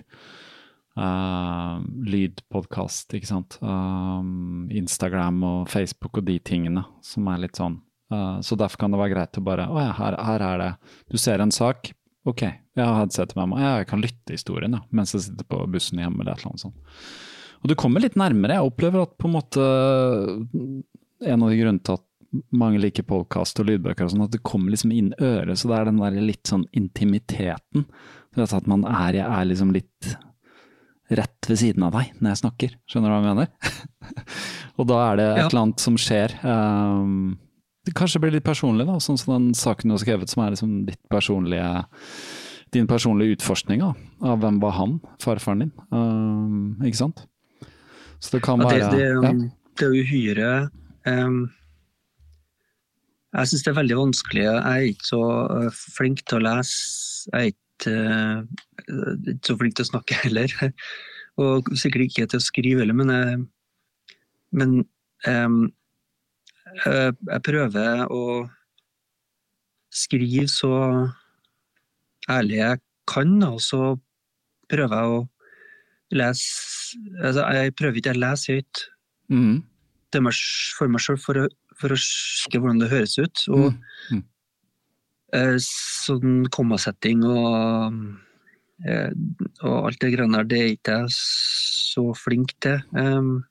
uh, 0.99 1.79
lydpodkast, 2.07 3.15
ikke 3.17 3.29
sant. 3.29 3.59
Um, 3.63 4.67
Instagram 4.75 5.39
og 5.47 5.71
Facebook 5.71 6.21
og 6.21 6.27
de 6.27 6.39
tingene 6.43 6.85
som 7.05 7.29
er 7.31 7.45
litt 7.45 7.61
sånn. 7.61 7.79
Uh, 8.11 8.41
så 8.43 8.59
derfor 8.59 8.85
kan 8.85 8.95
det 8.95 8.99
være 8.99 9.15
greit 9.15 9.39
å 9.39 9.43
bare 9.47 9.69
Å 9.71 9.77
ja, 9.79 9.91
her, 9.95 10.17
her 10.27 10.43
er 10.43 10.57
det 10.59 10.71
Du 11.13 11.19
ser 11.21 11.39
en 11.39 11.53
sak. 11.55 11.93
Ok, 12.27 12.43
jeg 12.43 12.83
har 12.83 12.99
headsetet 12.99 13.37
med 13.39 13.53
meg. 13.53 13.63
Ja, 13.63 13.75
jeg 13.81 13.91
kan 13.93 14.03
lytte 14.03 14.35
historien 14.35 14.75
ja, 14.77 14.83
mens 14.91 15.15
jeg 15.15 15.29
sitter 15.29 15.47
på 15.49 15.63
bussen 15.71 16.03
hjemme 16.03 16.25
eller 16.25 16.35
et 16.35 16.43
eller 16.43 16.53
annet 16.53 16.65
sånt. 16.67 17.03
Og 17.61 17.71
du 17.71 17.77
kommer 17.79 18.03
litt 18.03 18.17
nærmere. 18.19 18.57
Jeg 18.57 18.71
opplever 18.71 19.05
at 19.05 19.19
på 19.21 19.29
en 19.29 19.35
måte 19.37 19.65
En 21.21 21.43
av 21.45 21.51
de 21.53 21.59
grunnene 21.61 21.85
til 21.85 21.99
at 21.99 22.07
mange 22.55 22.79
liker 22.81 23.05
podkast 23.05 23.59
og 23.61 23.67
lydbøker, 23.67 24.07
og 24.07 24.13
sånn, 24.13 24.23
at 24.25 24.35
det 24.35 24.43
kommer 24.47 24.71
liksom 24.73 24.93
inn 24.95 25.11
øret. 25.19 25.59
Så 25.59 25.69
det 25.71 25.81
er 25.81 25.89
den 25.89 25.99
der 25.99 26.19
litt 26.23 26.47
sånn 26.47 26.63
intimiteten. 26.79 27.87
At 28.39 28.69
man 28.71 28.87
er, 28.87 29.19
jeg 29.19 29.27
er 29.27 29.49
liksom 29.51 29.73
litt 29.75 30.13
rett 31.11 31.49
ved 31.51 31.59
siden 31.59 31.83
av 31.87 31.93
deg 31.97 32.13
når 32.21 32.31
jeg 32.35 32.41
snakker. 32.45 32.75
Skjønner 32.91 33.11
du 33.11 33.15
hva 33.15 33.21
jeg 33.21 33.31
mener? 33.31 33.49
og 34.79 34.87
da 34.91 34.99
er 35.11 35.17
det 35.21 35.29
et 35.31 35.39
Ja. 35.41 35.47
eller 35.49 35.63
annet 35.65 35.81
som 35.83 35.97
skjer. 36.01 36.35
Um, 36.45 37.39
det 37.89 37.95
kanskje 37.97 38.21
blir 38.23 38.35
litt 38.37 38.45
personlig, 38.47 38.87
da, 38.87 38.99
sånn 39.03 39.19
som 39.19 39.35
den 39.39 39.55
saken 39.57 39.89
du 39.91 39.97
har 39.97 40.03
skrevet, 40.05 40.29
som 40.31 40.45
er 40.45 40.53
liksom 40.55 40.75
ditt 40.87 41.01
personlige 41.11 41.67
din 42.71 42.87
personlige 42.87 43.35
utforskning 43.35 43.81
da, 43.83 43.89
av 44.31 44.37
hvem 44.45 44.61
var 44.63 44.77
han, 44.77 44.93
farfaren 45.19 45.65
din. 45.65 45.73
Um, 45.91 46.77
ikke 46.87 47.01
sant? 47.01 47.25
Så 48.23 48.37
det 48.37 48.45
kan 48.47 48.61
Ja, 48.63 48.69
det, 48.71 48.83
være 48.85 48.91
det, 48.95 49.09
ja. 49.27 49.33
det 49.81 49.89
uhyre 49.91 50.51
um, 51.09 51.41
Jeg 53.35 53.51
syns 53.51 53.65
det 53.67 53.73
er 53.73 53.79
veldig 53.81 53.97
vanskelig. 53.99 54.45
Jeg 54.45 54.61
er 54.61 54.87
ikke 54.93 55.09
så 55.09 55.21
uh, 55.51 55.81
flink 55.97 56.23
til 56.27 56.39
å 56.41 56.45
lese. 56.47 57.27
Jeg 57.33 57.41
er 57.41 57.51
ikke, 57.53 57.65
ikke 57.89 59.47
så 59.47 59.57
flink 59.59 59.77
til 59.79 59.87
å 59.87 59.91
snakke 59.93 60.19
heller. 60.25 60.55
Og 61.41 61.71
sikkert 61.79 62.09
ikke 62.09 62.29
til 62.31 62.41
å 62.41 62.45
skrive 62.45 62.83
heller, 62.83 62.97
men, 62.97 63.13
jeg, 63.15 63.37
men 64.53 64.75
um, 65.31 65.61
jeg, 66.85 67.15
jeg 67.31 67.45
prøver 67.47 68.03
å 68.13 68.25
skrive 69.95 70.47
så 70.51 70.75
ærlig 72.31 72.61
jeg 72.61 72.83
kan, 73.11 73.33
og 73.47 73.61
så 73.65 73.95
prøver 74.71 74.97
jeg 75.01 75.15
å 75.15 75.21
lese 76.15 76.99
altså, 77.23 77.47
Jeg 77.55 77.75
prøver 77.79 78.01
ikke 78.01 78.15
å 78.15 78.21
lese 78.21 78.57
høyt 78.59 78.83
mm. 79.31 79.57
for 80.11 80.91
meg 80.91 81.03
sjøl 81.05 81.19
for, 81.23 81.47
for 81.79 81.95
å 81.95 81.99
sjekke 82.03 82.61
hvordan 82.61 82.83
det 82.83 82.91
høres 82.93 83.17
ut. 83.23 83.47
Og 83.55 83.73
Mm. 84.11 84.25
Eh, 85.33 85.57
sånn 85.63 86.47
kommasetting 86.51 87.23
og, 87.25 87.95
eh, 88.87 89.11
og 89.63 89.87
alt 89.91 90.01
det 90.01 90.13
grønne 90.17 90.41
der, 90.41 90.45
det 90.51 90.59
er 90.61 90.73
ikke 90.77 90.97
jeg 91.03 91.15
så 91.17 92.05
flink 92.17 92.55
til. 92.61 92.81
Um, 92.95 93.45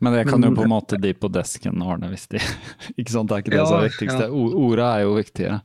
Men 0.00 0.12
det 0.14 0.26
kan 0.28 0.40
Men- 0.40 0.50
jo 0.54 0.56
på 0.56 0.62
en 0.62 0.70
måte 0.70 1.00
de 1.00 1.12
på 1.14 1.28
desken 1.32 1.82
ordne 1.82 2.08
hvis 2.12 2.28
de 2.28 2.38
Ikke 2.98 3.10
sant, 3.10 3.28
det 3.28 3.34
er 3.34 3.42
ikke 3.42 3.50
det 3.50 3.58
Ja, 3.58 3.64
som 3.66 3.80
er 3.82 3.88
viktigste. 3.88 4.28
ja. 4.28 4.30
Orda 4.30 4.90
er 4.96 5.02
jo 5.02 5.14
viktigere. 5.16 5.62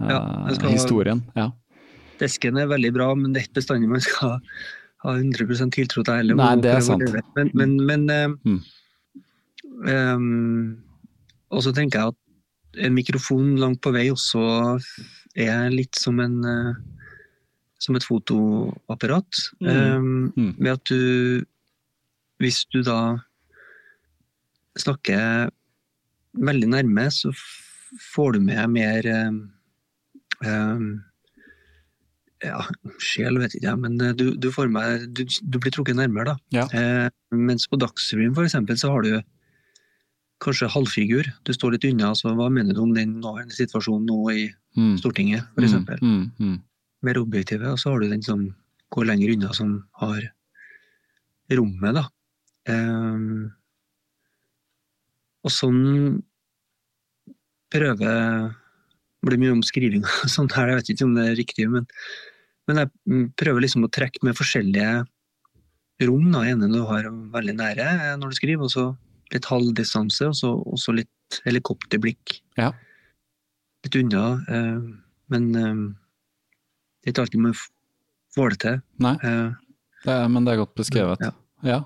Ja, 0.00 0.20
Eh, 0.48 0.54
skal- 0.54 0.70
Historien, 0.72 1.22
ja. 1.36 1.50
desken 2.18 2.56
er 2.58 2.66
veldig 2.66 2.92
bra, 2.94 3.14
men 3.14 3.32
det 3.32 3.42
er 3.42 3.46
ikke 3.48 3.60
bestandig 3.60 3.88
man 3.90 4.00
skal 4.00 4.40
ha 5.02 5.12
100 5.16 5.70
tiltro 5.74 6.02
til 6.04 6.14
heller. 6.14 6.34
Nei, 6.36 6.56
det 6.62 6.70
er 6.76 6.80
sant. 6.80 7.02
Men, 7.36 7.50
men, 7.54 7.76
men 7.86 8.10
um, 8.10 8.38
Mm. 8.46 8.62
um, 9.88 10.82
Og 11.52 11.62
så 11.62 11.72
tenker 11.76 11.98
jeg 12.00 12.08
at 12.08 12.16
en 12.78 12.94
mikrofon 12.96 13.56
langt 13.60 13.82
på 13.84 13.92
vei 13.94 14.06
også 14.12 14.42
er 15.38 15.72
litt 15.72 15.98
som 15.98 16.20
en 16.22 16.38
eh, 16.48 16.74
som 17.82 17.98
et 17.98 18.06
fotoapparat. 18.06 19.42
Mm. 19.60 19.68
Um, 19.68 20.32
Mm. 20.36 20.54
Ved 20.58 20.72
at 20.72 20.84
du 20.88 21.44
Hvis 22.38 22.64
du 22.72 22.82
da 22.82 23.18
snakker 24.78 25.50
veldig 26.32 26.68
nærme, 26.68 27.10
så 27.10 27.30
får 28.14 28.32
du 28.32 28.40
med 28.40 28.70
mer 28.72 29.06
um, 30.42 31.02
ja, 32.42 32.58
sjel 32.98 33.38
vet 33.38 33.54
ikke 33.54 33.68
jeg, 33.68 33.78
men 33.78 34.00
eh, 34.00 34.14
du, 34.18 34.32
du, 34.34 34.50
får 34.50 34.72
med, 34.72 35.06
du, 35.14 35.22
du 35.22 35.58
blir 35.62 35.70
trukket 35.70 35.98
nærmere, 36.00 36.34
da. 36.34 36.36
Ja. 36.50 36.64
Uh, 36.74 37.38
mens 37.38 37.68
på 37.70 37.78
Dagsrevyen 37.78 38.34
for 38.34 38.48
eksempel, 38.48 38.78
så 38.80 38.90
har 38.90 39.06
du 39.06 39.12
kanskje 40.42 40.70
halvfigur. 40.74 41.28
Du 41.46 41.52
står 41.54 41.76
litt 41.76 41.86
unna, 41.88 42.12
så 42.18 42.34
hva 42.36 42.48
mener 42.52 42.74
du 42.74 42.82
om 42.82 42.92
den 42.96 43.20
nåværende 43.22 43.54
situasjonen 43.56 44.08
nå 44.10 44.20
i 44.34 44.42
Mm. 44.76 44.96
Stortinget, 44.96 45.44
eksempel? 45.60 45.98
Mm, 46.00 46.30
mm, 46.38 46.48
mm. 46.48 46.60
Mer 47.04 47.18
objektive. 47.20 47.72
Og 47.72 47.80
så 47.80 47.92
har 47.92 48.00
du 48.00 48.08
den 48.08 48.22
som 48.24 48.44
går 48.92 49.08
lenger 49.08 49.34
unna, 49.34 49.52
som 49.56 49.74
har 50.00 50.24
rommet, 51.52 51.98
da. 51.98 52.06
Um, 52.72 53.50
og 55.42 55.50
sånn 55.50 55.80
prøver 57.72 58.52
Det 59.22 59.26
blir 59.26 59.40
mye 59.40 59.54
om 59.56 59.62
skriving 59.66 60.04
og 60.06 60.30
sånn 60.34 60.50
her, 60.54 60.70
jeg 60.70 60.78
vet 60.78 60.90
ikke 60.92 61.06
om 61.08 61.16
det 61.16 61.24
er 61.26 61.36
riktig, 61.38 61.64
men, 61.70 61.84
men 62.66 62.80
jeg 62.80 62.90
mm, 63.06 63.26
prøver 63.38 63.62
liksom 63.62 63.86
å 63.86 63.90
trekke 63.90 64.22
med 64.26 64.38
forskjellige 64.38 65.04
rom. 66.06 66.24
da, 66.34 66.42
ene 66.50 66.70
du 66.70 66.80
har 66.88 67.06
veldig 67.06 67.54
nære 67.58 67.86
når 68.18 68.32
du 68.32 68.38
skriver, 68.38 68.66
og 68.66 68.72
så 68.74 68.86
litt 69.34 69.48
halvdistanse 69.48 70.30
og 70.30 70.38
så 70.38 70.52
også 70.76 70.94
litt 70.96 71.40
helikopterblikk. 71.46 72.38
Ja. 72.60 72.72
Litt 73.86 73.98
unna. 73.98 74.26
Eh, 74.48 74.82
men 75.32 75.48
eh, 75.56 75.82
det 77.02 77.10
er 77.10 77.14
ikke 77.14 77.26
alltid 77.26 77.46
man 77.48 77.56
får 78.36 78.54
det 78.54 78.62
til. 78.66 78.82
Nei, 79.04 79.16
Eh, 79.22 79.48
det 80.02 80.10
er, 80.10 80.28
men 80.28 80.44
det 80.44 80.54
er 80.54 80.62
godt 80.64 80.78
beskrevet. 80.78 81.20
Ja. 81.22 81.32
Ja. 81.62 81.80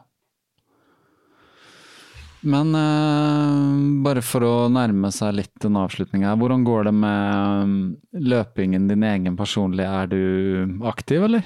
Men 2.47 2.71
eh, 2.79 4.03
bare 4.07 4.23
for 4.25 4.45
å 4.47 4.55
nærme 4.73 5.11
seg 5.13 5.35
litt 5.41 5.67
en 5.67 5.79
avslutning 5.81 6.25
her, 6.25 6.39
hvordan 6.39 6.65
går 6.67 6.89
det 6.89 6.95
med 6.97 7.73
mm, 7.73 7.85
løpingen 8.31 8.87
din 8.91 9.05
egen 9.09 9.37
personlig? 9.39 9.85
Er 9.85 10.09
du 10.13 10.81
aktiv, 10.87 11.27
eller? 11.27 11.45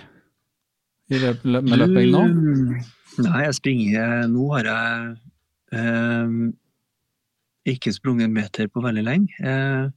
I 1.10 1.18
løp, 1.18 1.42
løp, 1.42 1.66
med 1.66 1.80
løping 1.80 2.12
nå? 2.12 2.24
Nei, 3.24 3.40
jeg 3.42 3.56
springer 3.56 4.28
Nå 4.30 4.44
har 4.52 4.68
jeg 4.68 4.98
eh, 5.00 5.16
ikke 7.70 7.92
sprunget 7.94 8.28
en 8.28 8.34
meter 8.34 8.68
på 8.72 8.82
veldig 8.82 9.04
lenge. 9.06 9.34
Eh, 9.38 9.90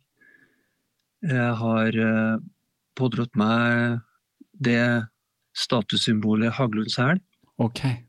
jeg 1.23 1.53
har 1.59 1.99
eh, 2.05 2.37
pådratt 2.99 3.35
meg 3.39 3.99
det 4.63 5.07
statussymbolet 5.57 6.53
Haglunds 6.57 6.97
hæl, 6.97 7.21
Okay. 7.61 8.01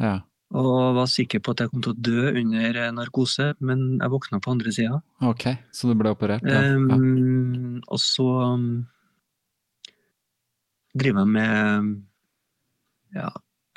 Ja. 0.00 0.20
og 0.50 0.96
var 0.96 1.06
sikker 1.06 1.38
på 1.40 1.52
at 1.54 1.60
jeg 1.62 1.70
kom 1.70 1.82
til 1.82 1.92
å 1.94 2.02
dø 2.02 2.32
under 2.40 2.76
eh, 2.82 2.92
narkose, 2.92 3.52
men 3.60 3.98
jeg 4.00 4.10
våkna 4.12 4.40
på 4.42 4.52
andre 4.52 4.72
sida. 4.74 5.00
Ok, 5.22 5.46
så 5.72 5.88
du 5.88 5.94
ble 5.98 6.12
operert? 6.12 6.42
Ja. 6.46 6.62
ja. 6.62 6.76
Um, 6.76 7.80
og 7.86 8.00
så 8.02 8.26
um, 8.54 8.86
driver 10.98 11.24
jeg 11.24 11.34
med 11.38 11.92
Ja, 13.16 13.30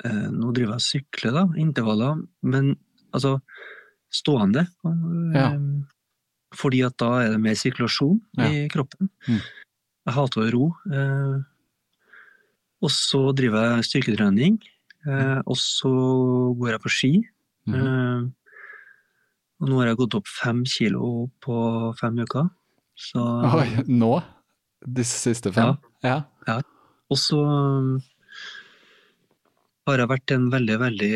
eh, 0.04 0.28
nå 0.34 0.52
driver 0.52 0.74
jeg 0.74 0.82
og 0.82 0.86
sykler, 0.88 1.36
da. 1.38 1.44
Intervaller. 1.62 2.24
Men 2.42 2.74
altså 3.12 3.40
stående. 4.12 4.66
Um, 4.84 5.32
Ja. 5.34 5.50
Fordi 6.52 6.82
at 6.84 6.96
da 7.00 7.06
er 7.22 7.30
det 7.32 7.40
mer 7.40 7.54
sirkulasjon 7.56 8.18
Ja. 8.36 8.44
i 8.50 8.68
kroppen. 8.68 9.08
Mm. 9.26 9.40
Jeg 10.06 10.14
hater 10.14 10.40
å 10.42 10.52
ro. 10.52 10.66
eh, 10.92 11.40
Og 12.82 12.90
så 12.90 13.32
driver 13.34 13.76
jeg 13.76 13.84
styrketrening. 13.88 14.58
Eh, 15.06 15.40
og 15.46 15.56
så 15.56 15.88
går 16.58 16.72
jeg 16.72 16.80
på 16.82 16.90
ski. 16.90 17.12
Eh, 17.68 18.20
og 19.62 19.68
nå 19.70 19.78
har 19.78 19.86
jeg 19.92 19.96
gått 20.02 20.14
opp 20.18 20.26
fem 20.26 20.64
kilo 20.66 21.30
på 21.40 21.96
fem 21.96 22.16
uker. 22.18 22.50
Så, 22.98 23.22
Oi, 23.54 23.84
nå? 23.88 24.22
De 24.84 25.02
siste 25.06 25.52
fem? 25.54 25.78
Ja. 26.02 26.24
og 27.08 27.16
så 27.16 27.38
har 29.86 29.98
jeg 29.98 30.08
vært 30.10 30.30
en 30.34 30.50
veldig, 30.52 30.76
veldig 30.82 31.12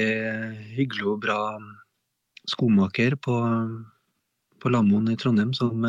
hyggelig 0.79 1.07
og 1.13 1.21
bra 1.23 1.39
skomaker 2.47 3.17
på, 3.21 3.37
på 4.63 4.71
Lammoen 4.73 5.09
i 5.13 5.17
Trondheim, 5.21 5.53
som 5.57 5.85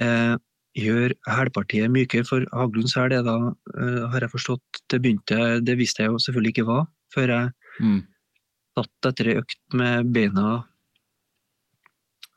eh, 0.00 0.36
gjør 0.78 1.14
hælpartiet 1.28 1.90
mykere. 1.90 2.26
For 2.28 2.44
Haglunds 2.54 2.94
hæl 2.98 3.12
er 3.18 3.22
da, 3.26 3.36
eh, 3.76 4.04
har 4.12 4.20
jeg 4.26 4.30
forstått, 4.34 4.82
det 4.90 5.02
begynte, 5.02 5.60
det 5.64 5.76
visste 5.80 6.02
jeg 6.04 6.12
jo 6.12 6.18
selvfølgelig 6.22 6.54
ikke 6.56 6.68
hva, 6.70 6.80
før 7.14 7.28
jeg 7.34 7.52
Mm. 7.80 8.00
satt 8.76 9.06
etter 9.12 9.28
ei 9.30 9.36
økt 9.38 9.58
med 9.78 10.12
beina 10.12 10.64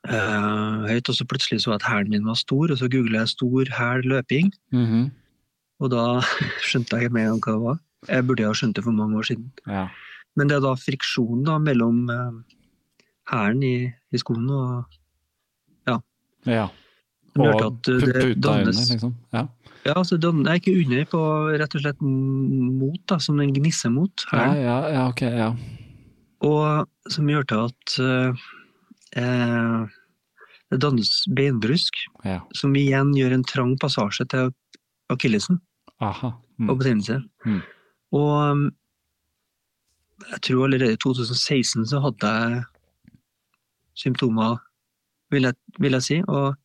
eh, 0.09 0.77
høyt, 0.89 1.09
og 1.09 1.15
så 1.17 1.25
plutselig 1.29 1.61
så 1.63 1.71
jeg 1.73 1.79
at 1.81 1.87
hælen 1.89 2.09
min 2.13 2.25
var 2.29 2.37
stor, 2.39 2.71
og 2.73 2.77
så 2.77 2.89
googlet 2.89 3.19
jeg 3.21 3.27
stor 3.35 3.65
hæl 3.77 4.01
løping, 4.09 4.51
Mhm. 4.73 5.11
og 5.81 5.89
da 5.91 6.05
skjønte 6.67 7.01
jeg 7.01 7.11
med 7.11 7.25
en 7.27 7.39
gang 7.39 7.41
hva 7.41 7.53
det 7.53 7.61
var. 7.65 7.79
Jeg 8.09 8.25
burde 8.27 8.45
ha 8.45 8.53
skjønt 8.53 8.75
det 8.75 8.83
for 8.83 8.91
mange 8.91 9.17
år 9.17 9.23
siden. 9.29 9.51
ja. 9.67 9.87
Men 10.37 10.47
det 10.47 10.55
er 10.57 10.61
da 10.63 10.71
friksjonen 10.79 11.43
da 11.45 11.57
mellom 11.59 12.09
eh, 12.09 12.31
hælen 13.31 13.63
i, 13.63 13.75
i 14.11 14.17
skoen 14.21 14.49
og 14.51 14.97
ja. 15.87 15.97
ja. 16.45 16.67
Og 17.39 17.77
puta 17.85 18.25
under, 18.35 18.71
liksom. 18.75 19.15
Ja. 19.33 19.45
Ja, 19.85 19.93
altså 19.97 20.17
dan- 20.21 20.43
er 20.45 20.59
ikke 20.59 20.75
under, 20.83 21.05
på 21.09 21.21
rett 21.57 21.75
og 21.75 21.81
slett 21.81 22.01
mot, 22.03 22.99
da, 23.09 23.17
som 23.23 23.37
den 23.41 23.53
gnisser 23.55 23.89
mot 23.89 24.25
Ja, 24.31 24.37
hælen. 24.37 24.61
ja, 24.61 24.75
ja, 24.93 25.07
ok, 25.09 25.21
ja. 25.21 25.47
Og 26.45 26.87
som 27.09 27.29
gjør 27.29 27.47
til 27.49 27.63
at 27.69 27.95
eh, 28.03 28.43
eh, 29.21 29.81
det 30.71 30.79
dannes 30.83 31.09
beinbrusk, 31.35 31.97
ja. 32.25 32.39
som 32.55 32.75
igjen 32.75 33.13
gjør 33.17 33.33
en 33.39 33.43
trang 33.47 33.73
passasje 33.81 34.25
til 34.29 34.51
akillesen 35.11 35.59
Mm. 36.01 36.69
og 36.69 36.77
betennelse. 36.79 37.19
Mm. 37.45 37.59
Og 38.17 38.51
um, 38.51 38.61
jeg 40.31 40.39
tror 40.47 40.63
allerede 40.65 40.93
i 40.93 40.97
2016 40.97 41.85
så 41.89 41.99
hadde 42.01 42.31
jeg 42.31 42.63
symptomer, 44.01 44.57
vil 45.31 45.47
jeg, 45.47 45.57
vil 45.79 45.97
jeg 45.97 46.07
si. 46.07 46.17
Og, 46.27 46.55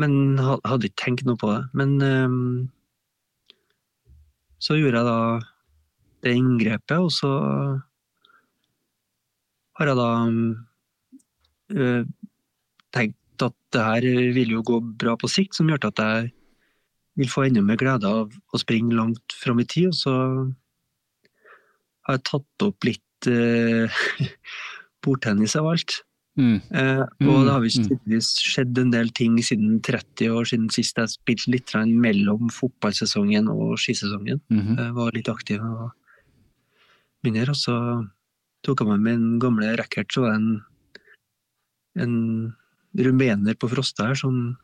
men 0.00 0.38
ha- 0.38 0.60
hadde 0.68 0.90
ikke 0.90 1.02
tenkt 1.04 1.26
noe 1.28 1.40
på 1.40 1.50
det. 1.52 1.62
Men 1.76 1.96
um, 2.04 2.68
så 4.60 4.76
gjorde 4.76 5.00
jeg 5.00 5.08
da 5.08 5.20
det 6.20 6.34
inngrepet, 6.36 6.98
og 7.00 7.12
så 7.14 7.30
har 9.80 9.88
jeg 9.88 9.96
da 9.96 10.10
øh, 11.80 12.04
tenkt 12.92 13.44
at 13.46 13.56
det 13.72 13.84
her 13.86 14.06
vil 14.36 14.52
jo 14.58 14.64
gå 14.66 14.80
bra 15.00 15.14
på 15.16 15.30
sikt, 15.32 15.56
som 15.56 15.70
gjør 15.70 15.88
at 15.88 16.02
jeg 16.04 16.32
vil 17.20 17.30
få 17.32 17.46
enda 17.46 17.62
mer 17.64 17.80
glede 17.80 18.08
av 18.08 18.28
å 18.28 18.60
springe 18.60 18.96
langt 18.96 19.32
fram 19.40 19.62
i 19.62 19.68
tid. 19.68 19.94
Og 19.94 19.96
så 19.96 20.14
har 22.04 22.18
jeg 22.18 22.26
tatt 22.28 22.66
opp 22.66 22.88
litt 22.88 23.30
eh, 23.30 24.02
bordtennis 25.04 25.56
av 25.56 25.70
alt. 25.72 26.02
Mm. 26.40 26.56
Eh, 26.72 27.02
Mm, 27.20 27.28
og 27.28 27.44
det 27.44 27.52
har 27.52 27.60
visst 27.60 27.90
mm. 27.90 28.20
skjedd 28.24 28.78
en 28.80 28.92
del 28.94 29.10
ting 29.12 29.36
siden 29.44 29.80
30 29.84 30.30
år 30.32 30.48
siden 30.48 30.70
sist 30.72 30.96
jeg 30.96 31.12
spilte 31.12 31.52
litt 31.52 31.74
mellom 31.86 32.48
fotballsesongen 32.48 33.48
og 33.52 33.76
skisesongen. 33.78 34.40
Mhm. 34.48 34.78
Jeg 34.78 34.94
var 34.96 35.12
litt 35.12 35.28
aktiv 35.28 35.60
og 35.60 35.90
mindre, 37.22 37.50
og 37.50 37.56
så 37.56 37.76
tok 38.64 38.80
jeg 38.80 38.88
med 38.88 39.04
min 39.04 39.38
gamle 39.38 39.76
racket, 39.76 40.08
så 40.12 40.24
var 40.24 40.32
det 40.32 40.40
en, 40.40 40.64
en 42.00 42.54
rumener 42.96 43.54
på 43.54 43.68
Frosta 43.68 44.10
her 44.10 44.18
som 44.18 44.56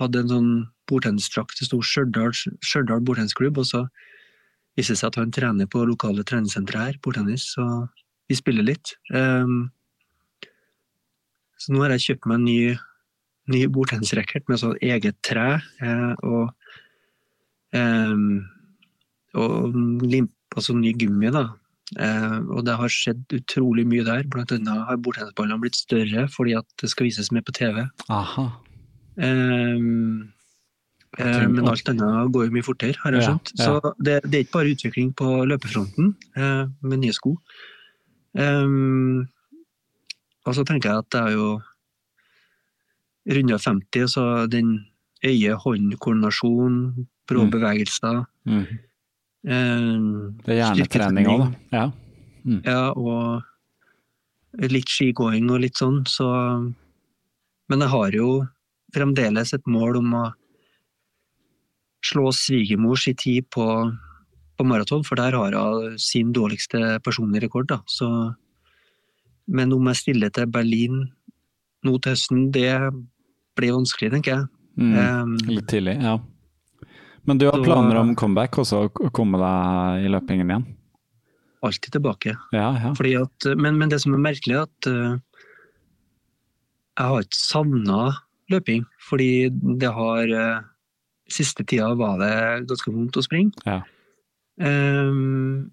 hadde 0.00 0.20
en 0.20 0.32
sånn 0.32 0.52
bordtennisdrakt. 0.90 1.58
Det 1.58 1.68
sto 1.68 1.80
Stjørdal 1.80 3.00
bordtennisklubb, 3.04 3.58
og 3.58 3.66
så 3.68 3.86
viste 4.76 4.94
det 4.94 5.00
seg 5.00 5.12
at 5.12 5.20
han 5.22 5.32
trener 5.34 5.70
på 5.70 5.84
lokale 5.86 6.24
treningssentre 6.26 6.88
her, 6.88 6.98
bordtennis, 7.02 7.54
så 7.54 7.88
vi 8.28 8.36
spiller 8.38 8.66
litt. 8.66 8.96
Ehm, 9.14 9.70
så 11.64 11.72
nå 11.72 11.84
har 11.84 11.94
jeg 11.94 12.04
kjøpt 12.08 12.28
meg 12.30 12.40
en 12.40 12.46
ny, 12.48 12.58
ny 13.54 13.60
bordtennisracket 13.72 14.48
med 14.52 14.60
sånn 14.60 14.76
eget 14.84 15.16
tre, 15.24 15.48
eh, 15.84 16.12
og 16.24 16.52
ehm, 17.76 18.44
og 19.34 19.74
limp, 20.06 20.30
altså 20.54 20.76
ny 20.78 20.92
gummi, 20.98 21.32
da. 21.34 21.48
Eh, 22.00 22.38
og 22.54 22.64
det 22.66 22.76
har 22.78 22.92
skjedd 22.92 23.34
utrolig 23.36 23.84
mye 23.88 24.04
der. 24.06 24.22
Blant 24.30 24.54
annet 24.54 24.86
har 24.88 25.00
bordtennisballene 25.02 25.60
blitt 25.62 25.78
større 25.78 26.26
fordi 26.32 26.56
at 26.58 26.66
det 26.80 26.90
skal 26.92 27.08
vises 27.08 27.32
mer 27.34 27.44
på 27.46 27.54
TV. 27.56 27.82
Aha. 28.14 28.46
Eh, 29.18 29.78
men 31.50 31.68
alt 31.70 31.92
annet 31.92 32.32
går 32.34 32.48
jo 32.48 32.54
mye 32.56 32.66
fortere, 32.66 32.98
har 33.02 33.14
jeg 33.14 33.28
skjønt. 33.28 33.54
ja. 33.58 33.68
Så 33.68 33.94
det, 34.02 34.16
det 34.26 34.38
er 34.38 34.46
ikke 34.46 34.58
bare 34.58 34.74
utvikling 34.74 35.12
på 35.18 35.36
løpefronten 35.50 36.14
eh, 36.38 36.64
med 36.82 37.04
nye 37.04 37.14
sko. 37.14 37.36
Ehm, 38.38 39.26
og 40.44 40.54
så 40.54 40.64
tenker 40.66 40.90
jeg 40.90 40.98
at 41.04 41.10
det 41.14 41.20
er 41.20 41.32
jo 41.36 41.48
runda 43.34 43.56
50, 43.58 44.08
så 44.12 44.24
den 44.50 44.86
øye-hånd-koordinasjon, 45.24 47.06
brå 47.28 47.44
Mm. 47.46 47.50
bevegelser 47.50 48.26
Mhm. 48.44 48.66
ehm, 49.46 50.36
Det 50.44 50.58
er 50.58 50.74
hjernetrening 50.74 51.26
òg, 51.26 51.38
da. 51.38 51.50
Ja. 51.72 51.92
Ja, 52.64 52.92
og 52.92 53.42
litt 54.70 54.86
skigåing 54.92 55.50
og 55.50 55.60
litt 55.60 55.74
sånn, 55.80 56.04
så 56.06 56.74
Men 57.70 57.80
jeg 57.80 57.88
har 57.88 58.10
jo 58.12 58.46
fremdeles 58.94 59.54
et 59.54 59.64
mål 59.66 59.96
om 59.96 60.12
å 60.12 60.34
slå 62.04 62.28
svigermors 62.30 63.08
i 63.08 63.14
tid 63.14 63.46
på, 63.50 63.64
på 64.58 64.66
maraton, 64.66 65.02
for 65.02 65.16
der 65.16 65.32
har 65.32 65.52
hun 65.56 65.96
sin 65.98 66.30
dårligste 66.34 67.00
personlige 67.02 67.44
rekord, 67.48 67.66
da. 67.68 67.78
Så 67.88 68.36
Men 69.46 69.72
om 69.76 69.90
jeg 69.90 70.00
stiller 70.00 70.32
til 70.34 70.48
Berlin 70.50 71.02
nå 71.84 71.98
til 72.00 72.14
høsten, 72.14 72.46
det 72.54 72.70
blir 73.58 73.74
vanskelig, 73.76 74.14
tenker 74.14 74.32
jeg. 74.32 74.46
Mm. 74.80 74.94
Ehm, 74.98 75.34
Litt 75.50 75.68
tidlig, 75.70 75.98
ja. 76.00 76.16
Men 77.24 77.40
du 77.40 77.46
har 77.48 77.60
planer 77.60 78.00
om 78.00 78.14
comeback 78.18 78.56
også, 78.60 78.86
å 78.88 79.12
komme 79.14 79.40
deg 79.40 80.06
i 80.08 80.10
løpingen 80.12 80.50
igjen? 80.50 80.64
alltid 81.64 81.92
tilbake. 81.92 82.36
Ja, 82.52 82.68
ja. 82.76 83.22
At, 83.22 83.46
men, 83.56 83.78
men 83.78 83.92
det 83.92 84.00
som 84.02 84.14
er 84.16 84.22
merkelig, 84.22 84.58
er 84.58 84.66
at 84.68 84.88
uh, 84.90 85.16
jeg 86.94 87.10
har 87.10 87.26
ikke 87.26 87.40
savna 87.40 88.00
løping. 88.52 88.84
Fordi 89.08 89.48
det 89.80 89.92
har 89.96 90.36
uh, 90.36 90.70
Siste 91.34 91.64
tida 91.64 91.86
var 91.96 92.18
det 92.20 92.66
ganske 92.68 92.90
vondt 92.92 93.16
å 93.16 93.22
springe. 93.24 93.56
Ja. 93.64 93.78
Um, 94.60 95.70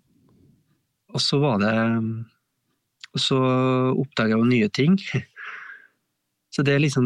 og 1.12 1.20
så 1.20 1.42
var 1.44 1.58
det 1.60 1.74
Og 3.12 3.20
så 3.20 3.38
oppdager 3.92 4.36
jeg 4.36 4.40
jo 4.40 4.50
nye 4.50 4.72
ting. 4.72 4.98
Så 6.52 6.66
det 6.68 6.74
er 6.76 6.82
liksom 6.84 7.06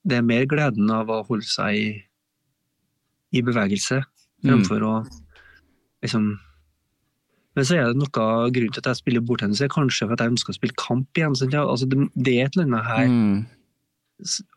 Det 0.00 0.16
er 0.16 0.24
mer 0.24 0.46
gleden 0.48 0.88
av 0.88 1.10
å 1.12 1.22
holde 1.28 1.44
seg 1.44 1.76
i, 1.76 1.88
i 3.36 3.42
bevegelse 3.44 4.02
Mm. 4.38 4.52
fremfor 4.52 4.84
å 4.86 4.92
liksom 6.04 6.38
men 7.56 7.66
så 7.66 7.74
er 7.74 7.88
det 7.90 7.98
noe 7.98 8.08
grunn 8.54 8.70
til 8.70 8.78
at 8.78 8.86
jeg 8.92 8.98
spiller 9.00 9.22
bordtennis, 9.26 9.58
er 9.64 9.70
kanskje 9.72 10.06
for 10.06 10.14
at 10.14 10.20
jeg 10.22 10.30
ønsker 10.30 10.52
å 10.52 10.54
spille 10.54 10.76
kamp 10.78 11.18
igjen. 11.18 11.34
Altså, 11.58 11.88
det, 11.90 12.04
det 12.14 12.34
er 12.38 12.44
et 12.46 12.54
eller 12.54 12.68
annet 12.68 12.86
her 12.86 13.08
Mm. 13.08 13.46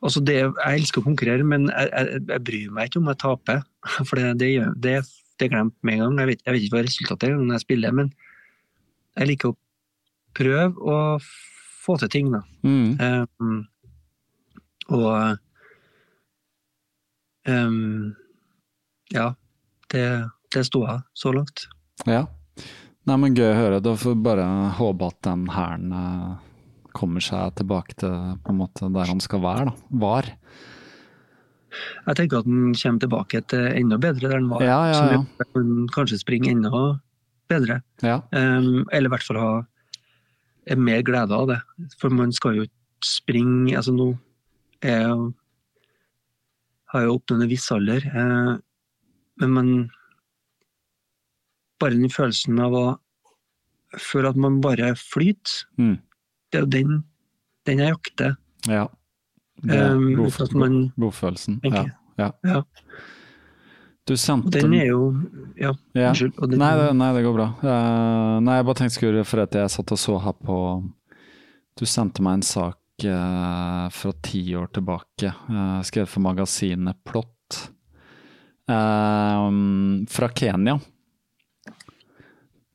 Altså 0.01 0.21
det, 0.25 0.35
Jeg 0.35 0.79
elsker 0.79 1.01
å 1.01 1.05
konkurrere, 1.05 1.45
men 1.45 1.67
jeg, 1.69 1.89
jeg, 1.89 2.21
jeg 2.29 2.43
bryr 2.45 2.69
meg 2.73 2.87
ikke 2.89 2.99
om 3.01 3.09
jeg 3.09 3.19
taper. 3.21 3.63
For 4.09 4.17
det, 4.17 4.27
det, 4.37 4.51
det, 4.85 4.93
det 5.37 5.47
er 5.47 5.51
glemt 5.55 5.75
med 5.81 5.97
en 5.97 6.01
gang. 6.03 6.19
Jeg 6.21 6.29
vet, 6.31 6.45
jeg 6.45 6.53
vet 6.53 6.65
ikke 6.67 6.77
hva 6.77 6.85
resultatet 6.85 7.27
er 7.29 7.41
når 7.41 7.57
jeg 7.57 7.65
spiller, 7.65 7.97
men 7.97 8.13
jeg 9.17 9.29
liker 9.31 9.49
å 9.49 9.57
prøve 10.37 10.71
å 10.79 10.97
få 11.81 11.97
til 12.01 12.11
ting. 12.13 12.31
da. 12.33 12.41
Mm. 12.63 12.97
Um, 12.99 13.67
og 14.91 15.37
um, 17.47 18.15
Ja, 19.11 19.31
det, 19.91 20.05
det 20.53 20.65
sto 20.67 20.85
jeg 20.87 21.01
så 21.17 21.33
langt. 21.35 21.67
Ja. 22.07 22.25
Nei, 23.09 23.17
men 23.17 23.35
Gøy 23.35 23.49
å 23.49 23.57
høre. 23.57 23.81
Da 23.83 23.95
får 23.97 24.15
vi 24.15 24.25
bare 24.27 24.45
håpe 24.77 25.09
at 25.09 25.17
den 25.25 25.47
hæren 25.51 25.93
eh, 25.95 26.35
kommer 26.95 27.23
seg 27.23 27.55
tilbake 27.57 27.97
til 27.97 28.35
på 28.43 28.53
en 28.53 28.59
måte 28.59 28.91
der 28.93 29.09
han 29.09 29.23
skal 29.23 29.41
være. 29.43 29.71
da. 29.71 29.89
Var. 30.03 30.29
Jeg 32.05 32.17
tenker 32.19 32.41
at 32.41 32.49
den 32.49 32.75
kommer 32.75 33.01
tilbake 33.01 33.41
til 33.49 33.65
enda 33.71 33.97
bedre 34.01 34.27
der 34.27 34.37
den 34.37 34.51
var. 34.51 34.63
Ja, 34.65 34.79
ja, 34.91 35.01
ja. 35.15 35.47
den 35.55 35.87
kanskje 35.91 36.19
springer 36.21 36.53
enda 36.53 36.83
bedre. 37.51 37.81
Ja. 38.05 38.21
Um, 38.31 38.85
eller 38.91 39.09
i 39.09 39.13
hvert 39.15 39.25
fall 39.27 39.41
ha 39.41 39.51
er 40.67 40.75
mer 40.77 41.01
glede 41.01 41.33
av 41.33 41.47
det. 41.49 41.59
For 41.99 42.09
man 42.13 42.31
skal 42.31 42.55
jo 42.59 42.65
ikke 42.67 43.05
springe 43.07 43.73
altså 43.77 43.93
Nå 43.95 44.11
er 44.81 44.99
jeg 45.01 45.33
har 46.91 47.01
jeg 47.05 47.09
oppnådd 47.15 47.41
en 47.45 47.49
viss 47.49 47.69
alder, 47.71 48.03
eh, 48.05 48.57
men 49.39 49.51
man 49.55 49.69
bare 51.79 51.95
den 51.97 52.11
følelsen 52.11 52.59
av 52.61 52.75
å 52.77 52.85
føle 53.99 54.29
at 54.31 54.35
man 54.39 54.59
bare 54.63 54.91
flyter, 54.99 55.63
Mm. 55.79 55.97
det 56.51 56.57
er 56.59 56.61
jo 56.65 56.71
den, 56.75 57.03
den 57.65 57.77
jeg 57.79 57.93
jakter. 57.95 58.35
Ja. 58.67 58.87
Det 59.63 59.75
er 59.77 59.95
Um, 59.95 60.15
godf- 60.15 60.53
man 60.55 60.91
godfølelsen. 60.99 61.59
Ja. 61.63 61.85
ja. 62.17 62.31
Ja. 62.43 62.63
Du 64.11 64.17
sendte 64.19 64.59
den 64.59 64.73
er 64.75 64.89
jo 64.89 65.03
Ja, 65.55 65.71
Ja. 65.95 66.09
unnskyld. 66.09 66.35
Den, 66.49 66.59
Nei, 66.59 66.71
det, 66.75 66.87
nei, 66.99 67.13
det 67.15 67.23
går 67.23 67.35
bra. 67.37 67.47
Uh, 67.63 68.39
nei, 68.43 68.57
jeg 68.57 68.65
bare 68.67 68.79
tenkte 68.81 68.97
skulle 68.97 69.23
for 69.27 69.43
at 69.45 69.55
jeg 69.55 69.71
satt 69.71 69.93
og 69.95 69.99
så 70.01 70.17
her 70.19 70.35
på 70.35 70.57
Du 71.79 71.85
sendte 71.87 72.23
meg 72.25 72.39
en 72.39 72.43
sak 72.43 73.05
uh, 73.07 73.87
fra 73.93 74.11
ti 74.21 74.41
år 74.57 74.67
tilbake, 74.75 75.31
uh, 75.47 75.79
skrevet 75.87 76.11
for 76.11 76.25
magasinet 76.27 76.99
Plott. 77.07 77.29
Fra 78.71 80.27
Kenya. 80.35 80.77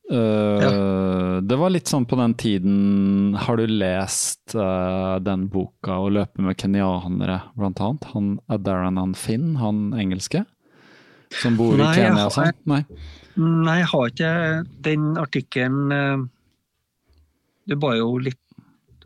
Ja. 0.09 0.69
Det 1.41 1.55
var 1.57 1.71
litt 1.73 1.89
sånn 1.89 2.05
på 2.07 2.15
den 2.19 2.35
tiden 2.39 3.33
Har 3.35 3.57
du 3.57 3.65
lest 3.67 4.53
den 4.53 5.47
boka 5.51 5.97
'Å 5.97 6.11
løpe 6.13 6.43
med 6.45 6.55
kenyanere', 6.55 7.41
blant 7.57 7.81
annet? 7.81 8.05
Han 8.13 8.29
Adaran 8.47 9.15
Finn, 9.15 9.55
han 9.57 9.91
engelske? 9.97 10.45
Som 11.31 11.57
bor 11.59 11.73
i 11.75 11.77
Nei, 11.81 11.93
jeg 11.95 12.07
Kenya 12.07 12.23
har- 12.23 12.29
sånn? 12.31 12.53
Nei. 12.65 12.85
Nei, 13.37 13.77
jeg 13.83 13.87
har 13.91 14.07
ikke 14.09 14.31
den 14.81 15.03
artikkelen 15.21 15.91
eh, 15.93 16.25
Det 17.69 17.77
var 17.81 17.95
jo 17.99 18.17
litt 18.17 18.39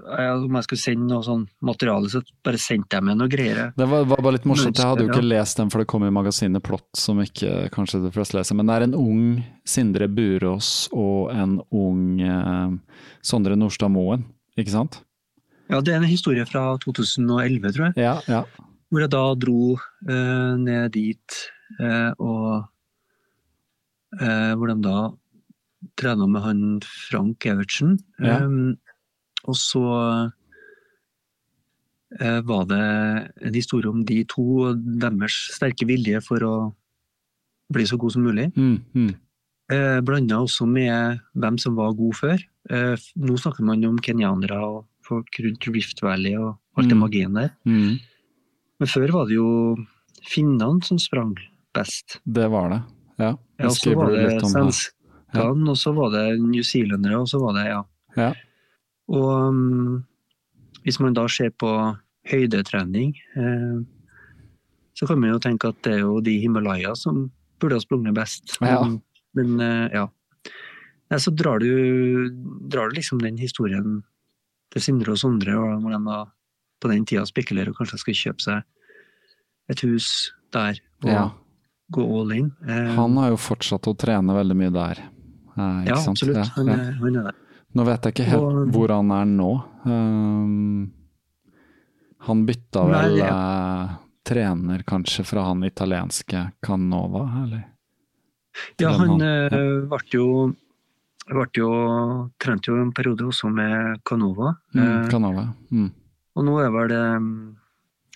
Om 0.01 0.55
jeg 0.55 0.63
skulle 0.65 0.81
sende 0.81 1.07
noe 1.11 1.21
sånn 1.25 1.43
materiale, 1.61 2.09
så 2.09 2.21
bare 2.43 2.57
sendte 2.57 2.95
jeg 2.97 3.03
med 3.05 3.19
noe 3.19 3.29
greier. 3.29 3.67
Det 3.77 3.85
var, 3.85 4.03
var 4.09 4.17
bare 4.25 4.33
litt 4.39 4.47
morsomt. 4.49 4.79
Jeg 4.79 4.87
hadde 4.89 5.03
jo 5.05 5.11
ikke 5.11 5.27
lest 5.27 5.57
den, 5.59 5.69
for 5.69 5.77
det 5.83 5.85
kom 5.91 6.01
i 6.07 6.09
magasinet 6.09 6.63
Plott, 6.65 6.87
som 6.97 7.19
ikke 7.21 7.67
kanskje 7.69 8.01
de 8.01 8.09
fleste 8.15 8.33
leser. 8.39 8.57
Men 8.57 8.65
det 8.65 8.73
er 8.79 8.85
en 8.87 8.95
ung 8.97 9.43
Sindre 9.63 10.07
Burås 10.09 10.87
og 10.91 11.29
en 11.35 11.59
ung 11.69 12.17
eh, 12.19 12.73
Sondre 13.21 13.53
Nordstad 13.55 13.93
Moen, 13.93 14.25
ikke 14.57 14.73
sant? 14.73 15.03
Ja, 15.69 15.83
det 15.85 15.93
er 15.93 16.01
en 16.01 16.09
historie 16.09 16.47
fra 16.49 16.65
2011, 16.81 17.69
tror 17.77 17.91
jeg. 17.91 18.01
Ja, 18.01 18.17
ja. 18.25 18.41
Hvor 18.89 19.05
jeg 19.05 19.13
da 19.13 19.21
dro 19.37 19.75
eh, 19.77 20.57
ned 20.65 20.91
dit, 20.97 21.37
eh, 21.37 21.60
og 21.79 22.65
eh, 24.19 24.53
hvor 24.57 24.67
de 24.71 24.75
da 24.83 24.97
trena 25.97 26.27
med 26.29 26.41
han 26.45 26.61
Frank 26.85 27.45
Evertsen. 27.45 27.97
Ja. 28.19 28.41
Eh, 28.41 28.75
og 29.49 29.55
så 29.57 29.81
eh, 32.19 32.39
var 32.45 32.67
det 32.69 32.83
en 33.47 33.55
historie 33.57 33.89
om 33.89 34.03
de 34.05 34.23
to 34.29 34.43
og 34.67 34.85
deres 35.01 35.37
sterke 35.55 35.87
vilje 35.89 36.21
for 36.25 36.43
å 36.45 36.55
bli 37.71 37.85
så 37.87 37.97
god 37.99 38.13
som 38.17 38.25
mulig. 38.27 38.49
Mm, 38.57 38.77
mm. 38.93 39.11
Eh, 39.71 39.99
Blanda 40.03 40.41
også 40.43 40.67
med 40.67 41.21
hvem 41.39 41.57
som 41.61 41.77
var 41.79 41.93
god 41.95 42.17
før. 42.19 42.41
Eh, 42.69 42.95
nå 43.15 43.37
snakker 43.39 43.63
man 43.65 43.85
om 43.87 43.99
kenyanere 44.03 44.57
og 44.59 44.81
folk 45.07 45.39
rundt 45.43 45.67
Rift 45.71 46.03
Valley 46.03 46.35
og 46.37 46.57
alt 46.77 46.89
det 46.89 46.97
Mm. 46.97 47.03
magien 47.03 47.33
der. 47.33 47.49
Mm. 47.65 47.99
Men 48.79 48.87
før 48.87 49.11
var 49.11 49.25
det 49.27 49.35
jo 49.35 49.77
finnene 50.27 50.83
som 50.83 50.99
sprang 50.99 51.35
best. 51.75 52.19
Det 52.23 52.47
var 52.51 52.69
det. 52.73 52.81
Ja. 53.21 53.31
Ja, 53.61 53.69
så 53.69 53.93
var 53.95 54.11
det 54.13 54.39
svenskene, 54.41 55.69
og 55.69 55.77
så 55.77 55.93
var 55.95 56.13
det 56.15 56.25
newzealendere, 56.41 57.19
og 57.21 57.29
så 57.29 57.41
var 57.41 57.57
det 57.57 57.67
ja. 57.69 57.81
Ja. 58.17 58.31
Og 59.11 59.27
um, 59.51 59.99
hvis 60.85 60.99
man 60.99 61.15
da 61.17 61.27
ser 61.31 61.51
på 61.61 61.69
høydetrening, 62.31 63.13
eh, 63.37 63.77
så 64.97 65.07
kan 65.07 65.19
man 65.21 65.33
jo 65.33 65.41
tenke 65.41 65.71
at 65.71 65.79
det 65.85 65.97
er 65.97 66.03
jo 66.03 66.19
de 66.23 66.37
Himalaya 66.41 66.93
som 66.97 67.29
burde 67.61 67.77
ha 67.77 67.83
sprunget 67.83 68.17
best. 68.17 68.57
Ja. 68.61 68.81
Men, 68.83 68.99
men 69.37 69.63
eh, 69.65 69.99
ja. 69.99 70.07
Nei, 71.11 71.19
så 71.19 71.33
drar 71.35 71.59
du, 71.59 72.29
drar 72.71 72.89
du 72.89 72.95
liksom 72.95 73.19
den 73.21 73.39
historien 73.41 74.01
til 74.71 74.83
Sindre 74.83 75.15
og 75.15 75.19
Sondre, 75.19 75.57
og 75.59 75.81
hvor 75.83 75.93
de 75.93 75.99
da 76.07 76.21
på 76.81 76.89
den 76.89 77.05
tida 77.05 77.25
spekulerer 77.27 77.73
og 77.73 77.81
kanskje 77.81 77.99
skal 78.01 78.17
kjøpe 78.17 78.45
seg 78.45 79.71
et 79.71 79.83
hus 79.85 80.07
der 80.55 80.79
og 81.03 81.11
Ja. 81.11 81.25
Gå 81.91 82.05
all 82.21 82.31
in. 82.35 82.51
Eh, 82.67 82.93
Han 82.95 83.17
har 83.17 83.29
jo 83.33 83.37
fortsatt 83.37 83.87
å 83.91 83.95
trene 83.97 84.33
veldig 84.37 84.55
mye 84.57 84.71
der. 84.75 85.01
Eh, 85.57 85.83
ja, 85.89 85.95
sant? 85.99 86.15
absolutt. 86.17 86.47
Han, 86.55 86.67
ja. 86.71 86.77
han 87.01 87.15
er 87.21 87.23
der. 87.29 87.35
Nå 87.73 87.85
vet 87.87 88.03
jeg 88.07 88.13
ikke 88.15 88.29
helt 88.31 88.41
Og- 88.43 88.71
hvor 88.75 88.91
han 88.95 89.11
er 89.15 89.25
nå. 89.25 89.51
Um, 89.85 90.91
han 92.27 92.45
bytta 92.45 92.83
Nei, 92.87 93.01
vel 93.01 93.17
ja. 93.21 93.29
eh, 93.35 93.93
trener 94.27 94.83
kanskje 94.87 95.23
fra 95.25 95.45
han 95.47 95.63
italienske 95.63 96.51
Canova, 96.61 97.23
eller? 97.43 97.63
Til 98.77 98.87
Ja, 98.87 98.91
han 98.97 99.09
han- 99.09 99.21
eh, 99.21 99.87
ble 99.87 99.99
jo 100.11 100.27
ble 101.31 101.45
jo, 101.55 101.69
trente 102.39 102.67
jo 102.67 102.81
en 102.81 102.91
periode 102.91 103.23
også 103.23 103.49
med 103.53 104.03
Canova. 104.03 104.55
Mm, 104.75 104.81
eh, 104.83 105.09
Canova. 105.09 105.47
Mm. 105.71 105.91
og 106.35 106.43
nå 106.45 106.57
er 106.65 106.71
vel 106.71 106.87
det, 106.89 107.55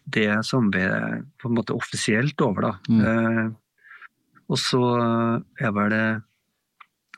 det 0.10 0.46
samarbeidet 0.46 1.26
på 1.40 1.50
en 1.50 1.56
måte 1.56 1.74
offisielt 1.76 2.40
over, 2.42 2.62
da. 2.62 2.74
Mm. 2.90 3.56
Eh, 4.46 4.52
og 4.52 4.58
så 4.62 4.82
er 5.60 5.72
vel 5.74 5.90
det 5.90 6.22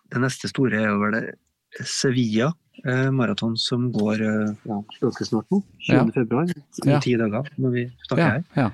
Det 0.09 0.21
neste 0.23 0.47
store 0.47 0.79
er 0.79 0.93
vel 0.95 1.11
det 1.17 1.35
Sevilla 1.83 2.53
eh, 2.85 3.09
maraton 3.11 3.57
som 3.59 3.89
går 3.91 4.21
eh, 4.23 4.53
ja, 4.65 4.77
ganske 5.01 5.25
snart 5.27 5.49
nå. 5.51 5.59
20. 5.83 5.93
Ja. 5.93 6.05
februar. 6.15 6.43
Om 6.83 6.89
Ja. 6.93 6.99
ti 7.03 7.15
dager, 7.19 7.43
når 7.57 7.71
vi 7.73 7.83
snakker 8.07 8.23
Ja, 8.23 8.43
her. 8.55 8.71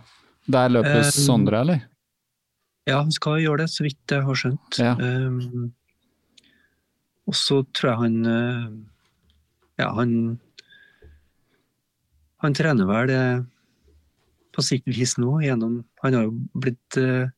Der 0.47 0.69
løper 0.69 0.99
Eh, 0.99 1.09
Sondre, 1.09 1.61
eller? 1.61 1.81
Ja, 2.85 2.99
han 3.01 3.11
skal 3.11 3.39
gjøre 3.41 3.57
det, 3.63 3.69
så 3.71 3.83
vidt 3.83 3.97
jeg 4.11 4.21
har 4.23 4.35
skjønt. 4.35 4.79
Um, 4.99 5.71
og 7.25 7.33
så 7.33 7.63
tror 7.73 7.89
jeg 7.89 7.99
han 7.99 8.25
uh, 8.25 8.69
Ja, 9.79 9.89
han 9.95 10.39
Han 12.43 12.53
trener 12.53 12.85
vel 12.85 13.45
på 14.53 14.61
sitt 14.61 14.83
vis 14.85 15.17
nå 15.17 15.39
gjennom 15.41 15.83
Han 16.03 16.13
har 16.13 16.23
jo 16.27 16.33
blitt 16.53 16.97
uh, 16.99 17.31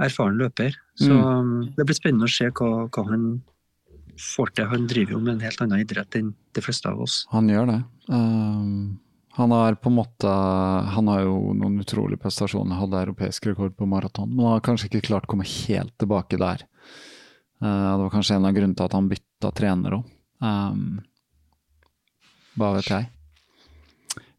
erfaren 0.00 0.38
løper. 0.40 0.74
Så 0.96 1.10
Mm. 1.12 1.24
um, 1.24 1.74
det 1.76 1.84
blir 1.86 1.94
spennende 1.98 2.24
å 2.28 2.32
se 2.32 2.50
hva, 2.50 2.88
hva 2.88 3.04
han 3.10 3.42
får 4.18 4.54
til. 4.54 4.66
Han 4.66 4.86
driver 4.86 5.12
jo 5.12 5.20
med 5.20 5.34
en 5.34 5.40
helt 5.40 5.60
annen 5.60 5.80
idrett 5.80 6.14
enn 6.16 6.34
de 6.54 6.60
fleste 6.60 6.88
av 6.88 7.00
oss. 7.00 7.26
Han 7.32 7.48
gjør 7.48 7.66
det. 7.66 7.84
Um, 8.08 8.98
han 9.32 9.50
har 9.50 9.74
på 9.80 9.88
en 9.88 9.96
måte 9.96 10.28
Han 10.92 11.06
har 11.08 11.22
jo 11.22 11.54
noen 11.54 11.80
utrolige 11.80 12.20
prestasjoner. 12.20 12.76
Hadde 12.76 13.00
europeisk 13.06 13.46
rekord 13.46 13.74
på 13.76 13.86
maraton, 13.88 14.28
men 14.28 14.44
han 14.44 14.52
har 14.58 14.60
kanskje 14.60 14.90
ikke 14.90 15.06
klart 15.08 15.24
å 15.24 15.32
komme 15.32 15.44
helt 15.48 15.96
tilbake 15.98 16.36
der. 16.38 16.66
Uh, 17.62 17.96
det 17.96 18.02
var 18.04 18.10
kanskje 18.10 18.36
en 18.36 18.44
av 18.46 18.52
grunnene 18.52 18.76
til 18.76 18.84
at 18.84 18.92
han 18.92 19.08
bytta 19.08 19.52
trener 19.54 19.96
òg. 20.00 20.04
Um, 20.42 21.00
hva 22.58 22.74
vet 22.76 22.90
jeg. 22.90 23.08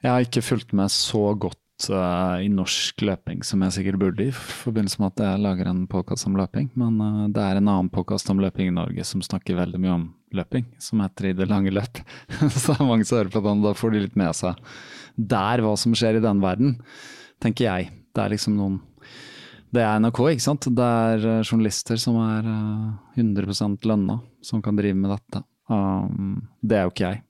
Jeg 0.04 0.12
har 0.12 0.22
ikke 0.22 0.44
fulgt 0.44 0.74
med 0.74 0.92
så 0.92 1.32
godt 1.40 1.58
uh, 1.92 2.40
i 2.44 2.50
norsk 2.52 3.02
løping 3.04 3.44
som 3.48 3.64
jeg 3.66 3.76
sikkert 3.78 4.00
burde, 4.02 4.30
i 4.30 4.34
forbindelse 4.34 5.02
med 5.02 5.12
at 5.12 5.24
jeg 5.26 5.44
lager 5.44 5.70
en 5.72 5.86
podkast 5.92 6.28
om 6.30 6.38
løping. 6.40 6.70
Men 6.80 7.00
uh, 7.02 7.28
det 7.34 7.44
er 7.44 7.60
en 7.60 7.70
annen 7.70 7.92
podkast 7.94 8.30
om 8.34 8.42
løping 8.44 8.72
i 8.72 8.76
Norge 8.76 9.06
som 9.08 9.24
snakker 9.26 9.60
veldig 9.60 9.82
mye 9.82 9.96
om 9.98 10.06
løping, 10.34 10.66
som 10.82 11.04
heter 11.04 11.32
I 11.32 11.36
det 11.38 11.50
lange 11.52 11.74
løp. 11.74 12.02
så 12.54 12.74
det 12.74 12.80
er 12.80 12.90
mange 12.90 13.08
som 13.10 13.20
hører 13.20 13.34
på 13.34 13.44
den, 13.46 13.64
da 13.66 13.74
får 13.78 13.96
de 13.96 14.06
litt 14.06 14.20
med 14.20 14.36
seg 14.38 14.60
der 15.16 15.62
hva 15.62 15.76
som 15.78 15.94
skjer 15.98 16.18
i 16.18 16.24
den 16.24 16.42
verden, 16.42 16.78
tenker 17.44 17.68
jeg. 17.68 17.92
Det 18.14 18.24
er 18.24 18.34
liksom 18.34 18.58
noen 18.58 18.82
Det 19.74 19.82
er 19.82 19.98
NRK, 19.98 20.20
ikke 20.36 20.46
sant. 20.46 20.68
Det 20.70 20.86
er 20.86 21.24
uh, 21.26 21.42
journalister 21.42 21.98
som 21.98 22.20
er 22.22 22.46
uh, 22.46 23.18
100% 23.18 23.88
lønna, 23.90 24.20
som 24.46 24.62
kan 24.62 24.78
drive 24.78 24.94
med 24.94 25.10
dette. 25.16 25.42
Um, 25.66 26.44
det 26.62 26.78
er 26.78 26.86
jo 26.86 26.92
ikke 26.94 27.08
jeg. 27.08 27.24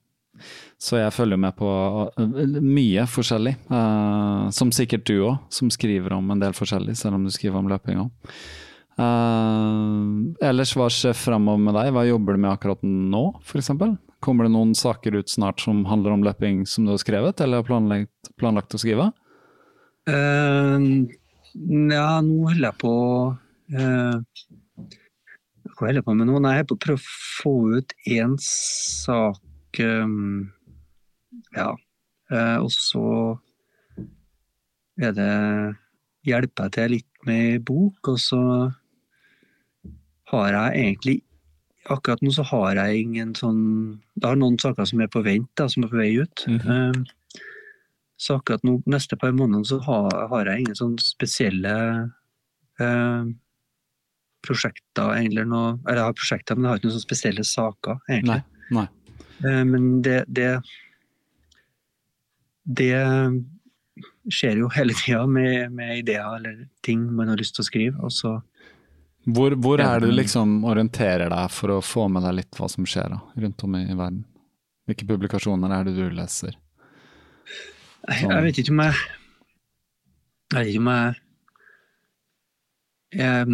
Så 0.80 0.98
jeg 0.98 1.14
følger 1.14 1.40
med 1.40 1.54
på 1.56 1.68
uh, 1.68 2.58
mye 2.60 3.06
forskjellig. 3.08 3.54
Uh, 3.70 4.50
som 4.54 4.72
sikkert 4.74 5.06
du 5.08 5.16
òg, 5.30 5.38
som 5.54 5.70
skriver 5.72 6.16
om 6.16 6.30
en 6.34 6.42
del 6.42 6.56
forskjellig, 6.56 6.96
selv 6.98 7.18
om 7.18 7.24
du 7.24 7.32
skriver 7.34 7.60
om 7.60 7.70
løping 7.70 8.02
òg. 8.04 8.34
Uh, 8.94 10.34
ellers, 10.44 10.74
hva 10.78 10.86
skjer 10.92 11.16
framover 11.18 11.62
med 11.64 11.76
deg? 11.78 11.92
Hva 11.96 12.04
jobber 12.06 12.36
du 12.36 12.44
med 12.44 12.52
akkurat 12.52 12.84
nå, 12.84 13.24
f.eks.? 13.42 13.72
Kommer 14.24 14.46
det 14.46 14.54
noen 14.54 14.72
saker 14.78 15.18
ut 15.20 15.32
snart 15.32 15.60
som 15.60 15.82
handler 15.88 16.14
om 16.14 16.24
løping 16.24 16.62
som 16.68 16.86
du 16.86 16.94
har 16.94 17.02
skrevet, 17.02 17.42
eller 17.44 17.60
har 17.60 17.68
planlagt, 17.68 18.32
planlagt 18.40 18.76
å 18.76 18.80
skrive? 18.80 19.10
Uh, 20.08 21.06
ja, 21.54 22.08
nå 22.24 22.50
holder 22.50 22.66
jeg 22.66 22.76
på 22.82 22.92
uh, 23.72 24.16
Hva 25.70 25.86
holder 25.86 26.00
jeg 26.02 26.06
på 26.06 26.16
med 26.18 26.28
nå? 26.28 26.40
Nei, 26.44 26.56
jeg 26.58 26.64
er 26.64 26.68
på 26.68 26.76
å 26.76 26.82
prøve 26.84 27.00
å 27.00 27.18
få 27.40 27.54
ut 27.78 27.94
én 28.10 28.34
sak 28.42 29.40
um, 29.82 30.52
Ja. 31.56 31.72
Uh, 32.32 32.58
og 32.64 32.70
så 32.72 33.06
er 34.98 35.12
det 35.16 35.32
Hjelper 36.24 36.70
jeg 36.70 36.72
til 36.72 36.92
litt 36.94 37.26
med 37.28 37.64
bok, 37.68 38.08
og 38.08 38.18
så 38.20 38.40
har 40.32 40.54
jeg 40.54 40.80
egentlig 40.80 41.18
Akkurat 41.92 42.22
nå 42.24 42.30
så 42.32 42.46
har 42.48 42.78
jeg 42.80 43.02
ingen 43.02 43.34
sånn 43.36 43.60
Jeg 44.16 44.24
har 44.24 44.38
noen 44.40 44.56
saker 44.56 44.88
som 44.88 45.02
er 45.04 45.10
på 45.12 45.20
vent, 45.26 45.50
da, 45.60 45.66
som 45.68 45.84
er 45.84 45.90
på 45.92 46.00
vei 46.00 46.14
ut. 46.16 46.46
Mhm. 46.48 46.64
Um, 46.64 47.04
så 48.16 48.38
akkurat 48.38 48.62
nå, 48.64 48.78
neste 48.88 49.18
par 49.20 49.34
måneder 49.36 49.66
så 49.68 49.80
har, 49.84 50.12
har 50.30 50.48
jeg 50.48 50.62
ingen 50.62 50.78
sånn 50.78 50.94
spesielle 51.02 51.72
eh, 52.80 53.24
prosjekter, 54.46 55.16
eller 55.18 55.48
noe 55.48 55.72
Eller 55.82 56.00
jeg 56.00 56.08
har 56.08 56.18
prosjekter, 56.20 56.56
men 56.56 56.64
jeg 56.64 56.70
har 56.70 56.80
ikke 56.80 56.88
noen 56.88 56.96
sånne 56.96 57.08
spesielle 57.08 57.46
saker, 57.48 57.98
egentlig. 58.08 58.44
Nei. 58.70 58.78
nei. 58.78 58.86
Eh, 59.42 59.64
Men 59.64 60.02
det, 60.02 60.24
det 60.28 60.60
Det 62.64 62.94
skjer 64.32 64.56
jo 64.62 64.70
hele 64.72 64.94
tida 64.96 65.26
med, 65.28 65.72
med 65.72 65.98
ideer 65.98 66.36
eller 66.38 66.62
ting 66.82 67.02
man 67.12 67.28
har 67.28 67.36
lyst 67.36 67.54
til 67.56 67.62
å 67.64 67.68
skrive. 67.68 67.96
Og 68.00 68.12
så 68.12 68.38
Hvor, 69.24 69.52
hvor 69.60 69.80
er 69.80 70.00
det 70.00 70.08
du 70.08 70.16
liksom 70.16 70.64
orienterer 70.68 71.28
deg 71.32 71.50
for 71.52 71.74
å 71.76 71.82
få 71.84 72.06
med 72.12 72.24
deg 72.24 72.38
litt 72.40 72.56
hva 72.58 72.68
som 72.68 72.86
skjer 72.88 73.12
da, 73.12 73.20
rundt 73.44 73.64
om 73.64 73.76
i, 73.76 73.84
verden? 73.92 74.24
Hvilke 74.88 75.06
publikasjoner 75.08 75.72
er 75.72 75.84
det 75.88 75.94
du 75.96 76.08
leser? 76.12 76.56
Jeg, 78.04 78.18
Sånn. 78.20 78.32
jeg 78.32 78.42
vet 78.44 78.58
ikke 78.60 78.72
om 78.74 78.82
jeg 78.84 78.96
Jeg 80.52 80.58
vet 80.58 80.68
ikke 80.72 80.82
om 80.82 80.90
jeg 80.92 81.14
Jeg, 83.14 83.46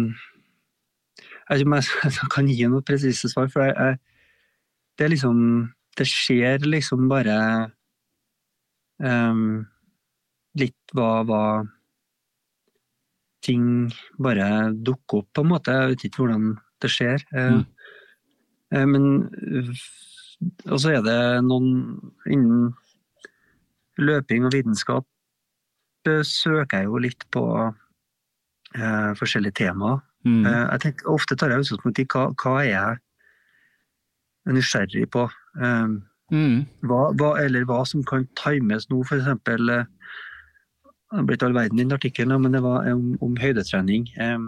jeg 1.51 1.51
vet 1.51 1.61
ikke 1.61 1.69
om 1.69 1.77
jeg 1.77 2.31
kan 2.35 2.49
gi 2.51 2.67
noe 2.71 2.83
presise 2.87 3.31
svar, 3.31 3.47
for 3.51 3.63
jeg, 3.67 3.75
jeg, 3.75 3.99
det 4.97 5.05
er 5.05 5.13
liksom 5.13 5.37
Det 5.97 6.05
skjer 6.07 6.63
liksom 6.63 7.09
bare 7.11 7.35
um, 9.03 9.65
litt 10.55 10.93
hva, 10.95 11.09
hva 11.27 11.43
ting 13.43 13.91
bare 14.21 14.71
dukker 14.71 15.21
opp, 15.21 15.27
på 15.35 15.43
en 15.43 15.49
måte. 15.51 15.75
Jeg 15.75 15.91
vet 15.91 16.05
ikke 16.07 16.23
hvordan 16.23 16.53
det 16.81 16.91
skjer. 16.95 17.25
Eh, 17.35 17.51
Mm. 17.51 17.65
Uh, 18.71 18.85
Men 18.87 19.03
Og 20.71 20.79
så 20.79 20.95
er 20.95 21.01
det 21.05 21.43
noen 21.45 21.99
innen 22.25 22.71
løping 23.99 24.45
og 24.47 24.55
vitenskap 24.55 25.05
eh, 26.07 26.23
søker 26.25 26.79
jeg 26.79 26.87
jo 26.87 26.97
litt 26.97 27.25
på 27.29 27.43
uh, 27.67 29.11
forskjellige 29.19 29.59
temaer. 29.59 29.99
Mm. 30.25 30.45
Uh, 30.47 30.65
jeg 30.71 30.81
tenker, 30.85 31.11
ofte 31.13 31.35
tar 31.35 31.51
jeg 31.51 31.65
utgangspunkt 31.65 32.01
i 32.01 32.07
hva, 32.09 32.23
hva 32.41 32.55
er 32.63 32.69
jeg 32.71 33.01
nysgjerrig 34.47 35.09
på. 35.11 35.27
Eh, 35.61 35.87
Mm. 36.31 36.61
hva, 36.87 37.11
hva, 37.19 37.33
eller 37.43 37.65
hva 37.67 37.81
som 37.85 38.03
kan 38.07 38.23
times 38.39 38.85
nå, 38.87 39.01
for 39.05 39.17
eksempel 39.19 39.67
eh, 39.69 39.83
Det 41.11 41.25
ble 41.27 41.35
ikke 41.35 41.43
all 41.49 41.53
verden 41.57 41.79
i 41.79 41.83
den 41.83 41.91
artikkelen, 41.91 42.39
men 42.41 42.53
det 42.55 42.61
var 42.63 42.87
om, 42.87 43.17
om 43.21 43.35
høydetrening. 43.35 44.05
Eh, 44.15 44.39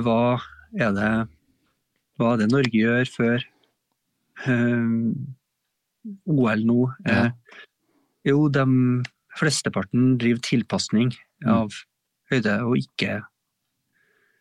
hva 0.00 0.40
er 0.80 0.92
det 0.96 1.10
hva 2.16 2.30
er 2.32 2.38
det 2.40 2.48
Norge 2.50 2.72
gjør 2.72 3.04
før 3.12 3.44
eh, 4.48 4.88
OL 6.32 6.64
nå? 6.64 6.78
Ja. 7.04 7.26
Eh, 7.26 7.30
jo, 8.32 8.48
de 8.48 8.64
flesteparten 9.36 10.16
driver 10.16 10.40
tilpasning 10.48 11.12
av 11.44 11.76
høyde, 12.32 12.56
og 12.64 12.78
ikke 12.80 13.20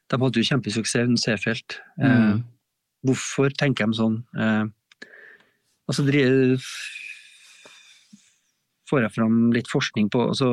De 0.08 0.18
hadde 0.22 0.40
jo 0.40 0.48
kjempesuksess 0.56 1.04
under 1.10 1.20
Seefeld. 1.20 1.82
Eh, 2.00 2.16
Mm. 2.16 2.44
Hvorfor 3.06 3.50
tenker 3.54 3.86
de 3.88 3.94
sånn? 4.00 4.18
Eh, 4.38 4.66
altså 5.88 6.06
får 8.90 9.02
jeg 9.06 9.14
fram 9.16 9.38
litt 9.56 9.70
forskning 9.72 10.10
på 10.14 10.20
også, 10.32 10.50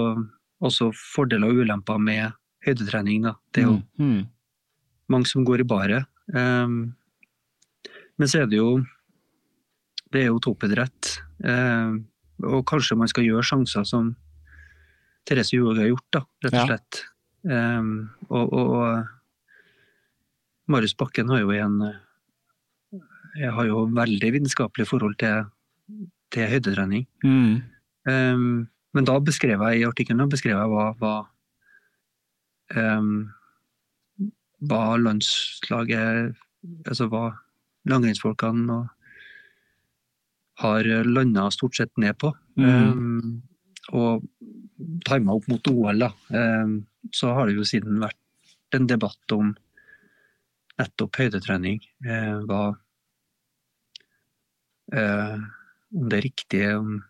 også 0.65 0.91
fordeler 1.15 1.49
og 1.53 1.63
ulemper 1.65 1.99
med 2.01 2.33
høydetrening. 2.67 3.23
Da. 3.27 3.35
Det 3.53 3.63
er 3.63 3.67
jo 3.69 3.83
Mm. 3.99 4.27
mange 5.09 5.27
som 5.27 5.45
går 5.45 5.61
i 5.61 5.65
baret. 5.69 6.07
Um, 6.35 6.95
men 8.19 8.29
så 8.29 8.43
er 8.43 8.47
det 8.47 8.57
jo 8.59 8.85
det 10.13 10.23
er 10.23 10.27
jo 10.29 10.39
toppidrett. 10.41 11.19
Um, 11.43 12.07
og 12.45 12.65
kanskje 12.67 12.97
man 12.97 13.09
skal 13.09 13.25
gjøre 13.25 13.43
sjanser 13.43 13.85
som 13.87 14.15
Therese 15.27 15.53
Johaug 15.57 15.79
har 15.79 15.87
gjort, 15.89 16.11
da, 16.13 16.21
rett 16.45 16.53
og 16.55 16.59
Ja. 16.59 16.67
slett. 16.67 17.05
Um, 17.45 18.11
og, 18.31 18.53
og, 18.53 18.71
og 18.71 19.07
Marius 20.69 20.95
Bakken 20.95 21.29
har 21.29 21.41
jo 21.41 21.51
en 21.51 21.79
jeg 23.39 23.53
har 23.57 23.69
jo 23.69 23.85
veldig 23.97 24.33
vitenskapelig 24.37 24.87
forhold 24.89 25.17
til, 25.21 25.47
til 26.35 26.49
høydetrening. 26.51 27.07
Mm. 27.25 27.63
Um, 28.09 28.69
men 28.93 29.09
da 29.09 29.19
beskrev 29.25 29.63
jeg 29.69 29.81
i 29.81 29.87
artikkelen 29.89 30.31
beskrev 30.33 30.59
jeg 30.59 30.73
hva, 30.73 30.89
hva, 31.01 31.15
um, 32.77 33.31
hva 34.69 34.85
landslaget 35.01 36.39
Altså 36.87 37.09
hva 37.11 37.33
langrennsfolkene 37.91 38.71
og 38.71 38.85
har 40.63 40.87
landa 41.03 41.49
stort 41.51 41.75
sett 41.75 41.91
ned 41.99 42.15
på. 42.23 42.31
Mm. 42.55 42.69
Um, 42.71 43.97
og 43.99 44.23
tima 45.09 45.35
opp 45.35 45.49
mot 45.51 45.71
OL, 45.73 46.05
da. 46.05 46.13
Um, 46.31 46.77
så 47.11 47.33
har 47.35 47.51
det 47.51 47.57
jo 47.57 47.67
siden 47.67 47.99
vært 47.99 48.77
en 48.77 48.87
debatt 48.87 49.35
om 49.35 49.51
nettopp 50.81 51.19
høydetrening. 51.21 51.81
Eh, 52.07 52.37
hva 52.49 52.63
eh, 54.93 55.39
Om 55.95 56.09
det 56.09 56.19
er 56.19 56.25
riktig 56.29 56.63
om 56.77 57.03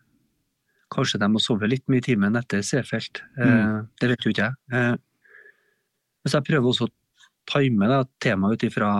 Kanskje 0.93 1.17
de 1.19 1.27
må 1.31 1.39
sove 1.41 1.65
litt 1.67 1.87
mye 1.89 1.97
i 2.03 2.05
timen 2.05 2.35
etter 2.37 2.61
C-felt. 2.61 3.21
Eh, 3.37 3.47
Mm. 3.49 3.87
Det 3.99 4.09
vet 4.11 4.25
jo 4.25 4.29
ikke 4.33 4.43
jeg. 4.45 4.55
Eh, 4.73 4.95
så 6.27 6.37
jeg 6.37 6.45
prøver 6.51 6.69
også 6.69 6.85
å 6.87 6.91
time 7.49 7.87
da, 7.89 8.03
temaet 8.21 8.53
ut 8.61 8.67
ifra 8.69 8.91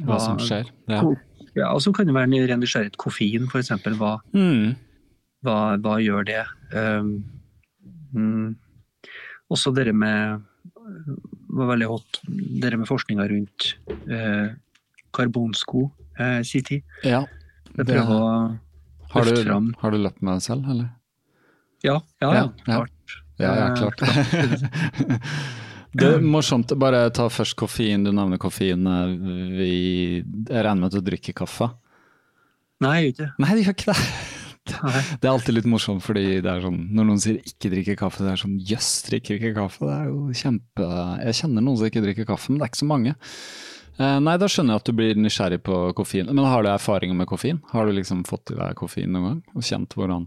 Hva 0.00 0.18
som 0.22 0.38
skjer. 0.38 0.70
Ja. 0.88 1.02
Ja, 1.56 1.72
og 1.74 1.80
så 1.82 1.90
kan 1.92 2.06
det 2.06 2.14
være 2.14 2.28
en 2.30 2.46
ren 2.48 2.60
nysgjerrighet. 2.62 2.96
Koffein, 2.96 3.48
eksempel. 3.58 3.96
Hva, 3.98 4.20
Mm. 4.32 4.76
hva, 5.42 5.76
hva 5.82 5.96
gjør 6.00 6.24
det? 6.24 6.44
Um, 6.72 7.24
mm, 8.14 8.54
også 9.50 9.74
dere 9.74 9.92
med 9.92 10.40
var 11.50 11.66
veldig 11.74 11.88
hot, 11.90 12.20
dere 12.62 12.78
med 12.78 12.86
forskninga 12.86 13.26
rundt 13.28 13.74
eh, 14.08 14.54
karbonsko 15.12 15.90
eh, 16.18 16.42
sin 16.42 16.62
tid. 16.62 16.82
ja. 17.04 17.24
Jeg 17.80 17.88
Det- 17.90 18.00
å 18.04 18.58
Har 19.10 19.24
du, 19.26 19.34
fram 19.42 19.72
har 19.80 19.90
du 19.90 19.98
løpt 19.98 20.22
med 20.22 20.36
deg 20.38 20.42
selv, 20.44 20.68
eller? 20.70 20.90
Ja, 21.82 21.96
ja, 22.22 22.30
ja. 22.30 22.32
Ja, 22.32 22.42
ja. 22.44 22.84
klart. 22.84 23.16
Ja, 23.40 23.54
ja, 23.56 23.66
Eh, 23.66 23.76
klart. 23.80 24.00
Det 25.90 26.06
er 26.06 26.20
morsomt. 26.22 26.70
Bare 26.78 27.08
ta 27.10 27.24
først 27.32 27.56
koffein. 27.58 28.04
Du 28.06 28.12
nevner 28.14 28.38
koffein. 28.38 28.84
Vi, 29.56 29.70
jeg 30.22 30.62
regner 30.62 30.78
med 30.84 30.92
at 30.92 31.00
du 31.00 31.08
drikker 31.08 31.34
kaffe? 31.40 31.66
Nei, 32.84 32.92
jeg 33.00 33.08
gjør 33.08 33.16
ikke. 33.16 33.30
Nei, 33.42 33.56
det 33.56 33.64
gjør 33.64 33.74
ikke 33.74 33.88
det. 33.90 34.04
Det 34.70 35.26
er 35.26 35.32
alltid 35.32 35.56
litt 35.56 35.66
morsomt, 35.66 36.04
fordi 36.04 36.22
det 36.44 36.46
er 36.52 36.60
sånn, 36.62 36.78
når 36.94 37.06
noen 37.08 37.18
sier 37.18 37.40
ikke 37.42 37.72
drikke 37.72 37.96
kaffe, 37.98 38.22
det 38.22 38.36
er 38.36 38.38
sånn 38.44 38.54
jøss, 38.70 38.90
drikker 39.08 39.40
ikke 39.40 39.54
kaffe. 39.56 39.82
Det 39.88 39.96
er 39.96 40.06
jo 40.12 40.20
kjempe 40.36 40.86
Jeg 41.24 41.38
kjenner 41.40 41.64
noen 41.66 41.80
som 41.80 41.88
ikke 41.90 42.04
drikker 42.04 42.28
kaffe, 42.28 42.52
men 42.52 42.60
det 42.60 42.68
er 42.68 42.70
ikke 42.70 42.82
så 42.84 42.90
mange. 42.92 43.16
Eh, 44.00 44.18
nei, 44.24 44.36
da 44.40 44.46
skjønner 44.48 44.76
jeg 44.78 44.80
at 44.80 44.88
du 44.88 44.92
blir 44.96 45.18
nysgjerrig 45.20 45.60
på 45.66 45.78
koffein. 45.98 46.30
Men 46.32 46.46
har 46.48 46.64
du 46.64 46.70
erfaringer 46.72 47.16
med 47.18 47.28
koffein? 47.28 47.58
Har 47.72 47.86
du 47.88 47.92
liksom 47.92 48.22
fått 48.28 48.52
i 48.54 48.56
deg 48.56 48.76
koffein 48.78 49.10
noen 49.12 49.26
gang? 49.26 49.40
Og 49.54 49.66
kjent 49.66 49.92
hvordan 49.98 50.24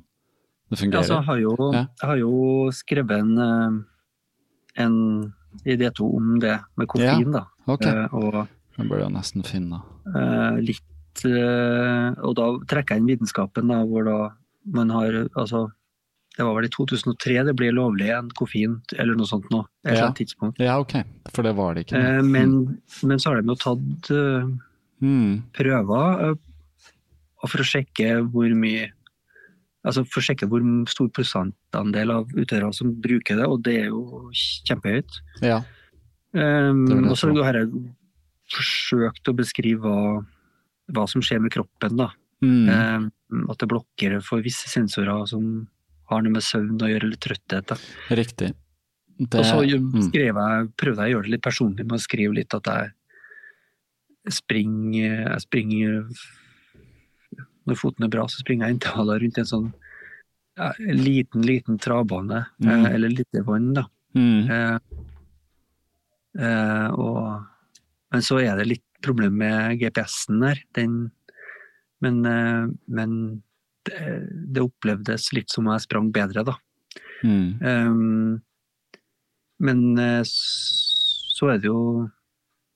det 0.69 0.77
fungerer? 0.79 1.01
altså, 1.01 1.15
jeg, 1.17 1.25
har 1.29 1.39
jo, 1.41 1.55
Ja. 1.73 1.85
jeg 2.01 2.09
har 2.11 2.17
jo 2.21 2.33
skrevet 2.71 3.17
en, 3.19 3.37
eh, 3.47 4.83
en 4.83 5.33
idé 5.65 5.89
D2 5.89 6.09
om 6.17 6.39
det 6.39 6.59
med 6.77 6.87
koffein, 6.87 7.31
da. 7.31 7.45
ok, 7.67 7.85
Eh, 7.85 8.07
og 8.13 8.47
det 8.77 8.89
bør 8.89 8.99
jeg 9.05 9.11
nesten 9.13 9.43
finne. 9.45 9.81
litt 10.61 10.81
Og 11.23 12.33
da 12.35 12.45
trekker 12.67 12.95
jeg 12.95 13.01
inn 13.01 13.07
vitenskapen, 13.07 13.67
da, 13.69 13.83
hvor 13.85 14.03
da 14.03 14.33
man 14.65 14.89
har 14.89 15.27
Altså, 15.37 15.71
det 16.33 16.45
var 16.47 16.55
vel 16.57 16.65
i 16.65 16.71
2003 16.73 17.43
det 17.45 17.53
ble 17.57 17.69
lovlig 17.75 18.09
en 18.13 18.31
koffein, 18.37 18.79
eller 18.97 19.17
noe 19.17 19.29
sånt 19.29 19.45
nå. 19.53 19.61
Et 19.83 19.91
eller 19.91 19.99
Ja. 19.99 20.05
annet 20.07 20.21
tidspunkt. 20.23 20.59
Ja, 20.59 20.79
ok, 20.81 20.95
for 21.29 21.45
det 21.45 21.53
var 21.55 21.75
det 21.75 21.85
ikke. 21.85 21.99
Eh, 21.99 22.21
men, 22.23 22.81
men 23.03 23.19
så 23.19 23.29
har 23.29 23.41
de 23.41 23.53
jo 23.53 23.59
tatt 23.61 24.09
uh, 24.09 24.49
mm. 25.03 25.53
prøver 25.53 26.33
uh, 26.33 26.35
for 27.45 27.61
å 27.61 27.67
sjekke 27.67 28.23
hvor 28.33 28.49
mye 28.57 28.91
Altså 29.83 30.05
for 30.07 30.21
å 30.21 30.23
sjekke 30.23 30.47
hvor 30.47 30.63
stor 30.87 31.09
prosentandel 31.11 32.11
av 32.13 32.29
utøverne 32.31 32.71
som 32.71 32.93
bruker 33.03 33.35
det, 33.35 33.43
og 33.43 33.65
det 33.65 33.73
er 33.81 33.89
jo 33.89 34.29
kjempehøyt. 34.31 35.17
Ja. 35.43 35.57
Um, 36.31 37.09
og 37.09 37.17
så 37.19 37.27
har 37.43 37.59
jeg 37.59 37.67
forsøkt 38.47 39.27
å 39.27 39.35
beskrive 39.35 39.83
hva, 39.83 40.23
hva 40.87 41.03
som 41.11 41.19
skjer 41.19 41.43
med 41.43 41.51
kroppen. 41.51 41.99
da. 41.99 42.07
Mm. 42.39 42.71
Um, 42.71 43.43
at 43.51 43.59
det 43.59 43.67
blokker 43.75 44.15
for 44.23 44.39
visse 44.45 44.71
sensorer 44.71 45.27
som 45.27 45.67
har 46.11 46.21
noe 46.23 46.33
med 46.35 46.43
søvn 46.45 46.81
å 46.83 46.89
gjøre, 46.91 47.07
eller 47.07 47.21
trøtthet. 47.23 47.67
da. 47.71 47.77
Riktig. 48.19 48.51
Det, 49.13 49.39
Og 49.39 49.45
så 49.45 49.61
mm. 49.61 50.01
skrev 50.09 50.39
jeg, 50.41 50.67
prøvde 50.79 51.03
jeg 51.05 51.13
å 51.13 51.15
gjøre 51.17 51.27
det 51.27 51.33
litt 51.35 51.45
personlig 51.45 51.85
med 51.85 51.99
å 51.99 52.01
skrive 52.01 52.33
litt 52.33 52.53
at 52.57 52.65
jeg 52.71 54.33
springer, 54.33 55.19
jeg 55.27 55.43
springer 55.43 56.03
Når 57.63 57.77
foten 57.79 58.03
er 58.03 58.11
bra, 58.11 58.25
så 58.27 58.41
springer 58.41 58.67
jeg 58.67 58.75
intervaller 58.77 59.21
rundt 59.23 59.37
en 59.39 59.47
sånn 59.47 59.69
ja, 60.59 60.73
liten, 60.79 61.45
liten 61.47 61.77
travbane, 61.81 62.45
Mm. 62.59 62.85
eh, 62.85 62.93
eller 62.93 63.09
lite 63.09 63.41
vann. 63.47 63.73
da. 63.73 63.85
Mm. 64.15 64.49
Eh, 64.51 64.77
eh, 66.39 66.89
og, 66.91 67.45
men 68.11 68.21
så 68.21 68.37
er 68.43 68.57
det 68.59 68.67
litt 68.67 68.85
problem 69.01 69.37
med 69.39 69.79
GPS-en 69.79 70.43
der. 70.43 70.59
Den, 70.75 70.97
men 72.03 72.25
eh, 72.25 72.67
men 72.87 73.15
det, 73.87 73.99
det 74.55 74.63
opplevdes 74.63 75.31
litt 75.35 75.53
som 75.53 75.67
jeg 75.71 75.85
sprang 75.85 76.09
bedre, 76.15 76.45
da. 76.47 76.57
Mm. 77.23 77.47
Um, 77.63 78.41
men 79.63 79.83
eh, 80.01 80.21
så 80.27 81.53
er 81.53 81.61
det 81.61 81.69
jo 81.69 82.09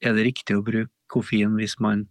er 0.04 0.16
det 0.16 0.28
riktig 0.30 0.58
å 0.58 0.64
bruke 0.66 0.94
koffein 1.12 1.56
hvis 1.58 1.78
man 1.84 2.06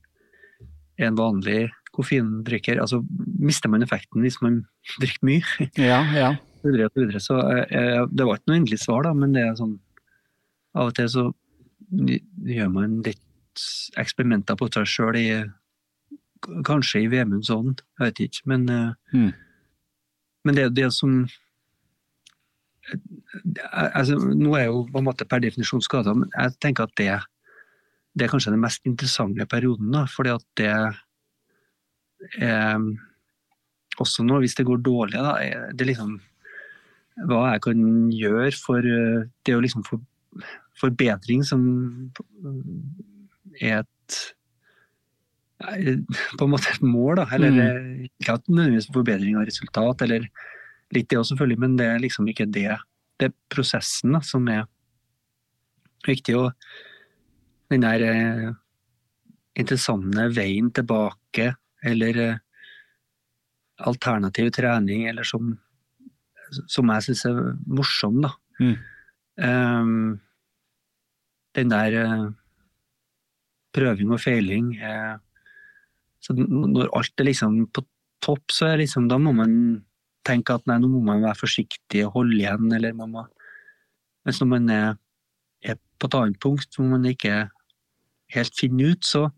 er 0.99 1.11
en 1.11 1.19
vanlig 1.19 1.69
koffeindrikker? 1.97 2.81
Altså, 2.83 3.03
mister 3.41 3.71
man 3.73 3.85
effekten 3.85 4.25
hvis 4.25 4.41
man 4.45 4.63
drikker 5.03 5.29
mye? 5.29 5.71
Ja, 5.79 6.03
ja. 6.17 6.35
Så, 6.67 6.73
videre. 6.73 7.21
Så 7.23 7.37
eh, 7.39 8.01
det 8.11 8.25
var 8.27 8.41
ikke 8.41 8.51
noe 8.51 8.57
endelig 8.59 8.81
svar, 8.83 9.05
da, 9.07 9.13
men 9.15 9.37
det 9.37 9.45
er 9.47 9.53
sånn 9.55 9.77
Av 10.77 10.91
og 10.91 10.97
til 10.97 11.07
så 11.09 11.23
gjør 12.51 12.73
man 12.75 12.97
litt 13.07 13.63
eksperimenter 14.01 14.59
på 14.59 14.67
seg 14.75 14.89
sjøl 14.91 15.19
i 15.21 15.29
Kanskje 16.67 17.03
i 17.05 17.11
Vemunds 17.11 17.51
ånd, 17.51 17.81
jeg 17.99 18.07
vet 18.11 18.21
ikke. 18.29 18.47
Men, 18.47 18.69
eh, 18.69 18.93
Mm. 19.13 19.33
men 20.45 20.55
det 20.55 20.65
er 20.65 20.71
det 20.71 20.93
som 20.93 21.27
altså, 23.73 24.15
Nå 24.15 24.55
er 24.55 24.61
jeg 24.61 24.71
jo 24.71 24.87
på 24.93 24.99
en 24.99 25.05
måte 25.09 25.27
per 25.29 25.41
definisjon 25.43 25.83
skada, 25.83 26.15
men 26.15 26.31
jeg 26.37 26.55
tenker 26.61 26.87
at 26.87 26.95
det, 26.97 27.21
det 28.15 28.27
er 28.27 28.31
kanskje 28.31 28.53
den 28.55 28.63
mest 28.63 28.87
interessante 28.87 29.47
perioden. 29.47 29.91
da, 29.93 30.05
fordi 30.07 30.31
at 30.35 30.45
det 30.57 30.71
er 32.39 32.79
også 33.99 34.25
nå, 34.25 34.39
hvis 34.41 34.55
det 34.55 34.67
går 34.67 34.83
dårlig, 34.85 35.19
da, 35.19 35.35
er 35.43 35.73
det 35.73 35.87
liksom 35.87 36.21
hva 37.27 37.53
jeg 37.55 37.63
kan 37.65 37.83
gjøre 38.13 38.53
for 38.61 38.79
eh, 38.85 39.25
Det 39.43 39.53
er 39.53 39.57
jo 39.57 39.65
liksom 39.65 39.85
for, 39.87 40.01
forbedring 40.77 41.45
som 41.45 42.13
er 43.61 43.79
et 43.81 44.36
på 45.61 46.45
en 46.45 46.53
måte 46.53 46.69
et 46.75 46.83
mål, 46.85 47.17
da. 47.17 47.27
Eller 47.33 47.51
Mm. 47.51 47.61
eh, 47.61 48.09
ikke 48.21 48.35
at 48.35 48.49
nødvendigvis 48.49 48.93
forbedring 48.93 49.37
av 49.37 49.47
resultat, 49.47 50.03
eller 50.03 50.29
litt 50.93 51.09
det 51.09 51.19
òg, 51.19 51.25
selvfølgelig, 51.25 51.59
men 51.59 51.77
det 51.77 51.87
er 51.87 51.99
liksom 51.99 52.29
ikke 52.29 52.51
det. 52.53 52.77
Det 53.19 53.31
er 53.31 53.35
prosessen 53.51 54.13
da, 54.13 54.21
som 54.21 54.47
er 54.49 54.67
viktig. 56.07 56.37
Og 56.37 56.53
den 57.71 57.81
der 57.81 58.03
eh, 58.05 58.53
interessante 59.57 60.29
veien 60.37 60.71
tilbake, 60.71 61.57
eller 61.83 62.17
eh, 62.17 62.39
alternativ 63.79 64.51
trening, 64.53 65.09
eller 65.09 65.25
som, 65.25 65.59
som 66.69 66.89
jeg 66.89 67.03
syns 67.09 67.25
er 67.27 67.41
morsom, 67.67 68.21
da. 68.23 68.31
Mm. 68.61 68.77
Um, 69.37 70.21
den 71.57 71.69
der 71.69 71.93
eh, 72.05 72.31
prøving 73.77 74.13
og 74.13 74.21
feiling 74.21 74.75
eh, 74.81 75.17
så 76.27 76.35
Når 76.37 76.89
alt 76.99 77.23
er 77.23 77.29
liksom 77.31 77.59
på 77.71 77.85
topp, 78.25 78.51
så 78.51 78.73
er 78.73 78.81
liksom, 78.83 79.07
da 79.09 79.19
må 79.23 79.33
man 79.37 79.53
tenke 80.27 80.57
at 80.57 80.65
nei, 80.67 80.79
nå 80.83 80.89
må 80.91 81.01
man 81.07 81.21
være 81.23 81.39
forsiktig 81.39 82.01
og 82.07 82.17
holde 82.17 82.35
igjen, 82.41 82.67
eller 82.75 82.97
man 82.99 83.13
må 83.15 83.27
Mens 84.27 84.41
når 84.43 84.49
man 84.51 84.71
er, 84.75 84.97
er 85.63 85.77
på 86.03 86.09
et 86.09 86.17
annet 86.19 86.41
punkt 86.43 86.75
hvor 86.75 86.89
man 86.91 87.05
ikke 87.07 87.45
helt 88.35 88.57
finner 88.59 88.97
ut, 88.97 89.07
så 89.07 89.29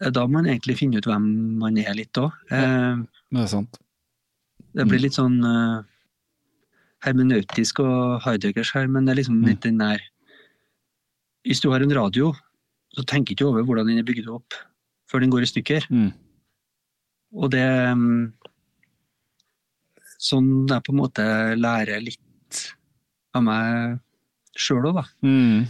er 0.00 0.14
da 0.16 0.22
man 0.30 0.46
egentlig 0.48 0.78
finner 0.78 1.02
ut 1.02 1.08
hvem 1.10 1.26
man 1.60 1.76
er 1.82 1.92
litt 1.98 2.16
òg. 2.16 2.32
Ja, 2.48 2.96
Det 3.28 3.42
er 3.42 3.50
sant. 3.52 3.76
det 4.72 4.86
blir 4.88 5.02
litt 5.02 5.18
sånn 5.18 5.36
uh, 5.44 5.82
hermenautisk 7.04 7.82
og 7.84 8.22
Heideggers 8.24 8.72
her, 8.72 8.88
men 8.88 9.04
det 9.04 9.12
er 9.12 9.20
liksom 9.20 9.42
Mm. 9.42 9.46
litt 9.50 9.60
den 9.66 9.78
der 9.78 10.00
Hvis 11.44 11.60
du 11.60 11.70
har 11.70 11.80
en 11.80 11.92
radio, 11.94 12.32
så 12.96 13.04
tenker 13.04 13.34
du 13.36 13.44
ikke 13.44 13.48
over 13.52 13.62
hvordan 13.62 13.86
den 13.88 13.98
er 13.98 14.08
bygd 14.08 14.26
opp 14.28 14.54
før 15.08 15.24
den 15.24 15.32
går 15.32 15.46
i 15.46 15.50
stykker. 15.50 15.88
Mm. 15.90 16.10
Og 17.38 17.52
det 17.52 17.64
mm, 17.64 18.34
Sånn 20.18 20.66
jeg 20.66 20.82
på 20.82 20.90
en 20.90 20.98
måte 20.98 21.24
lærer 21.54 22.00
litt 22.02 22.62
av 23.38 23.44
meg 23.46 24.00
sjøl 24.58 24.88
òg, 24.90 24.96
da. 24.96 25.04
Mm. 25.22 25.60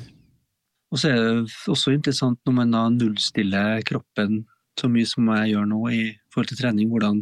Og 0.88 1.00
så 1.02 1.10
er 1.10 1.18
det 1.18 1.56
også 1.68 1.92
interessant 1.92 2.40
når 2.48 2.56
man 2.56 2.72
da 2.72 2.86
nullstiller 2.88 3.82
kroppen 3.84 4.46
så 4.78 4.88
mye 4.88 5.08
som 5.10 5.28
jeg 5.34 5.52
gjør 5.52 5.68
nå 5.68 5.82
i 5.92 6.00
forhold 6.32 6.48
til 6.52 6.60
trening, 6.62 6.88
hvordan 6.88 7.20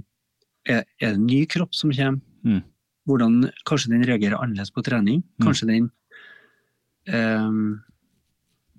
er, 0.69 0.85
det 1.01 1.11
en 1.11 1.27
ny 1.27 1.41
kropp 1.51 1.75
som 1.75 1.91
kommer? 1.91 2.23
Mm. 2.47 2.63
Hvordan 3.07 3.37
kanskje 3.67 3.93
den 3.95 4.07
reagerer 4.07 4.39
annerledes 4.39 4.71
på 4.75 4.85
trening? 4.87 5.25
Mm. 5.25 5.47
Kanskje 5.49 5.71
den 5.73 5.91
eh, 7.11 7.59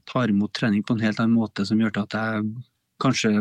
tar 0.07 0.31
imot 0.31 0.55
trening 0.55 0.87
på 0.87 0.95
en 0.95 1.03
helt 1.03 1.19
annen 1.19 1.35
måte 1.35 1.67
som 1.67 1.79
gjør 1.83 2.03
at 2.05 2.15
jeg 2.15 2.47
kanskje 3.03 3.31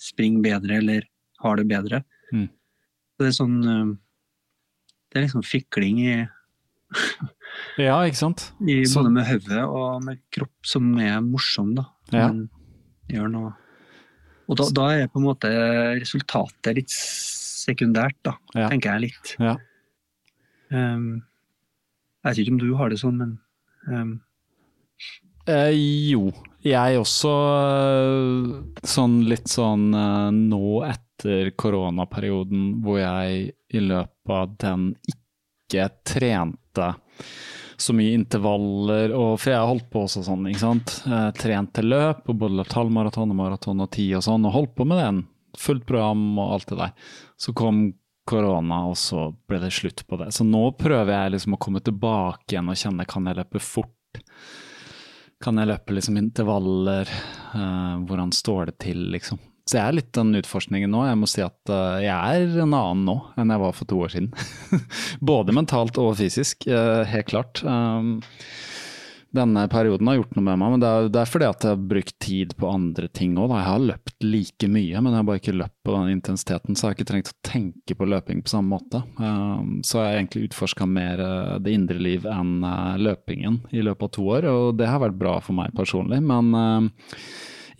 springer 0.00 0.42
bedre 0.44 0.78
eller 0.80 1.06
har 1.44 1.56
det 1.60 1.66
bedre. 1.68 2.02
Mm. 2.32 2.46
Så 2.48 3.24
det 3.24 3.28
er 3.30 3.36
sånn 3.36 3.56
eh, 3.68 3.90
Det 5.10 5.18
er 5.18 5.24
liksom 5.26 5.42
fikling 5.44 5.98
i 6.04 6.12
Ja, 7.80 7.98
ikke 8.06 8.16
sant? 8.20 8.52
i, 8.62 8.84
Så- 8.86 9.00
både 9.02 9.12
med 9.14 9.26
hodet 9.26 9.64
og 9.66 10.04
med 10.04 10.20
kropp 10.32 10.66
som 10.66 10.92
er 10.98 11.20
morsom, 11.24 11.74
da. 11.76 11.84
Ja. 12.12 12.28
Men 12.30 12.48
gjør 13.10 13.30
noe. 13.30 13.52
Og 14.50 14.56
da, 14.58 14.66
da 14.74 14.86
er 14.98 15.08
på 15.10 15.20
en 15.20 15.26
måte 15.28 15.50
resultatet 16.00 16.74
litt 16.78 16.90
sekundært, 16.94 18.16
da, 18.26 18.36
Ja. 18.54 18.68
tenker 18.70 18.94
jeg 18.96 19.00
litt. 19.10 19.34
Ja. 19.38 19.56
Um, 20.70 21.22
jeg 22.24 22.30
vet 22.30 22.38
ikke 22.44 22.52
om 22.54 22.58
du 22.62 22.74
har 22.78 22.90
det 22.90 22.98
sånn, 23.02 23.18
men 23.18 23.38
um, 23.90 24.20
Eh, 25.48 25.72
jo, 26.12 26.28
jeg 26.66 27.00
også 27.00 27.34
eh, 27.60 28.50
sånn 28.86 29.20
litt 29.30 29.48
sånn 29.50 29.88
eh, 29.96 30.28
nå 30.36 30.82
etter 30.88 31.52
koronaperioden 31.58 32.80
hvor 32.84 33.00
jeg 33.00 33.50
i 33.50 33.82
løpet 33.84 34.34
av 34.36 34.52
den 34.60 34.90
ikke 35.14 35.88
trente 36.06 36.92
så 37.80 37.94
mye 37.96 38.12
intervaller, 38.12 39.12
og, 39.16 39.38
for 39.40 39.52
jeg 39.54 39.60
har 39.60 39.70
holdt 39.70 39.86
på 39.92 40.02
også 40.04 40.20
sånn, 40.26 40.44
ikke 40.50 40.60
sant. 40.60 40.90
Trente 41.00 41.40
trent 41.40 41.70
til 41.78 41.88
løp, 41.88 42.26
og 42.28 42.40
både 42.42 42.58
løpt 42.58 42.76
halvmaraton 42.76 43.32
og 43.32 43.38
maraton 43.38 43.80
og 43.80 43.88
ti 43.96 44.10
og 44.16 44.24
sånn, 44.26 44.44
og 44.44 44.52
holdt 44.52 44.74
på 44.76 44.84
med 44.88 45.00
den. 45.00 45.22
Fullt 45.56 45.86
program 45.88 46.26
og 46.36 46.58
alt 46.58 46.68
det 46.68 46.76
der. 46.82 46.92
Så 47.40 47.54
kom 47.56 47.86
korona, 48.30 48.82
og 48.90 48.98
så 49.00 49.30
ble 49.48 49.62
det 49.62 49.72
slutt 49.74 50.04
på 50.06 50.18
det. 50.20 50.30
Så 50.36 50.44
nå 50.46 50.62
prøver 50.78 51.14
jeg 51.14 51.34
liksom 51.36 51.56
å 51.56 51.62
komme 51.62 51.82
tilbake 51.84 52.54
igjen 52.54 52.70
og 52.70 52.78
kjenne 52.78 53.08
kan 53.08 53.26
jeg 53.26 53.40
løpe 53.40 53.62
fort. 53.64 53.96
Kan 55.40 55.56
jeg 55.56 55.70
løpe 55.70 55.94
liksom 55.96 56.18
intervaller? 56.20 57.08
Uh, 57.54 57.96
hvordan 58.04 58.32
står 58.36 58.68
det 58.68 58.74
til, 58.84 59.06
liksom? 59.14 59.40
Så 59.64 59.78
jeg 59.78 59.86
er 59.86 59.96
litt 59.96 60.10
den 60.16 60.34
utforskningen 60.36 60.90
nå. 60.92 61.04
Jeg 61.06 61.16
må 61.20 61.28
si 61.30 61.40
at 61.44 61.72
uh, 61.72 61.96
jeg 62.02 62.12
er 62.12 62.58
en 62.64 62.74
annen 62.74 63.06
nå 63.06 63.14
enn 63.40 63.52
jeg 63.54 63.62
var 63.62 63.76
for 63.76 63.88
to 63.88 64.00
år 64.04 64.12
siden. 64.12 64.28
Både 65.32 65.54
mentalt 65.56 66.00
og 66.02 66.12
fysisk, 66.18 66.66
uh, 66.68 67.06
helt 67.08 67.30
klart. 67.32 67.62
Um, 67.64 68.18
denne 69.34 69.62
perioden 69.70 70.08
har 70.10 70.16
gjort 70.18 70.32
noe 70.34 70.44
med 70.46 70.58
meg, 70.58 70.72
men 70.72 70.82
det 70.82 70.88
er, 70.90 71.08
det 71.14 71.20
er 71.20 71.30
fordi 71.30 71.46
at 71.46 71.64
jeg 71.64 71.74
har 71.76 71.84
brukt 71.92 72.14
tid 72.22 72.54
på 72.58 72.70
andre 72.70 73.06
ting 73.14 73.36
òg. 73.38 73.52
Jeg 73.54 73.68
har 73.68 73.84
løpt 73.84 74.26
like 74.26 74.70
mye, 74.70 75.02
men 75.02 75.12
jeg 75.12 75.20
har 75.20 75.28
bare 75.28 75.42
ikke 75.42 75.54
løpt 75.54 75.76
på 75.86 75.94
den 75.94 76.14
intensiteten, 76.16 76.74
så 76.74 76.86
jeg 76.86 76.90
har 76.90 76.98
ikke 76.98 77.08
trengt 77.12 77.30
å 77.30 77.36
tenke 77.46 77.96
på 77.98 78.08
løping 78.10 78.42
på 78.42 78.52
samme 78.52 78.74
måte. 78.74 79.02
Um, 79.20 79.78
så 79.86 80.00
jeg 80.00 80.08
har 80.08 80.18
egentlig 80.18 80.48
utforska 80.48 80.88
mer 80.90 81.22
eh, 81.22 81.54
det 81.62 81.76
indre 81.76 82.00
liv 82.02 82.26
enn 82.30 82.66
eh, 82.66 82.98
løpingen 83.06 83.60
i 83.70 83.84
løpet 83.86 84.08
av 84.08 84.12
to 84.16 84.26
år, 84.34 84.48
og 84.50 84.80
det 84.80 84.90
har 84.90 85.02
vært 85.04 85.20
bra 85.20 85.36
for 85.44 85.58
meg 85.60 85.76
personlig. 85.78 86.18
Men 86.26 86.50
eh, 86.58 87.12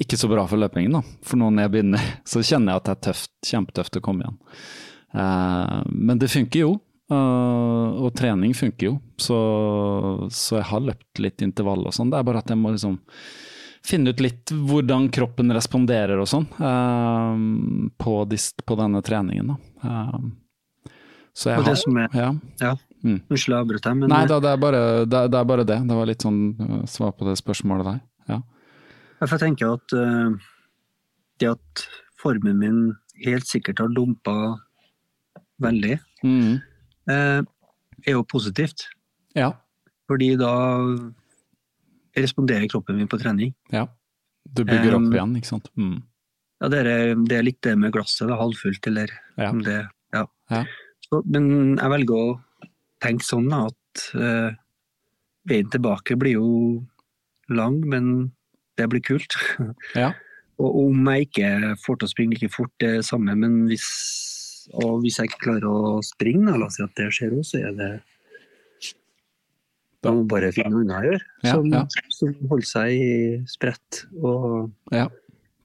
ikke 0.00 0.20
så 0.20 0.30
bra 0.30 0.46
for 0.48 0.60
løpingen, 0.60 1.00
da. 1.00 1.02
For 1.26 1.40
nå 1.40 1.50
når 1.50 1.66
jeg 1.66 1.74
begynner, 1.74 2.12
så 2.30 2.44
kjenner 2.44 2.72
jeg 2.72 2.82
at 2.82 2.86
det 2.86 2.94
er 2.94 3.02
tøft, 3.10 3.34
kjempetøft 3.50 3.98
å 3.98 4.04
komme 4.06 4.26
igjen. 4.26 4.38
Eh, 5.18 5.76
men 5.90 6.22
det 6.22 6.30
funker 6.30 6.64
jo. 6.64 6.72
Eh, 7.10 8.00
og 8.00 8.10
trening 8.18 8.54
funker 8.56 8.90
jo, 8.90 8.96
så, 9.20 9.38
så 10.32 10.60
jeg 10.60 10.68
har 10.70 10.84
løpt 10.88 11.22
litt 11.22 11.44
intervall 11.44 11.86
og 11.88 11.94
sånn. 11.96 12.12
Det 12.12 12.20
er 12.20 12.26
bare 12.26 12.42
at 12.42 12.52
jeg 12.52 12.60
må 12.60 12.72
liksom 12.74 12.98
finne 13.86 14.12
ut 14.12 14.20
litt 14.20 14.52
hvordan 14.52 15.08
kroppen 15.14 15.54
responderer 15.56 16.20
og 16.20 16.28
sånn 16.28 16.44
uh, 16.60 17.32
på, 17.96 18.14
på 18.28 18.76
denne 18.76 19.00
treningen. 19.04 19.54
Da. 19.54 19.56
Uh, 19.80 20.92
så 21.32 21.54
jeg 21.54 21.62
Og 21.62 21.64
det 21.64 21.72
har 21.72 21.80
som 21.80 22.00
er 22.02 22.16
ja. 22.18 22.30
Ja. 22.60 22.74
Mm. 23.00 23.22
Unnskyld 23.32 23.54
jeg 23.54 23.64
avbrøt 23.64 23.86
deg, 23.86 23.96
men 23.96 24.12
Nei 24.12 24.24
da, 24.28 24.36
det 24.44 24.50
er, 24.50 24.60
bare, 24.60 24.80
det, 25.08 25.22
det 25.32 25.38
er 25.40 25.48
bare 25.48 25.64
det. 25.64 25.78
Det 25.88 25.96
var 25.96 26.10
litt 26.10 26.26
sånn 26.26 26.40
svar 26.90 27.14
på 27.16 27.24
det 27.24 27.38
spørsmålet 27.40 27.86
der. 27.86 28.00
Ja. 28.28 28.40
jeg 29.22 29.30
får 29.30 29.40
tenke 29.46 29.70
at 29.78 29.94
det 31.40 31.48
at 31.54 31.84
formen 32.20 32.60
min 32.60 32.82
helt 33.24 33.48
sikkert 33.48 33.80
har 33.80 33.94
dumpa 33.96 34.36
veldig, 35.64 35.98
Mm. 36.20 36.60
Eh, 37.10 37.40
er 38.06 38.16
jo 38.16 38.22
positivt. 38.24 38.86
ja. 39.36 39.52
Fordi 40.10 40.32
da 40.40 40.50
responderer 42.18 42.66
kroppen 42.70 42.96
min 42.98 43.06
på 43.10 43.18
trening. 43.20 43.52
Ja. 43.70 43.84
Du 44.50 44.64
bygger 44.66 44.96
Um, 44.96 45.06
opp 45.06 45.14
igjen, 45.14 45.34
ikke 45.38 45.46
sant. 45.52 45.68
Mm. 45.78 46.00
Ja, 46.60 46.68
det 46.72 46.80
er, 46.82 47.14
det 47.28 47.36
er 47.38 47.44
litt 47.46 47.60
det 47.62 47.76
med 47.78 47.92
glasset, 47.94 48.26
da, 48.28 48.36
halvfullt 48.40 48.86
eller 48.90 49.12
Ja. 49.38 49.50
om 49.52 49.62
det 49.62 49.88
Ja. 50.12 50.24
Ja. 50.50 50.64
Så, 51.06 51.22
men 51.26 51.76
jeg 51.78 51.90
velger 51.90 52.16
å 52.16 52.40
tenke 53.00 53.24
sånn 53.24 53.48
da, 53.50 53.66
at 53.70 54.02
uh, 54.18 54.50
veien 55.48 55.70
tilbake 55.70 56.16
blir 56.18 56.34
jo 56.40 56.86
lang, 57.48 57.78
men 57.86 58.32
det 58.76 58.88
blir 58.90 59.00
kult. 59.06 59.36
Ja. 59.94 60.12
og 60.58 60.74
om 60.90 61.06
jeg 61.08 61.28
ikke 61.30 61.76
får 61.86 61.96
til 62.00 62.06
å 62.06 62.10
springe 62.10 62.34
like 62.36 62.50
fort, 62.52 62.72
det 62.80 62.88
er 62.88 62.96
det 63.00 63.06
samme, 63.06 63.32
men 63.38 63.66
hvis, 63.70 63.86
og 64.74 65.00
hvis 65.02 65.18
jeg 65.20 65.30
ikke 65.30 65.44
klarer 65.46 65.66
å 65.70 66.00
springe, 66.04 66.46
da, 66.50 66.56
la 66.60 66.66
oss 66.66 66.76
si 66.78 66.84
at 66.84 66.94
det 66.98 67.08
skjer 67.16 67.36
også, 67.38 67.50
så 67.50 67.62
er 67.68 67.76
det 67.78 67.90
Da 70.02 70.12
må 70.16 70.22
bare 70.28 70.48
finne 70.56 70.70
noe 70.72 70.80
annet 70.86 70.96
å 70.96 71.08
gjøre, 71.10 71.24
Ja, 71.44 71.54
som, 71.54 71.66
ja. 71.72 71.82
som 72.16 72.30
holder 72.48 72.68
seg 72.70 72.92
i 72.96 73.10
spredt. 73.50 74.04
Og 74.22 74.70
Ja. 74.96 75.08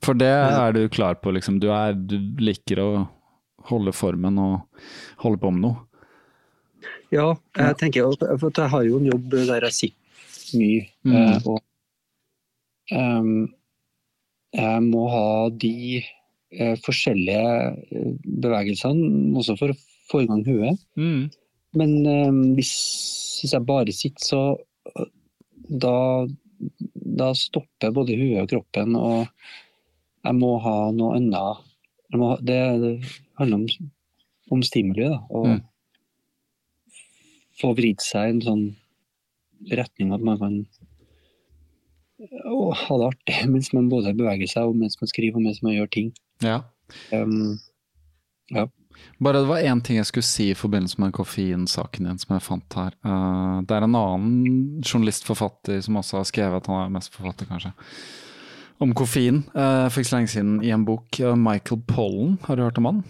For 0.03 0.13
det 0.13 0.27
er 0.29 0.73
du 0.75 0.83
klar 0.91 1.15
på, 1.17 1.31
liksom. 1.33 1.57
Du, 1.63 1.69
er, 1.73 1.93
du 1.95 2.17
liker 2.43 2.81
å 2.83 2.89
holde 3.71 3.93
formen 3.95 4.35
og 4.37 4.81
holde 5.23 5.39
på 5.41 5.49
med 5.55 5.63
noe. 5.65 5.77
ja, 7.15 7.31
jeg 7.57 7.77
tenker 7.79 8.11
for 8.37 8.51
jeg 8.51 8.69
har 8.69 8.83
jo 8.85 8.99
en 8.99 9.07
jobb 9.07 9.29
der 9.47 9.65
jeg 9.69 9.73
sitter 9.79 10.59
mye, 10.59 10.83
Mm. 11.05 11.15
eh, 11.15 11.47
og 11.47 11.63
um, 12.91 13.47
jeg 14.53 14.81
må 14.85 15.07
ha 15.09 15.49
de 15.49 16.03
forskjellige 16.85 17.41
bevegelser, 17.91 18.93
bevegelsene 18.95 19.35
også 19.41 19.55
for 19.59 19.73
å 19.73 19.77
få 20.11 20.21
i 20.23 20.29
gang 20.29 20.43
hodet. 20.45 20.75
Mm. 20.99 21.27
Men 21.75 21.93
em, 22.07 22.39
hvis, 22.55 22.73
hvis 23.41 23.53
jeg 23.55 23.67
bare 23.67 23.91
sitter, 23.95 24.23
så 24.23 24.41
da, 25.83 25.95
da 26.93 27.31
stopper 27.35 27.93
både 27.95 28.15
hodet 28.19 28.45
og 28.45 28.51
kroppen, 28.53 28.95
og 28.95 29.25
jeg 30.25 30.37
må 30.39 30.55
ha 30.63 30.75
noe 30.95 31.17
annet. 31.19 31.65
Jeg 32.13 32.21
må 32.21 32.31
det, 32.45 32.59
det 32.81 32.93
handler 33.39 33.63
om, 33.63 33.91
om 34.55 34.63
stimuli, 34.65 35.09
da. 35.11 35.21
Og 35.29 35.49
Mm. 35.55 35.63
få 37.55 37.69
vridd 37.75 38.01
seg 38.03 38.27
i 38.27 38.33
en 38.35 38.41
sånn 38.43 38.65
retning 39.71 40.09
at 40.13 40.23
man 40.25 40.37
kan 40.41 40.55
å, 42.45 42.71
ha 42.75 42.97
det 43.01 43.11
artig 43.11 43.41
mens 43.53 43.71
man 43.75 43.91
både 43.91 44.15
beveger 44.17 44.51
seg, 44.51 44.69
og 44.69 44.79
mens 44.79 44.99
man 45.01 45.11
skriver, 45.11 45.39
og 45.39 45.47
mens 45.47 45.61
man 45.65 45.75
gjør 45.77 45.91
ting. 45.97 46.11
Ja. 46.43 46.61
Um, 47.11 47.57
Bare 49.19 49.41
det 49.41 49.49
var 49.49 49.63
én 49.63 49.81
ting 49.83 49.97
jeg 49.97 50.07
skulle 50.07 50.27
si 50.27 50.49
i 50.51 50.57
forbindelse 50.57 50.99
med 51.01 51.13
koffeinsaken 51.15 52.07
din 52.07 52.19
som 52.21 52.35
jeg 52.35 52.45
fant 52.45 52.77
her. 52.77 52.93
Uh, 53.05 53.63
det 53.65 53.75
er 53.75 53.87
en 53.87 53.97
annen 53.99 54.83
journalistforfatter 54.83 55.81
som 55.83 55.99
også 55.99 56.21
har 56.21 56.29
skrevet, 56.29 56.61
at 56.61 56.69
han 56.71 56.83
er 56.83 56.95
mest 56.95 57.15
forfatter 57.15 57.49
kanskje, 57.49 57.73
om 58.83 58.91
koffein 58.97 59.43
uh, 59.55 59.87
for 59.87 60.01
ikke 60.01 60.11
så 60.11 60.19
lenge 60.19 60.33
siden 60.35 60.57
i 60.63 60.73
en 60.75 60.87
bok. 60.87 61.07
Uh, 61.19 61.35
Michael 61.39 61.81
Pollen, 61.87 62.37
har 62.47 62.55
du 62.55 62.65
hørt 62.67 62.81
om 62.81 62.91
han? 62.91 63.05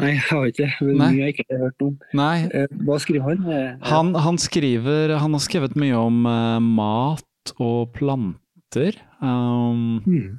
Nei, 0.00 0.10
jeg 0.10 0.22
har 0.26 0.46
ikke 0.50 0.66
det. 0.66 0.90
Mye 0.98 1.10
jeg 1.18 1.34
ikke 1.34 1.46
har 1.50 1.64
hørt 1.66 1.84
om. 1.86 1.96
Nei, 2.16 2.36
Eh, 2.50 2.66
hva 2.86 2.98
skriver 3.02 3.28
han? 3.28 3.44
Eh, 3.46 3.88
Han, 3.90 4.14
han 4.18 4.38
skriver 4.40 5.14
Han 5.20 5.36
har 5.36 5.42
skrevet 5.44 5.76
mye 5.78 5.96
om 5.98 6.24
uh, 6.26 6.58
mat 6.58 7.54
og 7.58 7.92
planter. 7.96 8.98
Um, 9.20 10.00
mm. 10.06 10.38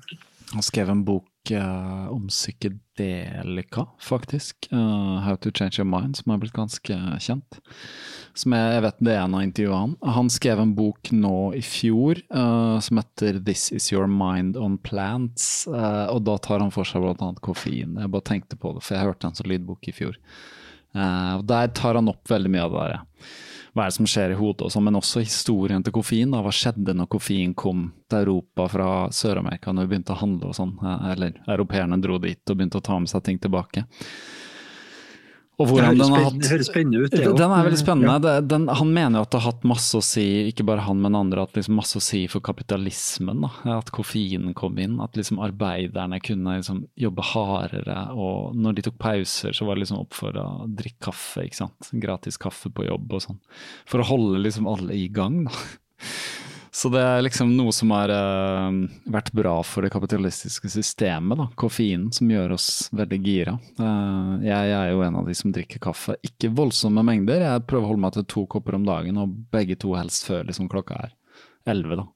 han 0.55 0.65
skrev 0.65 0.89
en 0.91 1.03
bok 1.07 1.25
om 2.11 2.27
psykedelika, 2.30 3.88
faktisk. 3.99 4.68
Uh, 4.72 5.18
How 5.26 5.35
to 5.35 5.51
Change 5.51 5.80
Your 5.80 5.89
Mind, 5.89 6.18
som 6.18 6.31
har 6.31 6.38
blitt 6.38 6.53
ganske 6.53 6.97
kjent. 7.19 7.57
Som 8.38 8.53
jeg, 8.55 8.76
jeg 8.76 8.84
vet 8.85 9.01
det 9.01 9.15
er 9.15 9.23
en 9.23 9.35
av 9.39 9.43
intervjuene 9.47 10.13
han. 10.15 10.30
Skrev 10.31 10.61
en 10.61 10.76
bok 10.77 11.11
nå 11.11 11.35
i 11.57 11.63
fjor 11.65 12.22
uh, 12.30 12.77
som 12.80 13.01
heter 13.01 13.41
This 13.41 13.72
Is 13.73 13.89
Your 13.91 14.07
Mind 14.07 14.55
on 14.55 14.77
Plants. 14.77 15.65
Uh, 15.68 16.13
og 16.13 16.23
da 16.30 16.38
tar 16.38 16.63
han 16.63 16.72
for 16.72 16.88
seg 16.88 17.03
annet 17.11 17.41
koffein. 17.43 17.97
Jeg 17.97 18.13
bare 18.13 18.30
tenkte 18.30 18.59
på 18.61 18.76
det, 18.77 18.85
for 18.85 18.95
jeg 18.95 19.09
hørte 19.09 19.31
en 19.31 19.41
sånn 19.41 19.51
lydbok 19.51 19.89
i 19.89 19.97
fjor. 19.97 20.19
Eh, 20.91 21.34
og 21.39 21.45
Der 21.47 21.72
tar 21.76 21.95
han 21.95 22.11
opp 22.11 22.27
veldig 22.30 22.51
mye 22.51 22.68
av 22.68 22.76
det 22.76 22.84
der. 22.91 23.01
Hva 23.72 23.85
er 23.85 23.91
det 23.91 23.95
som 23.95 24.07
skjer 24.10 24.34
i 24.34 24.35
hodet, 24.35 24.65
og 24.68 24.73
sånn, 24.73 24.84
men 24.84 24.99
også 24.99 25.22
historien 25.23 25.84
til 25.84 25.93
koffein. 25.95 26.34
Da. 26.34 26.41
Hva 26.43 26.52
skjedde 26.52 26.95
når 26.98 27.07
koffein 27.14 27.53
kom 27.56 27.85
til 28.11 28.26
Europa 28.26 28.68
fra 28.73 28.89
Sør-Amerika, 29.15 29.72
når 29.72 29.88
vi 29.88 29.93
begynte 29.93 30.15
å 30.15 30.19
handle 30.19 30.52
og 30.52 30.57
sånn? 30.57 30.73
Eller 31.07 31.39
europeerne 31.45 32.02
dro 32.03 32.19
dit 32.19 32.41
og 32.52 32.57
begynte 32.60 32.81
å 32.81 32.84
ta 32.84 32.99
med 32.99 33.11
seg 33.11 33.23
ting 33.27 33.39
tilbake. 33.39 33.85
Det 35.59 35.67
høres, 35.67 36.07
spennende, 36.07 36.47
høres 36.49 36.69
spennende 36.71 37.01
ut. 37.03 37.11
det 37.13 37.33
den 37.37 37.51
er 37.53 37.65
veldig 37.67 37.79
spennende. 37.79 38.13
Ja. 38.15 38.21
Det, 38.23 38.33
den, 38.49 38.63
han 38.79 38.93
mener 38.95 39.19
jo 39.19 39.25
at 39.27 39.33
det 39.33 39.41
har 39.43 39.53
hatt 39.53 39.67
masse 39.67 39.99
å 39.99 40.05
si, 40.05 40.25
ikke 40.49 40.65
bare 40.65 40.85
han, 40.87 41.01
men 41.03 41.17
andre, 41.19 41.43
at 41.45 41.59
liksom 41.59 41.75
masse 41.77 41.99
å 41.99 42.03
si 42.03 42.23
for 42.31 42.43
kapitalismen. 42.45 43.43
Da. 43.45 43.51
At 43.77 43.91
koffeinen 43.93 44.55
kom 44.57 44.79
inn. 44.81 44.97
At 45.03 45.19
liksom 45.19 45.41
arbeiderne 45.43 46.21
kunne 46.23 46.57
liksom 46.57 46.85
jobbe 46.99 47.27
hardere. 47.33 47.99
Og 48.15 48.57
når 48.57 48.79
de 48.79 48.87
tok 48.87 48.97
pauser, 49.01 49.53
så 49.53 49.67
var 49.67 49.77
det 49.77 49.85
liksom 49.85 50.07
for 50.15 50.41
å 50.41 50.47
drikke 50.65 51.11
kaffe. 51.11 51.45
ikke 51.45 51.61
sant? 51.61 51.93
Gratis 52.01 52.41
kaffe 52.41 52.73
på 52.73 52.87
jobb 52.87 53.13
og 53.19 53.25
sånn. 53.27 53.41
For 53.89 54.01
å 54.01 54.09
holde 54.09 54.41
liksom 54.47 54.69
alle 54.71 54.97
i 54.97 55.07
gang, 55.13 55.43
da. 55.49 55.61
Så 56.72 56.88
det 56.88 57.02
er 57.03 57.23
liksom 57.26 57.49
noe 57.57 57.73
som 57.76 57.91
har 57.91 58.11
uh, 58.15 58.72
vært 59.11 59.34
bra 59.35 59.57
for 59.68 59.84
det 59.84 59.91
kapitalistiske 59.91 60.69
systemet, 60.72 61.35
da. 61.41 61.49
Koffeinen, 61.60 62.14
som 62.15 62.31
gjør 62.31 62.53
oss 62.56 62.69
veldig 62.95 63.19
gira. 63.26 63.57
Uh, 63.76 64.39
jeg, 64.39 64.69
jeg 64.69 64.77
er 64.77 64.93
jo 64.93 65.03
en 65.03 65.18
av 65.19 65.27
de 65.27 65.35
som 65.35 65.52
drikker 65.52 65.84
kaffe. 65.84 66.15
Ikke 66.23 66.53
voldsomme 66.56 67.03
mengder, 67.03 67.43
jeg 67.43 67.65
prøver 67.68 67.89
å 67.89 67.91
holde 67.91 68.06
meg 68.06 68.15
til 68.15 68.27
to 68.31 68.45
kopper 68.56 68.80
om 68.80 68.88
dagen, 68.88 69.19
og 69.19 69.35
begge 69.52 69.76
to 69.84 69.98
helst 69.99 70.30
før 70.30 70.48
liksom 70.48 70.72
klokka 70.72 71.02
er 71.10 71.14
elleve, 71.76 71.99
da. 72.06 72.07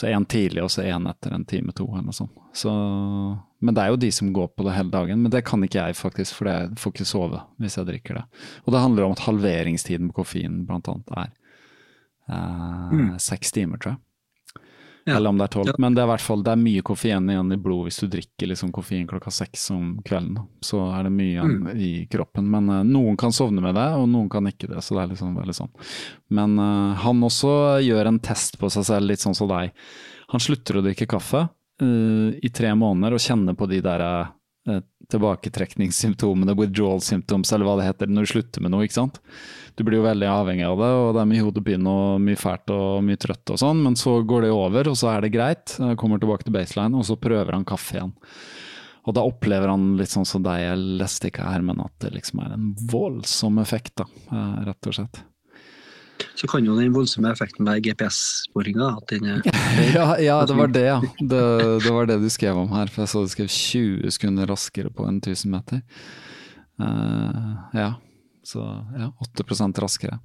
Så 0.00 0.06
én 0.06 0.24
tidlig, 0.24 0.62
og 0.62 0.70
så 0.70 0.86
én 0.86 1.10
etter 1.10 1.34
en 1.34 1.44
time, 1.44 1.74
to, 1.76 1.88
eller 1.98 2.14
sånt. 2.14 2.36
Så, 2.54 2.70
men 2.70 3.74
det 3.74 3.82
er 3.82 3.90
jo 3.90 3.98
de 4.00 4.10
som 4.14 4.30
går 4.32 4.52
på 4.54 4.64
det 4.64 4.76
hele 4.76 4.94
dagen. 4.94 5.18
Men 5.24 5.34
det 5.34 5.42
kan 5.50 5.66
ikke 5.66 5.82
jeg, 5.82 5.98
faktisk, 5.98 6.38
for 6.38 6.48
jeg 6.50 6.70
får 6.78 6.94
ikke 6.94 7.08
sove 7.10 7.42
hvis 7.60 7.76
jeg 7.78 7.88
drikker 7.90 8.20
det. 8.20 8.24
Og 8.64 8.72
det 8.74 8.82
handler 8.86 9.06
om 9.06 9.18
at 9.18 9.26
halveringstiden 9.26 10.12
på 10.12 10.22
koffein 10.22 10.62
blant 10.68 10.88
annet 10.90 11.10
er 11.18 11.34
eh, 12.30 13.16
seks 13.18 13.52
timer, 13.52 13.78
tror 13.82 13.92
jeg. 13.96 14.00
Ja. 15.08 15.14
Eller 15.16 15.30
om 15.32 15.38
det 15.40 15.46
er 15.46 15.52
tolv. 15.54 15.66
Ja. 15.70 15.74
Men 15.80 15.94
det 15.96 16.02
er 16.02 16.08
hvert 16.10 16.22
fall 16.22 16.42
det 16.44 16.52
er 16.52 16.58
mye 16.60 16.82
koffein 16.84 17.30
igjen 17.32 17.54
i 17.54 17.56
blodet 17.58 17.86
hvis 17.88 18.00
du 18.02 18.10
drikker 18.12 18.50
liksom 18.50 18.68
koffein 18.76 19.06
klokka 19.08 19.30
seks 19.32 19.62
om 19.72 19.94
kvelden. 20.06 20.36
Så 20.62 20.78
er 20.92 21.06
det 21.08 21.12
mye 21.14 21.30
igjen 21.32 21.54
Mm. 21.64 21.70
i 21.80 22.06
kroppen. 22.12 22.50
Men 22.52 22.68
uh, 22.68 22.82
noen 22.84 23.16
kan 23.18 23.32
sovne 23.32 23.62
med 23.64 23.74
det, 23.74 23.86
og 23.96 24.04
noen 24.12 24.28
kan 24.30 24.46
ikke 24.46 24.68
det. 24.68 24.82
Så 24.84 24.94
det 24.94 25.02
er 25.06 25.12
liksom 25.14 25.32
veldig 25.40 25.56
sånn. 25.56 25.72
Men 26.36 26.58
uh, 26.60 26.94
han 27.00 27.24
også 27.26 27.80
gjør 27.82 28.12
en 28.12 28.20
test 28.20 28.58
på 28.60 28.70
seg 28.70 28.84
selv, 28.90 29.08
litt 29.08 29.24
sånn 29.24 29.34
som 29.34 29.48
deg. 29.50 29.72
Han 30.34 30.40
slutter 30.44 30.78
å 30.78 30.84
drikke 30.84 31.08
kaffe 31.10 31.46
uh, 31.48 32.28
i 32.36 32.52
tre 32.52 32.74
måneder 32.76 33.16
og 33.16 33.24
kjenner 33.24 33.56
på 33.56 33.66
de 33.72 33.80
der 33.80 34.04
tilbaketrekningssymptomene, 35.12 36.56
withdrawal 36.58 37.02
symptoms, 37.04 37.52
eller 37.52 37.68
hva 37.68 37.76
det 37.80 37.88
heter, 37.88 38.10
når 38.10 38.26
du 38.26 38.32
slutter 38.34 38.64
med 38.64 38.74
noe, 38.74 38.86
ikke 38.86 38.98
sant. 38.98 39.20
Du 39.78 39.84
blir 39.86 40.00
jo 40.00 40.06
veldig 40.06 40.28
avhengig 40.30 40.66
av 40.66 40.80
det, 40.80 40.90
og 41.00 41.10
det 41.16 41.22
er 41.22 41.30
mye 41.30 41.44
hodepine 41.46 41.94
og 41.94 42.24
mye 42.24 42.40
fælt 42.40 42.72
og 42.74 43.04
mye 43.06 43.20
trøtt 43.20 43.54
og 43.54 43.60
sånn, 43.62 43.84
men 43.86 43.98
så 43.98 44.18
går 44.26 44.46
det 44.46 44.54
over, 44.54 44.90
og 44.90 44.98
så 44.98 45.12
er 45.14 45.24
det 45.24 45.34
greit. 45.34 45.76
Kommer 46.00 46.20
tilbake 46.20 46.46
til 46.46 46.56
baseline, 46.56 46.98
og 46.98 47.06
så 47.08 47.18
prøver 47.20 47.56
han 47.56 47.68
kaffe 47.68 47.98
igjen. 47.98 48.16
Og 49.08 49.16
da 49.16 49.24
opplever 49.24 49.70
han 49.72 49.94
litt 49.96 50.12
sånn 50.12 50.28
som 50.28 50.44
deg, 50.44 50.60
jeg 50.60 50.80
leste 51.00 51.30
ikke 51.30 51.46
her, 51.46 51.64
men 51.64 51.80
at 51.80 51.94
det 52.04 52.12
liksom 52.18 52.42
er 52.44 52.54
en 52.56 52.70
voldsom 52.92 53.60
effekt, 53.62 53.94
da, 54.02 54.06
eh, 54.28 54.64
rett 54.68 54.90
og 54.90 54.98
slett. 54.98 55.22
Så 56.38 56.48
kan 56.50 56.64
jo 56.64 56.76
den 56.78 56.92
voldsomme 56.94 57.30
effekten 57.32 57.68
være 57.68 57.82
GPS-sporinga. 57.88 58.92
Ja, 59.94 60.06
ja, 60.20 60.38
det 60.46 60.56
var 60.56 60.72
det, 60.72 60.86
ja. 60.86 60.98
Det, 61.18 61.44
det 61.84 61.92
var 61.94 62.08
det 62.10 62.18
du 62.22 62.28
skrev 62.32 62.58
om 62.58 62.72
her, 62.74 62.90
for 62.92 63.04
jeg 63.04 63.12
så 63.12 63.24
du 63.24 63.32
skrev 63.32 63.48
20 63.50 64.14
sekunder 64.16 64.50
raskere 64.50 64.92
på 64.92 65.06
en 65.08 65.20
1000 65.22 65.52
meter. 65.52 65.82
Uh, 66.80 67.56
ja, 67.76 67.94
så 68.46 68.64
ja, 68.96 69.12
8 69.20 69.72
raskere. 69.82 70.20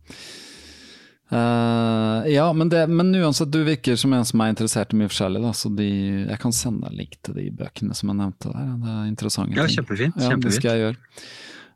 Uh, 1.32 2.22
ja, 2.30 2.54
men, 2.54 2.70
det, 2.70 2.88
men 2.88 3.16
uansett, 3.16 3.52
du 3.52 3.64
virker 3.66 3.96
som 3.98 4.14
en 4.14 4.26
som 4.26 4.42
er 4.46 4.54
interessert 4.54 4.94
i 4.94 5.00
mye 5.00 5.10
forskjellig, 5.10 5.42
da, 5.42 5.54
så 5.58 5.72
de, 5.74 5.88
jeg 6.30 6.38
kan 6.42 6.54
sende 6.54 6.86
deg 6.86 7.00
link 7.00 7.18
til 7.26 7.40
de 7.40 7.48
bøkene 7.50 7.98
som 7.98 8.12
jeg 8.12 8.20
nevnte 8.22 8.54
der. 8.54 8.70
Det 8.84 8.94
er 8.94 9.10
interessante 9.10 9.58
Ja, 9.58 9.66
ting. 9.66 9.80
kjempefint. 9.80 10.22
Ja, 10.22 10.38
det 10.38 10.54
skal 10.54 10.72
jeg 10.76 10.86
gjøre. 10.86 11.26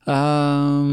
Eh, 0.07 0.83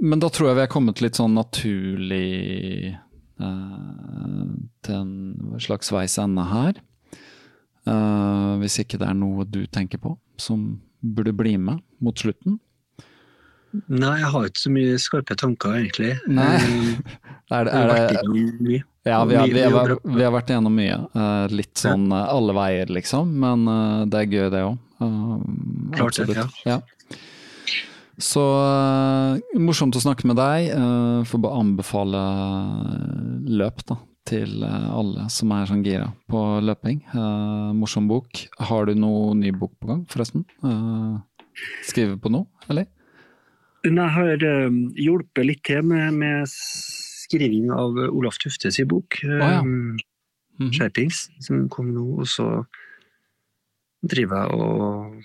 men 0.00 0.22
da 0.22 0.30
tror 0.32 0.50
jeg 0.50 0.58
vi 0.58 0.64
er 0.64 0.72
kommet 0.72 1.02
litt 1.04 1.18
sånn 1.18 1.36
naturlig 1.36 2.96
uh, 3.42 4.52
til 4.86 4.96
en 4.96 5.58
slags 5.62 5.92
veis 5.94 6.16
ende 6.22 6.46
her. 6.50 6.80
Uh, 7.86 8.56
hvis 8.62 8.80
ikke 8.82 8.98
det 8.98 9.06
er 9.06 9.18
noe 9.18 9.46
du 9.46 9.62
tenker 9.70 10.00
på 10.02 10.16
som 10.42 10.80
burde 11.00 11.34
bli 11.36 11.54
med 11.60 11.82
mot 12.02 12.18
slutten. 12.18 12.58
Nei, 13.92 14.14
jeg 14.22 14.30
har 14.32 14.46
ikke 14.48 14.62
så 14.62 14.70
mye 14.72 14.98
skarpe 15.02 15.36
tanker, 15.38 15.76
egentlig. 15.76 16.16
Nei. 16.26 16.56
Er 17.46 17.62
det, 17.62 17.72
er 17.78 17.86
det, 17.86 18.78
ja, 19.06 19.20
vi 19.22 19.36
har, 19.38 19.46
vi, 19.46 19.60
har, 19.62 19.92
vi 20.02 20.24
har 20.24 20.32
vært 20.34 20.48
igjennom 20.50 20.72
mye. 20.74 20.96
Uh, 21.14 21.44
litt 21.54 21.78
sånn 21.78 22.08
alle 22.10 22.56
veier, 22.56 22.90
liksom. 22.90 23.30
Men 23.38 23.62
det 24.10 24.18
er 24.18 24.32
gøy, 24.32 24.46
det 24.50 24.62
òg. 24.66 24.80
Klart 25.94 26.18
det, 26.26 26.46
ja. 26.66 26.80
Så 28.16 28.42
eh, 28.42 29.60
morsomt 29.60 29.96
å 29.96 30.00
snakke 30.00 30.28
med 30.28 30.38
deg. 30.40 30.70
Uh, 30.72 31.20
får 31.28 31.42
bare 31.44 31.60
anbefale 31.60 32.22
løp 33.60 33.82
da, 33.88 33.98
til 34.28 34.64
eh, 34.64 34.88
alle 34.96 35.28
som 35.32 35.52
er 35.52 35.68
sånn 35.68 35.84
gira 35.84 36.08
på 36.30 36.42
løping. 36.64 37.02
Uh, 37.12 37.76
morsom 37.76 38.08
bok. 38.08 38.46
Har 38.70 38.88
du 38.88 38.96
noe 38.96 39.36
ny 39.36 39.52
bok 39.52 39.74
på 39.76 39.90
gang, 39.92 40.02
forresten? 40.12 40.46
Uh, 40.64 41.20
skriver 41.84 42.16
på 42.20 42.32
noe, 42.32 42.48
eller? 42.72 42.88
Jeg 43.86 44.10
har 44.16 44.42
um, 44.66 44.80
hjulpet 44.98 45.46
litt 45.46 45.62
til 45.68 45.84
med, 45.86 46.16
med 46.18 46.48
skriving 46.50 47.68
av 47.70 47.94
Olaf 48.08 48.40
Tuftes 48.42 48.80
bok, 48.88 49.20
ja. 49.22 49.60
um, 49.60 49.94
-hmm. 50.58 50.72
Skjerpings, 50.72 51.28
som 51.40 51.68
kom 51.68 51.92
nå. 51.94 52.04
Og 52.20 52.28
så 52.28 52.46
driver 54.06 54.42
jeg 54.42 54.50
og 54.54 55.22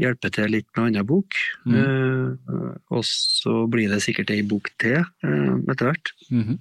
hjelpe 0.00 0.30
til 0.34 0.50
litt 0.52 0.68
med 0.74 0.88
annen 0.88 1.06
bok. 1.06 1.36
Mm. 1.66 1.74
Eh, 1.78 2.76
og 2.94 3.04
så 3.06 3.64
blir 3.70 3.92
det 3.92 4.02
sikkert 4.04 4.32
ei 4.34 4.42
bok 4.46 4.70
til 4.82 5.00
eh, 5.00 5.54
etter 5.70 5.90
hvert. 5.90 6.14
Mhm. 6.30 6.58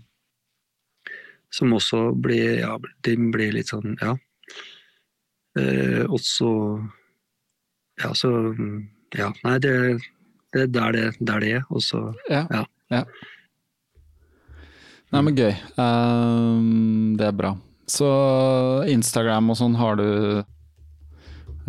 Som 1.54 1.76
også 1.78 2.16
blir 2.18 2.60
Ja, 2.64 2.78
den 3.06 3.30
blir 3.34 3.54
litt 3.54 3.70
sånn, 3.70 3.98
ja. 4.02 4.16
Eh, 5.58 6.02
også 6.10 6.50
Ja, 8.02 8.10
så 8.18 8.32
Ja, 9.14 9.30
nei, 9.44 9.60
det, 9.62 10.02
det 10.54 10.64
er 10.64 10.72
der 10.74 10.92
det, 10.92 11.06
der 11.20 11.40
det 11.40 11.52
er. 11.60 11.64
Og 11.70 11.82
så 11.86 12.16
Ja. 12.30 12.48
Ja. 12.50 12.66
ja. 12.90 13.04
Nei, 15.14 15.22
men 15.22 15.36
gøy. 15.38 15.54
Um, 15.78 17.14
det 17.20 17.28
er 17.28 17.36
bra. 17.38 17.52
Så 17.86 18.08
Instagram 18.90 19.52
og 19.54 19.60
sånn 19.60 19.76
har 19.78 20.00
du 20.00 20.42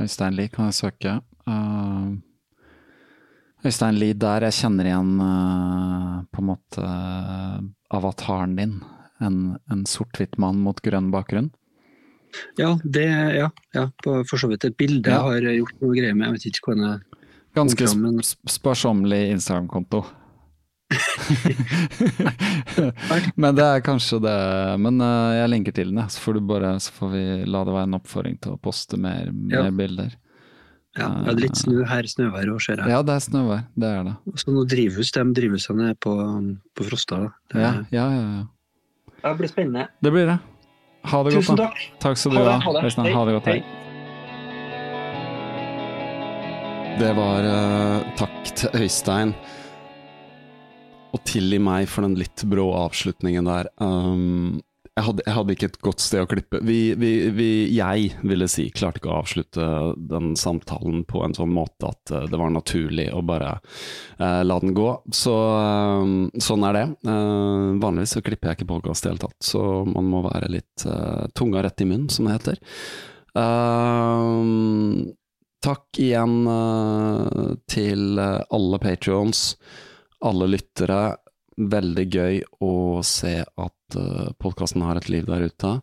Øystein 0.01 0.33
Lie 0.39 0.49
kan 0.49 0.71
jeg 0.71 0.79
søke. 0.79 1.19
Ehm, 1.51 2.11
Øystein 3.65 3.97
Lie 3.97 4.13
der 4.21 4.45
jeg 4.49 4.53
kjenner 4.61 4.85
igjen 4.91 5.13
eh, 5.25 6.17
på 6.33 6.39
en 6.43 6.49
måte 6.51 6.83
eh, 6.85 7.59
avataren 7.97 8.53
din. 8.59 8.75
En, 9.25 9.37
en 9.73 9.83
sort-hvitt 9.89 10.35
mann 10.43 10.59
mot 10.61 10.81
grønn 10.85 11.09
bakgrunn. 11.15 11.49
Ja, 12.59 12.73
det 12.83 13.07
ja, 13.39 13.49
ja, 13.77 13.85
på 14.03 14.11
for 14.29 14.37
så 14.43 14.49
vidt 14.51 14.65
et 14.67 14.75
bilde 14.77 15.07
Ja. 15.09 15.23
jeg 15.37 15.45
har 15.47 15.55
gjort 15.61 15.79
noe 15.85 15.95
greier 15.95 16.17
med. 16.19 16.27
Jeg 16.27 16.35
vet 16.35 16.47
ikke 16.51 16.67
hvordan 16.73 16.87
jeg 16.91 16.99
Ganske 17.55 17.87
sp 17.87 17.95
sparsommelig 18.51 19.21
Instagram-konto. 19.31 20.01
men 23.41 23.55
det 23.57 23.65
er 23.65 23.81
kanskje 23.83 24.19
det 24.23 24.35
Men 24.83 25.01
eh, 25.01 25.31
jeg 25.41 25.49
linker 25.51 25.73
til 25.75 25.89
den, 25.95 26.03
så 26.13 26.21
får 26.21 26.33
du 26.37 26.41
bare 26.51 26.75
Så 26.83 26.93
får 26.99 27.09
vi 27.15 27.23
la 27.49 27.63
det 27.67 27.73
være 27.75 27.89
en 27.89 27.97
oppfordring 27.99 28.37
til 28.43 28.51
å 28.55 28.61
poste 28.61 28.97
mer, 29.01 29.25
Ja. 29.51 29.63
mer 29.65 29.73
bilder. 29.79 30.11
Ja, 30.95 31.09
det 31.27 31.33
er 31.33 31.39
litt 31.43 31.59
snø 31.59 31.83
her, 31.91 32.07
snøvær 32.07 32.51
òg, 32.55 32.61
ser 32.63 32.79
jeg. 32.79 32.91
Ja, 32.93 33.01
det 33.03 33.15
er 33.17 33.23
snøvær. 33.25 33.63
Det 33.83 33.89
er 33.91 34.03
det. 34.07 34.15
Så 34.39 34.53
noen 34.55 34.69
drivhus, 34.71 35.11
de 35.17 35.25
drivhusene 35.35 35.89
er 35.91 35.97
på, 35.99 36.13
på 36.79 36.87
Frosta. 36.87 37.19
da. 37.25 37.31
er... 37.55 37.63
Ja, 37.65 37.73
ja, 37.91 38.05
ja. 38.15 38.45
ja. 39.17 39.25
det 39.25 39.39
blir 39.41 39.51
spennende. 39.51 39.89
Det 39.99 40.13
blir 40.15 40.31
det. 40.31 40.39
Ha 41.11 41.23
det 41.27 41.33
Tusen 41.35 41.59
godt, 41.59 41.59
da. 41.59 41.67
takk. 41.67 41.99
Takk 42.05 42.21
skal 42.21 42.31
du 42.33 42.39
Ha 42.39 42.45
ha. 42.45 42.77
det, 42.77 42.85
ha 42.85 43.03
det. 43.03 43.15
Ha 43.17 43.25
det 43.27 43.35
godt. 43.41 43.51
Hei. 43.51 43.61
Det 46.95 47.11
var 47.19 47.49
uh, 47.51 48.15
takk 48.21 48.55
til 48.55 48.79
Øystein. 48.85 49.35
Og 51.15 51.23
tilgi 51.27 51.59
meg 51.63 51.91
for 51.91 52.07
den 52.07 52.15
litt 52.19 52.47
brå 52.51 52.69
avslutningen 52.85 53.51
der. 53.51 53.67
Um, 53.83 54.63
jeg, 54.95 55.05
hadde, 55.09 55.23
jeg 55.27 55.35
hadde 55.35 55.55
ikke 55.57 55.69
et 55.73 55.81
godt 55.83 56.03
sted 56.03 56.23
å 56.23 56.29
klippe. 56.31 56.61
Vi, 56.63 56.79
vi, 56.99 57.11
vi, 57.35 57.49
jeg 57.75 58.13
ville 58.23 58.47
si, 58.51 58.69
klarte 58.71 59.01
ikke 59.01 59.11
å 59.11 59.17
avslutte 59.25 59.65
den 59.99 60.35
samtalen 60.39 61.03
på 61.11 61.25
en 61.27 61.35
sånn 61.35 61.51
måte 61.51 61.91
at 61.91 62.13
eh, 62.15 62.29
det 62.31 62.39
var 62.39 62.53
naturlig 62.55 63.09
å 63.11 63.23
bare 63.27 63.57
uh, 63.59 64.43
la 64.47 64.59
den 64.63 64.75
gå. 64.77 64.87
Så 65.11 65.35
um, 65.35 66.29
sånn 66.39 66.67
er 66.71 66.79
det. 66.79 66.85
Uh, 67.11 67.75
vanligvis 67.83 68.15
så 68.15 68.23
klipper 68.23 68.53
jeg 68.53 68.61
ikke 68.61 68.71
podkast 68.71 69.03
i 69.03 69.09
det 69.09 69.17
hele 69.17 69.25
tatt, 69.27 69.41
så 69.43 69.65
man 69.89 70.07
må 70.13 70.23
være 70.29 70.53
litt 70.55 70.87
uh, 70.87 71.27
tunga 71.35 71.67
rett 71.67 71.83
i 71.83 71.91
munnen, 71.91 72.09
som 72.13 72.31
det 72.31 72.39
heter. 72.39 72.63
Takk 75.65 75.99
igjen 75.99 76.37
til 77.67 78.21
alle 78.23 78.79
patrions, 78.79 79.41
alle 80.23 80.47
lyttere. 80.53 81.17
Veldig 81.55 82.05
gøy 82.11 82.41
å 82.65 82.73
se 83.07 83.37
at 83.45 83.99
uh, 83.99 84.33
podkasten 84.43 84.83
har 84.83 84.99
et 84.99 85.11
liv 85.13 85.29
der 85.29 85.47
ute. 85.47 85.77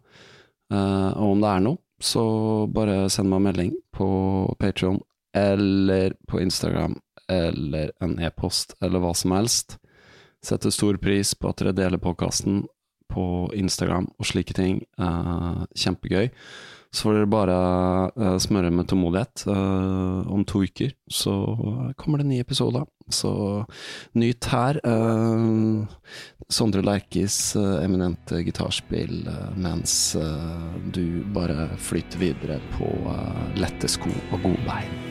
Uh, 0.72 1.12
og 1.16 1.36
om 1.36 1.44
det 1.44 1.52
er 1.52 1.64
noe, 1.68 1.82
så 2.02 2.24
bare 2.72 3.06
send 3.14 3.30
meg 3.30 3.42
en 3.42 3.48
melding 3.50 3.72
på 3.96 4.10
Patrion 4.60 5.00
eller 5.38 6.16
på 6.28 6.42
Instagram 6.42 6.98
eller 7.32 7.92
en 8.04 8.18
e-post 8.20 8.76
eller 8.84 9.04
hva 9.04 9.14
som 9.16 9.36
helst. 9.36 9.78
Setter 10.44 10.74
stor 10.74 10.98
pris 11.00 11.36
på 11.38 11.52
at 11.52 11.62
dere 11.62 11.76
deler 11.78 12.02
podkasten 12.02 12.66
på 13.12 13.26
Instagram 13.56 14.10
og 14.18 14.28
slike 14.28 14.56
ting. 14.58 14.82
Uh, 15.00 15.64
kjempegøy. 15.78 16.32
Så 16.92 17.08
får 17.08 17.16
dere 17.16 17.32
bare 17.32 17.58
uh, 18.20 18.38
smøre 18.42 18.72
med 18.74 18.90
tålmodighet. 18.92 19.46
Uh, 19.48 20.28
om 20.32 20.44
to 20.48 20.66
uker 20.68 20.92
så 21.12 21.36
kommer 22.00 22.20
det 22.20 22.28
en 22.28 22.34
ny 22.36 22.42
episode. 22.44 22.84
Så 23.12 23.32
nyt 24.20 24.50
her. 24.52 24.82
uh, 24.86 25.86
Sondre 26.52 26.84
Lerches 26.84 27.56
eminente 27.56 28.42
gitarspill 28.44 29.22
mens 29.56 30.18
du 30.92 31.24
bare 31.32 31.70
flyter 31.80 32.20
videre 32.20 32.60
på 32.76 32.90
lette 33.56 33.88
sko 33.88 34.12
og 34.34 34.44
gode 34.44 34.68
bein. 34.68 35.11